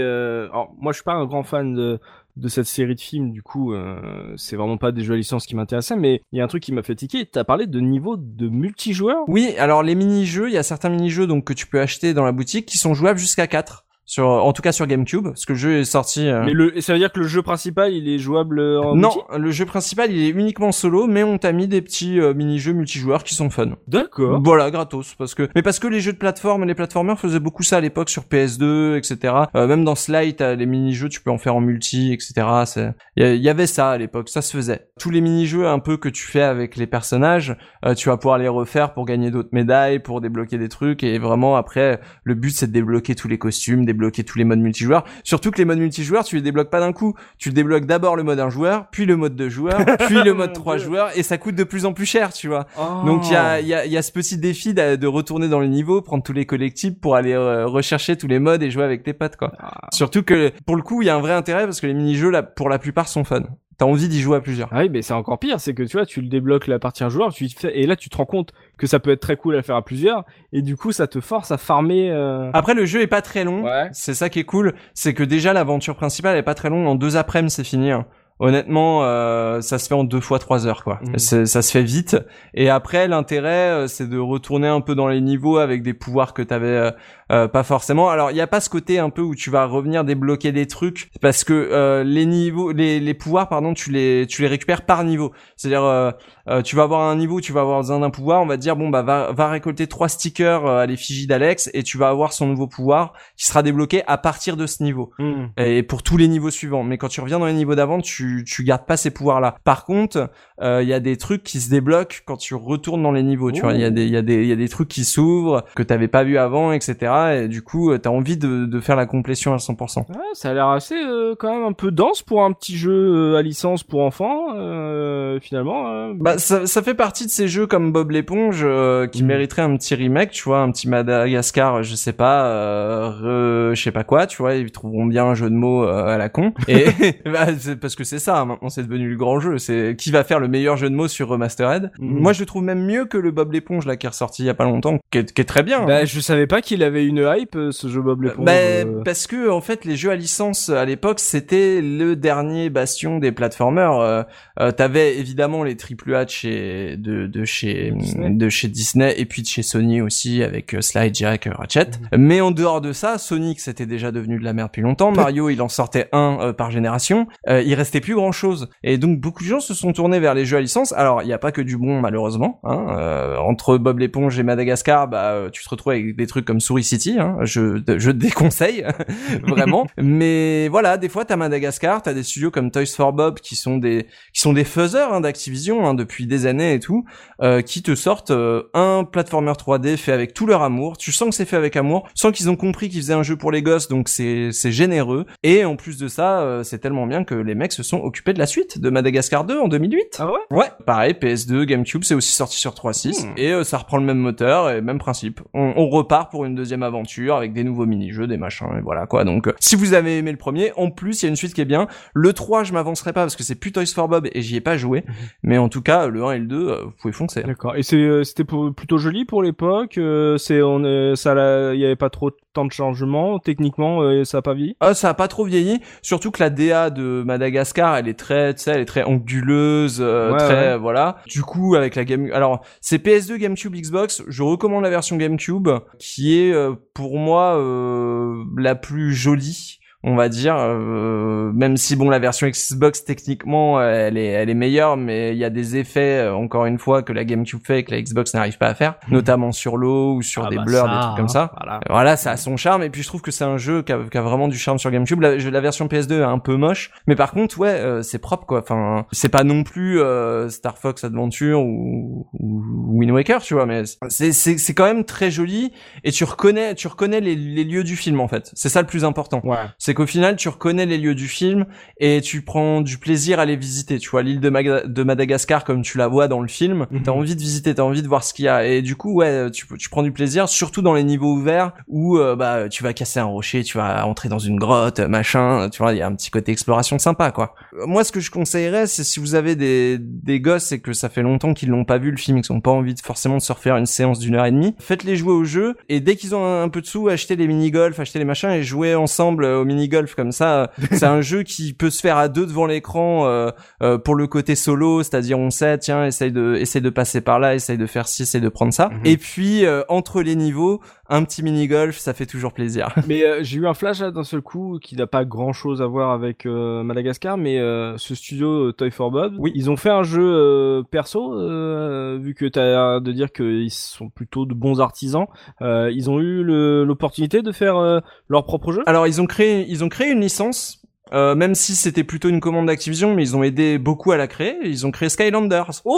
moi, 0.78 0.92
je 0.92 0.94
suis 0.94 1.04
pas 1.04 1.14
un 1.14 1.26
grand 1.26 1.44
fan 1.44 1.74
de, 1.74 2.00
de 2.36 2.48
cette 2.48 2.66
série 2.66 2.96
de 2.96 3.02
films. 3.02 3.32
Du 3.32 3.44
coup, 3.44 3.74
euh, 3.74 4.34
c'est 4.38 4.56
vraiment 4.56 4.78
pas 4.78 4.92
des 4.92 5.04
jeux 5.04 5.14
à 5.14 5.18
licence 5.18 5.46
qui 5.46 5.56
m'intéressaient. 5.56 5.96
Mais 5.96 6.22
il 6.32 6.40
y 6.40 6.42
a 6.42 6.44
un 6.44 6.48
truc 6.48 6.64
qui 6.64 6.72
m'a 6.72 6.84
fait 6.84 6.96
tiquer. 6.96 7.26
T'as 7.26 7.44
parlé 7.44 7.68
de 7.68 7.80
niveau 7.80 8.18
de 8.18 8.50
multijoueur? 8.50 9.24
Oui, 9.28 9.56
alors 9.58 9.84
les 9.84 9.96
mini-jeux, 9.96 10.50
il 10.50 10.54
y 10.54 10.58
a 10.58 10.64
certains 10.64 10.90
mini-jeux 10.90 11.28
donc 11.28 11.46
que 11.46 11.54
tu 11.54 11.68
peux 11.68 11.80
acheter 11.80 12.14
dans 12.14 12.26
la 12.26 12.32
boutique 12.32 12.66
qui 12.66 12.78
sont 12.78 12.94
jouables 12.94 13.20
jusqu'à 13.20 13.48
4 13.48 13.86
sur 14.06 14.28
en 14.28 14.52
tout 14.54 14.62
cas 14.62 14.72
sur 14.72 14.86
GameCube 14.86 15.24
parce 15.24 15.46
que 15.46 15.54
le 15.54 15.60
jeu 15.60 15.80
est 15.80 15.86
sorti 15.86 16.28
euh, 16.28 16.44
Mais 16.46 16.54
le, 16.54 16.82
ça 16.82 16.94
veut 16.94 17.00
dire 17.00 17.12
que 17.12 17.20
le 17.20 17.28
jeu 17.28 17.42
principal, 17.42 17.94
il 17.94 18.10
est 18.10 18.18
jouable 18.18 18.60
en 18.60 18.96
Non, 18.96 19.12
le 19.36 19.52
jeu 19.52 19.66
principal, 19.66 20.12
il 20.12 20.24
est 20.24 20.30
uniquement 20.30 20.72
solo 20.72 21.08
mais 21.08 21.24
on 21.24 21.38
t'a 21.38 21.52
mis 21.52 21.68
des 21.68 21.82
petits 21.82 22.20
euh, 22.20 22.34
mini-jeux 22.34 22.74
multijoueurs 22.74 23.24
qui 23.24 23.36
sont 23.36 23.50
fun. 23.50 23.78
D'accord. 23.88 24.42
Voilà, 24.44 24.72
gratos 24.72 25.16
parce 25.16 25.36
que 25.36 25.50
mais 25.56 25.62
parce 25.62 25.80
que 25.80 25.88
les 25.88 26.00
jeux 26.00 26.14
de 26.14 26.18
plateforme 26.18 26.64
et 26.64 26.66
les 26.66 26.76
platformers 26.76 27.20
faisaient 27.20 27.40
beaucoup 27.40 27.64
ça 27.64 27.78
à 27.78 27.82
l'époque 27.82 28.10
sur 28.10 28.24
PS2, 28.24 28.98
etc. 28.98 29.34
Euh, 29.56 29.68
même 29.68 29.84
dans 29.84 29.96
Slide, 29.96 30.42
les 30.42 30.66
mini-jeux, 30.66 31.10
tu 31.10 31.22
peux 31.22 31.32
en 31.32 31.38
faire 31.38 31.56
en 31.56 31.62
multi, 31.62 32.14
etc. 32.14 32.34
C'est 32.66 32.94
il 33.16 33.36
y, 33.36 33.40
y 33.40 33.50
avait 33.50 33.68
ça 33.68 33.92
à 33.92 33.98
l'époque, 33.98 34.30
ça 34.30 34.42
se 34.42 34.56
faisait. 34.56 34.88
Tous 35.00 35.10
les 35.10 35.22
mini-jeux 35.22 35.68
un 35.68 35.80
peu 35.80 35.98
que 35.98 36.10
tu 36.10 36.26
fais 36.26 36.42
avec 36.42 36.76
les 36.76 36.88
personnages, 36.88 37.56
euh, 37.86 37.94
tu 37.94 38.10
vas 38.10 38.18
pouvoir 38.18 38.38
les 38.38 38.48
refaire 38.48 38.94
pour 38.94 39.06
gagner 39.06 39.32
d'autres 39.32 39.50
médailles, 39.52 40.00
pour 40.00 40.22
débloquer 40.22 40.58
des 40.58 40.70
trucs 40.70 41.04
et 41.04 41.20
vraiment 41.20 41.56
après 41.56 42.00
le 42.24 42.36
but 42.36 42.52
c'est 42.52 42.68
de 42.68 42.72
débloquer 42.72 43.16
tous 43.16 43.28
les 43.28 43.38
costumes, 43.38 43.86
débloquer 43.94 44.24
tous 44.24 44.38
les 44.38 44.44
modes 44.44 44.60
multijoueurs. 44.60 45.04
Surtout 45.24 45.52
que 45.52 45.58
les 45.58 45.66
modes 45.66 45.80
multijoueurs, 45.80 46.24
tu 46.24 46.36
les 46.36 46.42
débloques 46.42 46.70
pas 46.70 46.80
d'un 46.80 46.94
coup. 46.94 47.14
Tu 47.38 47.52
débloques 47.52 47.86
d'abord 47.86 48.16
le 48.16 48.24
mode 48.24 48.40
un 48.40 48.50
joueur, 48.50 48.88
puis 48.92 49.06
le 49.06 49.16
mode 49.16 49.36
deux 49.36 49.50
joueurs, 49.50 49.80
puis 50.08 50.22
le 50.24 50.34
mode 50.34 50.54
trois 50.54 50.78
joueurs 50.78 51.18
et 51.18 51.24
ça 51.24 51.38
coûte 51.38 51.56
de 51.56 51.64
plus 51.64 51.86
en 51.86 51.94
plus 51.94 52.06
cher, 52.06 52.34
tu 52.34 52.48
vois. 52.48 52.66
Oh. 52.78 53.06
Donc 53.06 53.28
il 53.28 53.34
y 53.34 53.36
a, 53.36 53.60
il 53.60 53.68
y, 53.68 53.74
a, 53.74 53.86
il 53.86 53.92
y 53.92 53.98
a 53.98 54.02
ce 54.02 54.12
petit 54.12 54.38
défi 54.38 54.74
de, 54.74 54.96
de 54.96 55.08
retourner 55.08 55.48
dans 55.48 55.60
les 55.60 55.68
niveaux, 55.68 56.02
prendre 56.02 56.24
tous 56.24 56.34
les 56.34 56.46
collectibles 56.46 56.98
pour 57.00 57.16
aller 57.16 57.34
euh, 57.34 57.66
rechercher 57.66 58.18
tous 58.18 58.28
les 58.28 58.40
modes 58.40 58.64
et 58.64 58.72
jouer 58.72 58.84
avec 58.84 59.04
tes 59.04 59.14
potes 59.14 59.38
quoi. 59.38 59.52
Ah. 59.60 59.88
Surtout 59.94 60.24
que 60.24 60.52
pour 60.66 60.76
le 60.76 60.82
coup 60.82 61.02
il 61.02 61.06
y 61.06 61.10
a 61.10 61.16
un 61.16 61.22
vrai 61.22 61.34
intérêt 61.34 61.66
parce 61.66 61.82
que 61.82 61.88
les 61.88 61.94
mini-jeux 61.94 62.30
là 62.30 62.44
pour 62.44 62.70
la 62.70 62.80
plupart 62.80 63.08
sont 63.08 63.24
fun. 63.24 63.44
T'as 63.78 63.86
envie 63.86 64.08
d'y 64.08 64.22
jouer 64.22 64.38
à 64.38 64.42
plusieurs. 64.42 64.70
Ah 64.72 64.82
oui, 64.82 64.90
mais 64.92 65.02
c'est 65.02 65.14
encore 65.14 65.40
pire, 65.40 65.60
c'est 65.60 65.74
que 65.74 65.84
tu 65.84 65.98
vois, 65.98 66.06
tu 66.06 66.22
le 66.22 66.28
débloques 66.28 66.68
la 66.68 66.78
partie 66.80 67.04
un 67.04 67.10
joueur, 67.10 67.34
tu 67.34 67.48
te 67.50 67.60
fais, 67.60 67.78
et 67.80 67.88
là 67.88 67.96
tu 67.96 68.10
te 68.10 68.18
rends 68.18 68.26
compte 68.26 68.52
que 68.78 68.86
ça 68.88 69.00
peut 69.00 69.10
être 69.12 69.20
très 69.22 69.36
cool 69.36 69.56
à 69.56 69.62
faire 69.64 69.76
à 69.76 69.84
plusieurs, 69.84 70.26
et 70.52 70.62
du 70.62 70.78
coup 70.78 70.92
ça 70.92 71.08
te 71.08 71.20
force 71.20 71.52
à 71.52 71.58
farmer. 71.58 72.12
Euh... 72.12 72.52
Après 72.54 72.76
le 72.76 72.86
jeu 72.86 73.02
est 73.02 73.08
pas 73.08 73.22
très 73.24 73.44
long, 73.44 73.64
Ouais. 73.64 73.90
c'est 73.92 74.14
ça 74.14 74.30
qui 74.30 74.40
est 74.40 74.44
cool, 74.44 74.74
c'est 74.94 75.14
que 75.16 75.24
déjà 75.24 75.54
l'aventure 75.54 75.96
principale 75.96 76.38
est 76.38 76.44
pas 76.44 76.54
très 76.56 76.70
longue, 76.70 76.86
en 76.88 76.96
deux 76.96 77.18
après-midi 77.18 77.54
c'est 77.54 77.64
fini. 77.64 77.92
hein. 77.92 78.06
Honnêtement, 78.40 79.04
euh, 79.04 79.62
ça 79.62 79.78
se 79.78 79.88
fait 79.88 79.94
en 79.94 80.04
deux 80.04 80.20
fois 80.20 80.40
trois 80.40 80.66
heures 80.68 80.84
quoi. 80.84 81.00
Mhm. 81.04 81.18
Ça 81.46 81.62
se 81.62 81.72
fait 81.72 81.84
vite. 81.84 82.18
Et 82.56 82.68
après 82.68 83.08
l'intérêt, 83.08 83.70
euh, 83.70 83.88
c'est 83.88 84.10
de 84.10 84.18
retourner 84.18 84.68
un 84.68 84.82
peu 84.82 84.96
dans 84.96 85.08
les 85.08 85.22
niveaux 85.22 85.58
avec 85.58 85.84
des 85.84 85.94
pouvoirs 85.94 86.34
que 86.34 86.42
t'avais 86.42 86.92
euh, 87.34 87.48
pas 87.48 87.64
forcément. 87.64 88.10
Alors 88.10 88.32
il 88.32 88.38
y 88.38 88.42
a 88.42 88.48
pas 88.48 88.62
ce 88.62 88.70
côté 88.70 89.00
un 89.00 89.10
peu 89.10 89.22
où 89.22 89.36
tu 89.36 89.50
vas 89.50 89.66
revenir 89.66 90.04
débloquer 90.04 90.52
des 90.52 90.68
trucs 90.68 91.10
parce 91.22 91.44
que 91.44 91.54
euh, 91.54 92.04
les 92.04 92.26
niveaux, 92.26 92.72
les, 92.72 93.00
les 93.00 93.14
pouvoirs 93.14 93.50
pardon, 93.50 93.74
tu 93.74 93.92
les 93.92 94.26
tu 94.28 94.42
les 94.42 94.48
récupères 94.48 94.86
par 94.86 95.04
niveau. 95.04 95.32
C'est-à-dire 95.58 95.84
euh, 95.84 96.12
euh, 96.50 96.62
tu 96.62 96.76
vas 96.76 96.84
avoir 96.84 97.02
un 97.02 97.16
niveau, 97.16 97.38
où 97.38 97.42
tu 97.42 97.54
vas 97.54 97.62
avoir 97.62 97.80
besoin 97.80 98.00
d'un 98.00 98.10
pouvoir, 98.10 98.42
on 98.42 98.46
va 98.46 98.58
te 98.58 98.62
dire 98.62 98.76
bon 98.76 98.90
bah 98.90 99.02
va, 99.02 99.32
va 99.32 99.50
récolter 99.50 99.88
trois 99.88 100.10
stickers 100.10 100.66
euh, 100.66 100.80
à 100.80 100.86
l'effigie 100.86 101.28
d'Alex 101.28 101.70
et 101.74 101.84
tu 101.84 101.98
vas 101.98 102.10
avoir 102.10 102.34
son 102.34 102.48
nouveau 102.48 102.68
pouvoir 102.68 103.14
qui 103.38 103.48
sera 103.48 103.64
débloqué 103.64 104.04
à 104.08 104.18
partir 104.18 104.58
de 104.58 104.66
ce 104.68 104.84
niveau 104.84 105.12
Hmm. 105.20 105.48
et 105.58 105.84
pour 105.84 106.04
tous 106.04 106.18
les 106.18 106.28
niveaux 106.28 106.50
suivants. 106.52 106.84
Mais 106.84 106.98
quand 106.98 107.08
tu 107.08 107.22
reviens 107.22 107.40
dans 107.40 107.46
les 107.46 107.54
niveaux 107.54 107.76
d'avant, 107.76 108.00
tu 108.02 108.44
tu 108.46 108.64
gardes 108.64 108.86
pas 108.86 108.98
ces 108.98 109.12
pouvoirs 109.12 109.42
là. 109.42 109.56
Par 109.64 109.86
contre, 109.86 110.30
euh, 110.62 110.82
il 110.84 110.90
y 110.90 110.94
a 110.94 111.00
des 111.00 111.18
trucs 111.18 111.44
qui 111.44 111.60
se 111.60 111.70
débloquent 111.70 112.18
quand 112.26 112.38
tu 112.38 112.56
retournes 112.56 113.04
dans 113.04 113.12
les 113.12 113.24
niveaux. 113.24 113.52
Tu 113.52 113.62
vois, 113.62 113.74
il 113.74 113.82
y 113.82 113.86
a 113.86 113.90
des 113.90 114.06
il 114.06 114.12
y 114.12 114.18
a 114.18 114.22
des 114.22 114.44
il 114.44 114.48
y 114.48 114.52
a 114.52 114.56
des 114.56 114.70
trucs 114.70 114.88
qui 114.88 115.06
s'ouvrent 115.06 115.66
que 115.76 115.84
t'avais 115.84 116.08
pas 116.08 116.24
vu 116.24 116.38
avant, 116.38 116.72
etc. 116.72 117.12
Et 117.32 117.48
du 117.48 117.62
coup, 117.62 117.92
euh, 117.92 117.98
t'as 117.98 118.10
envie 118.10 118.38
de, 118.38 118.66
de 118.66 118.80
faire 118.80 118.96
la 118.96 119.06
complétion 119.06 119.54
à 119.54 119.58
100%. 119.58 120.00
Ouais, 120.10 120.16
ça 120.34 120.50
a 120.50 120.54
l'air 120.54 120.68
assez 120.68 120.96
euh, 120.96 121.36
quand 121.38 121.52
même 121.54 121.64
un 121.64 121.74
peu 121.74 121.92
dense 121.92 122.22
pour 122.22 122.44
un 122.44 122.52
petit 122.54 122.78
jeu 122.78 122.92
euh, 123.34 123.38
à 123.38 123.42
licence 123.42 123.84
pour 123.84 124.02
enfants 124.02 124.56
euh, 124.56 125.40
finalement. 125.42 125.88
euh. 125.92 126.14
Bah, 126.16 126.38
ça, 126.38 126.66
ça 126.66 126.82
fait 126.82 126.94
partie 126.94 127.26
de 127.26 127.32
ces 127.32 127.48
jeux 127.48 127.68
comme 127.68 127.92
Bob 127.92 128.12
l'éponge 128.12 128.66
qui 129.12 129.22
Mhm. 129.24 129.28
mériteraient 129.28 129.62
un 129.62 129.76
petit 129.78 129.96
remake, 129.96 130.32
tu 130.32 130.44
vois, 130.44 130.60
un 130.60 130.72
petit 130.72 130.88
Madagascar, 130.90 131.84
je 131.84 131.96
sais 131.96 132.14
pas, 132.14 133.10
re- 133.10 133.74
je 133.74 133.82
sais 133.82 133.92
pas 133.92 134.04
quoi, 134.04 134.28
tu 134.28 134.38
vois, 134.38 134.56
ils 134.56 134.72
trouveront 134.72 135.06
bien 135.06 135.26
un 135.26 135.36
jeu 135.36 135.50
de 135.50 135.56
mots 135.56 135.84
à 135.84 136.18
la 136.18 136.30
con. 136.30 136.54
Et 136.68 136.86
bah, 137.26 137.48
parce 137.82 137.96
que 137.96 138.04
c'est 138.04 138.20
ça, 138.20 138.44
maintenant 138.46 138.70
c'est 138.70 138.84
devenu 138.84 139.10
le 139.10 139.16
grand 139.16 139.40
jeu. 139.40 139.58
C'est 139.58 139.96
qui 139.98 140.12
va 140.12 140.24
faire 140.24 140.40
le 140.40 140.48
meilleur 140.48 140.78
jeu 140.78 140.90
de 140.90 140.96
mots 140.96 141.08
sur 141.08 141.28
Remastered. 141.30 141.92
Mhm. 142.00 142.20
Moi, 142.20 142.34
je 142.34 142.40
le 142.42 142.46
trouve 142.46 142.64
même 142.64 142.86
mieux 142.86 143.06
que 143.06 143.18
le 143.18 143.32
Bob 143.32 143.52
l'éponge 143.54 143.86
là 143.86 143.96
qui 143.98 144.06
est 144.06 144.10
ressorti 144.10 144.44
il 144.44 144.46
y 144.46 144.50
a 144.50 144.54
pas 144.54 144.64
longtemps, 144.66 144.98
qui 145.12 145.20
est, 145.20 145.34
qui 145.34 145.42
est 145.42 145.46
très 145.46 145.64
bien. 145.64 145.82
hein. 145.82 145.86
Bah, 145.88 146.06
je 146.06 146.20
savais 146.20 146.48
pas 146.48 146.62
qu'il 146.62 146.84
avait 146.84 147.03
une 147.06 147.28
hype 147.38 147.56
euh, 147.56 147.72
ce 147.72 147.88
jeu 147.88 148.02
Bob 148.02 148.24
l'éponge. 148.24 148.46
Bah, 148.46 148.52
euh. 148.54 149.02
parce 149.04 149.28
que 149.28 149.50
en 149.50 149.62
fait 149.62 149.86
les 149.86 149.96
jeux 149.96 150.12
à 150.12 150.16
licence 150.16 150.70
à 150.70 150.86
l'époque 150.86 151.20
c'était 151.20 151.82
le 151.82 152.16
dernier 152.16 152.70
bastion 152.70 153.20
des 153.20 153.32
platformers. 153.32 154.00
Euh, 154.00 154.24
euh, 154.60 154.72
T'avais 154.72 155.18
évidemment 155.18 155.64
les 155.64 155.78
triple 155.78 156.14
A 156.16 156.26
de 156.26 156.30
chez 156.30 156.98
de, 156.98 157.28
de 157.28 157.46
chez 157.46 157.92
Disney. 157.92 158.30
de 158.32 158.50
chez 158.50 158.68
Disney 158.68 159.14
et 159.18 159.26
puis 159.26 159.42
de 159.42 159.48
chez 159.48 159.64
Sony 159.64 160.02
aussi 160.02 160.44
avec 160.44 160.74
euh, 160.74 160.82
Slide, 160.82 161.14
Jack, 161.16 161.48
euh, 161.48 161.52
Ratchet. 161.56 161.92
Mais 162.18 162.42
en 162.42 162.52
dehors 162.52 162.82
de 162.82 162.94
ça, 162.94 163.18
Sonic 163.18 163.60
c'était 163.60 163.86
déjà 163.86 164.12
devenu 164.12 164.40
de 164.40 164.44
la 164.44 164.54
merde 164.54 164.70
depuis 164.70 164.82
longtemps. 164.82 165.12
Mario 165.12 165.50
il 165.50 165.62
en 165.62 165.70
sortait 165.70 166.10
un 166.12 166.38
euh, 166.42 166.54
par 166.54 166.72
génération. 166.72 167.28
Euh, 167.48 167.62
il 167.66 167.74
restait 167.76 168.02
plus 168.02 168.16
grand 168.16 168.32
chose 168.32 168.70
et 168.84 168.98
donc 168.98 169.20
beaucoup 169.20 169.44
de 169.44 169.50
gens 169.50 169.60
se 169.60 169.74
sont 169.74 169.94
tournés 169.94 170.20
vers 170.20 170.34
les 170.34 170.46
jeux 170.46 170.58
à 170.58 170.62
licence. 170.62 170.94
Alors 170.94 171.22
il 171.22 171.26
n'y 171.28 171.34
a 171.34 171.38
pas 171.38 171.52
que 171.52 171.62
du 171.62 171.78
bon 171.78 172.00
malheureusement. 172.00 172.60
Hein. 172.64 172.88
Euh, 172.98 173.38
entre 173.38 173.78
Bob 173.78 174.00
l'éponge 174.00 174.40
et 174.40 174.44
Madagascar, 174.44 175.08
bah 175.08 175.32
euh, 175.32 175.50
tu 175.50 175.64
te 175.64 175.70
retrouves 175.70 175.94
avec 175.94 176.16
des 176.16 176.28
trucs 176.28 176.46
comme 176.46 176.60
Souris 176.60 176.84
City. 176.94 177.18
Hein. 177.20 177.38
Je 177.42 177.82
je 177.98 178.12
déconseille 178.12 178.86
vraiment. 179.48 179.88
Mais 180.02 180.68
voilà, 180.70 180.98
des 180.98 181.10
fois 181.10 181.26
t'as 181.26 181.36
Madagascar, 181.36 182.02
t'as 182.02 182.14
des 182.14 182.24
studios 182.24 182.52
comme 182.52 182.72
Toys 182.72 182.86
for 182.86 183.14
Bob 183.14 183.40
qui 183.40 183.56
sont 183.56 183.78
des 183.78 184.08
qui 184.34 184.42
sont 184.42 184.54
des 184.54 184.64
faiseurs 184.64 185.14
hein, 185.14 185.22
d'Activision 185.22 185.86
hein, 185.88 185.94
depuis 185.94 186.28
des 186.28 186.46
années 186.46 186.74
et 186.74 186.80
tout, 186.80 187.06
euh, 187.42 187.62
qui 187.62 187.82
te 187.82 187.96
sortent 187.96 188.32
euh, 188.32 188.64
un 188.74 189.04
platformer 189.04 189.52
3D 189.52 189.98
fait 189.98 190.12
avec 190.12 190.34
tout 190.34 190.46
leur 190.46 190.62
amour. 190.62 190.98
Tu 190.98 191.12
sens 191.12 191.30
que 191.30 191.36
c'est 191.36 191.46
fait 191.46 191.58
avec 191.58 191.76
amour, 191.76 192.04
tu 192.16 192.22
sens 192.22 192.32
qu'ils 192.32 192.50
ont 192.50 192.56
compris 192.56 192.90
qu'ils 192.90 193.02
faisaient 193.02 193.14
un 193.14 193.24
jeu 193.24 193.38
pour 193.38 193.52
les 193.52 193.62
gosses, 193.64 193.88
donc 193.88 194.10
c'est 194.10 194.50
c'est 194.52 194.72
généreux. 194.72 195.26
Et 195.44 195.66
en 195.66 195.76
plus 195.76 195.98
de 195.98 196.08
ça, 196.08 196.42
euh, 196.42 196.64
c'est 196.64 196.80
tellement 196.80 197.08
bien 197.08 197.24
que 197.24 197.36
les 197.36 197.56
mecs 197.56 197.74
se 197.74 197.84
sont 197.84 197.98
occupés 198.02 198.34
de 198.34 198.40
la 198.40 198.46
suite 198.48 198.80
de 198.80 198.90
Madagascar 198.90 199.44
2 199.46 199.60
en 199.60 199.68
2008. 199.68 200.18
Ah 200.20 200.32
ouais? 200.32 200.40
Ouais, 200.52 200.68
pareil, 200.86 201.14
PS2, 201.14 201.64
GameCube, 201.66 202.04
c'est 202.04 202.16
aussi 202.16 202.34
sorti 202.34 202.58
sur 202.60 202.74
3.6 202.74 203.14
Hmm. 203.24 203.34
et 203.38 203.64
ça 203.64 203.78
reprend 203.78 203.98
le 203.98 204.04
même 204.04 204.18
moteur 204.18 204.70
et 204.70 204.82
même 204.82 205.00
principe. 205.00 205.42
On, 205.54 205.74
on 205.76 205.88
repart 205.90 206.32
pour 206.32 206.46
une 206.46 206.56
deuxième 206.56 206.83
aventure 206.84 207.36
avec 207.36 207.54
des 207.54 207.64
nouveaux 207.64 207.86
mini-jeux, 207.88 208.28
des 208.28 208.38
machins 208.38 208.68
et 208.78 208.82
voilà 208.82 209.08
quoi. 209.08 209.24
Donc 209.24 209.48
euh, 209.48 209.54
si 209.60 209.76
vous 209.76 209.94
avez 209.94 210.18
aimé 210.20 210.32
le 210.32 210.38
premier, 210.38 210.72
en 210.76 210.92
plus 210.92 211.22
il 211.22 211.26
y 211.26 211.28
a 211.28 211.30
une 211.30 211.36
suite 211.36 211.54
qui 211.54 211.62
est 211.62 211.66
bien. 211.66 211.88
Le 212.14 212.34
3, 212.34 212.64
je 212.64 212.74
m'avancerai 212.74 213.14
pas 213.14 213.22
parce 213.22 213.36
que 213.36 213.44
c'est 213.44 213.56
plus 213.56 213.72
Toys 213.72 213.86
for 213.88 214.08
Bob 214.08 214.28
et 214.32 214.42
j'y 214.42 214.56
ai 214.58 214.62
pas 214.62 214.78
joué, 214.78 215.04
mais 215.42 215.58
en 215.58 215.70
tout 215.70 215.82
cas 215.82 216.08
le 216.08 216.24
1 216.24 216.32
et 216.34 216.40
le 216.40 216.46
2, 216.46 216.56
euh, 216.70 216.78
vous 216.86 216.92
pouvez 217.02 217.14
foncer. 217.14 217.42
D'accord. 217.44 217.76
Et 217.76 217.82
euh, 217.94 218.24
c'était 218.24 218.44
plutôt 218.44 218.98
joli 218.98 219.26
pour 219.26 219.42
l'époque. 219.42 220.00
c'est 220.38 220.62
on 220.62 220.84
est- 220.84 221.16
ça 221.16 221.34
il 221.74 221.80
y 221.80 221.86
avait 221.86 221.96
pas 221.96 222.10
trop 222.10 222.30
de 222.30 222.36
temps 222.54 222.66
de 222.66 222.72
changement 222.72 223.40
techniquement 223.40 224.02
ça 224.26 224.38
a 224.40 224.42
pas 224.44 224.54
vieilli? 224.54 224.76
Ah, 224.80 224.94
ça 224.94 225.10
a 225.10 225.14
pas 225.16 225.28
trop 225.28 225.46
vieilli, 225.46 225.80
surtout 226.04 226.30
que 226.30 226.42
la 226.44 226.50
DA 226.52 226.90
de 226.92 227.24
Madagascar, 227.26 227.98
elle 227.98 228.08
est 228.08 228.14
très, 228.20 228.54
tu 228.54 228.62
sais, 228.64 228.72
elle 228.72 228.82
est 228.82 228.86
très 228.86 229.04
anguleuse, 229.04 230.02
Ouais, 230.02 230.38
très, 230.38 230.74
ouais. 230.74 230.78
voilà. 230.78 231.18
Du 231.28 231.42
coup, 231.42 231.76
avec 231.76 231.96
la 231.96 232.06
game, 232.06 232.30
alors 232.34 232.62
c'est 232.82 233.04
PS2, 233.04 233.38
GameCube, 233.38 233.74
Xbox. 233.76 234.24
Je 234.28 234.44
recommande 234.44 234.84
la 234.84 234.90
version 234.90 235.16
GameCube, 235.18 235.70
qui 236.00 236.38
est 236.40 236.52
euh, 236.54 236.73
pour 236.94 237.18
moi 237.18 237.58
euh, 237.58 238.44
la 238.58 238.76
plus 238.76 239.14
jolie. 239.14 239.80
On 240.06 240.16
va 240.16 240.28
dire, 240.28 240.56
euh, 240.58 241.52
même 241.54 241.78
si 241.78 241.96
bon 241.96 242.10
la 242.10 242.20
version 242.20 242.48
Xbox 242.48 243.06
techniquement 243.06 243.82
elle 243.82 244.18
est 244.18 244.28
elle 244.28 244.50
est 244.50 244.54
meilleure, 244.54 244.98
mais 244.98 245.32
il 245.32 245.38
y 245.38 245.46
a 245.46 245.50
des 245.50 245.78
effets 245.78 246.20
euh, 246.20 246.36
encore 246.36 246.66
une 246.66 246.78
fois 246.78 247.04
que 247.04 247.14
la 247.14 247.24
GameCube 247.24 247.62
fait 247.66 247.80
et 247.80 247.84
que 247.84 247.92
la 247.92 248.02
Xbox 248.02 248.34
n'arrive 248.34 248.58
pas 248.58 248.68
à 248.68 248.76
faire, 248.76 248.96
notamment 249.10 249.54
sur 249.54 249.78
l'eau 249.78 250.16
ou 250.16 250.22
sur 250.22 250.46
Ah 250.46 250.50
des 250.50 250.58
bah 250.58 250.64
blurs, 250.64 250.86
ça, 250.86 250.94
des 250.94 251.02
trucs 251.02 251.18
comme 251.18 251.28
ça. 251.30 251.52
Voilà. 251.58 251.80
Voilà, 251.90 252.18
ça 252.18 252.32
a 252.32 252.38
son 252.38 252.58
charme 252.58 252.84
et 252.84 252.90
puis 252.90 253.02
je 253.02 253.08
trouve 253.08 253.22
que 253.22 253.32
c'est 253.32 253.46
un 253.46 253.58
jeu 253.58 253.82
qui 253.82 253.94
a, 253.94 254.00
qui 254.12 254.18
a 254.18 254.22
vraiment 254.22 254.48
du 254.48 254.58
charme 254.58 254.78
sur 254.78 254.92
GameCube. 254.92 255.22
La, 255.22 255.38
la 255.38 255.62
version 255.62 255.88
PS2 255.88 256.20
est 256.20 256.24
un 256.24 256.40
peu 256.40 256.58
moche, 256.58 256.92
mais 257.08 257.16
par 257.16 257.32
contre, 257.32 257.58
ouais, 257.60 257.70
euh, 257.70 258.02
c'est 258.02 258.20
propre 258.20 258.46
quoi. 258.46 258.60
Enfin, 258.60 259.06
c'est 259.12 259.30
pas 259.30 259.44
non 259.44 259.64
plus 259.64 260.02
euh, 260.02 260.50
Star 260.50 260.78
Fox 260.78 261.04
Adventure 261.04 261.62
ou, 261.62 262.28
ou 262.34 263.00
Wind 263.00 263.12
Waker, 263.12 263.42
tu 263.42 263.54
vois, 263.54 263.66
mais 263.66 263.84
c'est 264.10 264.34
c'est 264.34 264.58
c'est 264.58 264.74
quand 264.74 264.86
même 264.86 265.06
très 265.06 265.32
joli 265.32 265.72
et 266.04 266.12
tu 266.12 266.26
reconnais 266.26 266.76
tu 266.76 266.88
reconnais 266.88 267.22
les, 267.22 267.36
les 267.36 267.64
lieux 267.64 267.84
du 267.84 267.96
film 267.96 268.20
en 268.20 268.28
fait. 268.28 268.52
C'est 268.54 268.70
ça 268.70 268.82
le 268.82 268.88
plus 268.88 269.06
important. 269.06 269.42
Ouais. 269.44 269.58
C'est 269.78 269.93
qu'au 269.94 270.06
final, 270.06 270.36
tu 270.36 270.50
reconnais 270.50 270.86
les 270.86 270.98
lieux 270.98 271.16
du 271.16 271.28
film 271.28 271.66
et 272.00 272.22
tu 272.22 272.42
prends 272.42 272.82
du 272.82 272.98
plaisir 272.98 273.40
à 273.40 273.46
les 273.46 273.56
visiter. 273.56 273.98
Tu 274.00 274.10
vois, 274.10 274.24
l'île 274.24 274.40
de, 274.40 275.04
Madagascar 275.04 275.64
comme 275.64 275.82
tu 275.82 275.98
la 275.98 276.08
vois 276.08 276.28
dans 276.28 276.42
le 276.42 276.48
film, 276.48 276.86
Mhm. 276.92 277.04
t'as 277.04 277.12
envie 277.12 277.36
de 277.36 277.42
visiter, 277.42 277.74
t'as 277.76 277.84
envie 277.84 278.02
de 278.02 278.08
voir 278.08 278.24
ce 278.24 278.34
qu'il 278.34 278.46
y 278.46 278.48
a. 278.48 278.66
Et 278.66 278.82
du 278.82 278.96
coup, 278.96 279.14
ouais, 279.16 279.52
tu, 279.52 279.66
tu 279.78 279.90
prends 279.90 280.04
du 280.04 280.12
plaisir, 280.12 280.48
surtout 280.50 280.82
dans 280.82 280.94
les 280.94 281.04
niveaux 281.04 281.34
ouverts 281.34 281.74
où 281.88 282.18
euh, 282.18 282.36
bah 282.36 282.70
tu 282.70 282.84
vas 282.84 282.94
casser 282.94 283.20
un 283.20 283.26
rocher, 283.26 283.64
tu 283.64 283.78
vas 283.78 284.06
entrer 284.08 284.30
dans 284.30 284.40
une 284.40 284.58
grotte, 284.58 285.00
machin. 285.00 285.70
Tu 285.72 285.82
vois, 285.82 285.94
il 285.94 286.00
y 286.00 286.02
a 286.02 286.08
un 286.08 286.16
petit 286.16 286.32
côté 286.32 286.52
exploration 286.52 287.00
sympa, 287.00 287.32
quoi. 287.32 287.56
Euh, 287.74 287.86
Moi, 287.86 288.04
ce 288.04 288.12
que 288.12 288.20
je 288.20 288.32
conseillerais, 288.32 288.88
c'est 288.88 289.04
si 289.04 289.20
vous 289.20 289.36
avez 289.36 289.56
des, 289.56 289.98
des 290.00 290.40
gosses 290.40 290.72
et 290.72 290.80
que 290.80 290.94
ça 290.94 291.10
fait 291.10 291.22
longtemps 291.22 291.54
qu'ils 291.54 291.70
l'ont 291.70 291.86
pas 291.86 291.98
vu 291.98 292.12
le 292.12 292.18
film, 292.18 292.42
qu'ils 292.42 292.54
ont 292.54 292.62
pas 292.62 292.72
envie 292.72 292.94
de 292.94 293.00
forcément 293.02 293.38
de 293.38 293.42
se 293.42 293.52
refaire 293.52 293.78
une 293.78 293.86
séance 293.86 294.20
d'une 294.20 294.36
heure 294.36 294.46
et 294.46 294.52
demie, 294.52 294.76
faites-les 294.80 295.16
jouer 295.16 295.34
au 295.34 295.44
jeu 295.44 295.76
et 295.90 296.00
dès 296.00 296.16
qu'ils 296.16 296.36
ont 296.36 296.46
un, 296.46 296.64
un 296.64 296.70
peu 296.70 296.82
de 296.82 296.86
sous, 296.86 297.08
achetez 297.10 297.36
les 297.36 297.48
mini-golf, 297.48 298.00
achetez 298.00 298.20
les 298.20 298.26
machins 298.26 298.50
et 298.50 298.64
jouez 298.64 298.96
ensemble 298.96 299.44
euh, 299.46 299.62
au 299.84 299.86
mini-golf 299.86 300.16
comme 300.16 300.32
ça. 300.32 300.72
c'est 300.92 301.06
un 301.06 301.22
jeu 301.22 301.44
qui 301.44 301.74
peut 301.74 301.90
se 301.90 302.00
faire 302.02 302.18
à 302.18 302.28
deux 302.30 302.46
devant 302.46 302.66
l'écran 302.66 303.26
euh, 303.28 303.52
euh, 303.82 303.98
pour 303.98 304.16
le 304.16 304.28
côté 304.28 304.56
solo, 304.56 305.04
c'est-à-dire 305.04 305.38
on 305.40 305.50
sait, 305.50 305.78
tiens, 305.78 306.06
essaye 306.06 306.32
de, 306.32 306.56
essaye 306.56 306.82
de 306.82 306.90
passer 306.90 307.22
par 307.22 307.40
là, 307.40 307.56
essaye 307.56 307.78
de 307.78 307.86
faire 307.86 308.08
ci, 308.08 308.24
essaye 308.24 308.42
de 308.42 308.50
prendre 308.50 308.74
ça. 308.74 308.90
Mhm. 308.90 309.00
Et 309.06 309.18
puis 309.18 309.66
euh, 309.66 309.84
entre 309.90 310.22
les 310.22 310.36
niveaux, 310.36 310.82
un 311.10 311.24
petit 311.24 311.44
mini-golf, 311.44 311.98
ça 311.98 312.14
fait 312.14 312.26
toujours 312.26 312.54
plaisir. 312.54 312.94
Mais 313.08 313.24
euh, 313.26 313.40
j'ai 313.42 313.58
eu 313.58 313.68
un 313.68 313.74
flash 313.74 314.00
là 314.00 314.12
d'un 314.12 314.24
seul 314.24 314.42
coup 314.42 314.80
qui 314.82 314.96
n'a 314.96 315.08
pas 315.08 315.26
grand 315.26 315.54
chose 315.54 315.82
à 315.82 315.86
voir 315.88 316.12
avec 316.12 316.46
euh, 316.46 316.84
Madagascar, 316.84 317.38
mais 317.38 317.60
euh, 317.60 317.98
ce 317.98 318.16
studio 318.16 318.70
euh, 318.70 318.72
Toy 318.72 318.90
for 318.92 319.12
Bob, 319.12 319.34
Oui. 319.38 319.52
ils 319.56 319.70
ont 319.70 319.76
fait 319.76 319.90
un 319.90 320.04
jeu 320.04 320.24
euh, 320.24 320.84
perso, 320.90 321.34
euh, 321.40 322.18
vu 322.22 322.34
que 322.34 322.46
t'as 322.46 322.64
l'air 322.64 323.02
de 323.02 323.12
dire 323.12 323.32
qu'ils 323.32 323.72
sont 323.72 324.10
plutôt 324.10 324.46
de 324.46 324.54
bons 324.54 324.80
artisans. 324.80 325.26
Euh, 325.62 325.92
ils 325.94 326.10
ont 326.10 326.20
eu 326.20 326.44
l'opportunité 326.44 327.42
de 327.42 327.52
faire 327.52 327.78
euh, 327.78 328.00
leur 328.30 328.46
propre 328.46 328.72
jeu? 328.72 328.82
Alors 328.86 329.08
ils 329.08 329.22
ont 329.22 329.26
créé, 329.26 329.66
ils 329.74 329.84
ont 329.84 329.90
créé 329.90 330.10
une 330.12 330.22
licence. 330.22 330.80
euh, 331.14 331.36
même 331.36 331.54
si 331.54 331.76
c'était 331.76 332.04
plutôt 332.04 332.30
une 332.30 332.40
commande 332.40 332.66
d'Activision, 332.68 333.14
mais 333.14 333.24
ils 333.24 333.36
ont 333.36 333.44
aidé 333.44 333.78
beaucoup 333.78 334.12
à 334.14 334.18
la 334.18 334.28
créer. 334.28 334.56
Ils 334.64 334.88
ont 334.88 334.92
créé 334.92 335.10
Skylanders. 335.10 335.82
Oh, 335.86 335.98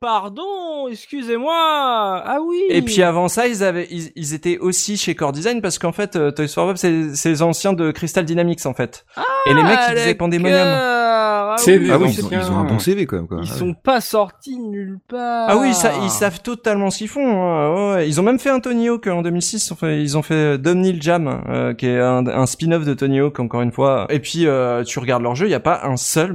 pardon, 0.00 0.88
excusez-moi. 0.90 1.54
Ah 1.54 2.38
oui. 2.42 2.60
Et 2.70 2.82
puis 2.82 3.02
avant 3.02 3.28
ça, 3.28 3.46
ils 3.48 3.62
avaient, 3.64 3.86
ils, 3.90 4.10
ils 4.16 4.34
étaient 4.34 4.58
aussi 4.58 4.96
chez 4.96 5.14
Core 5.14 5.32
Design 5.32 5.60
parce 5.60 5.78
qu'en 5.78 5.92
fait, 5.92 6.16
euh, 6.16 6.30
Toys 6.30 6.48
for 6.48 6.66
Bob, 6.66 6.76
c'est 6.76 7.14
c'est 7.14 7.30
les 7.30 7.42
anciens 7.42 7.72
de 7.72 7.90
Crystal 7.90 8.24
Dynamics 8.24 8.64
en 8.66 8.74
fait. 8.74 9.04
Et 9.46 9.54
les 9.54 9.62
mecs, 9.62 9.78
ils 9.90 9.96
faisaient 9.96 10.14
Pandemonium. 10.14 10.58
Ah, 10.60 11.54
C'est 11.58 11.78
oui, 11.78 11.88
Ah 11.90 11.98
oui, 11.98 12.10
ils 12.16 12.24
ont, 12.24 12.28
ils 12.30 12.50
ont 12.52 12.58
un 12.58 12.64
bon 12.64 12.78
CV 12.78 13.06
quand 13.06 13.16
même. 13.16 13.26
Quoi. 13.26 13.38
Ils 13.42 13.50
Ouais. 13.50 13.58
sont 13.58 13.74
pas 13.74 14.00
sortis 14.00 14.58
nulle 14.58 14.98
part. 15.08 15.46
Ah 15.48 15.56
oui, 15.56 15.72
ça, 15.74 15.92
ils 16.02 16.10
savent 16.10 16.40
totalement 16.42 16.90
ce 16.90 16.98
qu'ils 16.98 17.08
font. 17.08 17.26
hein. 17.42 17.94
Ouais. 17.96 18.08
Ils 18.08 18.20
ont 18.20 18.22
même 18.22 18.38
fait 18.38 18.50
un 18.50 18.60
Tony 18.60 18.88
Hawk 18.88 19.06
en 19.06 19.22
2006. 19.22 19.72
Enfin, 19.72 19.90
ils 19.92 20.16
ont 20.16 20.22
fait 20.22 20.58
Domnil 20.58 21.02
Jam, 21.02 21.42
euh, 21.48 21.74
qui 21.74 21.86
est 21.86 22.00
un, 22.00 22.26
un 22.26 22.46
spin-off 22.46 22.84
de 22.84 22.94
Tony 22.94 23.20
Hawk 23.20 23.40
encore 23.40 23.62
une 23.62 23.72
fois. 23.72 24.06
Et 24.10 24.20
puis 24.20 24.46
euh, 24.46 24.84
tu 24.84 24.98
regardes 24.98 25.22
leur 25.22 25.34
jeu, 25.34 25.46
il 25.46 25.50
y 25.50 25.54
a 25.54 25.60
pas 25.60 25.80
un 25.84 25.96
seul. 25.96 26.34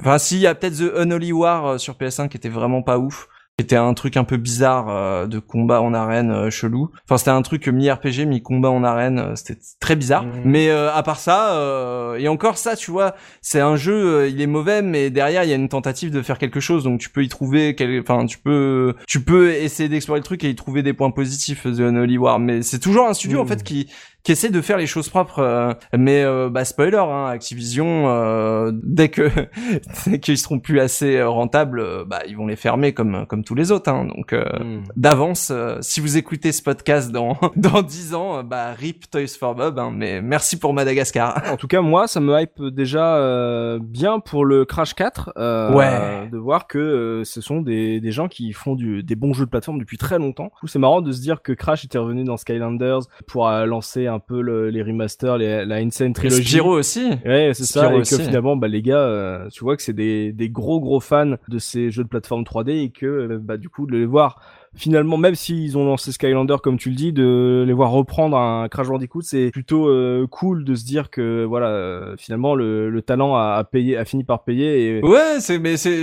Enfin, 0.00 0.18
si, 0.18 0.36
il 0.36 0.40
y 0.42 0.46
a 0.46 0.54
peut-être 0.54 0.76
The 0.78 0.92
Unholy 0.98 1.32
War 1.32 1.66
euh, 1.66 1.78
sur 1.78 1.94
PS1 1.94 2.28
qui 2.28 2.36
était 2.36 2.48
vraiment 2.52 2.82
pas 2.82 2.98
ouf. 2.98 3.28
Qui 3.58 3.64
était 3.64 3.76
un 3.76 3.92
truc 3.92 4.16
un 4.16 4.24
peu 4.24 4.38
bizarre 4.38 4.86
euh, 4.88 5.26
de 5.26 5.38
combat 5.38 5.82
en 5.82 5.92
arène 5.92 6.30
euh, 6.30 6.48
chelou. 6.48 6.88
Enfin, 7.04 7.18
c'était 7.18 7.32
un 7.32 7.42
truc 7.42 7.68
mi-RPG, 7.68 8.24
mi-combat 8.26 8.70
en 8.70 8.82
arène. 8.82 9.18
euh, 9.18 9.34
c'était 9.36 9.60
très 9.78 9.94
bizarre. 9.94 10.24
Mhm. 10.24 10.40
Mais 10.46 10.70
euh, 10.70 10.90
à 10.90 11.02
part 11.02 11.18
ça, 11.18 11.52
euh, 11.56 12.16
et 12.16 12.28
encore 12.28 12.56
ça, 12.56 12.76
tu 12.76 12.90
vois, 12.90 13.14
c'est 13.42 13.60
un 13.60 13.76
jeu, 13.76 13.92
euh, 14.22 14.28
il 14.28 14.40
est 14.40 14.46
mauvais, 14.46 14.80
mais 14.80 15.10
derrière 15.10 15.44
il 15.44 15.50
y 15.50 15.52
a 15.52 15.56
une 15.56 15.68
tentative 15.68 16.10
de 16.10 16.22
faire 16.22 16.38
quelque 16.38 16.60
chose, 16.60 16.82
donc 16.82 16.98
tu 16.98 17.10
peux 17.10 17.22
y 17.22 17.28
trouver, 17.28 17.74
quel... 17.74 18.00
enfin 18.00 18.24
tu 18.24 18.38
peux, 18.38 18.94
tu 19.06 19.20
peux 19.22 19.50
essayer 19.50 19.90
d'explorer 19.90 20.20
le 20.20 20.24
truc 20.24 20.42
et 20.44 20.48
y 20.48 20.54
trouver 20.54 20.82
des 20.82 20.94
points 20.94 21.10
positifs 21.10 21.64
The 21.64 21.80
Unholy 21.80 22.16
War, 22.16 22.38
mais 22.38 22.62
c'est 22.62 22.78
toujours 22.80 23.06
un 23.06 23.12
studio 23.12 23.40
en 23.40 23.44
Mm. 23.44 23.48
fait 23.48 23.62
qui 23.62 23.90
qui 24.22 24.32
essaie 24.32 24.50
de 24.50 24.60
faire 24.60 24.76
les 24.78 24.86
choses 24.86 25.08
propres. 25.08 25.40
euh, 25.40 25.72
mais 25.96 26.22
euh, 26.22 26.48
bah 26.50 26.64
spoiler, 26.64 26.96
hein, 26.98 27.26
Activision, 27.26 28.08
euh, 28.08 28.70
dès 28.82 29.08
que 29.08 29.28
dès 30.06 30.18
qu'ils 30.20 30.38
seront 30.38 30.58
plus 30.60 30.80
assez 30.80 31.22
rentables, 31.22 32.04
bah 32.06 32.20
ils 32.28 32.36
vont 32.36 32.46
les 32.46 32.56
fermer 32.56 32.92
comme 32.94 33.26
comme 33.26 33.44
tous 33.44 33.54
les 33.54 33.72
autres. 33.72 33.90
Hein, 33.90 34.06
donc 34.06 34.32
euh, 34.32 34.44
Hmm. 34.62 34.82
d'avance, 34.96 35.50
euh, 35.50 35.78
si 35.80 36.00
vous 36.00 36.16
écoutez 36.16 36.52
ce 36.52 36.62
podcast 36.62 37.10
dans 37.10 37.36
dans 37.56 37.82
dix 37.82 38.14
ans, 38.14 38.42
bah 38.44 38.72
rip 38.78 39.10
Toys 39.10 39.26
for 39.38 39.54
Bob. 39.54 39.78
Hein, 39.78 39.92
mais 39.94 40.20
merci 40.22 40.58
pour 40.58 40.72
Madagascar. 40.74 41.42
En 41.50 41.56
tout 41.56 41.66
cas, 41.68 41.80
moi, 41.80 42.06
ça 42.06 42.20
me 42.20 42.38
hype 42.40 42.62
déjà 42.66 43.16
euh, 43.16 43.78
bien 43.82 44.20
pour 44.20 44.44
le 44.44 44.64
Crash 44.64 44.94
4. 44.94 45.32
euh, 45.36 45.72
Ouais. 45.72 46.28
De 46.30 46.36
voir 46.38 46.66
que 46.66 46.78
euh, 46.78 47.24
ce 47.24 47.40
sont 47.40 47.60
des, 47.60 48.00
des 48.00 48.12
gens 48.12 48.28
qui 48.28 48.52
font 48.52 48.74
du, 48.74 49.02
des 49.02 49.16
bons 49.16 49.32
jeux 49.32 49.46
de 49.46 49.50
plateforme 49.50 49.78
depuis 49.78 49.96
très 49.98 50.18
longtemps. 50.18 50.44
Du 50.54 50.60
coup, 50.60 50.66
c'est 50.66 50.78
marrant 50.78 51.00
de 51.00 51.12
se 51.12 51.20
dire 51.20 51.42
que 51.42 51.52
Crash 51.52 51.84
était 51.84 51.98
revenu 51.98 52.24
dans 52.24 52.36
Skylanders 52.36 53.00
pour 53.26 53.48
lancer 53.50 54.06
un 54.06 54.11
peu 54.18 54.40
le- 54.40 54.70
les 54.70 54.82
remasters, 54.82 55.38
les, 55.38 55.64
la 55.64 55.76
Insane 55.76 56.12
Trilogy. 56.12 56.42
Spyro 56.44 56.78
aussi. 56.78 57.10
Ouais, 57.24 57.52
c'est 57.54 57.64
ça. 57.64 57.92
Et 57.92 57.96
aussi. 58.00 58.16
que 58.16 58.22
finalement, 58.22 58.56
bah, 58.56 58.68
les 58.68 58.82
gars, 58.82 58.98
euh, 59.00 59.48
tu 59.50 59.64
vois 59.64 59.76
que 59.76 59.82
c'est 59.82 59.92
des, 59.92 60.32
des 60.32 60.48
gros 60.50 60.80
gros 60.80 61.00
fans 61.00 61.34
de 61.48 61.58
ces 61.58 61.90
jeux 61.90 62.04
de 62.04 62.08
plateforme 62.08 62.42
3D 62.44 62.70
et 62.84 62.90
que, 62.90 63.06
euh, 63.06 63.38
bah, 63.40 63.56
du 63.56 63.68
coup, 63.68 63.86
de 63.86 63.96
les 63.96 64.06
voir 64.06 64.40
finalement, 64.76 65.16
même 65.16 65.34
s'ils 65.34 65.76
ont 65.78 65.84
lancé 65.84 66.12
Skylander 66.12 66.56
comme 66.62 66.78
tu 66.78 66.90
le 66.90 66.94
dis, 66.94 67.12
de 67.12 67.64
les 67.66 67.72
voir 67.72 67.90
reprendre 67.90 68.36
un 68.36 68.68
Crash 68.68 68.88
Bandicoot, 68.88 69.22
c'est 69.22 69.50
plutôt 69.50 69.88
euh, 69.88 70.26
cool 70.30 70.64
de 70.64 70.74
se 70.74 70.84
dire 70.84 71.10
que 71.10 71.44
voilà, 71.44 71.68
euh, 71.68 72.14
finalement, 72.18 72.54
le, 72.54 72.90
le 72.90 73.02
talent 73.02 73.36
a, 73.36 73.54
a 73.54 73.64
payé, 73.64 73.96
a 73.96 74.04
fini 74.04 74.24
par 74.24 74.44
payer. 74.44 75.00
Ouais, 75.02 75.40
c'est 75.40 75.58
mais 75.58 75.76
c'est 75.76 75.98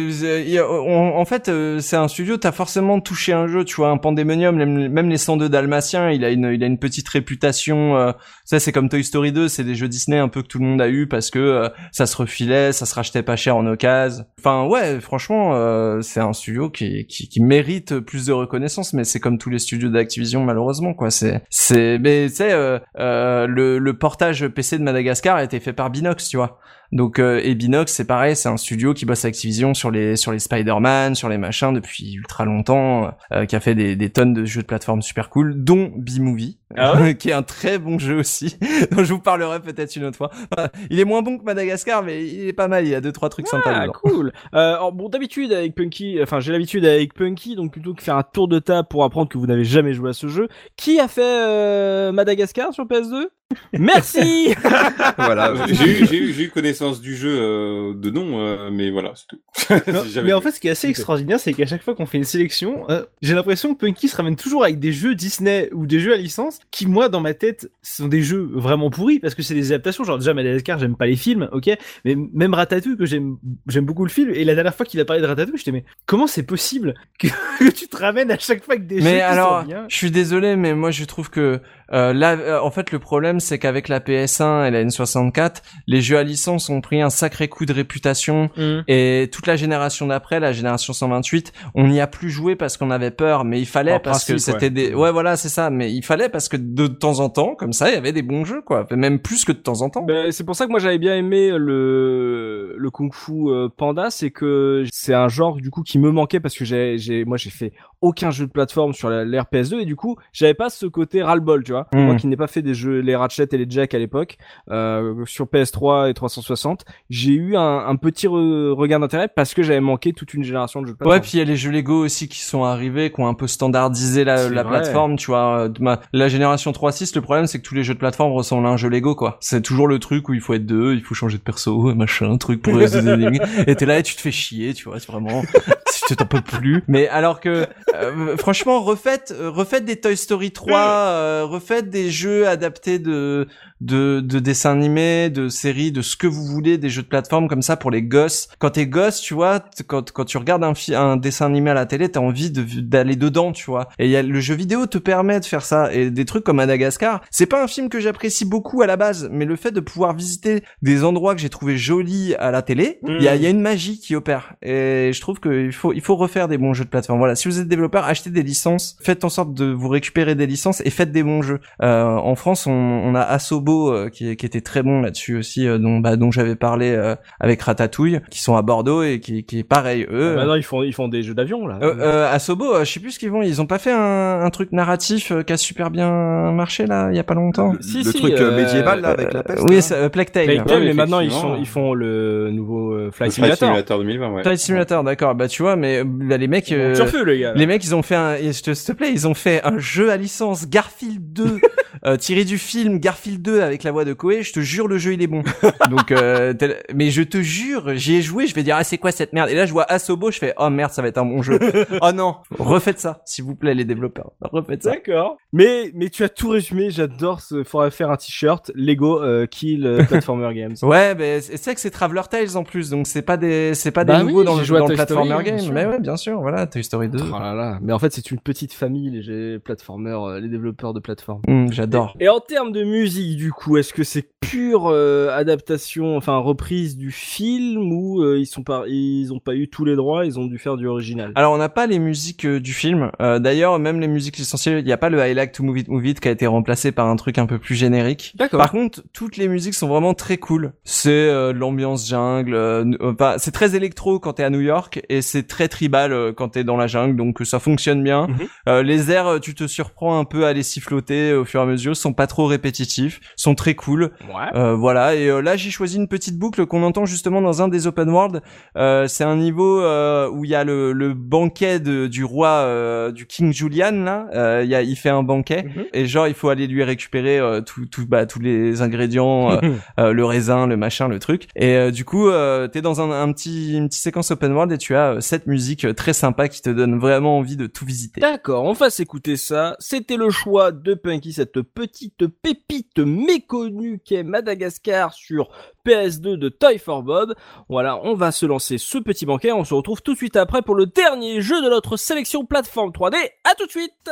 en 0.61 1.25
fait 1.25 1.49
euh, 1.49 1.79
c'est 1.79 1.95
un 1.95 2.07
studio 2.07 2.37
t'as 2.37 2.51
forcément 2.51 2.99
touché 2.99 3.33
un 3.33 3.47
jeu, 3.47 3.63
tu 3.63 3.75
vois 3.75 3.89
un 3.89 3.97
Pandemonium, 3.97 4.55
même, 4.55 4.87
même 4.87 5.09
les 5.09 5.17
102 5.17 5.49
Dalmatiens, 5.49 6.11
il 6.11 6.23
a 6.23 6.31
une 6.31 6.51
il 6.53 6.63
a 6.63 6.67
une 6.67 6.79
petite 6.79 7.07
réputation 7.09 7.97
euh, 7.97 8.11
ça 8.45 8.59
c'est 8.59 8.71
comme 8.71 8.89
Toy 8.89 9.03
Story 9.03 9.31
2, 9.31 9.47
c'est 9.47 9.63
des 9.63 9.75
jeux 9.75 9.87
Disney 9.87 10.17
un 10.17 10.27
peu 10.27 10.41
que 10.41 10.47
tout 10.47 10.59
le 10.59 10.65
monde 10.65 10.81
a 10.81 10.89
eu 10.89 11.07
parce 11.07 11.29
que 11.29 11.39
euh, 11.39 11.69
ça 11.91 12.05
se 12.05 12.15
refilait, 12.17 12.71
ça 12.71 12.85
se 12.85 12.95
rachetait 12.95 13.23
pas 13.23 13.35
cher 13.35 13.55
en 13.57 13.65
occasion. 13.67 14.25
Enfin 14.39 14.65
ouais, 14.65 14.99
franchement 14.99 15.51
euh, 15.53 16.01
c'est 16.01 16.19
un 16.19 16.33
studio 16.33 16.69
qui, 16.69 17.05
qui 17.07 17.27
qui 17.27 17.41
mérite 17.41 17.99
plus 17.99 18.25
de 18.25 18.33
reconnaissance 18.33 18.58
mais 18.93 19.03
c'est 19.03 19.19
comme 19.19 19.37
tous 19.37 19.49
les 19.49 19.59
studios 19.59 19.89
d'Activision 19.89 20.43
malheureusement 20.43 20.93
quoi, 20.93 21.11
c'est 21.11 21.43
c'est 21.49 21.97
mais 21.99 22.27
tu 22.29 22.35
sais 22.35 22.51
euh, 22.51 22.79
euh, 22.99 23.47
le 23.47 23.79
le 23.79 23.97
portage 23.97 24.47
PC 24.47 24.77
de 24.77 24.83
Madagascar 24.83 25.35
a 25.35 25.43
été 25.43 25.59
fait 25.59 25.73
par 25.73 25.89
Binox, 25.89 26.27
tu 26.27 26.37
vois. 26.37 26.59
Donc 26.91 27.19
euh, 27.19 27.39
et 27.43 27.53
Binox 27.55 27.91
c'est 27.93 28.05
pareil, 28.05 28.35
c'est 28.35 28.49
un 28.49 28.57
studio 28.57 28.93
qui 28.93 29.05
bosse 29.05 29.25
à 29.25 29.27
Activision 29.27 29.73
sur 29.73 29.91
les 29.91 30.15
sur 30.15 30.31
les 30.31 30.39
Spider-Man, 30.39 31.15
sur 31.15 31.29
les 31.29 31.37
machins 31.37 31.73
depuis 31.73 32.13
ultra 32.13 32.45
longtemps, 32.45 33.11
euh, 33.31 33.45
qui 33.45 33.55
a 33.55 33.59
fait 33.59 33.75
des, 33.75 33.95
des 33.95 34.09
tonnes 34.09 34.33
de 34.33 34.45
jeux 34.45 34.61
de 34.61 34.67
plateforme 34.67 35.01
super 35.01 35.29
cool, 35.29 35.63
dont 35.63 35.91
B-Movie, 35.95 36.57
Ah 36.75 37.13
qui 37.19 37.29
est 37.29 37.33
un 37.33 37.43
très 37.43 37.77
bon 37.77 37.99
jeu 37.99 38.17
aussi, 38.17 38.57
dont 38.91 39.03
je 39.03 39.13
vous 39.13 39.19
parlerai 39.19 39.59
peut-être 39.59 39.95
une 39.95 40.05
autre 40.05 40.17
fois. 40.17 40.31
Enfin, 40.51 40.69
il 40.89 40.99
est 40.99 41.05
moins 41.05 41.21
bon 41.21 41.37
que 41.37 41.43
Madagascar, 41.43 42.01
mais 42.03 42.25
il 42.25 42.47
est 42.47 42.53
pas 42.53 42.67
mal, 42.67 42.85
il 42.85 42.89
y 42.89 42.95
a 42.95 43.01
deux 43.01 43.11
trois 43.11 43.29
trucs 43.29 43.47
sympas 43.47 43.71
Ah, 43.71 43.81
dedans. 43.81 43.93
cool. 44.01 44.33
Euh, 44.55 44.75
alors, 44.75 44.91
bon, 44.91 45.09
d'habitude 45.09 45.53
avec 45.53 45.75
Punky, 45.75 46.19
enfin 46.21 46.39
j'ai 46.39 46.51
l'habitude 46.51 46.85
avec 46.85 47.13
Punky, 47.13 47.55
donc 47.55 47.71
plutôt 47.71 47.93
que 47.93 48.01
faire 48.01 48.17
un 48.17 48.23
tour 48.23 48.47
de 48.47 48.57
table 48.59 48.87
pour 48.89 49.03
apprendre 49.03 49.29
que 49.29 49.37
vous 49.37 49.47
n'avez 49.47 49.63
jamais 49.63 49.93
joué 49.93 50.09
à 50.09 50.13
ce 50.13 50.27
jeu, 50.27 50.47
qui 50.75 50.99
a 50.99 51.07
fait 51.07 51.21
euh, 51.23 52.11
Madagascar 52.11 52.73
sur 52.73 52.85
PS2 52.85 53.27
Merci. 53.73 54.53
voilà. 55.17 55.53
J'ai 55.67 56.43
eu, 56.43 56.49
connaissance 56.49 57.01
du 57.01 57.15
jeu 57.15 57.35
euh, 57.39 57.93
de 57.95 58.09
nom, 58.09 58.39
euh, 58.39 58.69
mais 58.71 58.89
voilà, 58.91 59.13
c'est 59.15 59.27
tout. 59.27 59.39
Non, 59.91 60.03
mais 60.23 60.33
en 60.33 60.41
fait, 60.41 60.51
ce 60.51 60.59
qui 60.59 60.67
est 60.67 60.71
assez 60.71 60.87
extraordinaire, 60.87 61.39
c'est 61.39 61.53
qu'à 61.53 61.65
chaque 61.65 61.83
fois 61.83 61.95
qu'on 61.95 62.05
fait 62.05 62.17
une 62.17 62.23
sélection, 62.23 62.89
euh, 62.89 63.03
j'ai 63.21 63.33
l'impression 63.33 63.73
que 63.73 63.79
Punky 63.85 64.07
se 64.07 64.15
ramène 64.15 64.35
toujours 64.35 64.63
avec 64.63 64.79
des 64.79 64.91
jeux 64.91 65.15
Disney 65.15 65.69
ou 65.73 65.85
des 65.85 65.99
jeux 65.99 66.13
à 66.13 66.17
licence 66.17 66.59
qui, 66.71 66.87
moi, 66.87 67.09
dans 67.09 67.21
ma 67.21 67.33
tête, 67.33 67.71
sont 67.81 68.07
des 68.07 68.21
jeux 68.21 68.49
vraiment 68.53 68.89
pourris 68.89 69.19
parce 69.19 69.35
que 69.35 69.41
c'est 69.41 69.53
des 69.53 69.71
adaptations. 69.71 70.03
Genre, 70.03 70.17
déjà, 70.17 70.33
Madagascar, 70.33 70.79
j'aime 70.79 70.95
pas 70.95 71.05
les 71.05 71.15
films, 71.15 71.49
ok, 71.51 71.69
mais 72.05 72.15
même 72.33 72.53
Ratatouille, 72.53 72.97
que 72.97 73.05
j'aime, 73.05 73.37
j'aime 73.67 73.85
beaucoup 73.85 74.03
le 74.03 74.11
film. 74.11 74.31
Et 74.33 74.43
la 74.43 74.55
dernière 74.55 74.75
fois 74.75 74.85
qu'il 74.85 74.99
a 74.99 75.05
parlé 75.05 75.21
de 75.21 75.27
Ratatouille, 75.27 75.57
j'étais, 75.57 75.71
mais 75.71 75.85
comment 76.05 76.27
c'est 76.27 76.43
possible 76.43 76.93
que, 77.17 77.27
que 77.59 77.69
tu 77.71 77.87
te 77.87 77.97
ramènes 77.97 78.31
à 78.31 78.37
chaque 78.37 78.63
fois 78.63 78.75
avec 78.75 78.87
des 78.87 78.97
jeux 78.97 79.03
Mais 79.03 79.17
qui 79.17 79.21
alors, 79.21 79.61
sont 79.61 79.67
bien 79.67 79.85
je 79.87 79.95
suis 79.95 80.11
désolé, 80.11 80.55
mais 80.55 80.73
moi 80.73 80.91
je 80.91 81.03
trouve 81.05 81.29
que 81.29 81.61
euh, 81.93 82.13
là, 82.13 82.37
euh, 82.37 82.59
en 82.59 82.71
fait, 82.71 82.91
le 82.91 82.99
problème 82.99 83.39
c'est 83.39 83.59
qu'avec 83.59 83.87
la 83.87 83.99
PS1 83.99 84.67
et 84.67 84.71
la 84.71 84.83
N64, 84.83 85.61
les 85.87 86.01
jeux 86.01 86.17
à 86.17 86.23
licence 86.23 86.69
ont 86.69 86.81
pris 86.81 87.01
un 87.01 87.09
sacré 87.09 87.47
coup 87.47 87.65
de 87.65 87.73
réputation. 87.73 88.49
Hum. 88.57 88.83
Et 88.87 89.29
toute 89.31 89.47
la 89.47 89.55
génération 89.55 90.07
d'après, 90.07 90.39
la 90.39 90.51
génération 90.51 90.93
128, 90.93 91.53
on 91.75 91.87
n'y 91.87 91.99
a 92.01 92.07
plus 92.07 92.29
joué 92.29 92.55
parce 92.55 92.77
qu'on 92.77 92.91
avait 92.91 93.11
peur, 93.11 93.45
mais 93.45 93.59
il 93.59 93.65
fallait 93.65 93.93
En 93.93 93.99
parce 93.99 94.25
que 94.25 94.37
c'était 94.37 94.65
ouais. 94.65 94.69
des, 94.69 94.93
ouais 94.93 95.11
voilà 95.11 95.37
c'est 95.37 95.49
ça, 95.49 95.69
mais 95.69 95.91
il 95.91 96.03
fallait 96.03 96.29
parce 96.29 96.49
que 96.49 96.57
de 96.57 96.87
temps 96.87 97.19
en 97.19 97.29
temps, 97.29 97.55
comme 97.55 97.73
ça, 97.73 97.89
il 97.89 97.93
y 97.93 97.97
avait 97.97 98.13
des 98.13 98.21
bons 98.21 98.45
jeux 98.45 98.61
quoi, 98.61 98.85
même 98.91 99.19
plus 99.19 99.45
que 99.45 99.51
de 99.51 99.57
temps 99.57 99.81
en 99.81 99.89
temps. 99.89 100.03
Ben, 100.03 100.31
c'est 100.31 100.43
pour 100.43 100.55
ça 100.55 100.65
que 100.65 100.71
moi 100.71 100.79
j'avais 100.79 100.99
bien 100.99 101.15
aimé 101.15 101.51
le 101.55 102.75
le 102.77 102.91
kung 102.91 103.13
fu 103.13 103.49
euh, 103.49 103.69
panda, 103.69 104.09
c'est 104.09 104.31
que 104.31 104.85
c'est 104.91 105.13
un 105.13 105.27
genre 105.27 105.57
du 105.57 105.69
coup 105.69 105.83
qui 105.83 105.99
me 105.99 106.11
manquait 106.11 106.39
parce 106.39 106.55
que 106.55 106.65
j'ai 106.65 106.97
j'ai 106.97 107.25
moi 107.25 107.37
j'ai 107.37 107.49
fait 107.49 107.73
aucun 108.01 108.31
jeu 108.31 108.45
de 108.45 108.51
plateforme 108.51 108.93
sur 108.93 109.09
l'ère 109.09 109.45
PS2 109.51 109.81
et 109.81 109.85
du 109.85 109.95
coup 109.95 110.17
j'avais 110.31 110.53
pas 110.53 110.69
ce 110.69 110.85
côté 110.85 111.21
ras-le-bol, 111.21 111.63
tu 111.63 111.71
vois. 111.71 111.78
Mm. 111.93 111.99
Moi 111.99 112.15
qui 112.15 112.27
n'ai 112.27 112.37
pas 112.37 112.47
fait 112.47 112.61
des 112.61 112.73
jeux 112.73 112.99
les 112.99 113.15
Ratchet 113.15 113.47
et 113.51 113.57
les 113.57 113.65
Jack 113.69 113.93
à 113.93 113.99
l'époque 113.99 114.37
euh, 114.71 115.13
sur 115.25 115.45
PS3 115.45 116.09
et 116.09 116.13
360, 116.13 116.85
j'ai 117.09 117.31
eu 117.33 117.55
un, 117.55 117.79
un 117.87 117.95
petit 117.95 118.27
re- 118.27 118.71
regard 118.71 118.99
d'intérêt 118.99 119.27
parce 119.33 119.53
que 119.53 119.63
j'avais 119.63 119.79
manqué 119.79 120.13
toute 120.13 120.33
une 120.33 120.43
génération 120.43 120.81
de 120.81 120.87
jeux 120.87 120.93
de 120.93 120.97
plateforme. 120.97 121.15
Ouais, 121.15 121.21
puis 121.21 121.31
il 121.33 121.39
y 121.39 121.41
a 121.41 121.45
les 121.45 121.55
jeux 121.55 121.71
Lego 121.71 122.03
aussi 122.05 122.27
qui 122.27 122.39
sont 122.41 122.63
arrivés, 122.63 123.11
qui 123.11 123.19
ont 123.21 123.27
un 123.27 123.33
peu 123.33 123.47
standardisé 123.47 124.23
la, 124.23 124.49
la 124.49 124.63
plateforme, 124.63 125.15
tu 125.17 125.27
vois. 125.27 125.65
Euh, 125.65 125.69
ma- 125.79 125.99
La 126.13 126.27
génération 126.27 126.71
3.6, 126.71 127.13
le 127.15 127.21
problème 127.21 127.45
c'est 127.47 127.59
que 127.59 127.67
tous 127.67 127.75
les 127.75 127.83
jeux 127.83 127.93
de 127.93 127.99
plateforme 127.99 128.31
ressemblent 128.33 128.67
à 128.67 128.69
un 128.69 128.77
jeu 128.77 128.89
Lego, 128.89 129.15
quoi. 129.15 129.37
C'est 129.39 129.61
toujours 129.61 129.87
le 129.87 129.99
truc 129.99 130.29
où 130.29 130.33
il 130.33 130.41
faut 130.41 130.53
être 130.53 130.65
deux, 130.65 130.93
il 130.93 131.01
faut 131.01 131.15
changer 131.15 131.37
de 131.37 131.43
perso, 131.43 131.93
machin, 131.95 132.37
truc 132.37 132.61
pour 132.61 132.75
résoudre 132.75 133.15
des 133.15 133.23
énigmes. 133.27 133.43
Et 133.67 133.75
t'es 133.75 133.85
là 133.85 133.99
et 133.99 134.03
tu 134.03 134.15
te 134.15 134.21
fais 134.21 134.31
chier, 134.31 134.73
tu 134.73 134.89
vois, 134.89 134.99
c'est 134.99 135.11
vraiment, 135.11 135.41
tu 136.07 136.15
t'en 136.15 136.25
peux 136.25 136.41
plus. 136.41 136.83
Mais 136.87 137.07
alors 137.07 137.39
que, 137.39 137.65
euh, 137.95 138.37
franchement, 138.37 138.81
refaites, 138.81 139.33
euh, 139.37 139.49
refaites 139.49 139.85
des 139.85 139.99
Toy 139.99 140.15
Story 140.17 140.51
3, 140.51 140.77
euh, 140.79 141.45
refaites 141.45 141.68
des 141.89 142.11
jeux 142.11 142.47
adaptés 142.47 142.99
de, 142.99 143.47
de, 143.81 144.19
de 144.19 144.39
dessins 144.39 144.71
animés, 144.71 145.29
de 145.29 145.49
séries, 145.49 145.91
de 145.91 146.01
ce 146.01 146.17
que 146.17 146.27
vous 146.27 146.43
voulez, 146.45 146.77
des 146.77 146.89
jeux 146.89 147.03
de 147.03 147.07
plateforme 147.07 147.47
comme 147.47 147.61
ça 147.61 147.77
pour 147.77 147.91
les 147.91 148.03
gosses. 148.03 148.49
Quand 148.59 148.71
t'es 148.71 148.87
gosse, 148.87 149.21
tu 149.21 149.33
vois, 149.33 149.61
quand, 149.87 150.11
quand 150.11 150.25
tu 150.25 150.37
regardes 150.37 150.63
un, 150.63 150.73
un 150.95 151.17
dessin 151.17 151.45
animé 151.45 151.71
à 151.71 151.73
la 151.73 151.85
télé, 151.85 152.09
t'as 152.09 152.19
envie 152.19 152.51
de, 152.51 152.63
d'aller 152.81 153.15
dedans, 153.15 153.51
tu 153.51 153.65
vois. 153.65 153.89
Et 153.99 154.09
y 154.09 154.15
a, 154.15 154.23
le 154.23 154.39
jeu 154.39 154.55
vidéo 154.55 154.85
te 154.85 154.97
permet 154.97 155.39
de 155.39 155.45
faire 155.45 155.63
ça. 155.63 155.93
Et 155.93 156.11
des 156.11 156.25
trucs 156.25 156.43
comme 156.43 156.57
Madagascar, 156.57 157.21
c'est 157.31 157.45
pas 157.45 157.63
un 157.63 157.67
film 157.67 157.89
que 157.89 157.99
j'apprécie 157.99 158.45
beaucoup 158.45 158.81
à 158.81 158.87
la 158.87 158.97
base, 158.97 159.29
mais 159.31 159.45
le 159.45 159.55
fait 159.55 159.71
de 159.71 159.79
pouvoir 159.79 160.13
visiter 160.13 160.63
des 160.81 161.03
endroits 161.03 161.35
que 161.35 161.41
j'ai 161.41 161.49
trouvé 161.49 161.77
jolis 161.77 162.35
à 162.35 162.51
la 162.51 162.61
télé, 162.61 162.99
il 163.07 163.21
y, 163.21 163.27
a, 163.27 163.35
il 163.35 163.41
y 163.41 163.45
a 163.45 163.49
une 163.49 163.61
magie 163.61 163.99
qui 163.99 164.15
opère. 164.15 164.55
Et 164.61 165.11
je 165.13 165.21
trouve 165.21 165.39
qu'il 165.39 165.71
faut, 165.71 165.93
il 165.93 166.01
faut 166.01 166.15
refaire 166.15 166.47
des 166.47 166.57
bons 166.57 166.73
jeux 166.73 166.85
de 166.85 166.89
plateforme. 166.89 167.19
Voilà, 167.19 167.35
si 167.35 167.47
vous 167.47 167.59
êtes 167.59 167.67
développeur, 167.67 168.05
achetez 168.05 168.29
des 168.29 168.43
licences, 168.43 168.97
faites 169.01 169.23
en 169.23 169.29
sorte 169.29 169.53
de 169.53 169.65
vous 169.65 169.89
récupérer 169.89 170.35
des 170.35 170.47
licences 170.47 170.81
et 170.83 170.89
faites 170.89 171.11
des 171.11 171.23
bons 171.23 171.41
jeux. 171.41 171.59
Euh, 171.81 172.03
en 172.03 172.35
France, 172.35 172.67
on, 172.67 172.71
on 172.71 173.15
a 173.15 173.21
Asobo 173.21 173.68
euh, 173.89 174.09
qui, 174.09 174.35
qui 174.35 174.45
était 174.45 174.61
très 174.61 174.83
bon 174.83 175.01
là-dessus 175.01 175.37
aussi, 175.37 175.67
euh, 175.67 175.77
dont, 175.77 175.99
bah, 175.99 176.15
dont 176.15 176.31
j'avais 176.31 176.55
parlé 176.55 176.91
euh, 176.91 177.15
avec 177.39 177.61
Ratatouille, 177.61 178.19
qui 178.29 178.39
sont 178.41 178.55
à 178.55 178.61
Bordeaux 178.61 179.03
et 179.03 179.19
qui, 179.19 179.43
qui 179.43 179.59
est 179.59 179.63
pareil. 179.63 180.05
Eux, 180.11 180.35
Maintenant 180.35 180.55
ils 180.55 180.63
font 180.63 180.83
ils 180.83 180.93
font 180.93 181.07
des 181.07 181.23
jeux 181.23 181.33
d'avion 181.33 181.67
là. 181.67 181.79
euh, 181.81 181.95
euh, 181.99 182.31
Asobo, 182.31 182.75
euh, 182.75 182.83
je 182.85 182.91
sais 182.91 182.99
plus 182.99 183.11
ce 183.11 183.19
qu'ils 183.19 183.31
vont. 183.31 183.41
Ils 183.41 183.61
ont 183.61 183.65
pas 183.67 183.79
fait 183.79 183.91
un, 183.91 184.41
un 184.41 184.49
truc 184.49 184.71
narratif 184.71 185.31
euh, 185.31 185.43
qui 185.43 185.53
a 185.53 185.57
super 185.57 185.91
bien 185.91 186.51
marché 186.51 186.85
là, 186.85 187.09
il 187.11 187.15
y 187.15 187.19
a 187.19 187.23
pas 187.23 187.33
longtemps. 187.35 187.73
Le, 187.73 187.81
Si, 187.81 188.03
le 188.03 188.11
si, 188.11 188.17
truc 188.19 188.39
médiéval 188.39 189.01
là 189.01 189.09
avec 189.09 189.33
la 189.33 189.43
peste. 189.43 189.63
oui, 189.67 189.81
c'est 189.81 189.95
euh, 189.95 190.09
Plague 190.09 190.31
Tale. 190.31 190.45
Plague 190.45 190.65
Tale, 190.65 190.79
Ouais, 190.81 190.85
mais 190.87 190.93
maintenant 190.93 191.19
ils 191.19 191.31
sont 191.31 191.55
ils 191.57 191.67
font 191.67 191.93
le 191.93 192.51
nouveau 192.51 192.93
euh, 192.93 193.11
Flight 193.11 193.37
Le 193.37 193.45
Flight 193.45 193.55
Simulator. 193.55 193.67
Simulator 193.69 193.99
2020, 193.99 194.31
ouais. 194.31 194.43
Flight 194.43 194.59
Simulator, 194.59 195.03
d'accord. 195.03 195.35
Bah 195.35 195.47
tu 195.47 195.61
vois, 195.61 195.75
mais 195.75 196.03
là, 196.21 196.37
les 196.37 196.47
mecs, 196.47 196.71
euh, 196.71 196.95
feu 196.95 197.23
les 197.23 197.39
gars. 197.39 197.53
les 197.55 197.65
mecs, 197.65 197.83
ils 197.83 197.95
ont 197.95 198.01
fait 198.01 198.15
un, 198.15 198.35
et 198.35 198.51
je 198.53 198.61
te, 198.63 198.73
s'il 198.73 198.93
te 198.93 198.97
plaît, 198.97 199.11
ils 199.11 199.27
ont 199.27 199.33
fait 199.33 199.61
un 199.63 199.77
jeu 199.77 200.11
à 200.11 200.17
licence 200.17 200.69
Garfield 200.69 201.33
2 201.33 201.57
euh, 202.05 202.17
tiré 202.17 202.45
du 202.45 202.57
film 202.57 202.99
Garfield 202.99 203.41
2 203.41 203.58
avec 203.61 203.83
la 203.83 203.91
voix 203.91 204.05
de 204.05 204.13
Koé. 204.13 204.43
Je 204.43 204.53
te 204.53 204.59
jure, 204.59 204.87
le 204.87 204.97
jeu 204.97 205.13
il 205.13 205.21
est 205.21 205.27
bon. 205.27 205.43
Donc, 205.89 206.11
euh, 206.11 206.53
mais 206.93 207.09
je 207.09 207.23
te 207.23 207.41
jure, 207.41 207.95
j'y 207.95 208.15
ai 208.15 208.21
joué. 208.21 208.47
Je 208.47 208.55
vais 208.55 208.63
dire 208.63 208.75
ah 208.77 208.83
c'est 208.83 208.97
quoi 208.97 209.11
cette 209.11 209.33
merde? 209.33 209.49
Et 209.49 209.55
là 209.55 209.65
je 209.65 209.71
vois 209.71 209.83
Asobo, 209.91 210.31
je 210.31 210.37
fais 210.37 210.53
oh 210.57 210.69
merde, 210.69 210.91
ça 210.91 211.01
va 211.01 211.07
être 211.07 211.17
un 211.17 211.25
bon 211.25 211.41
jeu. 211.41 211.59
oh 212.01 212.11
non, 212.11 212.37
refaites 212.57 212.99
ça, 212.99 213.21
s'il 213.25 213.45
vous 213.45 213.55
plaît 213.55 213.73
les 213.73 213.85
développeurs, 213.85 214.31
refaites 214.41 214.83
ça. 214.83 214.91
D'accord. 214.91 215.37
Mais 215.53 215.91
mais 215.93 216.09
tu 216.09 216.23
as 216.23 216.29
tout 216.29 216.49
résumé. 216.49 216.89
J'adore. 216.89 217.41
Ce... 217.41 217.63
Faudrait 217.63 217.91
faire 217.91 218.09
un 218.09 218.17
t-shirt 218.17 218.71
Lego 218.75 219.21
euh, 219.21 219.45
Kill 219.45 219.85
euh, 219.85 220.03
Platformer 220.07 220.53
Games. 220.53 220.75
Ouais, 220.81 221.15
mais 221.15 221.41
c'est 221.41 221.57
c'est 221.57 221.75
que 221.75 221.81
c'est 221.81 221.91
Traveler 221.91 222.21
Tales 222.29 222.57
en 222.57 222.63
plus, 222.63 222.89
donc 222.89 223.05
c'est 223.05 223.21
pas 223.21 223.37
des, 223.37 223.73
c'est 223.75 223.91
pas 223.91 224.03
des 224.03 224.13
Bah 224.13 224.23
nouveaux 224.23 224.39
oui, 224.39 224.45
dans 224.45 224.55
le, 224.55 224.65
dans 224.65 224.87
le 224.87 224.95
Story, 224.95 224.95
platformer 224.95 225.43
bien 225.43 225.43
game. 225.43 225.73
Mais 225.73 225.85
ouais, 225.85 225.99
bien 225.99 226.17
sûr, 226.17 226.41
voilà, 226.41 226.65
Toy 226.65 226.83
Story 226.83 227.09
2. 227.09 227.19
Oh 227.21 227.39
là 227.39 227.53
là. 227.53 227.77
Mais 227.81 227.93
en 227.93 227.99
fait, 227.99 228.11
c'est 228.11 228.31
une 228.31 228.39
petite 228.39 228.73
famille 228.73 229.21
les 229.21 229.59
platformers, 229.59 230.39
les 230.39 230.47
développeurs 230.47 230.93
de 230.93 230.99
plateforme. 230.99 231.41
Hum, 231.47 231.71
J'adore. 231.71 232.15
Et 232.19 232.29
en 232.29 232.39
termes 232.39 232.71
de 232.71 232.83
musique, 232.83 233.37
du 233.37 233.48
du 233.49 233.53
coup 233.53 233.77
Est-ce 233.77 233.93
que 233.93 234.03
c'est 234.03 234.29
pure 234.41 234.89
euh, 234.91 235.35
adaptation, 235.35 236.15
enfin 236.15 236.37
reprise 236.37 236.97
du 236.97 237.11
film 237.11 237.91
ou 237.91 238.21
euh, 238.21 238.37
ils 238.37 238.45
sont 238.45 238.61
pas, 238.61 238.83
ils 238.87 239.33
ont 239.33 239.39
pas 239.39 239.55
eu 239.55 239.69
tous 239.69 239.85
les 239.85 239.95
droits, 239.95 240.23
ils 240.23 240.37
ont 240.37 240.45
dû 240.45 240.59
faire 240.59 240.77
du 240.77 240.85
original? 240.85 241.31
Alors 241.33 241.53
on 241.53 241.57
n'a 241.57 241.67
pas 241.67 241.87
les 241.87 241.97
musiques 241.97 242.45
euh, 242.45 242.59
du 242.59 242.73
film. 242.73 243.11
Euh, 243.21 243.39
D'ailleurs, 243.39 243.79
même 243.79 243.99
les 243.99 244.07
musiques 244.07 244.37
licenciées, 244.37 244.77
il 244.77 244.85
n'y 244.85 244.91
a 244.91 244.97
pas 244.97 245.09
le 245.09 245.17
I 245.27 245.33
like 245.33 245.51
to 245.53 245.63
move 245.63 245.79
it, 245.79 245.87
move 245.87 246.05
it 246.05 246.19
qui 246.19 246.27
a 246.27 246.31
été 246.31 246.45
remplacé 246.45 246.91
par 246.91 247.07
un 247.07 247.15
truc 247.15 247.39
un 247.39 247.47
peu 247.47 247.57
plus 247.57 247.73
générique. 247.73 248.33
D'accord. 248.37 248.59
Par 248.59 248.71
contre, 248.71 249.01
toutes 249.13 249.37
les 249.37 249.47
musiques 249.47 249.73
sont 249.73 249.87
vraiment 249.87 250.13
très 250.13 250.37
cool. 250.37 250.73
C'est 250.83 251.09
euh, 251.09 251.51
l'ambiance 251.51 252.07
jungle. 252.07 252.55
enfin, 253.01 253.35
c'est 253.39 253.51
très 253.51 253.75
électro 253.75 254.19
quand 254.19 254.33
t'es 254.33 254.43
à 254.43 254.51
New 254.51 254.61
York 254.61 255.01
et 255.09 255.23
c'est 255.23 255.47
très 255.47 255.69
tribal 255.69 256.33
quand 256.35 256.49
t'es 256.49 256.63
dans 256.63 256.77
la 256.77 256.85
jungle. 256.85 257.15
Donc 257.15 257.39
ça 257.43 257.57
fonctionne 257.57 258.03
bien. 258.03 258.27
Euh, 258.67 258.83
les 258.83 259.09
airs, 259.09 259.39
tu 259.41 259.55
te 259.55 259.65
surprends 259.65 260.19
un 260.19 260.25
peu 260.25 260.45
à 260.45 260.53
les 260.53 260.61
siffloter 260.63 261.33
au 261.33 261.45
fur 261.45 261.61
et 261.61 261.63
à 261.63 261.65
mesure. 261.65 261.95
Sont 261.95 262.13
pas 262.13 262.27
trop 262.27 262.45
répétitifs, 262.45 263.19
sont 263.41 263.55
très 263.55 263.73
cool. 263.75 264.11
Ouais. 264.27 264.55
Euh, 264.55 264.75
voilà, 264.75 265.15
et 265.15 265.27
euh, 265.29 265.41
là 265.41 265.55
j'ai 265.55 265.69
choisi 265.69 265.95
une 265.97 266.07
petite 266.07 266.37
boucle 266.37 266.65
qu'on 266.65 266.83
entend 266.83 267.05
justement 267.05 267.41
dans 267.41 267.61
un 267.61 267.67
des 267.67 267.87
open 267.87 268.09
world. 268.09 268.41
Euh, 268.75 269.07
c'est 269.07 269.23
un 269.23 269.35
niveau 269.37 269.81
euh, 269.81 270.29
où 270.29 270.43
il 270.45 270.51
y 270.51 270.55
a 270.55 270.63
le, 270.63 270.91
le 270.91 271.13
banquet 271.13 271.79
de, 271.79 272.07
du 272.07 272.23
roi 272.23 272.49
euh, 272.49 273.11
du 273.11 273.25
King 273.25 273.53
Julian 273.53 273.91
là. 274.03 274.61
Il 274.63 274.69
y 274.69 274.75
a, 274.75 274.81
il 274.81 274.95
fait 274.95 275.09
un 275.09 275.23
banquet 275.23 275.63
Mhm. 275.63 275.85
et 275.93 276.05
genre 276.05 276.27
il 276.27 276.33
faut 276.33 276.49
aller 276.49 276.67
lui 276.67 276.83
récupérer 276.83 277.39
euh, 277.39 277.61
tout, 277.61 277.85
tout, 277.85 278.05
bah, 278.07 278.25
tous 278.25 278.39
les 278.39 278.81
ingrédients, 278.81 279.59
le 279.97 280.25
raisin, 280.25 280.67
le 280.67 280.77
machin, 280.77 281.07
le 281.07 281.19
truc. 281.19 281.47
Et 281.55 281.75
euh, 281.75 281.91
du 281.91 282.05
coup, 282.05 282.27
euh, 282.29 282.67
t'es 282.67 282.81
dans 282.81 283.01
un, 283.01 283.09
un 283.11 283.31
petit, 283.31 283.75
une 283.77 283.87
petite 283.87 284.03
séquence 284.03 284.31
open 284.31 284.51
world 284.51 284.71
et 284.71 284.77
tu 284.77 284.95
as 284.95 285.21
cette 285.21 285.47
musique 285.47 285.95
très 285.95 286.13
sympa 286.13 286.47
qui 286.49 286.61
te 286.61 286.69
donne 286.69 286.99
vraiment 286.99 287.37
envie 287.37 287.55
de 287.57 287.67
tout 287.67 287.85
visiter. 287.85 288.19
D'accord, 288.21 288.63
on 288.65 288.73
va 288.73 288.89
s'écouter 288.89 289.37
ça. 289.37 289.75
C'était 289.79 290.17
le 290.17 290.29
choix 290.29 290.71
de 290.71 290.93
Punky, 290.93 291.33
cette 291.33 291.61
petite 291.61 292.25
pépite 292.41 292.99
méconnue 293.29 294.01
qu'est 294.03 294.23
Madagascar 294.23 295.13
sur 295.13 295.49
PS2 295.85 296.35
de 296.35 296.49
Toy 296.49 296.79
for 296.79 297.03
Bob. 297.03 297.35
Voilà, 297.69 297.99
on 298.03 298.15
va 298.15 298.31
se 298.31 298.47
lancer 298.47 298.79
ce 298.79 298.97
petit 298.97 299.27
banquet. 299.27 299.51
On 299.51 299.63
se 299.63 299.75
retrouve 299.75 300.01
tout 300.01 300.13
de 300.13 300.17
suite 300.17 300.35
après 300.35 300.63
pour 300.63 300.73
le 300.73 300.87
dernier 300.87 301.39
jeu 301.39 301.61
de 301.61 301.69
notre 301.69 301.95
sélection 301.95 302.43
plateforme 302.43 302.89
3D. 302.89 303.17
À 303.43 303.53
tout 303.53 303.67
de 303.67 303.71
suite 303.71 304.09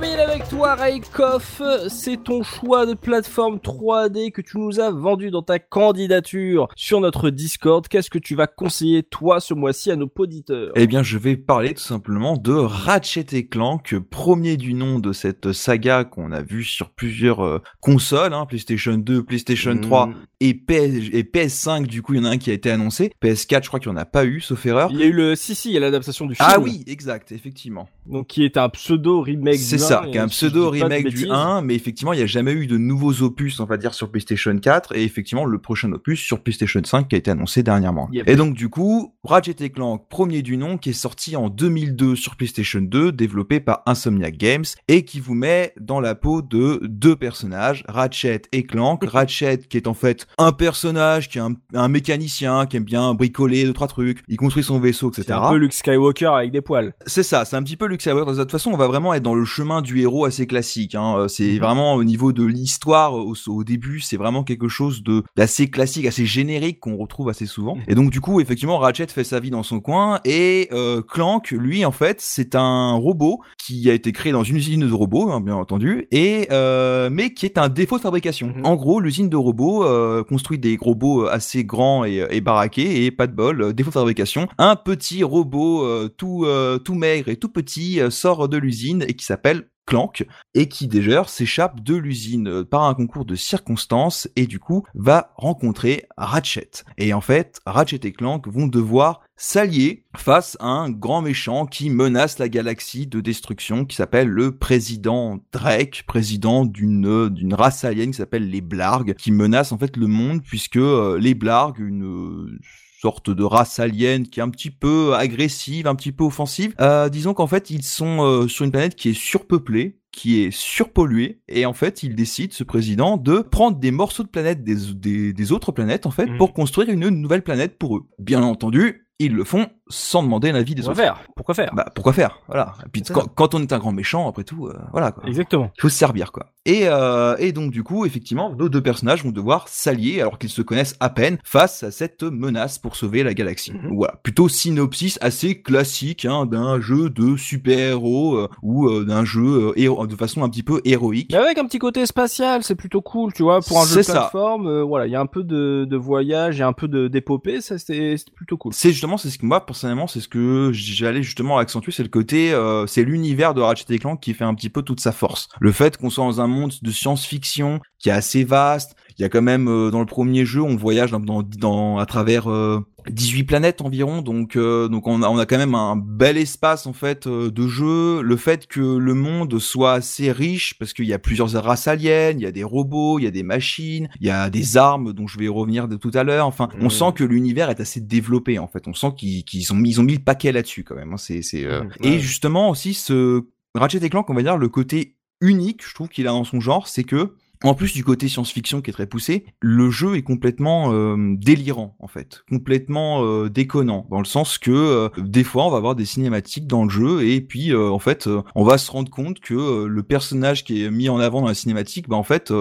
se 0.00 0.45
Raikoff. 0.62 1.60
C'est 1.88 2.22
ton 2.24 2.42
choix 2.42 2.86
de 2.86 2.94
plateforme 2.94 3.56
3D 3.56 4.30
que 4.30 4.40
tu 4.40 4.58
nous 4.58 4.80
as 4.80 4.90
vendu 4.90 5.30
dans 5.30 5.42
ta 5.42 5.58
candidature 5.58 6.68
sur 6.76 7.00
notre 7.00 7.30
Discord. 7.30 7.86
Qu'est-ce 7.88 8.10
que 8.10 8.18
tu 8.18 8.34
vas 8.34 8.46
conseiller, 8.46 9.02
toi, 9.02 9.40
ce 9.40 9.54
mois-ci 9.54 9.90
à 9.90 9.96
nos 9.96 10.10
auditeurs 10.16 10.72
Eh 10.76 10.86
bien, 10.86 11.02
je 11.02 11.18
vais 11.18 11.36
parler 11.36 11.74
tout 11.74 11.82
simplement 11.82 12.36
de 12.36 12.52
Ratchet 12.52 13.26
et 13.32 13.46
Clank, 13.46 13.98
premier 14.10 14.56
du 14.56 14.74
nom 14.74 14.98
de 14.98 15.12
cette 15.12 15.52
saga 15.52 16.04
qu'on 16.04 16.32
a 16.32 16.42
vu 16.42 16.64
sur 16.64 16.90
plusieurs 16.90 17.44
euh, 17.44 17.58
consoles, 17.80 18.32
hein, 18.32 18.46
PlayStation 18.46 18.96
2, 18.96 19.24
PlayStation 19.24 19.76
3 19.76 20.06
Mmh. 20.06 20.14
et, 20.40 20.54
PS, 20.54 21.10
et 21.12 21.22
PS5. 21.22 21.86
Du 21.86 22.02
coup, 22.02 22.14
il 22.14 22.18
y 22.18 22.20
en 22.20 22.24
a 22.24 22.30
un 22.30 22.38
qui 22.38 22.50
a 22.50 22.52
été 22.52 22.70
annoncé. 22.70 23.12
PS4, 23.22 23.62
je 23.62 23.68
crois 23.68 23.80
qu'il 23.80 23.90
n'y 23.90 23.96
en 23.96 24.00
a 24.00 24.04
pas 24.04 24.24
eu, 24.24 24.40
sauf 24.40 24.64
erreur. 24.66 24.90
Il 24.92 24.98
y 24.98 25.02
a 25.02 25.06
eu 25.06 25.12
le... 25.12 25.34
Si, 25.34 25.54
si, 25.54 25.70
il 25.70 25.74
y 25.74 25.76
a 25.76 25.80
l'adaptation 25.80 26.26
du 26.26 26.34
film. 26.34 26.48
Ah 26.50 26.58
oui, 26.58 26.84
exact, 26.86 27.32
effectivement. 27.32 27.88
Donc, 28.06 28.28
qui 28.28 28.44
est 28.44 28.56
un 28.56 28.68
pseudo 28.68 29.20
remake 29.20 29.58
C'est 29.58 29.78
ça, 29.78 30.02
1, 30.02 30.10
qui 30.10 30.16
est 30.16 30.20
un 30.20 30.28
je 30.28 30.45
pseudo 30.48 30.70
remake 30.70 31.08
du 31.08 31.14
bêtises. 31.14 31.30
1, 31.30 31.62
mais 31.62 31.74
effectivement, 31.74 32.12
il 32.12 32.16
n'y 32.16 32.22
a 32.22 32.26
jamais 32.26 32.52
eu 32.52 32.66
de 32.66 32.76
nouveaux 32.76 33.22
opus, 33.22 33.60
on 33.60 33.64
va 33.64 33.76
dire, 33.76 33.94
sur 33.94 34.10
PlayStation 34.10 34.56
4, 34.56 34.96
et 34.96 35.04
effectivement, 35.04 35.44
le 35.44 35.58
prochain 35.58 35.92
opus 35.92 36.20
sur 36.20 36.42
PlayStation 36.42 36.80
5 36.82 37.08
qui 37.08 37.14
a 37.14 37.18
été 37.18 37.30
annoncé 37.30 37.62
dernièrement. 37.62 38.08
Yep. 38.12 38.28
Et 38.28 38.36
donc, 38.36 38.54
du 38.54 38.68
coup, 38.68 39.14
Ratchet 39.24 39.56
et 39.60 39.70
Clank, 39.70 40.08
premier 40.08 40.42
du 40.42 40.56
nom, 40.56 40.78
qui 40.78 40.90
est 40.90 40.94
sorti 40.94 41.36
en 41.36 41.48
2002 41.48 42.16
sur 42.16 42.36
PlayStation 42.36 42.80
2, 42.80 43.12
développé 43.12 43.60
par 43.60 43.82
Insomniac 43.86 44.36
Games, 44.36 44.64
et 44.88 45.04
qui 45.04 45.20
vous 45.20 45.34
met 45.34 45.72
dans 45.80 46.00
la 46.00 46.14
peau 46.14 46.42
de 46.42 46.80
deux 46.84 47.16
personnages, 47.16 47.84
Ratchet 47.88 48.42
et 48.52 48.64
Clank. 48.64 49.04
Ratchet, 49.06 49.58
qui 49.58 49.76
est 49.76 49.86
en 49.86 49.94
fait 49.94 50.26
un 50.38 50.52
personnage, 50.52 51.28
qui 51.28 51.38
est 51.38 51.42
un, 51.42 51.54
un 51.74 51.88
mécanicien, 51.88 52.66
qui 52.66 52.76
aime 52.76 52.84
bien 52.84 53.14
bricoler 53.14 53.64
deux, 53.64 53.72
trois 53.72 53.88
trucs, 53.88 54.22
il 54.28 54.36
construit 54.36 54.62
son 54.62 54.78
vaisseau, 54.78 55.10
etc. 55.10 55.24
C'est 55.26 55.32
un 55.32 55.50
peu 55.50 55.56
Luke 55.56 55.72
Skywalker 55.72 56.26
avec 56.26 56.52
des 56.52 56.60
poils. 56.60 56.94
C'est 57.06 57.22
ça, 57.22 57.44
c'est 57.44 57.56
un 57.56 57.62
petit 57.62 57.76
peu 57.76 57.86
Luke 57.86 58.00
Skywalker. 58.00 58.32
De 58.32 58.38
toute 58.38 58.52
façon, 58.52 58.70
on 58.70 58.76
va 58.76 58.86
vraiment 58.86 59.14
être 59.14 59.22
dans 59.22 59.34
le 59.34 59.44
chemin 59.44 59.82
du 59.82 60.00
héros 60.00 60.24
assez 60.24 60.35
classique. 60.44 60.94
Hein. 60.94 61.14
Euh, 61.16 61.28
C'est 61.28 61.52
Mhm. 61.54 61.58
vraiment 61.60 61.94
au 61.94 62.04
niveau 62.04 62.32
de 62.34 62.44
l'histoire, 62.44 63.14
au, 63.14 63.34
au 63.46 63.64
début, 63.64 64.00
c'est 64.00 64.18
vraiment 64.18 64.44
quelque 64.44 64.68
chose 64.68 65.02
de 65.02 65.22
d'assez 65.36 65.70
classique, 65.70 66.04
assez 66.04 66.26
générique 66.26 66.80
qu'on 66.80 66.96
retrouve 66.98 67.30
assez 67.30 67.46
souvent. 67.46 67.76
Mhm. 67.76 67.82
Et 67.88 67.94
donc 67.94 68.10
du 68.10 68.20
coup, 68.20 68.40
effectivement, 68.40 68.76
Ratchet 68.78 69.06
fait 69.06 69.24
sa 69.24 69.40
vie 69.40 69.48
dans 69.50 69.62
son 69.62 69.80
coin 69.80 70.20
et 70.26 70.68
euh, 70.72 71.00
Clank, 71.00 71.52
lui, 71.52 71.84
en 71.86 71.92
fait, 71.92 72.20
c'est 72.20 72.54
un 72.56 72.92
robot 72.92 73.38
qui 73.64 73.88
a 73.88 73.94
été 73.94 74.12
créé 74.12 74.32
dans 74.32 74.42
une 74.42 74.56
usine 74.56 74.86
de 74.86 74.92
robots, 74.92 75.30
hein, 75.30 75.40
bien 75.40 75.54
entendu, 75.54 76.08
et 76.10 76.48
euh, 76.50 77.08
mais 77.10 77.32
qui 77.32 77.46
est 77.46 77.56
un 77.56 77.68
défaut 77.68 77.96
de 77.96 78.02
fabrication. 78.02 78.52
Mhm. 78.56 78.66
En 78.66 78.74
gros, 78.74 79.00
l'usine 79.00 79.28
de 79.30 79.36
robots 79.36 79.84
euh, 79.84 80.24
construit 80.24 80.58
des 80.58 80.76
robots 80.80 81.26
assez 81.26 81.64
grands 81.64 82.04
et, 82.04 82.26
et 82.30 82.40
baraqués 82.40 83.04
et 83.06 83.10
pas 83.12 83.26
de 83.28 83.32
bol, 83.32 83.72
défaut 83.72 83.90
de 83.90 83.94
fabrication. 83.94 84.48
Un 84.58 84.74
petit 84.74 85.22
robot 85.22 85.86
tout 86.16 86.44
tout 86.84 86.94
maigre 86.94 87.28
et 87.28 87.36
tout 87.36 87.48
petit 87.48 88.00
sort 88.10 88.48
de 88.48 88.56
l'usine 88.56 89.04
et 89.06 89.14
qui 89.14 89.24
s'appelle 89.24 89.68
Clank 89.86 90.26
et 90.54 90.68
qui 90.68 90.88
déjà 90.88 91.24
s'échappe 91.24 91.80
de 91.80 91.94
l'usine 91.94 92.48
euh, 92.48 92.64
par 92.64 92.84
un 92.84 92.94
concours 92.94 93.24
de 93.24 93.36
circonstances 93.36 94.28
et 94.36 94.46
du 94.46 94.58
coup 94.58 94.84
va 94.94 95.32
rencontrer 95.36 96.06
Ratchet. 96.16 96.84
Et 96.98 97.14
en 97.14 97.20
fait, 97.20 97.60
Ratchet 97.66 98.00
et 98.04 98.12
Clank 98.12 98.48
vont 98.48 98.66
devoir 98.66 99.22
s'allier 99.36 100.04
face 100.16 100.56
à 100.60 100.66
un 100.66 100.90
grand 100.90 101.22
méchant 101.22 101.66
qui 101.66 101.90
menace 101.90 102.38
la 102.38 102.48
galaxie 102.48 103.06
de 103.06 103.20
destruction 103.20 103.84
qui 103.84 103.96
s'appelle 103.96 104.28
le 104.28 104.56
président 104.56 105.38
Drake, 105.52 106.04
président 106.06 106.64
d'une 106.64 107.28
d'une 107.28 107.54
race 107.54 107.84
alien 107.84 108.10
qui 108.10 108.16
s'appelle 108.16 108.48
les 108.48 108.60
Blargs, 108.60 109.14
qui 109.14 109.30
menace 109.30 109.72
en 109.72 109.78
fait 109.78 109.96
le 109.96 110.06
monde 110.06 110.42
puisque 110.42 110.76
euh, 110.76 111.18
les 111.18 111.34
Blargs, 111.34 111.78
une 111.78 112.04
euh, 112.04 112.58
sorte 113.06 113.30
de 113.30 113.44
race 113.44 113.78
alien 113.78 114.26
qui 114.26 114.40
est 114.40 114.42
un 114.42 114.50
petit 114.50 114.70
peu 114.70 115.14
agressive, 115.14 115.86
un 115.86 115.94
petit 115.94 116.10
peu 116.10 116.24
offensive. 116.24 116.74
Euh, 116.80 117.08
disons 117.08 117.34
qu'en 117.34 117.46
fait 117.46 117.70
ils 117.70 117.84
sont 117.84 118.24
euh, 118.24 118.48
sur 118.48 118.64
une 118.64 118.72
planète 118.72 118.96
qui 118.96 119.10
est 119.10 119.18
surpeuplée 119.18 119.98
qui 120.10 120.40
est 120.40 120.50
surpolluée 120.50 121.40
et 121.48 121.66
en 121.66 121.72
fait 121.74 122.02
il 122.02 122.14
décide 122.16 122.52
ce 122.52 122.64
président 122.64 123.16
de 123.18 123.38
prendre 123.40 123.76
des 123.78 123.90
morceaux 123.92 124.22
de 124.24 124.28
planètes 124.28 124.64
des, 124.64 124.74
des, 124.94 125.32
des 125.32 125.52
autres 125.52 125.70
planètes 125.72 126.06
en 126.06 126.10
fait 126.10 126.26
Mhm. 126.26 126.38
pour 126.38 126.52
construire 126.52 126.88
une 126.88 127.08
nouvelle 127.10 127.42
planète 127.42 127.78
pour 127.78 127.96
eux. 127.96 128.02
Bien 128.18 128.42
entendu 128.42 129.06
ils 129.18 129.32
le 129.34 129.44
font 129.44 129.68
sans 129.88 130.22
demander 130.22 130.52
l'avis 130.52 130.74
des 130.74 130.86
autres. 130.88 130.96
faire? 130.96 131.20
Pourquoi 131.36 131.54
faire? 131.54 131.70
Bah 131.74 131.86
pourquoi 131.94 132.12
faire? 132.12 132.40
Voilà. 132.48 132.74
Et 132.84 132.88
puis 132.90 133.02
quand, 133.34 133.54
on 133.54 133.62
est 133.62 133.72
un 133.72 133.78
grand 133.78 133.92
méchant, 133.92 134.28
après 134.28 134.44
tout, 134.44 134.66
euh, 134.66 134.76
voilà 134.92 135.12
quoi. 135.12 135.24
Exactement. 135.28 135.70
Il 135.76 135.80
faut 135.80 135.88
se 135.88 135.96
servir 135.96 136.32
quoi. 136.32 136.46
Et, 136.64 136.88
euh, 136.88 137.36
et 137.38 137.52
donc 137.52 137.70
du 137.70 137.82
coup, 137.84 138.04
effectivement, 138.06 138.52
nos 138.52 138.68
deux 138.68 138.82
personnages 138.82 139.22
vont 139.24 139.30
devoir 139.30 139.68
s'allier 139.68 140.20
alors 140.20 140.38
qu'ils 140.38 140.50
se 140.50 140.62
connaissent 140.62 140.96
à 140.98 141.10
peine 141.10 141.38
face 141.44 141.84
à 141.84 141.90
cette 141.92 142.24
menace 142.24 142.78
pour 142.78 142.96
sauver 142.96 143.22
la 143.22 143.34
galaxie. 143.34 143.72
Mhm. 143.72 143.94
Voilà, 143.96 144.14
plutôt 144.22 144.48
synopsis 144.48 145.18
assez 145.20 145.62
classique 145.62 146.24
hein, 146.24 146.46
d'un 146.46 146.80
jeu 146.80 147.08
de 147.10 147.36
super-héros 147.36 148.36
euh, 148.36 148.48
ou 148.62 148.88
euh, 148.88 149.04
d'un 149.04 149.24
jeu 149.24 149.72
euh, 149.76 150.06
de 150.06 150.16
façon 150.16 150.42
un 150.42 150.48
petit 150.48 150.62
peu 150.62 150.80
héroïque. 150.84 151.30
Mais 151.32 151.38
avec 151.38 151.58
un 151.58 151.66
petit 151.66 151.78
côté 151.78 152.04
spatial, 152.06 152.62
c'est 152.62 152.74
plutôt 152.74 153.00
cool, 153.02 153.32
tu 153.32 153.42
vois, 153.42 153.60
pour 153.60 153.80
un 153.80 153.86
jeu 153.86 154.00
de 154.00 154.06
plateforme. 154.06 154.66
euh, 154.66 154.82
voilà, 154.82 155.06
il 155.06 155.12
y 155.12 155.16
a 155.16 155.20
un 155.20 155.26
peu 155.26 155.44
de, 155.44 155.84
de 155.88 155.96
voyage, 155.96 156.56
il 156.56 156.60
y 156.60 156.62
a 156.62 156.66
un 156.66 156.72
peu 156.72 156.88
d'épopée, 157.08 157.60
ça 157.60 157.78
c'est 157.78 158.16
c'est 158.16 158.32
plutôt 158.34 158.56
cool. 158.56 158.72
C'est 158.74 158.90
justement 158.90 159.16
c'est 159.16 159.30
ce 159.30 159.38
qui 159.38 159.46
moi 159.46 159.64
personnellement, 159.76 160.06
c'est 160.06 160.20
ce 160.20 160.28
que 160.28 160.70
j'allais 160.72 161.22
justement 161.22 161.58
accentuer, 161.58 161.92
c'est 161.92 162.02
le 162.02 162.08
côté, 162.08 162.50
euh, 162.50 162.86
c'est 162.86 163.04
l'univers 163.04 163.52
de 163.52 163.60
Ratchet 163.60 163.98
Clank 163.98 164.18
qui 164.18 164.32
fait 164.32 164.44
un 164.44 164.54
petit 164.54 164.70
peu 164.70 164.80
toute 164.80 165.00
sa 165.00 165.12
force. 165.12 165.50
Le 165.60 165.70
fait 165.70 165.98
qu'on 165.98 166.08
soit 166.08 166.24
dans 166.24 166.40
un 166.40 166.46
monde 166.46 166.72
de 166.80 166.90
science-fiction 166.90 167.80
qui 167.98 168.08
est 168.08 168.12
assez 168.12 168.42
vaste, 168.42 168.96
il 169.18 169.22
y 169.22 169.24
a 169.24 169.28
quand 169.28 169.42
même 169.42 169.68
euh, 169.68 169.90
dans 169.90 170.00
le 170.00 170.06
premier 170.06 170.44
jeu, 170.44 170.60
on 170.62 170.76
voyage 170.76 171.10
dans, 171.10 171.20
dans, 171.20 171.42
dans 171.42 171.98
à 171.98 172.06
travers 172.06 172.50
euh, 172.50 172.80
18 173.08 173.44
planètes 173.44 173.80
environ, 173.82 174.20
donc 174.20 174.56
euh, 174.56 174.88
donc 174.88 175.06
on 175.06 175.22
a, 175.22 175.28
on 175.28 175.38
a 175.38 175.46
quand 175.46 175.58
même 175.58 175.74
un 175.76 175.94
bel 175.96 176.36
espace 176.36 176.86
en 176.86 176.92
fait 176.92 177.26
euh, 177.26 177.50
de 177.50 177.66
jeu. 177.68 178.20
Le 178.20 178.36
fait 178.36 178.66
que 178.66 178.80
le 178.80 179.14
monde 179.14 179.58
soit 179.58 179.92
assez 179.92 180.32
riche 180.32 180.76
parce 180.78 180.92
qu'il 180.92 181.04
y 181.06 181.12
a 181.12 181.18
plusieurs 181.18 181.50
races 181.52 181.86
aliens, 181.88 182.30
il 182.32 182.40
y 182.40 182.46
a 182.46 182.52
des 182.52 182.64
robots, 182.64 183.18
il 183.18 183.22
y 183.24 183.28
a 183.28 183.30
des 183.30 183.44
machines, 183.44 184.08
il 184.20 184.26
y 184.26 184.30
a 184.30 184.50
des 184.50 184.76
armes 184.76 185.12
dont 185.12 185.26
je 185.26 185.38
vais 185.38 185.48
revenir 185.48 185.86
de 185.88 185.96
tout 185.96 186.10
à 186.14 186.24
l'heure. 186.24 186.46
Enfin, 186.46 186.68
on 186.80 186.86
Mm. 186.86 186.90
sent 186.90 187.12
que 187.14 187.24
l'univers 187.24 187.70
est 187.70 187.80
assez 187.80 188.00
développé 188.00 188.58
en 188.58 188.66
fait. 188.66 188.86
On 188.88 188.92
sent 188.94 189.12
qu'ils 189.16 189.44
qu'ils 189.44 189.72
ont 189.72 189.76
mis 189.76 189.90
ils 189.90 190.00
ont 190.00 190.04
mis 190.04 190.14
le 190.14 190.18
paquet 190.24 190.50
là-dessus 190.52 190.82
quand 190.84 190.96
même. 190.96 191.12
hein. 191.12 191.16
C'est 191.16 191.42
c'est 191.42 191.64
euh, 191.64 191.84
Mm. 191.84 191.90
et 192.02 192.18
justement 192.18 192.70
aussi 192.70 192.92
ce 192.92 193.44
Ratchet 193.74 194.04
et 194.04 194.10
Clank, 194.10 194.28
on 194.30 194.34
va 194.34 194.42
dire 194.42 194.56
le 194.56 194.68
côté 194.68 195.16
unique, 195.40 195.86
je 195.86 195.94
trouve 195.94 196.08
qu'il 196.08 196.26
a 196.26 196.30
dans 196.30 196.44
son 196.44 196.60
genre, 196.60 196.88
c'est 196.88 197.04
que 197.04 197.34
en 197.64 197.74
plus 197.74 197.92
du 197.92 198.04
côté 198.04 198.28
science-fiction 198.28 198.82
qui 198.82 198.90
est 198.90 198.92
très 198.92 199.06
poussé, 199.06 199.46
le 199.60 199.90
jeu 199.90 200.16
est 200.16 200.22
complètement 200.22 200.92
euh, 200.92 201.16
délirant 201.36 201.96
en 201.98 202.08
fait, 202.08 202.44
complètement 202.48 203.24
euh, 203.24 203.48
déconnant 203.48 204.06
dans 204.10 204.18
le 204.18 204.24
sens 204.24 204.58
que 204.58 204.70
euh, 204.70 205.08
des 205.18 205.44
fois 205.44 205.66
on 205.66 205.70
va 205.70 205.76
avoir 205.76 205.94
des 205.94 206.04
cinématiques 206.04 206.66
dans 206.66 206.84
le 206.84 206.90
jeu 206.90 207.26
et 207.26 207.40
puis 207.40 207.74
en 207.74 207.98
fait 207.98 208.28
on 208.54 208.64
va 208.64 208.78
se 208.78 208.90
rendre 208.90 209.10
compte 209.10 209.40
que 209.40 209.84
le 209.84 210.02
personnage 210.02 210.64
qui 210.64 210.84
est 210.84 210.90
mis 210.90 211.08
en 211.08 211.18
avant 211.18 211.40
dans 211.40 211.48
la 211.48 211.54
cinématique, 211.54 212.08
bah 212.08 212.16
en 212.16 212.22
fait 212.22 212.52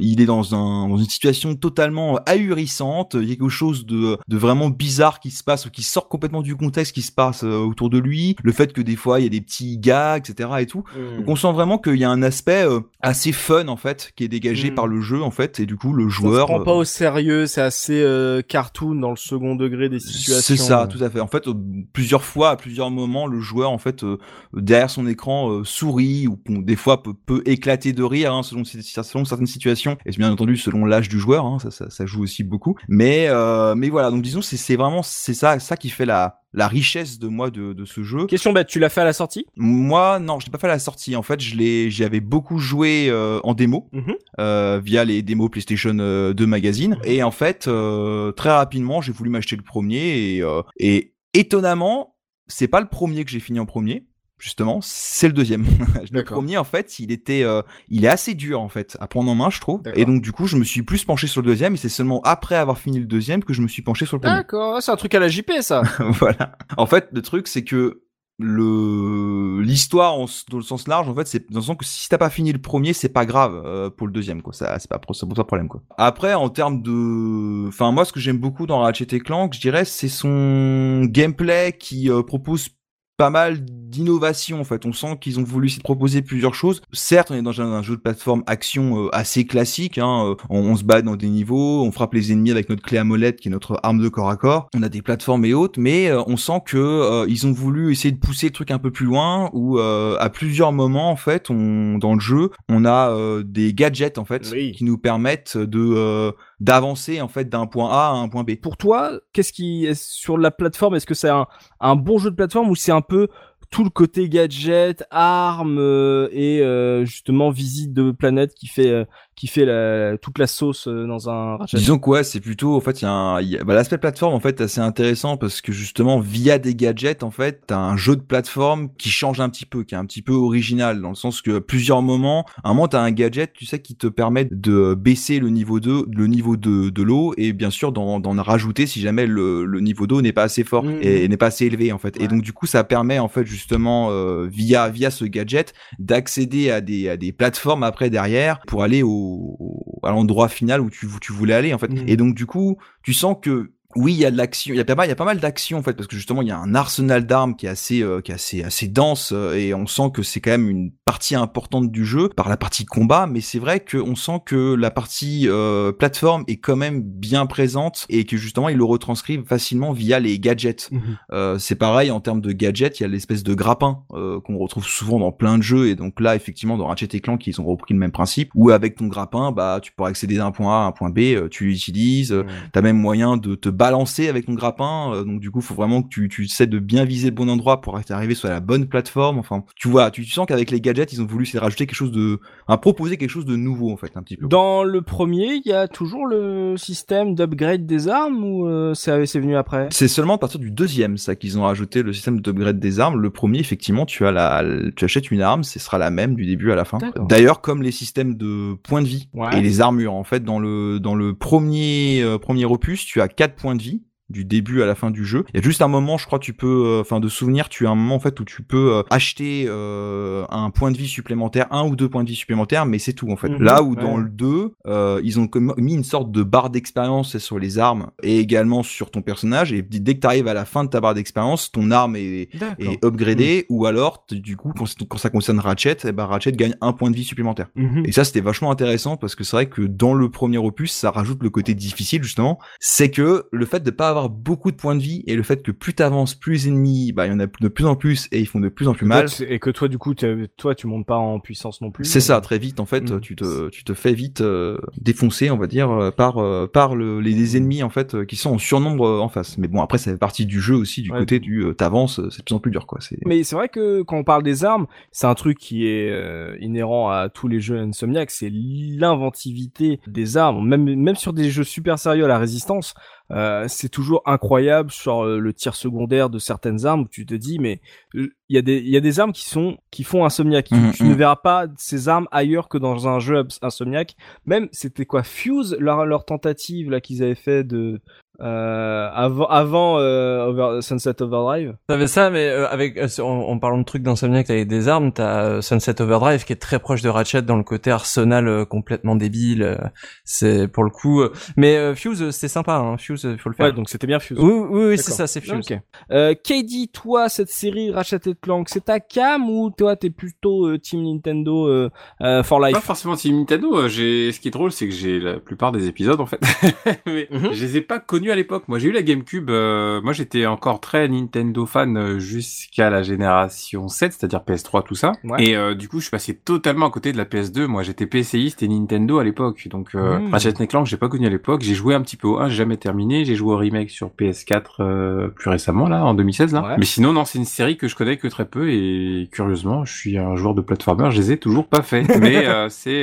il 0.00 0.20
est 0.20 0.26
dans 0.26 0.54
un 0.54 0.88
dans 0.88 0.96
une 0.96 1.08
situation 1.08 1.54
totalement 1.54 2.18
ahurissante, 2.26 3.14
il 3.14 3.28
y 3.28 3.32
a 3.32 3.36
quelque 3.36 3.48
chose 3.48 3.86
de 3.86 4.18
de 4.26 4.36
vraiment 4.36 4.70
bizarre 4.70 5.20
qui 5.20 5.30
se 5.30 5.42
passe 5.42 5.66
ou 5.66 5.70
qui 5.70 5.82
sort 5.82 6.08
complètement 6.08 6.42
du 6.42 6.56
contexte 6.56 6.94
qui 6.94 7.02
se 7.02 7.12
passe 7.12 7.42
autour 7.42 7.90
de 7.90 7.98
lui, 7.98 8.36
le 8.42 8.52
fait 8.52 8.72
que 8.72 8.80
des 8.80 8.96
fois 8.96 9.20
il 9.20 9.24
y 9.24 9.26
a 9.26 9.30
des 9.30 9.40
petits 9.40 9.78
gars 9.78 10.16
etc 10.16 10.50
et 10.60 10.66
tout, 10.66 10.84
Mm. 10.96 11.18
donc 11.18 11.28
on 11.28 11.36
sent 11.36 11.52
vraiment 11.52 11.78
qu'il 11.78 11.96
y 11.96 12.04
a 12.04 12.10
un 12.10 12.22
aspect 12.22 12.66
assez 13.00 13.32
fun 13.32 13.68
en 13.68 13.76
fait 13.76 14.12
qui 14.16 14.24
est 14.24 14.28
dégagé 14.34 14.70
Mm. 14.70 14.74
par 14.74 14.86
le 14.86 15.00
jeu 15.00 15.22
en 15.22 15.30
fait 15.30 15.60
et 15.60 15.66
du 15.66 15.76
coup 15.76 15.92
le 15.92 16.04
Ça 16.04 16.16
se 16.16 16.22
joueur 16.22 16.46
prend 16.46 16.60
euh, 16.60 16.64
pas 16.64 16.72
au 16.74 16.84
sérieux, 16.84 17.46
c'est 17.46 17.60
assez 17.60 18.02
euh, 18.02 18.42
cartoon 18.42 18.94
dans 18.96 19.10
le 19.10 19.16
second 19.16 19.54
degré 19.54 19.88
des 19.88 20.00
situations. 20.00 20.42
c'est 20.42 20.56
ça, 20.56 20.88
tout 20.90 21.02
à 21.02 21.08
fait. 21.08 21.20
En 21.20 21.26
fait, 21.26 21.46
euh, 21.46 21.54
plusieurs 21.92 22.24
fois, 22.24 22.50
à 22.50 22.56
plusieurs 22.56 22.90
moments, 22.90 23.26
le 23.26 23.40
joueur, 23.40 23.70
en 23.70 23.78
fait, 23.78 24.02
euh, 24.02 24.18
derrière 24.52 24.90
son 24.90 25.06
écran, 25.06 25.50
euh, 25.50 25.64
sourit 25.64 26.26
ou 26.26 26.38
des 26.48 26.76
fois 26.76 27.02
peut, 27.02 27.14
peut 27.14 27.42
éclater 27.46 27.92
de 27.92 28.02
rire 28.02 28.32
hein, 28.34 28.42
selon, 28.42 28.64
selon 28.64 29.24
certaines 29.24 29.46
situations 29.46 29.96
et 30.06 30.10
bien 30.10 30.32
entendu 30.32 30.56
selon 30.56 30.84
l'âge 30.84 31.08
du 31.08 31.18
joueur. 31.18 31.46
Hein, 31.46 31.58
ça, 31.60 31.70
ça, 31.70 31.90
ça 31.90 32.06
joue 32.06 32.22
aussi 32.22 32.42
beaucoup. 32.44 32.76
Mais 32.88 33.26
euh, 33.28 33.74
mais 33.74 33.88
voilà, 33.90 34.10
donc 34.10 34.22
disons 34.22 34.42
c'est 34.42 34.56
c'est 34.56 34.76
vraiment 34.76 35.02
c'est 35.02 35.34
ça 35.34 35.58
ça 35.58 35.76
qui 35.76 35.90
fait 35.90 36.06
la 36.06 36.43
la 36.56 36.68
richesse 36.68 37.18
de 37.18 37.26
moi 37.28 37.50
de, 37.50 37.72
de 37.72 37.84
ce 37.84 38.02
jeu. 38.04 38.26
Question 38.26 38.52
bête, 38.52 38.68
tu 38.68 38.78
l'as 38.78 38.88
fait 38.88 39.00
à 39.00 39.04
la 39.04 39.12
sortie? 39.12 39.44
Moi, 39.56 40.20
non, 40.20 40.38
je 40.40 40.46
l'ai 40.46 40.52
pas 40.52 40.58
fait 40.58 40.68
à 40.68 40.70
la 40.70 40.78
sortie. 40.78 41.16
En 41.16 41.22
fait, 41.22 41.40
je 41.40 41.56
l'ai, 41.56 41.90
j'y 41.90 42.04
avais 42.04 42.20
beaucoup 42.20 42.58
joué 42.58 43.08
euh, 43.10 43.40
en 43.42 43.54
démo 43.54 43.88
Mhm. 43.92 44.14
euh, 44.40 44.80
via 44.82 45.04
les 45.04 45.20
démos 45.22 45.50
PlayStation 45.50 45.96
euh, 45.98 46.32
2 46.32 46.46
magazine. 46.46 46.96
Et 47.04 47.22
en 47.24 47.32
fait, 47.32 47.66
euh, 47.66 48.30
très 48.32 48.50
rapidement, 48.50 49.00
j'ai 49.02 49.12
voulu 49.12 49.30
m'acheter 49.30 49.56
le 49.56 49.62
premier 49.62 50.36
et, 50.36 50.42
euh, 50.42 50.62
et 50.78 51.12
étonnamment, 51.34 52.14
c'est 52.46 52.68
pas 52.68 52.80
le 52.80 52.88
premier 52.88 53.24
que 53.24 53.30
j'ai 53.30 53.40
fini 53.40 53.58
en 53.58 53.66
premier. 53.66 54.06
Justement, 54.44 54.80
c'est 54.82 55.26
le 55.26 55.32
deuxième. 55.32 55.64
le 56.12 56.22
premier, 56.22 56.58
en 56.58 56.64
fait, 56.64 56.98
il 56.98 57.10
était, 57.10 57.44
euh, 57.44 57.62
il 57.88 58.04
est 58.04 58.08
assez 58.08 58.34
dur 58.34 58.60
en 58.60 58.68
fait 58.68 58.94
à 59.00 59.06
prendre 59.06 59.30
en 59.30 59.34
main, 59.34 59.48
je 59.48 59.58
trouve. 59.58 59.80
Et 59.94 60.04
donc 60.04 60.20
du 60.20 60.32
coup, 60.32 60.46
je 60.46 60.58
me 60.58 60.64
suis 60.64 60.82
plus 60.82 61.02
penché 61.02 61.26
sur 61.26 61.40
le 61.40 61.46
deuxième. 61.46 61.72
Et 61.72 61.76
c'est 61.78 61.88
seulement 61.88 62.20
après 62.24 62.56
avoir 62.56 62.76
fini 62.76 62.98
le 62.98 63.06
deuxième 63.06 63.42
que 63.42 63.54
je 63.54 63.62
me 63.62 63.68
suis 63.68 63.80
penché 63.80 64.04
sur 64.04 64.18
le 64.18 64.20
premier. 64.20 64.34
D'accord, 64.36 64.82
c'est 64.82 64.92
un 64.92 64.96
truc 64.96 65.14
à 65.14 65.18
la 65.18 65.28
JP 65.28 65.50
ça. 65.62 65.80
voilà. 65.98 66.58
En 66.76 66.84
fait, 66.84 67.08
le 67.12 67.22
truc, 67.22 67.48
c'est 67.48 67.64
que 67.64 68.02
le 68.38 69.62
l'histoire 69.62 70.16
dans 70.50 70.56
le 70.56 70.62
sens 70.64 70.88
large 70.88 71.08
en 71.08 71.14
fait 71.14 71.26
c'est 71.28 71.50
dans 71.52 71.60
le 71.60 71.64
sens 71.64 71.76
que 71.76 71.84
si 71.84 72.08
t'as 72.08 72.18
pas 72.18 72.30
fini 72.30 72.52
le 72.52 72.60
premier 72.60 72.92
c'est 72.92 73.08
pas 73.08 73.24
grave 73.26 73.62
euh, 73.64 73.90
pour 73.90 74.08
le 74.08 74.12
deuxième 74.12 74.42
quoi 74.42 74.52
ça 74.52 74.76
c'est 74.80 74.90
pas 74.90 74.98
pro- 74.98 75.14
c'est 75.14 75.28
pas 75.28 75.36
ça 75.36 75.44
problème 75.44 75.68
quoi 75.68 75.82
après 75.98 76.34
en 76.34 76.48
termes 76.48 76.82
de 76.82 77.68
enfin 77.68 77.92
moi 77.92 78.04
ce 78.04 78.12
que 78.12 78.18
j'aime 78.18 78.38
beaucoup 78.38 78.66
dans 78.66 78.80
Ratchet 78.80 79.06
et 79.12 79.20
Clank 79.20 79.54
je 79.54 79.60
dirais 79.60 79.84
c'est 79.84 80.08
son 80.08 81.04
gameplay 81.04 81.76
qui 81.78 82.10
euh, 82.10 82.24
propose 82.24 82.70
pas 83.16 83.30
mal 83.30 83.64
d'innovation 83.64 84.60
en 84.60 84.64
fait. 84.64 84.86
On 84.86 84.92
sent 84.92 85.18
qu'ils 85.20 85.38
ont 85.38 85.44
voulu 85.44 85.66
essayer 85.68 85.78
de 85.78 85.84
proposer 85.84 86.20
plusieurs 86.22 86.54
choses. 86.54 86.82
Certes, 86.92 87.30
on 87.30 87.34
est 87.34 87.42
dans 87.42 87.60
un, 87.60 87.72
un 87.72 87.82
jeu 87.82 87.96
de 87.96 88.00
plateforme 88.00 88.42
action 88.46 89.04
euh, 89.04 89.08
assez 89.14 89.46
classique. 89.46 89.98
Hein, 89.98 90.30
euh, 90.30 90.34
on, 90.50 90.60
on 90.60 90.76
se 90.76 90.84
bat 90.84 91.00
dans 91.02 91.14
des 91.16 91.28
niveaux, 91.28 91.84
on 91.84 91.92
frappe 91.92 92.14
les 92.14 92.32
ennemis 92.32 92.50
avec 92.50 92.68
notre 92.68 92.82
clé 92.82 92.98
à 92.98 93.04
molette 93.04 93.40
qui 93.40 93.48
est 93.48 93.52
notre 93.52 93.78
arme 93.82 94.00
de 94.00 94.08
corps 94.08 94.30
à 94.30 94.36
corps. 94.36 94.68
On 94.74 94.82
a 94.82 94.88
des 94.88 95.02
plateformes 95.02 95.44
et 95.44 95.54
autres, 95.54 95.80
mais 95.80 96.08
euh, 96.08 96.22
on 96.26 96.36
sent 96.36 96.60
que 96.66 97.26
ils 97.28 97.46
ont 97.46 97.52
voulu 97.52 97.92
essayer 97.92 98.10
de 98.12 98.18
pousser 98.18 98.46
le 98.46 98.52
truc 98.52 98.70
un 98.70 98.78
peu 98.78 98.90
plus 98.90 99.06
loin. 99.06 99.50
Où 99.52 99.78
euh, 99.78 100.16
à 100.18 100.28
plusieurs 100.30 100.72
moments 100.72 101.10
en 101.10 101.16
fait, 101.16 101.50
on, 101.50 101.98
dans 101.98 102.14
le 102.14 102.20
jeu, 102.20 102.50
on 102.68 102.84
a 102.84 103.10
euh, 103.10 103.42
des 103.44 103.72
gadgets 103.74 104.18
en 104.18 104.24
fait 104.24 104.48
Oui. 104.52 104.72
qui 104.72 104.84
nous 104.84 104.98
permettent 104.98 105.56
de 105.56 105.80
euh, 105.80 106.32
d'avancer 106.60 107.20
en 107.20 107.28
fait 107.28 107.48
d'un 107.48 107.66
point 107.66 107.90
A 107.90 108.08
à 108.08 108.12
un 108.12 108.28
point 108.28 108.44
B. 108.44 108.56
Pour 108.56 108.76
toi, 108.76 109.12
qu'est-ce 109.32 109.52
qui 109.52 109.86
est 109.86 110.00
sur 110.00 110.38
la 110.38 110.50
plateforme? 110.50 110.94
Est-ce 110.94 111.06
que 111.06 111.14
c'est 111.14 111.28
un, 111.28 111.46
un 111.80 111.96
bon 111.96 112.18
jeu 112.18 112.30
de 112.30 112.36
plateforme 112.36 112.70
ou 112.70 112.76
c'est 112.76 112.92
un 112.92 113.00
peu 113.00 113.28
tout 113.70 113.82
le 113.82 113.90
côté 113.90 114.28
gadget, 114.28 115.04
armes 115.10 115.78
euh, 115.78 116.28
et 116.30 116.60
euh, 116.60 117.04
justement 117.04 117.50
visite 117.50 117.92
de 117.92 118.12
planète 118.12 118.54
qui 118.54 118.68
fait 118.68 118.90
euh, 118.90 119.04
qui 119.36 119.46
fait 119.46 119.64
la, 119.64 120.16
toute 120.18 120.38
la 120.38 120.46
sauce 120.46 120.86
euh, 120.88 121.06
dans 121.06 121.28
un 121.28 121.56
Ratchet 121.56 121.76
Disons 121.76 121.98
que 121.98 122.10
ouais, 122.10 122.24
c'est 122.24 122.40
plutôt 122.40 122.76
en 122.76 122.80
fait 122.80 123.02
il 123.02 123.04
y 123.04 123.08
a, 123.08 123.10
un- 123.12 123.40
il 123.40 123.48
y 123.48 123.58
a- 123.58 123.64
bah, 123.64 123.74
l'aspect 123.74 123.98
plateforme 123.98 124.34
en 124.34 124.40
fait 124.40 124.60
assez 124.60 124.80
intéressant 124.80 125.36
parce 125.36 125.60
que 125.60 125.72
justement 125.72 126.20
via 126.20 126.58
des 126.58 126.74
gadgets 126.74 127.22
en 127.22 127.30
fait 127.30 127.62
t'as 127.66 127.78
un 127.78 127.96
jeu 127.96 128.16
de 128.16 128.20
plateforme 128.22 128.88
qui 128.96 129.10
change 129.10 129.40
un 129.40 129.48
petit 129.48 129.66
peu, 129.66 129.82
qui 129.84 129.94
est 129.94 129.98
un 129.98 130.06
petit 130.06 130.22
peu 130.22 130.32
original 130.34 131.00
dans 131.00 131.08
le 131.10 131.14
sens 131.14 131.42
que 131.42 131.56
à 131.56 131.60
plusieurs 131.60 132.02
moments, 132.02 132.44
à 132.62 132.70
un 132.70 132.74
moment 132.74 132.88
t'as 132.88 133.00
un 133.02 133.10
gadget 133.10 133.52
tu 133.52 133.66
sais 133.66 133.80
qui 133.80 133.96
te 133.96 134.06
permet 134.06 134.46
de 134.50 134.94
baisser 134.94 135.38
le 135.40 135.48
niveau 135.50 135.80
de 135.80 136.06
le 136.10 136.26
niveau 136.26 136.56
de, 136.56 136.90
de 136.90 137.02
l'eau 137.02 137.34
et 137.36 137.52
bien 137.52 137.70
sûr 137.70 137.92
d'en, 137.92 138.20
d'en 138.20 138.40
rajouter 138.42 138.86
si 138.86 139.00
jamais 139.00 139.26
le, 139.26 139.64
le 139.64 139.80
niveau 139.80 140.06
d'eau 140.06 140.22
n'est 140.22 140.32
pas 140.32 140.44
assez 140.44 140.62
fort 140.64 140.84
Mhm. 140.84 140.98
et, 141.02 141.28
n'est 141.28 141.36
pas 141.36 141.46
assez 141.46 141.64
élevé 141.66 141.92
en 141.92 141.98
fait. 141.98 142.20
Et 142.20 142.28
donc 142.28 142.42
du 142.42 142.52
coup 142.52 142.66
ça 142.66 142.84
permet 142.84 143.18
en 143.18 143.28
fait 143.28 143.46
justement 143.46 144.08
euh, 144.10 144.46
via 144.50 144.88
via 144.90 145.10
ce 145.10 145.24
gadget 145.24 145.72
d'accéder 145.98 146.70
à 146.70 146.80
des 146.80 147.08
à 147.08 147.16
des 147.16 147.32
plateformes 147.32 147.82
après 147.82 148.10
derrière 148.10 148.60
pour 148.66 148.82
aller 148.82 149.02
au, 149.02 149.08
au- 149.24 150.00
à 150.02 150.10
l'endroit 150.10 150.48
final 150.48 150.80
où 150.80 150.90
tu 150.90 151.06
où 151.06 151.18
tu 151.20 151.32
voulais 151.32 151.54
aller 151.54 151.74
en 151.74 151.78
fait. 151.78 151.88
Mhm. 151.90 152.04
Et 152.08 152.16
donc 152.16 152.34
du 152.34 152.46
coup, 152.46 152.76
tu 153.02 153.12
sens 153.14 153.36
que 153.40 153.72
oui, 153.96 154.12
il 154.14 154.18
y 154.18 154.24
a 154.24 154.30
de 154.30 154.36
l'action, 154.36 154.74
il 154.74 154.76
y 154.76 154.80
a 154.80 154.84
pas 154.84 154.94
mal, 154.94 155.06
il 155.06 155.10
y 155.10 155.12
a 155.12 155.16
pas 155.16 155.24
mal 155.24 155.38
d'action 155.38 155.78
en 155.78 155.82
fait 155.82 155.94
parce 155.94 156.06
que 156.06 156.16
justement 156.16 156.42
il 156.42 156.48
y 156.48 156.50
a 156.50 156.58
un 156.58 156.74
arsenal 156.74 157.26
d'armes 157.26 157.56
qui 157.56 157.66
est 157.66 157.70
assez 157.70 158.02
euh, 158.02 158.20
qui 158.20 158.32
est 158.32 158.34
assez 158.34 158.62
assez 158.62 158.88
dense 158.88 159.32
euh, 159.32 159.54
et 159.54 159.74
on 159.74 159.86
sent 159.86 160.10
que 160.12 160.22
c'est 160.22 160.40
quand 160.40 160.50
même 160.50 160.68
une 160.68 160.90
partie 161.04 161.34
importante 161.34 161.92
du 161.92 162.04
jeu 162.04 162.28
par 162.28 162.48
la 162.48 162.56
partie 162.56 162.84
combat, 162.84 163.26
mais 163.26 163.40
c'est 163.40 163.58
vrai 163.58 163.80
que 163.80 163.98
on 163.98 164.16
sent 164.16 164.40
que 164.44 164.74
la 164.74 164.90
partie 164.90 165.46
euh, 165.46 165.92
plateforme 165.92 166.44
est 166.48 166.56
quand 166.56 166.76
même 166.76 167.02
bien 167.02 167.46
présente 167.46 168.06
et 168.08 168.24
que 168.24 168.36
justement 168.36 168.68
ils 168.68 168.76
le 168.76 168.84
retranscrivent 168.84 169.44
facilement 169.44 169.92
via 169.92 170.18
les 170.18 170.38
gadgets. 170.38 170.90
Mhm. 170.90 171.00
Euh, 171.32 171.58
c'est 171.58 171.76
pareil 171.76 172.10
en 172.10 172.20
termes 172.20 172.40
de 172.40 172.52
gadgets, 172.52 172.98
il 172.98 173.02
y 173.02 173.06
a 173.06 173.08
l'espèce 173.08 173.44
de 173.44 173.54
grappin 173.54 174.02
euh, 174.12 174.40
qu'on 174.40 174.58
retrouve 174.58 174.86
souvent 174.86 175.18
dans 175.18 175.30
plein 175.30 175.58
de 175.58 175.62
jeux 175.62 175.88
et 175.88 175.94
donc 175.94 176.20
là 176.20 176.34
effectivement 176.34 176.76
dans 176.76 176.86
Ratchet 176.86 177.08
et 177.12 177.20
Clank 177.20 177.46
ils 177.46 177.60
ont 177.60 177.64
repris 177.64 177.94
le 177.94 178.00
même 178.00 178.12
principe 178.12 178.50
où 178.54 178.70
avec 178.70 178.96
ton 178.96 179.06
grappin 179.06 179.52
bah 179.52 179.78
tu 179.82 179.92
pourras 179.92 180.08
accéder 180.08 180.36
d'un 180.36 180.52
point 180.52 180.80
A 180.80 180.84
à 180.84 180.86
un 180.86 180.92
point 180.92 181.10
B, 181.10 181.18
euh, 181.18 181.48
tu 181.48 181.66
l'utilises, 181.66 182.34
t'as 182.72 182.80
même 182.80 182.98
moyen 182.98 183.36
de 183.36 183.54
te 183.54 183.68
balancer 183.84 184.28
avec 184.28 184.46
ton 184.46 184.54
grappin 184.54 185.12
euh, 185.12 185.24
donc 185.24 185.40
du 185.40 185.50
coup 185.50 185.60
faut 185.60 185.74
vraiment 185.74 186.02
que 186.02 186.08
tu 186.08 186.28
tu 186.28 186.46
sais 186.48 186.66
de 186.66 186.78
bien 186.78 187.04
viser 187.04 187.28
le 187.28 187.34
bon 187.34 187.48
endroit 187.50 187.80
pour 187.80 187.98
arriver 188.10 188.34
sur 188.34 188.48
la 188.48 188.60
bonne 188.60 188.86
plateforme 188.86 189.38
enfin 189.38 189.64
tu 189.76 189.88
vois 189.88 190.10
tu, 190.10 190.24
tu 190.24 190.30
sens 190.30 190.46
qu'avec 190.46 190.70
les 190.70 190.80
gadgets 190.80 191.12
ils 191.12 191.20
ont 191.22 191.26
voulu 191.26 191.44
essayer 191.44 191.58
de 191.58 191.64
rajouter 191.64 191.86
quelque 191.86 191.96
chose 191.96 192.12
de 192.12 192.40
à 192.68 192.76
proposer 192.78 193.16
quelque 193.16 193.30
chose 193.30 193.44
de 193.44 193.56
nouveau 193.56 193.90
en 193.92 193.96
fait 193.96 194.12
un 194.16 194.22
petit 194.22 194.36
peu. 194.36 194.46
Dans 194.46 194.84
le 194.84 195.02
premier, 195.02 195.54
il 195.64 195.68
y 195.68 195.72
a 195.72 195.86
toujours 195.88 196.26
le 196.26 196.76
système 196.76 197.34
d'upgrade 197.34 197.86
des 197.86 198.08
armes 198.08 198.42
ou 198.44 198.66
euh, 198.66 198.94
c'est 198.94 199.38
venu 199.38 199.56
après? 199.56 199.88
C'est 199.90 200.08
seulement 200.08 200.34
à 200.34 200.38
partir 200.38 200.60
du 200.60 200.70
deuxième, 200.70 201.16
ça, 201.18 201.36
qu'ils 201.36 201.58
ont 201.58 201.62
rajouté 201.64 202.02
le 202.02 202.12
système 202.12 202.40
d'upgrade 202.40 202.78
des 202.78 203.00
armes. 203.00 203.20
Le 203.20 203.30
premier, 203.30 203.58
effectivement, 203.58 204.06
tu 204.06 204.26
as 204.26 204.32
la, 204.32 204.62
tu 204.96 205.04
achètes 205.04 205.30
une 205.30 205.42
arme, 205.42 205.62
ce 205.64 205.78
sera 205.78 205.98
la 205.98 206.10
même 206.10 206.34
du 206.34 206.46
début 206.46 206.72
à 206.72 206.74
la 206.74 206.84
fin. 206.84 206.98
D'ailleurs, 207.28 207.60
comme 207.60 207.82
les 207.82 207.92
systèmes 207.92 208.34
de 208.36 208.74
points 208.82 209.02
de 209.02 209.06
vie 209.08 209.28
Ouais. 209.34 209.58
et 209.58 209.60
les 209.60 209.80
armures. 209.80 210.14
En 210.14 210.24
fait, 210.24 210.44
dans 210.44 210.58
le, 210.58 210.98
dans 211.00 211.14
le 211.14 211.34
premier, 211.34 212.22
euh, 212.22 212.38
premier 212.38 212.64
opus, 212.64 213.04
tu 213.04 213.20
as 213.20 213.28
quatre 213.28 213.56
points 213.56 213.73
de 213.74 213.82
vie 213.82 214.02
du 214.34 214.44
début 214.44 214.82
à 214.82 214.86
la 214.86 214.94
fin 214.94 215.10
du 215.10 215.24
jeu. 215.24 215.44
Il 215.54 215.56
y 215.56 215.60
a 215.60 215.62
juste 215.62 215.80
un 215.80 215.88
moment, 215.88 216.18
je 216.18 216.26
crois, 216.26 216.38
tu 216.38 216.52
peux, 216.52 216.86
euh, 216.86 217.00
enfin, 217.00 217.20
de 217.20 217.28
souvenir, 217.28 217.68
tu 217.68 217.86
as 217.86 217.90
un 217.90 217.94
moment 217.94 218.16
en 218.16 218.20
fait 218.20 218.38
où 218.40 218.44
tu 218.44 218.62
peux 218.62 218.92
euh, 218.96 219.02
acheter 219.10 219.64
euh, 219.68 220.44
un 220.50 220.70
point 220.70 220.90
de 220.90 220.96
vie 220.98 221.08
supplémentaire, 221.08 221.66
un 221.70 221.84
ou 221.86 221.96
deux 221.96 222.08
points 222.08 222.24
de 222.24 222.28
vie 222.28 222.34
supplémentaires, 222.34 222.84
mais 222.84 222.98
c'est 222.98 223.12
tout 223.12 223.30
en 223.30 223.36
fait. 223.36 223.48
Mhm. 223.48 223.62
Là 223.62 223.82
où 223.82 223.94
Ouais. 223.94 224.02
dans 224.02 224.16
le 224.16 224.28
2, 224.28 224.72
euh, 224.88 225.20
ils 225.22 225.38
ont 225.38 225.48
mis 225.78 225.94
une 225.94 226.02
sorte 226.02 226.32
de 226.32 226.42
barre 226.42 226.70
d'expérience 226.70 227.38
sur 227.38 227.60
les 227.60 227.78
armes 227.78 228.10
et 228.24 228.40
également 228.40 228.82
sur 228.82 229.12
ton 229.12 229.22
personnage. 229.22 229.72
Et 229.72 229.82
dès 229.82 230.16
que 230.16 230.20
tu 230.20 230.26
arrives 230.26 230.48
à 230.48 230.54
la 230.54 230.64
fin 230.64 230.82
de 230.82 230.88
ta 230.88 231.00
barre 231.00 231.14
d'expérience, 231.14 231.70
ton 231.70 231.92
arme 231.92 232.16
est, 232.16 232.48
est 232.80 233.04
upgradée 233.04 233.66
ou 233.68 233.86
alors 233.86 234.24
du 234.32 234.56
coup 234.56 234.72
quand 234.74 235.16
ça 235.18 235.30
concerne 235.30 235.60
Ratchet, 235.60 235.98
eh 236.04 236.10
ben, 236.12 236.24
Ratchet 236.24 236.52
gagne 236.52 236.74
un 236.80 236.92
point 236.92 237.10
de 237.10 237.16
vie 237.16 237.22
supplémentaire. 237.24 237.68
Mhm. 237.76 238.02
Et 238.06 238.10
ça, 238.12 238.24
c'était 238.24 238.40
vachement 238.40 238.72
intéressant 238.72 239.16
parce 239.16 239.36
que 239.36 239.44
c'est 239.44 239.56
vrai 239.56 239.66
que 239.68 239.82
dans 239.82 240.14
le 240.14 240.28
premier 240.28 240.58
opus, 240.58 240.92
ça 240.92 241.12
rajoute 241.12 241.42
le 241.42 241.50
côté 241.50 241.74
difficile 241.74 242.22
justement. 242.24 242.58
C'est 242.80 243.10
que 243.10 243.44
le 243.52 243.66
fait 243.66 243.80
de 243.80 243.90
pas 243.92 244.08
avoir 244.08 244.23
avoir 244.24 244.38
beaucoup 244.38 244.70
de 244.70 244.76
points 244.76 244.94
de 244.96 245.00
vie 245.02 245.22
et 245.26 245.34
le 245.36 245.42
fait 245.42 245.62
que 245.62 245.70
plus 245.72 245.94
t'avances, 245.94 246.34
plus 246.34 246.52
les 246.64 246.68
ennemis, 246.68 247.12
bah 247.12 247.26
il 247.26 247.30
y 247.30 247.32
en 247.34 247.40
a 247.40 247.46
de 247.46 247.68
plus 247.68 247.84
en 247.86 247.96
plus 247.96 248.28
et 248.32 248.40
ils 248.40 248.46
font 248.46 248.60
de 248.60 248.68
plus 248.68 248.88
en 248.88 248.94
plus 248.94 249.06
mal. 249.06 249.26
Et 249.48 249.58
que 249.58 249.70
toi, 249.70 249.88
du 249.88 249.98
coup, 249.98 250.14
toi, 250.14 250.74
tu 250.74 250.86
montes 250.86 251.06
pas 251.06 251.16
en 251.16 251.40
puissance 251.40 251.80
non 251.80 251.90
plus. 251.90 252.04
C'est 252.04 252.20
ça, 252.20 252.40
très 252.40 252.58
vite 252.58 252.80
en 252.80 252.86
fait, 252.86 253.10
Mm. 253.10 253.20
tu 253.20 253.36
te 253.36 253.68
tu 253.68 253.84
te 253.84 253.92
fais 253.94 254.14
vite 254.14 254.40
euh, 254.40 254.78
défoncer, 255.00 255.50
on 255.50 255.56
va 255.58 255.66
dire, 255.66 255.90
euh, 255.90 256.10
par 256.10 256.38
euh, 256.38 256.66
par 256.66 256.94
le, 256.96 257.20
les, 257.20 257.32
les 257.32 257.56
ennemis 257.56 257.82
en 257.82 257.90
fait 257.90 258.14
euh, 258.14 258.24
qui 258.24 258.36
sont 258.36 258.50
en 258.52 258.58
surnombre 258.58 259.06
euh, 259.06 259.20
en 259.20 259.28
face. 259.28 259.58
Mais 259.58 259.68
bon, 259.68 259.80
après 259.82 259.98
ça 259.98 260.10
fait 260.10 260.18
partie 260.18 260.46
du 260.46 260.60
jeu 260.60 260.74
aussi, 260.74 261.02
du 261.02 261.10
Ouais. 261.12 261.18
côté 261.18 261.38
du 261.38 261.64
euh, 261.64 261.74
t'avances, 261.74 262.18
euh, 262.18 262.30
c'est 262.30 262.38
de 262.38 262.44
plus 262.44 262.54
en 262.54 262.58
plus 262.60 262.70
dur 262.70 262.86
quoi. 262.86 262.98
C'est 263.00 263.18
Mais 263.26 263.42
c'est 263.44 263.54
vrai 263.56 263.68
que 263.68 264.02
quand 264.02 264.16
on 264.16 264.24
parle 264.24 264.42
des 264.42 264.64
armes, 264.64 264.86
c'est 265.12 265.26
un 265.26 265.34
truc 265.34 265.58
qui 265.58 265.86
est 265.86 266.10
euh, 266.10 266.56
inhérent 266.60 267.10
à 267.10 267.28
tous 267.28 267.46
les 267.48 267.60
jeux 267.60 267.78
Insomniac, 267.78 268.30
c'est 268.30 268.50
l'inventivité 268.50 270.00
des 270.06 270.36
armes. 270.36 270.66
Même 270.66 270.84
même 270.94 271.16
sur 271.16 271.32
des 271.32 271.50
jeux 271.50 271.64
super 271.64 271.98
sérieux 271.98 272.24
à 272.24 272.28
la 272.28 272.38
résistance, 272.38 272.94
euh, 273.30 273.64
c'est 273.68 273.88
toujours 273.88 274.22
incroyable 274.26 274.90
sur 274.90 275.24
euh, 275.24 275.38
le 275.38 275.52
tir 275.54 275.74
secondaire 275.74 276.28
de 276.30 276.38
certaines 276.38 276.84
armes 276.84 277.02
où 277.02 277.08
tu 277.08 277.24
te 277.24 277.34
dis 277.34 277.58
mais 277.58 277.80
euh, 278.14 278.28
il 278.48 278.56
y 278.56 278.58
a 278.58 278.62
des 278.62 278.78
il 278.78 278.88
y 278.90 278.96
a 278.96 279.00
des 279.00 279.18
armes 279.20 279.32
qui 279.32 279.48
sont 279.48 279.78
qui 279.90 280.04
font 280.04 280.24
Insomniac. 280.24 280.70
Mhm, 280.70 280.92
tu 280.92 281.04
ne 281.04 281.14
verras 281.14 281.36
pas 281.36 281.66
ces 281.78 282.08
armes 282.08 282.28
ailleurs 282.30 282.68
que 282.68 282.76
dans 282.78 283.08
un 283.08 283.20
jeu 283.20 283.36
Ins- 283.42 283.58
Insomniac. 283.62 284.14
Même 284.44 284.68
c'était 284.72 285.06
quoi 285.06 285.22
Fuse 285.22 285.74
leur 285.80 286.04
leur 286.04 286.24
tentative 286.26 286.90
là 286.90 287.00
qu'ils 287.00 287.22
avaient 287.22 287.34
fait 287.34 287.64
de 287.64 288.00
euh, 288.40 289.08
avant 289.12 289.46
avant 289.46 289.98
euh, 289.98 290.46
Over- 290.46 290.82
Sunset 290.82 291.22
Overdrive. 291.22 291.76
T'avais 291.86 292.06
ça, 292.06 292.30
mais 292.30 292.48
euh, 292.48 292.68
avec 292.68 292.96
euh, 292.98 293.06
en, 293.22 293.24
en 293.50 293.58
parlant 293.58 293.78
de 293.78 293.84
trucs 293.84 294.02
d'Insomniac 294.02 294.50
avec 294.50 294.66
des 294.68 294.88
armes, 294.88 295.12
t'as 295.12 295.44
euh, 295.44 295.60
Sunset 295.62 296.00
Overdrive 296.02 296.44
qui 296.44 296.52
est 296.52 296.56
très 296.56 296.78
proche 296.78 297.02
de 297.02 297.08
Ratchet 297.08 297.42
dans 297.42 297.56
le 297.56 297.62
côté 297.62 297.90
arsenal 297.90 298.48
euh, 298.48 298.64
complètement 298.64 299.14
débile. 299.16 299.62
euh, 299.62 299.76
c'est 300.24 300.68
pour 300.68 300.84
le 300.84 300.90
coup. 300.90 301.22
euh, 301.22 301.32
mais 301.56 301.76
euh, 301.76 301.94
Fuse, 301.94 302.30
c'était 302.30 302.48
sympa. 302.48 302.74
Hein, 302.76 302.96
Fuse, 302.98 303.22
il 303.30 303.38
faut 303.38 303.48
le 303.50 303.54
faire. 303.54 303.66
Ouais, 303.66 303.72
donc 303.72 303.88
c'était 303.88 304.06
bien 304.06 304.18
Fuse. 304.18 304.38
oui, 304.38 304.52
oui, 304.52 304.84
oui, 304.90 304.98
c'est 304.98 305.12
ça, 305.12 305.26
c'est 305.26 305.40
Fuse. 305.40 305.52
Ok. 305.70 305.78
Euh, 306.10 306.34
KD, 306.34 306.90
toi, 306.92 307.28
cette 307.28 307.48
série 307.50 307.92
Ratchet 307.92 308.20
Clank, 308.40 308.68
c'est 308.68 308.86
ta 308.86 309.00
cam 309.00 309.48
ou 309.48 309.70
toi, 309.70 309.96
t'es 309.96 310.10
plutôt 310.10 310.66
euh, 310.66 310.78
Team 310.78 311.04
Nintendo 311.04 311.68
euh, 311.68 311.90
euh, 312.22 312.42
for 312.42 312.60
Pas 312.60 312.68
life 312.70 312.78
forcément 312.78 313.16
Team 313.16 313.36
Nintendo. 313.38 313.76
euh, 313.78 313.88
J'ai, 313.88 314.32
ce 314.32 314.40
qui 314.40 314.48
est 314.48 314.50
drôle, 314.50 314.72
c'est 314.72 314.88
que 314.88 314.94
j'ai 314.94 315.20
la 315.20 315.38
plupart 315.38 315.72
des 315.72 315.86
épisodes 315.88 316.20
en 316.20 316.26
fait, 316.26 316.40
mais 317.06 317.28
Mhm. 317.30 317.52
je 317.52 317.64
les 317.64 317.76
ai 317.76 317.80
pas 317.80 317.98
connus 317.98 318.23
à 318.30 318.36
l'époque. 318.36 318.64
Moi, 318.68 318.78
j'ai 318.78 318.88
eu 318.88 318.92
la 318.92 319.02
GameCube. 319.02 319.50
euh, 319.50 320.00
moi, 320.02 320.12
j'étais 320.12 320.46
encore 320.46 320.80
très 320.80 321.08
Nintendo 321.08 321.66
fan 321.66 321.96
euh, 321.96 322.18
jusqu'à 322.18 322.90
la 322.90 323.02
génération 323.02 323.88
7, 323.88 324.12
c'est-à-dire 324.12 324.40
PS3, 324.46 324.84
tout 324.84 324.94
ça. 324.94 325.12
Ouais. 325.24 325.44
Et 325.44 325.56
euh, 325.56 325.74
du 325.74 325.88
coup, 325.88 325.98
je 325.98 326.04
suis 326.04 326.10
passé 326.10 326.34
totalement 326.34 326.86
à 326.86 326.90
côté 326.90 327.12
de 327.12 327.16
la 327.16 327.24
PS2. 327.24 327.66
Moi, 327.66 327.82
j'étais 327.82 328.06
PCiste 328.06 328.62
et 328.62 328.68
Nintendo 328.68 329.18
à 329.18 329.24
l'époque. 329.24 329.66
Donc, 329.68 329.94
euh, 329.94 330.18
Mhm. 330.18 330.32
Ratchet 330.32 330.52
Clank, 330.66 330.86
j'ai 330.86 330.96
pas 330.96 331.08
connu 331.08 331.26
à 331.26 331.30
l'époque. 331.30 331.62
J'ai 331.62 331.74
joué 331.74 331.94
un 331.94 332.00
petit 332.02 332.16
peu 332.16 332.28
au 332.28 332.38
1, 332.38 332.48
j'ai 332.48 332.56
jamais 332.56 332.76
terminé. 332.76 333.24
J'ai 333.24 333.34
joué 333.34 333.52
au 333.54 333.56
remake 333.56 333.90
sur 333.90 334.08
PS4 334.10 334.76
euh, 334.80 335.28
plus 335.28 335.50
récemment 335.50 335.88
là, 335.88 336.04
en 336.04 336.14
2016 336.14 336.52
là. 336.52 336.62
Ouais. 336.62 336.74
Mais 336.78 336.84
sinon, 336.84 337.12
non, 337.12 337.24
c'est 337.24 337.38
une 337.38 337.44
série 337.44 337.76
que 337.76 337.88
je 337.88 337.96
connais 337.96 338.16
que 338.16 338.28
très 338.28 338.44
peu 338.46 338.70
et 338.70 339.28
curieusement, 339.32 339.84
je 339.84 339.92
suis 339.96 340.18
un 340.18 340.36
joueur 340.36 340.54
de 340.54 340.60
platformer. 340.60 341.10
Je 341.10 341.16
les 341.18 341.32
ai 341.32 341.36
toujours 341.38 341.66
pas 341.66 341.82
fait. 341.82 342.02
Mais 342.20 342.44
c'est 342.70 343.02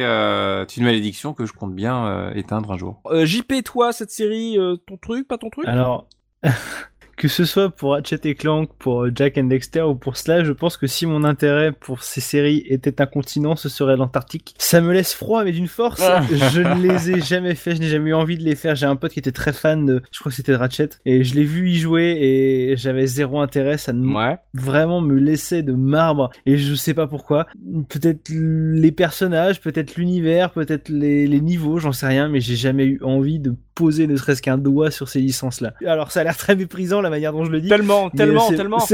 une 0.78 0.84
malédiction 0.86 1.34
que 1.34 1.46
je 1.46 1.54
compte 1.54 1.74
bien 1.76 2.32
éteindre 2.36 2.72
un 2.72 2.78
jour. 2.78 3.02
JP, 3.24 3.64
toi, 3.64 3.92
cette 3.92 4.12
série, 4.12 4.58
ton 4.88 4.98
truc, 4.98 5.11
pas 5.28 5.38
ton 5.38 5.50
truc? 5.50 5.68
Alors, 5.68 6.08
que 7.18 7.28
ce 7.28 7.46
soit 7.46 7.70
pour 7.70 7.92
Ratchet 7.92 8.20
et 8.24 8.34
Clank, 8.34 8.70
pour 8.80 9.06
Jack 9.16 9.38
and 9.38 9.44
Dexter 9.44 9.82
ou 9.84 9.94
pour 9.94 10.18
cela, 10.18 10.44
je 10.44 10.52
pense 10.52 10.76
que 10.76 10.88
si 10.88 11.06
mon 11.06 11.24
intérêt 11.24 11.72
pour 11.72 12.02
ces 12.02 12.20
séries 12.22 12.64
était 12.68 13.00
un 13.00 13.06
continent, 13.06 13.56
ce 13.56 13.70
serait 13.70 13.96
l'Antarctique. 13.96 14.56
Ça 14.58 14.82
me 14.82 14.92
laisse 14.92 15.14
froid, 15.14 15.44
mais 15.44 15.52
d'une 15.52 15.68
force. 15.68 16.02
Ah. 16.02 16.24
je 16.52 16.62
ne 16.62 16.82
les 16.82 17.12
ai 17.12 17.22
jamais 17.22 17.54
fait, 17.54 17.76
je 17.76 17.82
n'ai 17.82 17.90
jamais 17.90 18.10
eu 18.10 18.14
envie 18.16 18.38
de 18.40 18.44
les 18.44 18.56
faire. 18.56 18.76
J'ai 18.76 18.88
un 18.88 18.96
pote 18.96 19.12
qui 19.12 19.20
était 19.20 19.32
très 19.32 19.54
fan 19.54 19.86
de, 19.86 20.02
je 20.12 20.20
crois 20.20 20.32
que 20.32 20.36
c'était 20.36 20.54
de 20.54 20.58
Ratchet, 20.58 20.90
et 21.06 21.24
je 21.24 21.36
l'ai 21.36 21.44
vu 21.44 21.70
y 21.70 21.76
jouer 21.78 22.18
et 22.20 22.76
j'avais 22.76 23.06
zéro 23.06 23.40
intérêt. 23.40 23.78
Ça 23.78 23.94
ne 23.94 24.12
Ouais. 24.16 24.38
vraiment 24.56 25.00
me 25.02 25.14
laissait 25.20 25.62
de 25.62 25.74
marbre 25.74 26.32
et 26.48 26.58
je 26.58 26.74
sais 26.74 26.96
pas 26.96 27.06
pourquoi. 27.06 27.46
Peut-être 27.90 28.30
les 28.32 28.92
personnages, 28.92 29.62
peut-être 29.62 29.96
l'univers, 29.96 30.50
peut-être 30.52 30.90
les, 30.90 31.28
les 31.28 31.42
niveaux, 31.42 31.78
j'en 31.78 31.92
sais 31.92 32.08
rien, 32.08 32.30
mais 32.30 32.40
j'ai 32.40 32.56
jamais 32.56 32.86
eu 32.86 33.00
envie 33.04 33.38
de 33.40 33.54
poser 33.76 34.08
ne 34.08 34.16
serait-ce 34.16 34.42
qu'un 34.42 34.58
doigt 34.58 34.92
sur 34.92 35.10
ces 35.10 35.20
licences-là. 35.20 35.74
Alors 35.86 36.12
ça 36.12 36.22
a 36.22 36.24
l'air 36.24 36.38
très 36.38 36.56
méprisant 36.56 37.02
la 37.02 37.10
manière 37.10 37.34
dont 37.34 37.46
je 37.46 37.52
le 37.52 37.62
dis. 37.62 37.70
Tellement, 37.70 38.10
tellement, 38.10 38.50
tellement. 38.50 38.80
je 38.88 38.94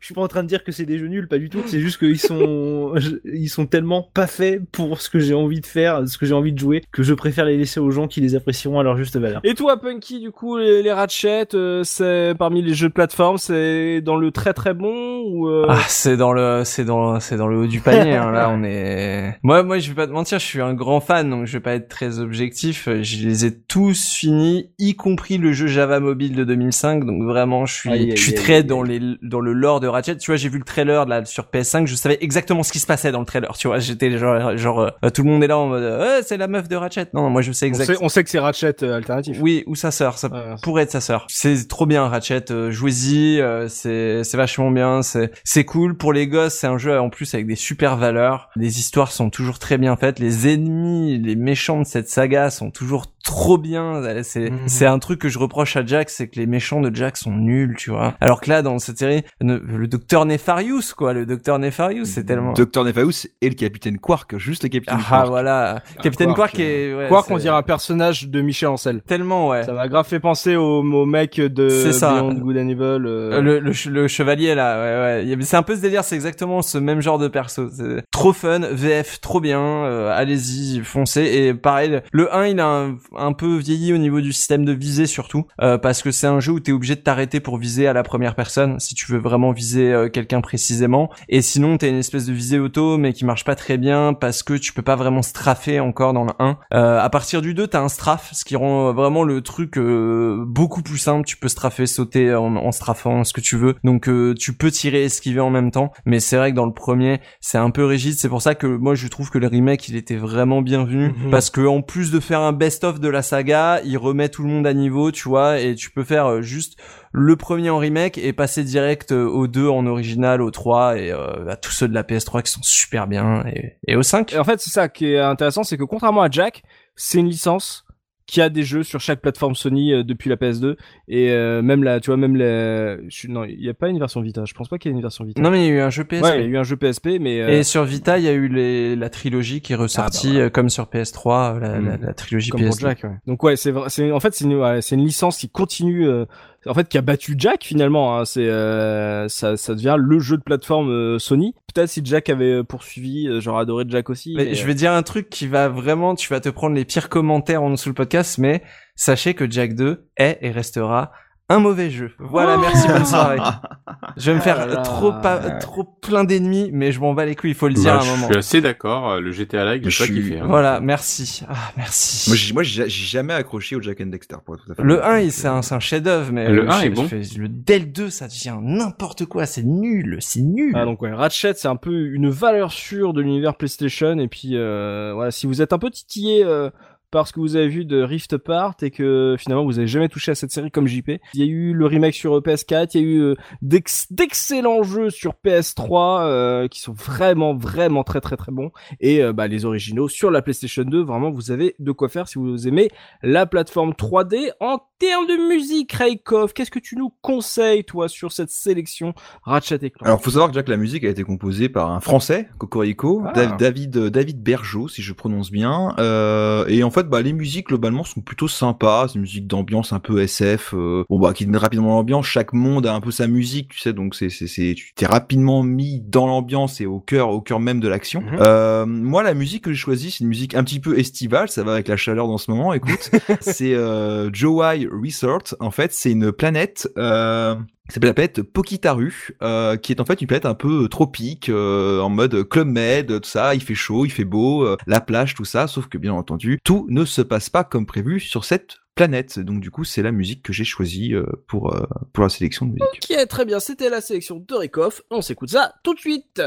suis 0.00 0.14
pas 0.14 0.22
en 0.22 0.28
train 0.28 0.42
de 0.42 0.48
dire 0.48 0.64
que 0.64 0.72
c'est 0.72 0.84
des 0.86 0.98
jeux 0.98 1.08
nuls, 1.08 1.28
pas 1.28 1.38
du 1.38 1.48
tout. 1.48 1.62
C'est 1.66 1.80
juste 1.80 1.98
qu'ils 1.98 2.18
sont, 2.18 2.94
ils 3.24 3.48
sont 3.48 3.66
tellement 3.66 4.08
pas 4.14 4.26
faits 4.26 4.62
pour 4.72 5.00
ce 5.00 5.08
que 5.10 5.18
j'ai 5.18 5.34
envie 5.34 5.60
de 5.60 5.66
faire, 5.66 6.08
ce 6.08 6.18
que 6.18 6.26
j'ai 6.26 6.34
envie 6.34 6.52
de 6.52 6.58
jouer, 6.58 6.82
que 6.92 7.02
je 7.02 7.14
préfère 7.14 7.44
les 7.44 7.56
laisser 7.56 7.80
aux 7.80 7.90
gens 7.90 8.08
qui 8.08 8.20
les 8.20 8.34
apprécieront 8.34 8.78
à 8.80 8.82
leur 8.82 8.96
juste 8.96 9.16
valeur. 9.16 9.40
Et 9.44 9.54
toi, 9.54 9.80
Punky, 9.80 10.20
du 10.20 10.30
coup, 10.30 10.56
les, 10.58 10.82
les 10.82 10.92
Ratchet, 10.92 11.48
euh, 11.54 11.82
c'est 11.84 12.34
parmi 12.38 12.62
les 12.62 12.74
jeux 12.74 12.88
de 12.88 12.92
plateforme, 12.92 13.38
c'est 13.38 14.00
dans 14.00 14.16
le 14.16 14.30
très 14.30 14.52
très 14.52 14.74
bon 14.74 15.22
ou 15.26 15.48
euh... 15.48 15.66
Ah, 15.68 15.78
c'est 15.88 16.16
dans 16.16 16.32
le, 16.32 16.62
c'est 16.64 16.84
dans, 16.84 17.20
c'est 17.20 17.36
dans 17.36 17.46
le 17.48 17.58
haut 17.58 17.66
du 17.66 17.80
panier. 17.80 18.14
hein, 18.14 18.30
là, 18.32 18.50
on 18.50 18.62
est. 18.64 19.36
Moi, 19.42 19.62
moi, 19.62 19.78
je 19.78 19.88
vais 19.88 19.94
pas 19.94 20.06
te 20.06 20.12
mentir, 20.12 20.38
je 20.38 20.44
suis 20.44 20.60
un 20.60 20.74
grand 20.74 21.00
fan, 21.00 21.28
donc 21.30 21.46
je 21.46 21.52
vais 21.52 21.60
pas 21.60 21.74
être 21.74 21.88
très 21.88 22.18
objectif. 22.18 22.88
Je 23.02 23.26
les 23.26 23.44
ai 23.46 23.54
tous 23.56 23.93
finis, 23.94 24.70
y 24.78 24.94
compris 24.94 25.38
le 25.38 25.52
jeu 25.52 25.66
Java 25.66 26.00
Mobile 26.00 26.34
de 26.34 26.44
2005. 26.44 27.04
Donc 27.04 27.22
vraiment, 27.24 27.66
je 27.66 27.74
suis, 27.74 27.90
Aïe, 27.90 28.10
aïe, 28.10 28.16
je 28.16 28.22
suis 28.22 28.32
aïe, 28.32 28.38
très 28.38 28.54
aïe, 28.56 28.64
dans 28.64 28.82
aïe. 28.82 28.98
les, 28.98 29.28
dans 29.28 29.40
le 29.40 29.52
lore 29.52 29.80
de 29.80 29.86
Ratchet. 29.86 30.16
Tu 30.16 30.30
vois, 30.30 30.36
j'ai 30.36 30.48
vu 30.48 30.58
le 30.58 30.64
trailer 30.64 31.06
là 31.06 31.24
sur 31.24 31.44
PS5, 31.44 31.86
je 31.86 31.94
savais 31.94 32.18
exactement 32.20 32.62
ce 32.62 32.72
qui 32.72 32.78
se 32.78 32.86
passait 32.86 33.12
dans 33.12 33.20
le 33.20 33.26
trailer. 33.26 33.56
Tu 33.56 33.68
vois, 33.68 33.78
j'étais 33.78 34.16
genre, 34.18 34.56
genre, 34.56 34.80
euh, 34.80 35.10
tout 35.10 35.22
le 35.22 35.30
monde 35.30 35.42
est 35.44 35.46
là 35.48 35.58
en 35.58 35.66
mode, 35.68 35.82
euh, 35.82 36.22
c'est 36.24 36.36
la 36.36 36.48
meuf 36.48 36.68
de 36.68 36.76
Ratchet. 36.76 37.06
Non, 37.14 37.22
non, 37.22 37.30
moi 37.30 37.42
je 37.42 37.52
sais 37.52 37.66
exactement. 37.66 37.98
on 38.02 38.08
sait 38.08 38.24
que 38.24 38.30
c'est 38.30 38.38
Ratchet 38.38 38.82
euh, 38.82 38.94
alternatif. 38.96 39.38
Oui, 39.40 39.62
ou 39.66 39.74
sa 39.74 39.90
sœur, 39.90 40.18
ça 40.18 40.28
Ouais, 40.28 40.54
pourrait 40.62 40.82
être 40.84 40.90
sa 40.90 41.00
sœur. 41.00 41.26
C'est 41.28 41.68
trop 41.68 41.86
bien 41.86 42.06
Ratchet, 42.08 42.50
euh, 42.50 42.70
jouez-y, 42.70 43.40
euh, 43.40 43.68
c'est 43.68 44.24
c'est 44.24 44.36
vachement 44.36 44.70
bien, 44.70 45.02
c'est 45.02 45.30
c'est 45.44 45.64
cool 45.64 45.96
pour 45.96 46.12
les 46.12 46.26
gosses, 46.26 46.54
c'est 46.54 46.66
un 46.66 46.78
jeu 46.78 46.98
en 46.98 47.10
plus 47.10 47.34
avec 47.34 47.46
des 47.46 47.56
super 47.56 47.96
valeurs. 47.96 48.48
Les 48.56 48.78
histoires 48.78 49.12
sont 49.12 49.30
toujours 49.30 49.58
très 49.58 49.78
bien 49.78 49.96
faites, 49.96 50.18
les 50.18 50.52
ennemis, 50.52 51.18
les 51.18 51.36
méchants 51.36 51.80
de 51.80 51.86
cette 51.86 52.08
saga 52.08 52.50
sont 52.50 52.70
toujours 52.70 53.06
trop 53.24 53.58
bien. 53.58 54.02
C'est 54.22 54.50
Mhm. 54.50 54.58
c'est 54.66 54.86
un 54.86 54.98
truc 54.98 55.20
que 55.20 55.28
je 55.28 55.38
reproche 55.38 55.76
à 55.76 55.84
Jack, 55.84 56.10
c'est 56.10 56.28
que 56.28 56.38
les 56.38 56.46
méchants 56.46 56.80
de 56.80 56.94
Jack 56.94 57.16
sont 57.16 57.32
nuls, 57.32 57.74
tu 57.78 57.90
vois. 57.90 58.14
Alors 58.20 58.40
que 58.40 58.50
là 58.50 58.62
dans 58.62 58.78
cette 58.78 58.98
série, 58.98 59.22
ne- 59.40 59.56
le 59.58 59.86
docteur 59.88 60.24
Nefarius 60.26 60.94
quoi, 60.94 61.12
le 61.12 61.26
docteur 61.26 61.58
Nefarius, 61.58 62.08
c'est 62.08 62.24
tellement 62.24 62.52
Dr 62.52 62.84
Nefarius 62.84 63.26
et 63.40 63.48
le 63.48 63.54
capitaine 63.54 63.98
Quark, 63.98 64.36
juste 64.38 64.62
le 64.62 64.68
capitaine 64.68 64.98
ah 65.00 65.08
Quark. 65.08 65.28
voilà, 65.28 65.82
Capitaine 66.02 66.34
Quark, 66.34 66.52
Quark, 66.52 66.60
est 66.60 66.94
ouais, 66.94 67.08
Quoi 67.08 67.22
c'est- 67.22 67.28
qu'on 67.32 67.38
dirait 67.38 67.56
un 67.56 67.62
personnage 67.62 68.28
de 68.28 68.40
Michel 68.40 68.68
Ancel. 68.68 69.00
tellement 69.02 69.48
ouais. 69.48 69.62
Ça 69.64 69.72
m'a 69.72 69.88
grave 69.88 70.06
fait 70.06 70.20
penser 70.20 70.56
au, 70.56 70.80
au 70.82 71.06
mec 71.06 71.40
de 71.40 71.68
C'est 71.68 71.92
ça. 71.92 72.14
Beyond 72.14 72.34
Good 72.34 72.56
and 72.58 72.68
Evil. 72.68 72.80
euh, 72.82 73.32
Euh, 73.34 73.40
Le, 73.40 73.58
le, 73.58 73.72
ch- 73.72 73.86
le 73.92 74.06
chevalier 74.08 74.54
là, 74.54 74.78
ouais, 75.24 75.24
ouais. 75.34 75.36
C'est 75.42 75.56
un 75.56 75.62
peu 75.62 75.74
ce 75.76 75.80
délire, 75.80 76.04
c'est 76.04 76.14
exactement 76.14 76.62
ce 76.62 76.78
même 76.78 77.00
genre 77.00 77.18
de 77.18 77.28
perso. 77.28 77.68
Trop 78.10 78.32
fun, 78.32 78.60
VF, 78.70 79.20
trop 79.20 79.40
bien. 79.40 79.60
euh, 79.60 80.12
Allez-y, 80.14 80.80
foncez. 80.84 81.22
Et 81.22 81.54
pareil, 81.54 82.00
le 82.12 82.34
1 82.34 82.46
il 82.46 82.60
a 82.60 82.66
un, 82.66 82.96
un 83.18 83.32
peu 83.32 83.56
vieilli 83.56 83.92
au 83.92 83.98
niveau 83.98 84.20
du 84.20 84.32
système 84.32 84.64
de 84.64 84.72
visée 84.72 85.06
surtout, 85.06 85.46
euh, 85.60 85.78
parce 85.78 86.02
que 86.02 86.10
c'est 86.10 86.26
un 86.26 86.40
jeu 86.40 86.52
où 86.52 86.60
t'es 86.60 86.72
obligé 86.72 86.94
de 86.96 87.00
t'arrêter 87.00 87.40
pour 87.40 87.58
viser 87.58 87.86
à 87.86 87.92
la 87.92 88.02
première 88.02 88.34
personne 88.34 88.78
si 88.80 88.94
tu 88.94 89.10
veux 89.12 89.18
vraiment 89.18 89.52
viser 89.52 89.92
euh, 89.92 90.08
quelqu'un 90.08 90.40
précisément. 90.40 91.10
Et 91.28 91.42
sinon 91.42 91.76
t'as 91.78 91.88
une 91.88 91.96
espèce 91.98 92.26
de 92.26 92.32
visée 92.32 92.58
auto 92.58 92.98
mais 92.98 93.12
qui 93.12 93.24
marche 93.24 93.44
pas 93.44 93.54
très 93.54 93.76
bien 93.78 94.14
parce 94.14 94.42
que 94.42 94.54
tu 94.54 94.72
peux 94.72 94.82
pas 94.82 94.96
vraiment 94.96 95.22
straffer 95.22 95.80
encore 95.80 96.12
dans 96.12 96.24
le 96.24 96.32
1. 96.38 96.58
Euh, 96.74 97.00
à 97.00 97.10
partir 97.10 97.42
du 97.42 97.54
2 97.54 97.66
t'as 97.66 97.80
un 97.80 97.88
strafe, 97.88 98.30
ce 98.32 98.44
qui 98.44 98.56
rend 98.56 98.92
vraiment 98.92 99.24
le 99.24 99.40
truc 99.40 99.76
euh, 99.78 100.44
beaucoup 100.46 100.82
plus 100.82 100.98
simple. 100.98 101.26
Tu 101.26 101.36
peux 101.36 101.48
straffer, 101.48 101.86
sauter 101.86 102.34
en, 102.34 102.56
en 102.56 102.72
strafant 102.72 103.24
ce 103.24 103.32
que 103.32 103.40
tu 103.40 103.56
veux. 103.56 103.74
Donc 103.84 104.08
euh, 104.08 104.34
tu 104.34 104.52
peux 104.52 104.70
tirer, 104.70 105.04
esquiver 105.04 105.40
en 105.40 105.50
même 105.50 105.70
temps. 105.70 105.92
Mais 106.06 106.20
c'est 106.20 106.36
vrai 106.36 106.50
que 106.50 106.56
dans 106.56 106.66
le 106.66 106.72
premier 106.72 107.20
c'est 107.40 107.58
un 107.58 107.70
peu 107.70 107.84
rigide. 107.84 108.14
C'est 108.14 108.28
pour 108.28 108.42
ça 108.42 108.54
que 108.54 108.66
moi 108.66 108.94
je 108.94 109.08
trouve 109.08 109.30
que 109.30 109.38
le 109.38 109.46
remake 109.46 109.88
il 109.88 109.96
était 109.96 110.16
vraiment 110.16 110.62
bienvenu 110.62 110.94
Mhm. 111.04 111.30
parce 111.30 111.50
que 111.50 111.60
en 111.66 111.82
plus 111.82 112.10
de 112.10 112.20
faire 112.20 112.40
un 112.40 112.52
best-of 112.52 113.00
de 113.04 113.08
la 113.08 113.22
saga, 113.22 113.80
il 113.84 113.96
remet 113.98 114.28
tout 114.28 114.42
le 114.42 114.48
monde 114.48 114.66
à 114.66 114.74
niveau, 114.74 115.12
tu 115.12 115.28
vois, 115.28 115.60
et 115.60 115.74
tu 115.74 115.90
peux 115.90 116.02
faire 116.02 116.26
euh, 116.26 116.40
juste 116.40 116.78
le 117.12 117.36
premier 117.36 117.70
en 117.70 117.78
remake 117.78 118.18
et 118.18 118.32
passer 118.32 118.64
direct 118.64 119.12
euh, 119.12 119.26
au 119.26 119.46
2 119.46 119.68
en 119.68 119.86
original, 119.86 120.42
au 120.42 120.50
3 120.50 120.98
et 120.98 121.12
euh, 121.12 121.48
à 121.48 121.56
tous 121.56 121.70
ceux 121.70 121.86
de 121.86 121.94
la 121.94 122.02
PS3 122.02 122.42
qui 122.42 122.50
sont 122.50 122.62
super 122.62 123.06
bien 123.06 123.44
et, 123.46 123.76
et 123.86 123.96
au 123.96 124.02
5. 124.02 124.32
Et 124.32 124.38
en 124.38 124.44
fait, 124.44 124.60
c'est 124.60 124.70
ça 124.70 124.88
qui 124.88 125.12
est 125.12 125.20
intéressant, 125.20 125.62
c'est 125.62 125.76
que 125.76 125.84
contrairement 125.84 126.22
à 126.22 126.30
Jack, 126.30 126.62
c'est 126.96 127.18
une 127.18 127.28
licence 127.28 127.83
qui 128.26 128.40
a 128.40 128.48
des 128.48 128.62
jeux 128.62 128.82
sur 128.82 129.00
chaque 129.00 129.20
plateforme 129.20 129.54
Sony 129.54 129.92
euh, 129.92 130.02
depuis 130.02 130.30
la 130.30 130.36
PS2 130.36 130.76
et 131.08 131.30
euh, 131.30 131.60
même 131.60 131.84
là, 131.84 132.00
tu 132.00 132.06
vois, 132.06 132.16
même 132.16 132.36
les... 132.36 132.96
je 133.08 133.28
non, 133.28 133.44
il 133.44 133.62
y 133.62 133.68
a 133.68 133.74
pas 133.74 133.88
une 133.88 133.98
version 133.98 134.20
Vita. 134.22 134.44
Je 134.46 134.54
pense 134.54 134.68
pas 134.68 134.78
qu'il 134.78 134.90
y 134.90 134.94
ait 134.94 134.96
une 134.96 135.02
version 135.02 135.24
Vita. 135.24 135.42
Non 135.42 135.50
mais 135.50 135.66
il 135.66 135.68
y 135.68 135.70
a 135.72 135.74
eu 135.74 135.80
un 135.80 135.90
jeu 135.90 136.04
PSP. 136.04 136.22
ouais, 136.24 136.38
il 136.38 136.42
y 136.42 136.44
a 136.44 136.48
eu 136.48 136.56
un 136.56 136.62
jeu 136.62 136.76
PSP, 136.76 137.18
mais 137.20 137.40
euh, 137.42 137.48
Et 137.48 137.62
sur 137.64 137.84
Vita, 137.84 138.18
il 138.18 138.24
y 138.24 138.28
a 138.28 138.32
eu 138.32 138.48
les, 138.48 138.96
la 138.96 139.10
trilogie 139.10 139.60
qui 139.60 139.74
est 139.74 139.76
ressortie 139.76 140.26
Ah, 140.26 140.30
bah 140.30 140.32
voilà. 140.32 140.44
euh, 140.46 140.50
comme 140.50 140.68
sur 140.70 140.84
PS3, 140.84 141.56
euh, 141.56 141.60
la, 141.60 141.68
la, 141.68 141.80
Mm. 141.80 141.98
la 142.02 142.14
trilogie 142.14 142.50
comme 142.50 142.62
pour 142.62 142.70
PS2. 142.70 142.80
Jack. 142.80 143.04
Ouais. 143.04 143.10
Donc 143.26 143.42
ouais, 143.42 143.56
c'est 143.56 143.70
vrai, 143.72 143.88
c'est 143.90 144.10
en 144.10 144.20
fait 144.20 144.34
c'est 144.34 144.44
une, 144.44 144.54
ouais, 144.54 144.80
une 144.80 145.04
licence 145.04 145.36
qui 145.36 145.50
continue, 145.50 146.06
euh, 146.08 146.24
en 146.66 146.74
fait 146.74 146.88
qui 146.88 146.98
a 146.98 147.02
battu 147.02 147.34
Jack 147.38 147.64
finalement. 147.64 148.16
Hein, 148.16 148.24
c'est 148.24 148.48
euh, 148.48 149.28
ça, 149.28 149.56
ça 149.56 149.74
devient 149.74 149.96
le 149.98 150.18
jeu 150.18 150.36
de 150.36 150.42
plateforme 150.42 150.90
euh, 150.90 151.18
Sony. 151.18 151.54
Peut-être 151.72 151.88
si 151.88 152.00
Jack 152.04 152.28
avait 152.28 152.62
poursuivi, 152.64 153.28
euh, 153.28 153.40
j'aurais 153.40 153.62
adoré 153.62 153.84
Jack 153.88 154.10
aussi. 154.10 154.34
Mais 154.36 154.44
mais, 154.44 154.54
je 154.54 154.66
vais 154.66 154.74
dire 154.74 154.92
un 154.92 155.02
truc 155.02 155.28
qui 155.30 155.46
va 155.46 155.68
vraiment, 155.68 156.14
tu 156.14 156.28
vas 156.28 156.40
te 156.40 156.48
prendre 156.48 156.74
les 156.74 156.84
pires 156.84 157.08
commentaires 157.08 157.62
en 157.62 157.70
dessous 157.70 157.88
le 157.88 157.94
podcast, 157.94 158.38
mais 158.38 158.62
sachez 158.94 159.34
que 159.34 159.50
Jack 159.50 159.74
2 159.74 160.06
est 160.16 160.38
et 160.40 160.50
restera 160.50 161.12
un 161.50 161.58
mauvais 161.58 161.90
jeu. 161.90 162.10
Voilà, 162.18 162.56
merci, 162.56 162.88
bonne 162.88 163.04
soirée. 163.04 163.38
Je 164.16 164.30
vais 164.30 164.36
me 164.36 164.40
faire 164.42 164.64
Oh 164.66 164.68
là. 164.74 164.76
trop 164.82 165.12
pas, 165.12 165.38
trop 165.50 165.84
plein 165.84 166.24
d'ennemis, 166.24 166.70
mais 166.72 166.92
je 166.92 167.00
m'en 167.00 167.14
bats 167.14 167.24
les 167.26 167.34
couilles, 167.34 167.50
il 167.50 167.56
faut 167.56 167.68
le 167.68 167.74
dire 167.74 167.84
Bah, 167.94 167.98
à 167.98 168.02
un 168.02 168.04
je 168.04 168.10
moment. 168.10 168.26
suis 168.28 168.36
assez 168.36 168.60
d'accord. 168.60 169.10
euh, 169.12 169.20
Le 169.20 169.32
GTA 169.32 169.64
Like, 169.64 169.84
Je 169.84 169.90
j'ai 169.90 169.98
pas 169.98 170.04
suis- 170.12 170.22
kiffé. 170.22 170.38
hein. 170.38 170.44
Voilà, 170.46 170.80
merci. 170.80 171.42
Ah, 171.48 171.54
merci. 171.76 172.30
Moi, 172.30 172.36
j'ai, 172.36 172.52
moi, 172.54 172.62
j'ai 172.62 172.88
j'ai 172.88 173.06
jamais 173.06 173.34
accroché 173.34 173.76
au 173.76 173.82
Jack 173.82 174.00
and 174.00 174.06
Dexter 174.06 174.36
pour 174.44 174.54
être 174.54 174.64
tout 174.64 174.72
à 174.72 174.74
fait 174.74 174.82
le 174.82 174.94
honnête. 174.94 175.04
1, 175.06 175.18
il- 175.20 175.32
c'est 175.32 175.48
un, 175.48 175.62
c'est 175.62 175.74
un 175.74 175.80
chef-d'œuvre, 175.80 176.30
mais 176.32 176.48
Le 176.48 176.62
le, 176.62 176.70
1 176.70 176.80
est 176.80 176.84
je- 176.86 176.94
bon. 176.94 177.08
fais- 177.08 177.20
le 177.38 177.48
dès 177.48 177.78
le 177.80 177.86
2, 177.86 178.08
ça 178.10 178.28
devient 178.28 178.56
n'importe 178.62 179.26
quoi, 179.26 179.46
c'est 179.46 179.64
nul, 179.64 180.18
c'est 180.20 180.40
nul. 180.42 180.72
Ah 180.76 180.84
donc 180.84 181.02
ouais, 181.02 181.12
Ratchet 181.12 181.54
c'est 181.54 181.68
un 181.68 181.76
peu 181.76 181.92
une 181.92 182.30
valeur 182.30 182.72
sûre 182.72 183.12
de 183.12 183.20
l'univers 183.20 183.56
PlayStation 183.56 184.18
et 184.18 184.28
puis 184.28 184.50
euh, 184.56 185.12
voilà, 185.14 185.30
si 185.30 185.46
vous 185.46 185.60
êtes 185.60 185.72
un 185.72 185.78
peu 185.78 185.90
titillé 185.90 186.44
euh, 186.44 186.70
par 187.14 187.28
ce 187.28 187.32
que 187.32 187.38
vous 187.38 187.54
avez 187.54 187.68
vu 187.68 187.84
de 187.84 188.02
Rift 188.02 188.32
Apart 188.32 188.74
et 188.82 188.90
que 188.90 189.36
finalement 189.38 189.64
vous 189.64 189.78
avez 189.78 189.86
jamais 189.86 190.08
touché 190.08 190.32
à 190.32 190.34
cette 190.34 190.50
série 190.50 190.72
comme 190.72 190.88
JP, 190.88 191.12
il 191.34 191.40
y 191.40 191.42
a 191.44 191.46
eu 191.46 191.72
le 191.72 191.86
remake 191.86 192.14
sur 192.14 192.36
PS4, 192.40 192.90
il 192.94 193.00
y 193.00 193.04
a 193.04 193.06
eu 193.06 193.20
euh, 193.20 193.34
d'ex- 193.62 194.08
d'excellents 194.10 194.82
jeux 194.82 195.10
sur 195.10 195.34
PS3 195.44 196.22
euh, 196.26 196.68
qui 196.68 196.80
sont 196.80 196.92
vraiment 196.92 197.54
vraiment 197.54 198.02
très 198.02 198.20
très 198.20 198.36
très 198.36 198.50
bons 198.50 198.72
et 199.00 199.22
euh, 199.22 199.32
bah, 199.32 199.46
les 199.46 199.64
originaux 199.64 200.08
sur 200.08 200.30
la 200.32 200.42
PlayStation 200.42 200.82
2, 200.82 201.02
vraiment 201.04 201.30
vous 201.30 201.52
avez 201.52 201.76
de 201.78 201.92
quoi 201.92 202.08
faire 202.08 202.26
si 202.26 202.38
vous 202.38 202.66
aimez 202.66 202.88
la 203.22 203.46
plateforme 203.46 203.92
3D 203.92 204.50
en 204.60 204.78
termes 204.98 205.26
de 205.26 205.48
musique 205.54 205.92
Raikov, 205.92 206.52
qu'est-ce 206.52 206.70
que 206.70 206.78
tu 206.78 206.96
nous 206.96 207.12
conseilles 207.22 207.84
toi 207.84 208.08
sur 208.08 208.32
cette 208.32 208.50
sélection 208.50 209.14
Ratchet 209.42 209.76
et 209.82 209.90
Clank? 209.90 210.06
Alors, 210.06 210.20
faut 210.22 210.30
savoir 210.30 210.48
que 210.48 210.54
Jack, 210.54 210.68
la 210.68 210.76
musique 210.76 211.04
a 211.04 211.08
été 211.08 211.22
composée 211.24 211.68
par 211.68 211.90
un 211.92 212.00
Français, 212.00 212.48
Cocorico, 212.58 213.22
Ah. 213.26 213.32
Dav- 213.32 213.56
David 213.58 213.96
euh, 213.96 214.10
David 214.10 214.42
Bergeau, 214.42 214.88
si 214.88 215.02
je 215.02 215.12
prononce 215.12 215.50
bien. 215.50 215.94
Euh, 215.98 216.64
et 216.68 216.82
en 216.84 216.90
fait, 216.90 217.03
bah, 217.04 217.22
les 217.22 217.32
musiques 217.32 217.68
globalement 217.68 218.04
sont 218.04 218.20
plutôt 218.20 218.48
sympas. 218.48 219.06
C'est 219.08 219.14
une 219.14 219.22
musique 219.22 219.46
d'ambiance 219.46 219.92
un 219.92 220.00
peu 220.00 220.20
SF, 220.22 220.74
euh, 220.74 221.04
bon 221.08 221.18
bah 221.18 221.32
qui 221.32 221.46
met 221.46 221.58
rapidement 221.58 221.96
l'ambiance. 221.96 222.26
Chaque 222.26 222.52
monde 222.52 222.86
a 222.86 222.94
un 222.94 223.00
peu 223.00 223.10
sa 223.10 223.26
musique, 223.26 223.68
tu 223.68 223.78
sais. 223.78 223.92
Donc 223.92 224.14
c'est 224.14 224.30
c'est 224.30 224.46
c'est 224.46 224.74
tu 224.76 224.92
t'es 224.94 225.06
rapidement 225.06 225.62
mis 225.62 226.00
dans 226.00 226.26
l'ambiance 226.26 226.80
et 226.80 226.86
au 226.86 227.00
cœur 227.00 227.30
au 227.30 227.40
cœur 227.40 227.60
même 227.60 227.80
de 227.80 227.88
l'action. 227.88 228.22
Mhm. 228.22 228.38
Euh, 228.40 228.86
moi, 228.86 229.22
la 229.22 229.34
musique 229.34 229.64
que 229.64 229.72
j'ai 229.72 229.78
choisie, 229.78 230.10
c'est 230.10 230.20
une 230.20 230.28
musique 230.28 230.54
un 230.54 230.64
petit 230.64 230.80
peu 230.80 230.98
estivale. 230.98 231.48
Ça 231.48 231.62
va 231.62 231.72
avec 231.72 231.88
la 231.88 231.96
chaleur 231.96 232.26
dans 232.26 232.38
ce 232.38 232.50
moment. 232.50 232.72
Écoute, 232.72 233.10
c'est 233.40 233.74
euh, 233.74 234.30
Joai 234.32 234.88
Resort. 234.90 235.54
En 235.60 235.70
fait, 235.70 235.92
c'est 235.92 236.12
une 236.12 236.32
planète. 236.32 236.88
Euh, 236.96 237.54
s'appelle 237.92 238.08
la 238.08 238.14
planète 238.14 238.42
Pokitaru, 238.42 239.36
euh, 239.42 239.76
qui 239.76 239.92
est 239.92 240.00
en 240.00 240.04
fait 240.04 240.20
une 240.20 240.26
planète 240.26 240.46
un 240.46 240.54
peu 240.54 240.88
tropique, 240.88 241.48
euh, 241.48 242.00
en 242.00 242.08
mode 242.08 242.48
Club 242.48 242.68
Med, 242.68 243.20
tout 243.20 243.28
ça, 243.28 243.54
il 243.54 243.62
fait 243.62 243.74
chaud, 243.74 244.06
il 244.06 244.10
fait 244.10 244.24
beau, 244.24 244.64
euh, 244.64 244.76
la 244.86 245.00
plage, 245.00 245.34
tout 245.34 245.44
ça, 245.44 245.66
sauf 245.66 245.88
que 245.88 245.98
bien 245.98 246.12
entendu, 246.12 246.58
tout 246.64 246.86
ne 246.88 247.04
se 247.04 247.20
passe 247.20 247.50
pas 247.50 247.64
comme 247.64 247.86
prévu 247.86 248.20
sur 248.20 248.44
cette 248.44 248.78
planète. 248.94 249.38
Donc 249.38 249.60
du 249.60 249.70
coup, 249.70 249.84
c'est 249.84 250.02
la 250.02 250.12
musique 250.12 250.42
que 250.42 250.52
j'ai 250.52 250.64
choisie 250.64 251.14
pour, 251.46 251.76
pour 252.12 252.22
la 252.22 252.30
sélection 252.30 252.66
de 252.66 252.72
musique. 252.72 253.10
Ok, 253.10 253.28
très 253.28 253.44
bien, 253.44 253.60
c'était 253.60 253.90
la 253.90 254.00
sélection 254.00 254.42
de 254.46 254.54
Rikoff. 254.54 255.02
On 255.10 255.20
s'écoute 255.20 255.50
ça 255.50 255.74
tout 255.82 255.94
de 255.94 256.00
suite. 256.00 256.40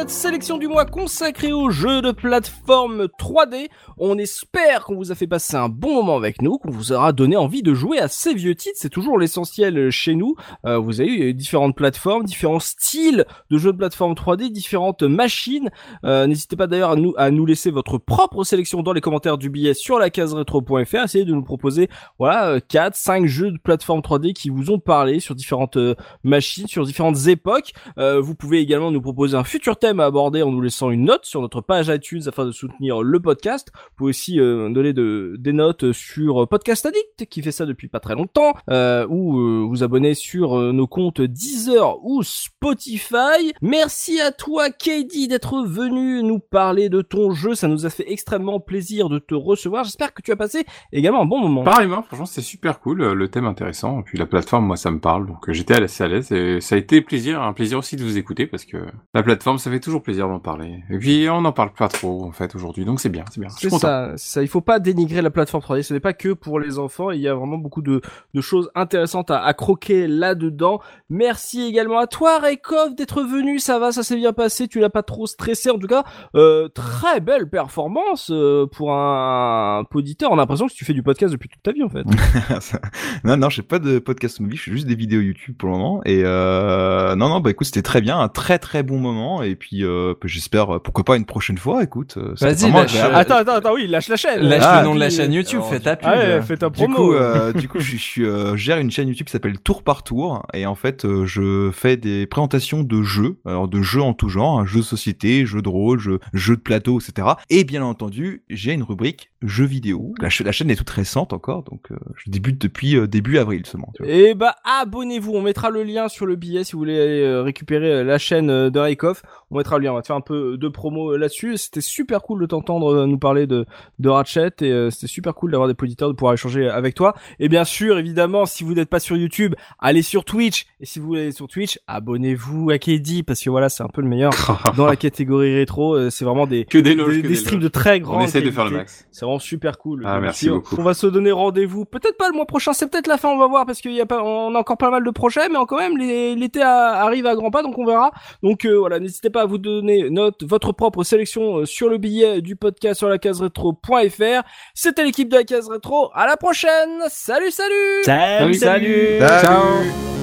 Cette 0.00 0.08
sélection 0.08 0.56
du 0.56 0.66
mois 0.66 0.86
consacrée 0.86 1.52
aux 1.52 1.68
jeux 1.68 2.00
de 2.00 2.10
plateforme 2.10 3.04
3D. 3.18 3.68
On 4.02 4.16
espère 4.16 4.84
qu'on 4.84 4.96
vous 4.96 5.12
a 5.12 5.14
fait 5.14 5.26
passer 5.26 5.56
un 5.56 5.68
bon 5.68 5.92
moment 5.92 6.16
avec 6.16 6.40
nous, 6.40 6.56
qu'on 6.56 6.70
vous 6.70 6.92
aura 6.92 7.12
donné 7.12 7.36
envie 7.36 7.62
de 7.62 7.74
jouer 7.74 7.98
à 7.98 8.08
ces 8.08 8.32
vieux 8.32 8.54
titres. 8.54 8.78
C'est 8.78 8.88
toujours 8.88 9.18
l'essentiel 9.18 9.90
chez 9.90 10.14
nous. 10.14 10.36
Euh, 10.64 10.78
vous 10.78 11.02
avez 11.02 11.10
eu 11.10 11.34
différentes 11.34 11.76
plateformes, 11.76 12.24
différents 12.24 12.60
styles 12.60 13.26
de 13.50 13.58
jeux 13.58 13.72
de 13.72 13.76
plateforme 13.76 14.14
3D, 14.14 14.50
différentes 14.50 15.02
machines. 15.02 15.68
Euh, 16.06 16.26
N'hésitez 16.26 16.56
pas 16.56 16.66
d'ailleurs 16.66 16.92
à 16.92 16.96
nous, 16.96 17.12
à 17.18 17.30
nous 17.30 17.44
laisser 17.44 17.70
votre 17.70 17.98
propre 17.98 18.42
sélection 18.42 18.82
dans 18.82 18.94
les 18.94 19.02
commentaires 19.02 19.36
du 19.36 19.50
billet 19.50 19.74
sur 19.74 19.98
la 19.98 20.08
case 20.08 20.32
rétro.fr. 20.32 21.04
Essayez 21.04 21.26
de 21.26 21.34
nous 21.34 21.44
proposer 21.44 21.90
voilà 22.18 22.58
4, 22.58 22.96
5 22.96 23.26
jeux 23.26 23.50
de 23.50 23.58
plateforme 23.58 24.00
3D 24.00 24.32
qui 24.32 24.48
vous 24.48 24.70
ont 24.70 24.78
parlé 24.78 25.20
sur 25.20 25.34
différentes 25.34 25.76
euh, 25.76 25.94
machines, 26.24 26.68
sur 26.68 26.86
différentes 26.86 27.26
époques. 27.26 27.74
Euh, 27.98 28.18
vous 28.18 28.34
pouvez 28.34 28.60
également 28.60 28.90
nous 28.90 29.02
proposer 29.02 29.36
un 29.36 29.44
futur 29.44 29.76
thème 29.78 30.00
à 30.00 30.06
aborder 30.06 30.42
en 30.42 30.50
nous 30.50 30.62
laissant 30.62 30.90
une 30.90 31.04
note 31.04 31.26
sur 31.26 31.42
notre 31.42 31.60
page 31.60 31.88
iTunes 31.88 32.22
afin 32.26 32.46
de 32.46 32.50
soutenir 32.50 33.02
le 33.02 33.20
podcast. 33.20 33.70
Vous 33.90 34.04
pouvez 34.04 34.10
aussi 34.10 34.40
euh, 34.40 34.70
donner 34.70 34.92
de, 34.92 35.36
des 35.38 35.52
notes 35.52 35.92
sur 35.92 36.48
Podcast 36.48 36.86
Addict 36.86 37.26
qui 37.28 37.42
fait 37.42 37.52
ça 37.52 37.66
depuis 37.66 37.88
pas 37.88 38.00
très 38.00 38.14
longtemps, 38.14 38.52
euh, 38.70 39.06
ou 39.08 39.38
euh, 39.38 39.66
vous 39.68 39.82
abonner 39.82 40.14
sur 40.14 40.58
euh, 40.58 40.72
nos 40.72 40.86
comptes 40.86 41.20
Deezer 41.20 42.02
ou 42.04 42.22
Spotify. 42.22 43.52
Merci 43.62 44.20
à 44.20 44.32
toi 44.32 44.70
KD 44.70 45.28
d'être 45.28 45.62
venu 45.64 46.22
nous 46.22 46.38
parler 46.38 46.88
de 46.88 47.02
ton 47.02 47.32
jeu, 47.32 47.54
ça 47.54 47.68
nous 47.68 47.86
a 47.86 47.90
fait 47.90 48.10
extrêmement 48.10 48.60
plaisir 48.60 49.08
de 49.08 49.18
te 49.18 49.34
recevoir. 49.34 49.84
J'espère 49.84 50.14
que 50.14 50.22
tu 50.22 50.32
as 50.32 50.36
passé 50.36 50.64
également 50.92 51.22
un 51.22 51.26
bon 51.26 51.40
moment. 51.40 51.62
Pareillement, 51.62 52.02
franchement, 52.02 52.26
c'est 52.26 52.40
super 52.40 52.80
cool, 52.80 53.12
le 53.12 53.28
thème 53.28 53.46
intéressant. 53.46 54.00
Et 54.00 54.02
puis 54.02 54.18
la 54.18 54.26
plateforme, 54.26 54.66
moi, 54.66 54.76
ça 54.76 54.90
me 54.90 55.00
parle, 55.00 55.26
donc 55.26 55.48
euh, 55.48 55.52
j'étais 55.52 55.82
assez 55.82 56.04
à 56.04 56.08
l'aise. 56.08 56.32
Et 56.32 56.60
ça 56.60 56.74
a 56.74 56.78
été 56.78 57.00
plaisir, 57.00 57.42
un 57.42 57.52
plaisir 57.52 57.78
aussi 57.78 57.96
de 57.96 58.04
vous 58.04 58.18
écouter 58.18 58.46
parce 58.46 58.64
que 58.64 58.78
la 59.14 59.22
plateforme, 59.22 59.58
ça 59.58 59.70
fait 59.70 59.80
toujours 59.80 60.02
plaisir 60.02 60.28
d'en 60.28 60.40
parler. 60.40 60.82
Et 60.90 60.98
puis 60.98 61.28
on 61.28 61.42
n'en 61.42 61.52
parle 61.52 61.72
pas 61.72 61.88
trop 61.88 62.24
en 62.24 62.32
fait 62.32 62.54
aujourd'hui, 62.54 62.84
donc 62.84 63.00
c'est 63.00 63.08
bien, 63.08 63.24
c'est 63.30 63.40
bien. 63.40 63.50
Je 63.60 63.68
suis. 63.68 63.79
Ça, 63.80 64.12
ça, 64.16 64.42
il 64.42 64.48
faut 64.48 64.60
pas 64.60 64.78
dénigrer 64.78 65.22
la 65.22 65.30
plateforme 65.30 65.62
3D, 65.62 65.82
ce 65.82 65.94
n'est 65.94 66.00
pas 66.00 66.12
que 66.12 66.32
pour 66.32 66.60
les 66.60 66.78
enfants, 66.78 67.10
il 67.10 67.20
y 67.20 67.28
a 67.28 67.34
vraiment 67.34 67.58
beaucoup 67.58 67.82
de, 67.82 68.00
de 68.34 68.40
choses 68.40 68.70
intéressantes 68.74 69.30
à, 69.30 69.42
à 69.42 69.52
croquer 69.54 70.06
là-dedans. 70.06 70.80
Merci 71.08 71.62
également 71.62 71.98
à 71.98 72.06
toi 72.06 72.38
Raykov 72.38 72.94
d'être 72.94 73.22
venu, 73.22 73.58
ça 73.58 73.78
va, 73.78 73.92
ça 73.92 74.02
s'est 74.02 74.16
bien 74.16 74.32
passé, 74.32 74.68
tu 74.68 74.80
l'as 74.80 74.90
pas 74.90 75.02
trop 75.02 75.26
stressé 75.26 75.70
en 75.70 75.78
tout 75.78 75.86
cas. 75.88 76.04
Euh, 76.34 76.68
très 76.68 77.20
belle 77.20 77.48
performance 77.48 78.30
euh, 78.32 78.66
pour 78.66 78.92
un 78.94 79.84
poditeur, 79.90 80.30
on 80.30 80.34
a 80.34 80.36
l'impression 80.38 80.66
que 80.68 80.72
tu 80.72 80.84
fais 80.84 80.92
du 80.92 81.02
podcast 81.02 81.32
depuis 81.32 81.48
toute 81.48 81.62
ta 81.62 81.72
vie 81.72 81.82
en 81.82 81.88
fait. 81.88 82.04
non, 83.24 83.36
non, 83.36 83.48
j'ai 83.50 83.62
pas 83.62 83.78
de 83.78 83.98
podcast 83.98 84.40
mobile, 84.40 84.58
je 84.58 84.62
fais 84.64 84.70
juste 84.72 84.86
des 84.86 84.94
vidéos 84.94 85.20
YouTube 85.20 85.56
pour 85.58 85.68
le 85.68 85.74
moment. 85.76 86.00
Et 86.04 86.22
euh, 86.24 87.14
non, 87.16 87.28
non, 87.28 87.40
bah 87.40 87.50
écoute, 87.50 87.66
c'était 87.66 87.82
très 87.82 88.00
bien, 88.00 88.18
un 88.18 88.28
très 88.28 88.58
très 88.58 88.82
bon 88.82 88.98
moment. 88.98 89.42
Et 89.42 89.56
puis 89.56 89.84
euh, 89.84 90.14
bah, 90.20 90.26
j'espère, 90.28 90.80
pourquoi 90.82 91.04
pas 91.04 91.16
une 91.16 91.26
prochaine 91.26 91.58
fois. 91.58 91.82
Écoute, 91.82 92.16
euh, 92.16 92.34
Vas-y, 92.40 92.70
lâche- 92.70 92.94
agréable. 92.96 93.14
attends, 93.14 93.36
attends, 93.36 93.54
attends, 93.70 93.74
oui, 93.82 93.86
lâche 93.86 94.08
la 94.08 94.16
chaîne. 94.16 94.40
Lâche 94.42 94.62
Ah, 94.64 94.80
le 94.82 94.88
nom 94.88 94.94
de 94.94 95.00
la 95.00 95.10
chaîne 95.10 95.32
YouTube, 95.32 95.60
fais 95.68 95.80
ta 95.80 95.96
pub. 95.96 96.08
Ah 96.10 96.16
ouais, 96.16 96.42
fais 96.42 96.56
ta 96.56 96.68
Du 96.70 96.74
promo. 96.84 96.96
coup, 96.96 97.12
euh, 97.14 97.52
du 97.52 97.68
coup, 97.68 97.80
je, 97.80 98.22
euh, 98.22 98.50
je 98.52 98.56
gère 98.56 98.78
une 98.78 98.90
chaîne 98.90 99.08
YouTube 99.08 99.26
qui 99.26 99.32
s'appelle 99.32 99.58
Tour 99.60 99.82
par 99.82 100.02
Tour, 100.02 100.46
et 100.54 100.66
en 100.66 100.74
fait, 100.74 101.04
euh, 101.04 101.24
je 101.26 101.70
fais 101.72 101.96
des 101.96 102.26
présentations 102.26 102.82
de 102.82 103.02
jeux, 103.02 103.38
alors 103.46 103.68
de 103.68 103.82
jeux 103.82 104.02
en 104.02 104.14
tout 104.14 104.28
genre, 104.28 104.60
hein, 104.60 104.66
jeux 104.66 104.80
de 104.80 104.84
société, 104.84 105.46
jeux 105.46 105.62
de 105.62 105.68
rôle, 105.68 105.98
jeux, 105.98 106.20
jeux 106.32 106.56
de 106.56 106.60
plateau, 106.62 107.00
etc. 107.00 107.28
Et 107.50 107.64
bien 107.64 107.82
entendu, 107.82 108.42
j'ai 108.48 108.72
une 108.72 108.82
rubrique 108.82 109.30
jeux 109.42 109.64
vidéo. 109.64 110.12
La, 110.20 110.28
cha- 110.28 110.44
la 110.44 110.52
chaîne 110.52 110.70
est 110.70 110.76
toute 110.76 110.90
récente 110.90 111.32
encore, 111.32 111.62
donc 111.62 111.90
euh, 111.92 111.96
je 112.16 112.30
débute 112.30 112.60
depuis 112.60 112.96
euh, 112.96 113.06
début 113.06 113.38
avril 113.38 113.64
seulement. 113.64 113.90
Et 114.04 114.34
bah 114.34 114.56
abonnez-vous, 114.82 115.32
on 115.32 115.40
mettra 115.42 115.70
le 115.70 115.82
lien 115.82 116.08
sur 116.08 116.26
le 116.26 116.36
billet 116.36 116.62
si 116.64 116.72
vous 116.72 116.78
voulez 116.80 117.00
aller 117.00 117.40
récupérer 117.40 118.04
la 118.04 118.18
chaîne 118.18 118.68
de 118.68 118.78
Raikov. 118.78 119.22
On 119.50 119.56
mettra 119.56 119.78
le 119.78 119.84
lien, 119.84 119.92
on 119.92 119.94
va 119.96 120.02
te 120.02 120.08
faire 120.08 120.16
un 120.16 120.20
peu 120.20 120.56
de 120.58 120.68
promo 120.68 121.16
là-dessus. 121.16 121.56
C'était 121.56 121.80
super 121.80 122.20
cool 122.22 122.40
de 122.42 122.46
t'entendre 122.46 123.06
nous 123.06 123.18
parler 123.18 123.46
de, 123.46 123.59
de 123.98 124.08
Ratchet 124.08 124.50
et 124.60 124.70
euh, 124.70 124.90
c'était 124.90 125.06
super 125.06 125.34
cool 125.34 125.50
d'avoir 125.52 125.68
des 125.68 125.74
auditeurs 125.80 126.08
de 126.08 126.14
pouvoir 126.14 126.34
échanger 126.34 126.68
avec 126.68 126.94
toi. 126.94 127.14
Et 127.38 127.48
bien 127.48 127.64
sûr, 127.64 127.98
évidemment, 127.98 128.46
si 128.46 128.64
vous 128.64 128.74
n'êtes 128.74 128.88
pas 128.88 129.00
sur 129.00 129.16
YouTube, 129.16 129.54
allez 129.78 130.02
sur 130.02 130.24
Twitch. 130.24 130.66
Et 130.80 130.86
si 130.86 130.98
vous 130.98 131.06
voulez 131.06 131.22
aller 131.22 131.32
sur 131.32 131.48
Twitch, 131.48 131.78
abonnez-vous 131.86 132.70
à 132.70 132.78
KD 132.78 133.22
parce 133.26 133.42
que 133.42 133.50
voilà, 133.50 133.68
c'est 133.68 133.82
un 133.82 133.88
peu 133.88 134.02
le 134.02 134.08
meilleur 134.08 134.32
dans 134.76 134.86
la 134.86 134.96
catégorie 134.96 135.54
rétro. 135.54 135.94
Euh, 135.94 136.10
C'est 136.10 136.24
vraiment 136.24 136.46
des, 136.46 136.64
que 136.64 136.78
des 136.78 136.94
loges, 136.94 137.16
des, 137.16 137.22
que 137.22 137.28
des 137.28 137.28
des 137.34 137.36
streams 137.36 137.60
de 137.60 137.68
très 137.68 138.00
grande 138.00 138.22
On 138.22 138.24
essaie 138.24 138.42
de 138.42 138.50
faire 138.50 138.64
le 138.64 138.72
max. 138.72 139.06
C'est 139.10 139.24
vraiment 139.24 139.38
super 139.38 139.78
cool. 139.78 140.02
Ah, 140.06 140.20
merci 140.20 140.46
si 140.46 140.50
beaucoup. 140.50 140.76
On 140.78 140.82
va 140.82 140.94
se 140.94 141.06
donner 141.06 141.32
rendez-vous. 141.32 141.84
Peut-être 141.84 142.16
pas 142.16 142.28
le 142.28 142.34
mois 142.34 142.46
prochain, 142.46 142.72
c'est 142.72 142.90
peut-être 142.90 143.06
la 143.06 143.16
fin, 143.18 143.28
on 143.28 143.38
va 143.38 143.46
voir 143.46 143.66
parce 143.66 143.80
qu'il 143.80 143.92
y 143.92 144.00
a 144.00 144.06
pas, 144.06 144.22
on 144.22 144.54
a 144.54 144.58
encore 144.58 144.78
pas 144.78 144.90
mal 144.90 145.04
de 145.04 145.10
projets, 145.10 145.48
mais 145.48 145.56
quand 145.68 145.78
même 145.78 145.96
l'été 145.96 146.62
arrive 146.62 147.26
à 147.26 147.34
grands 147.34 147.50
pas, 147.50 147.62
donc 147.62 147.78
on 147.78 147.84
verra. 147.84 148.10
Donc 148.42 148.64
euh, 148.64 148.78
voilà, 148.78 148.98
n'hésitez 148.98 149.30
pas 149.30 149.42
à 149.42 149.46
vous 149.46 149.58
donner 149.58 150.10
notre 150.10 150.46
votre 150.46 150.72
propre 150.72 151.04
sélection 151.04 151.64
sur 151.66 151.88
le 151.88 151.98
billet 151.98 152.40
du 152.40 152.56
podcast 152.56 152.98
sur 152.98 153.08
la 153.08 153.18
case 153.18 153.39
rétro.fr. 153.40 154.42
C'était 154.74 155.04
l'équipe 155.04 155.28
de 155.28 155.36
la 155.36 155.44
case 155.44 155.68
rétro. 155.68 156.10
À 156.14 156.26
la 156.26 156.36
prochaine. 156.36 157.02
Salut, 157.08 157.50
salut. 157.50 158.04
Salut, 158.04 158.54
Salut. 158.54 159.18
Salut. 159.18 159.40
Ciao 159.40 160.19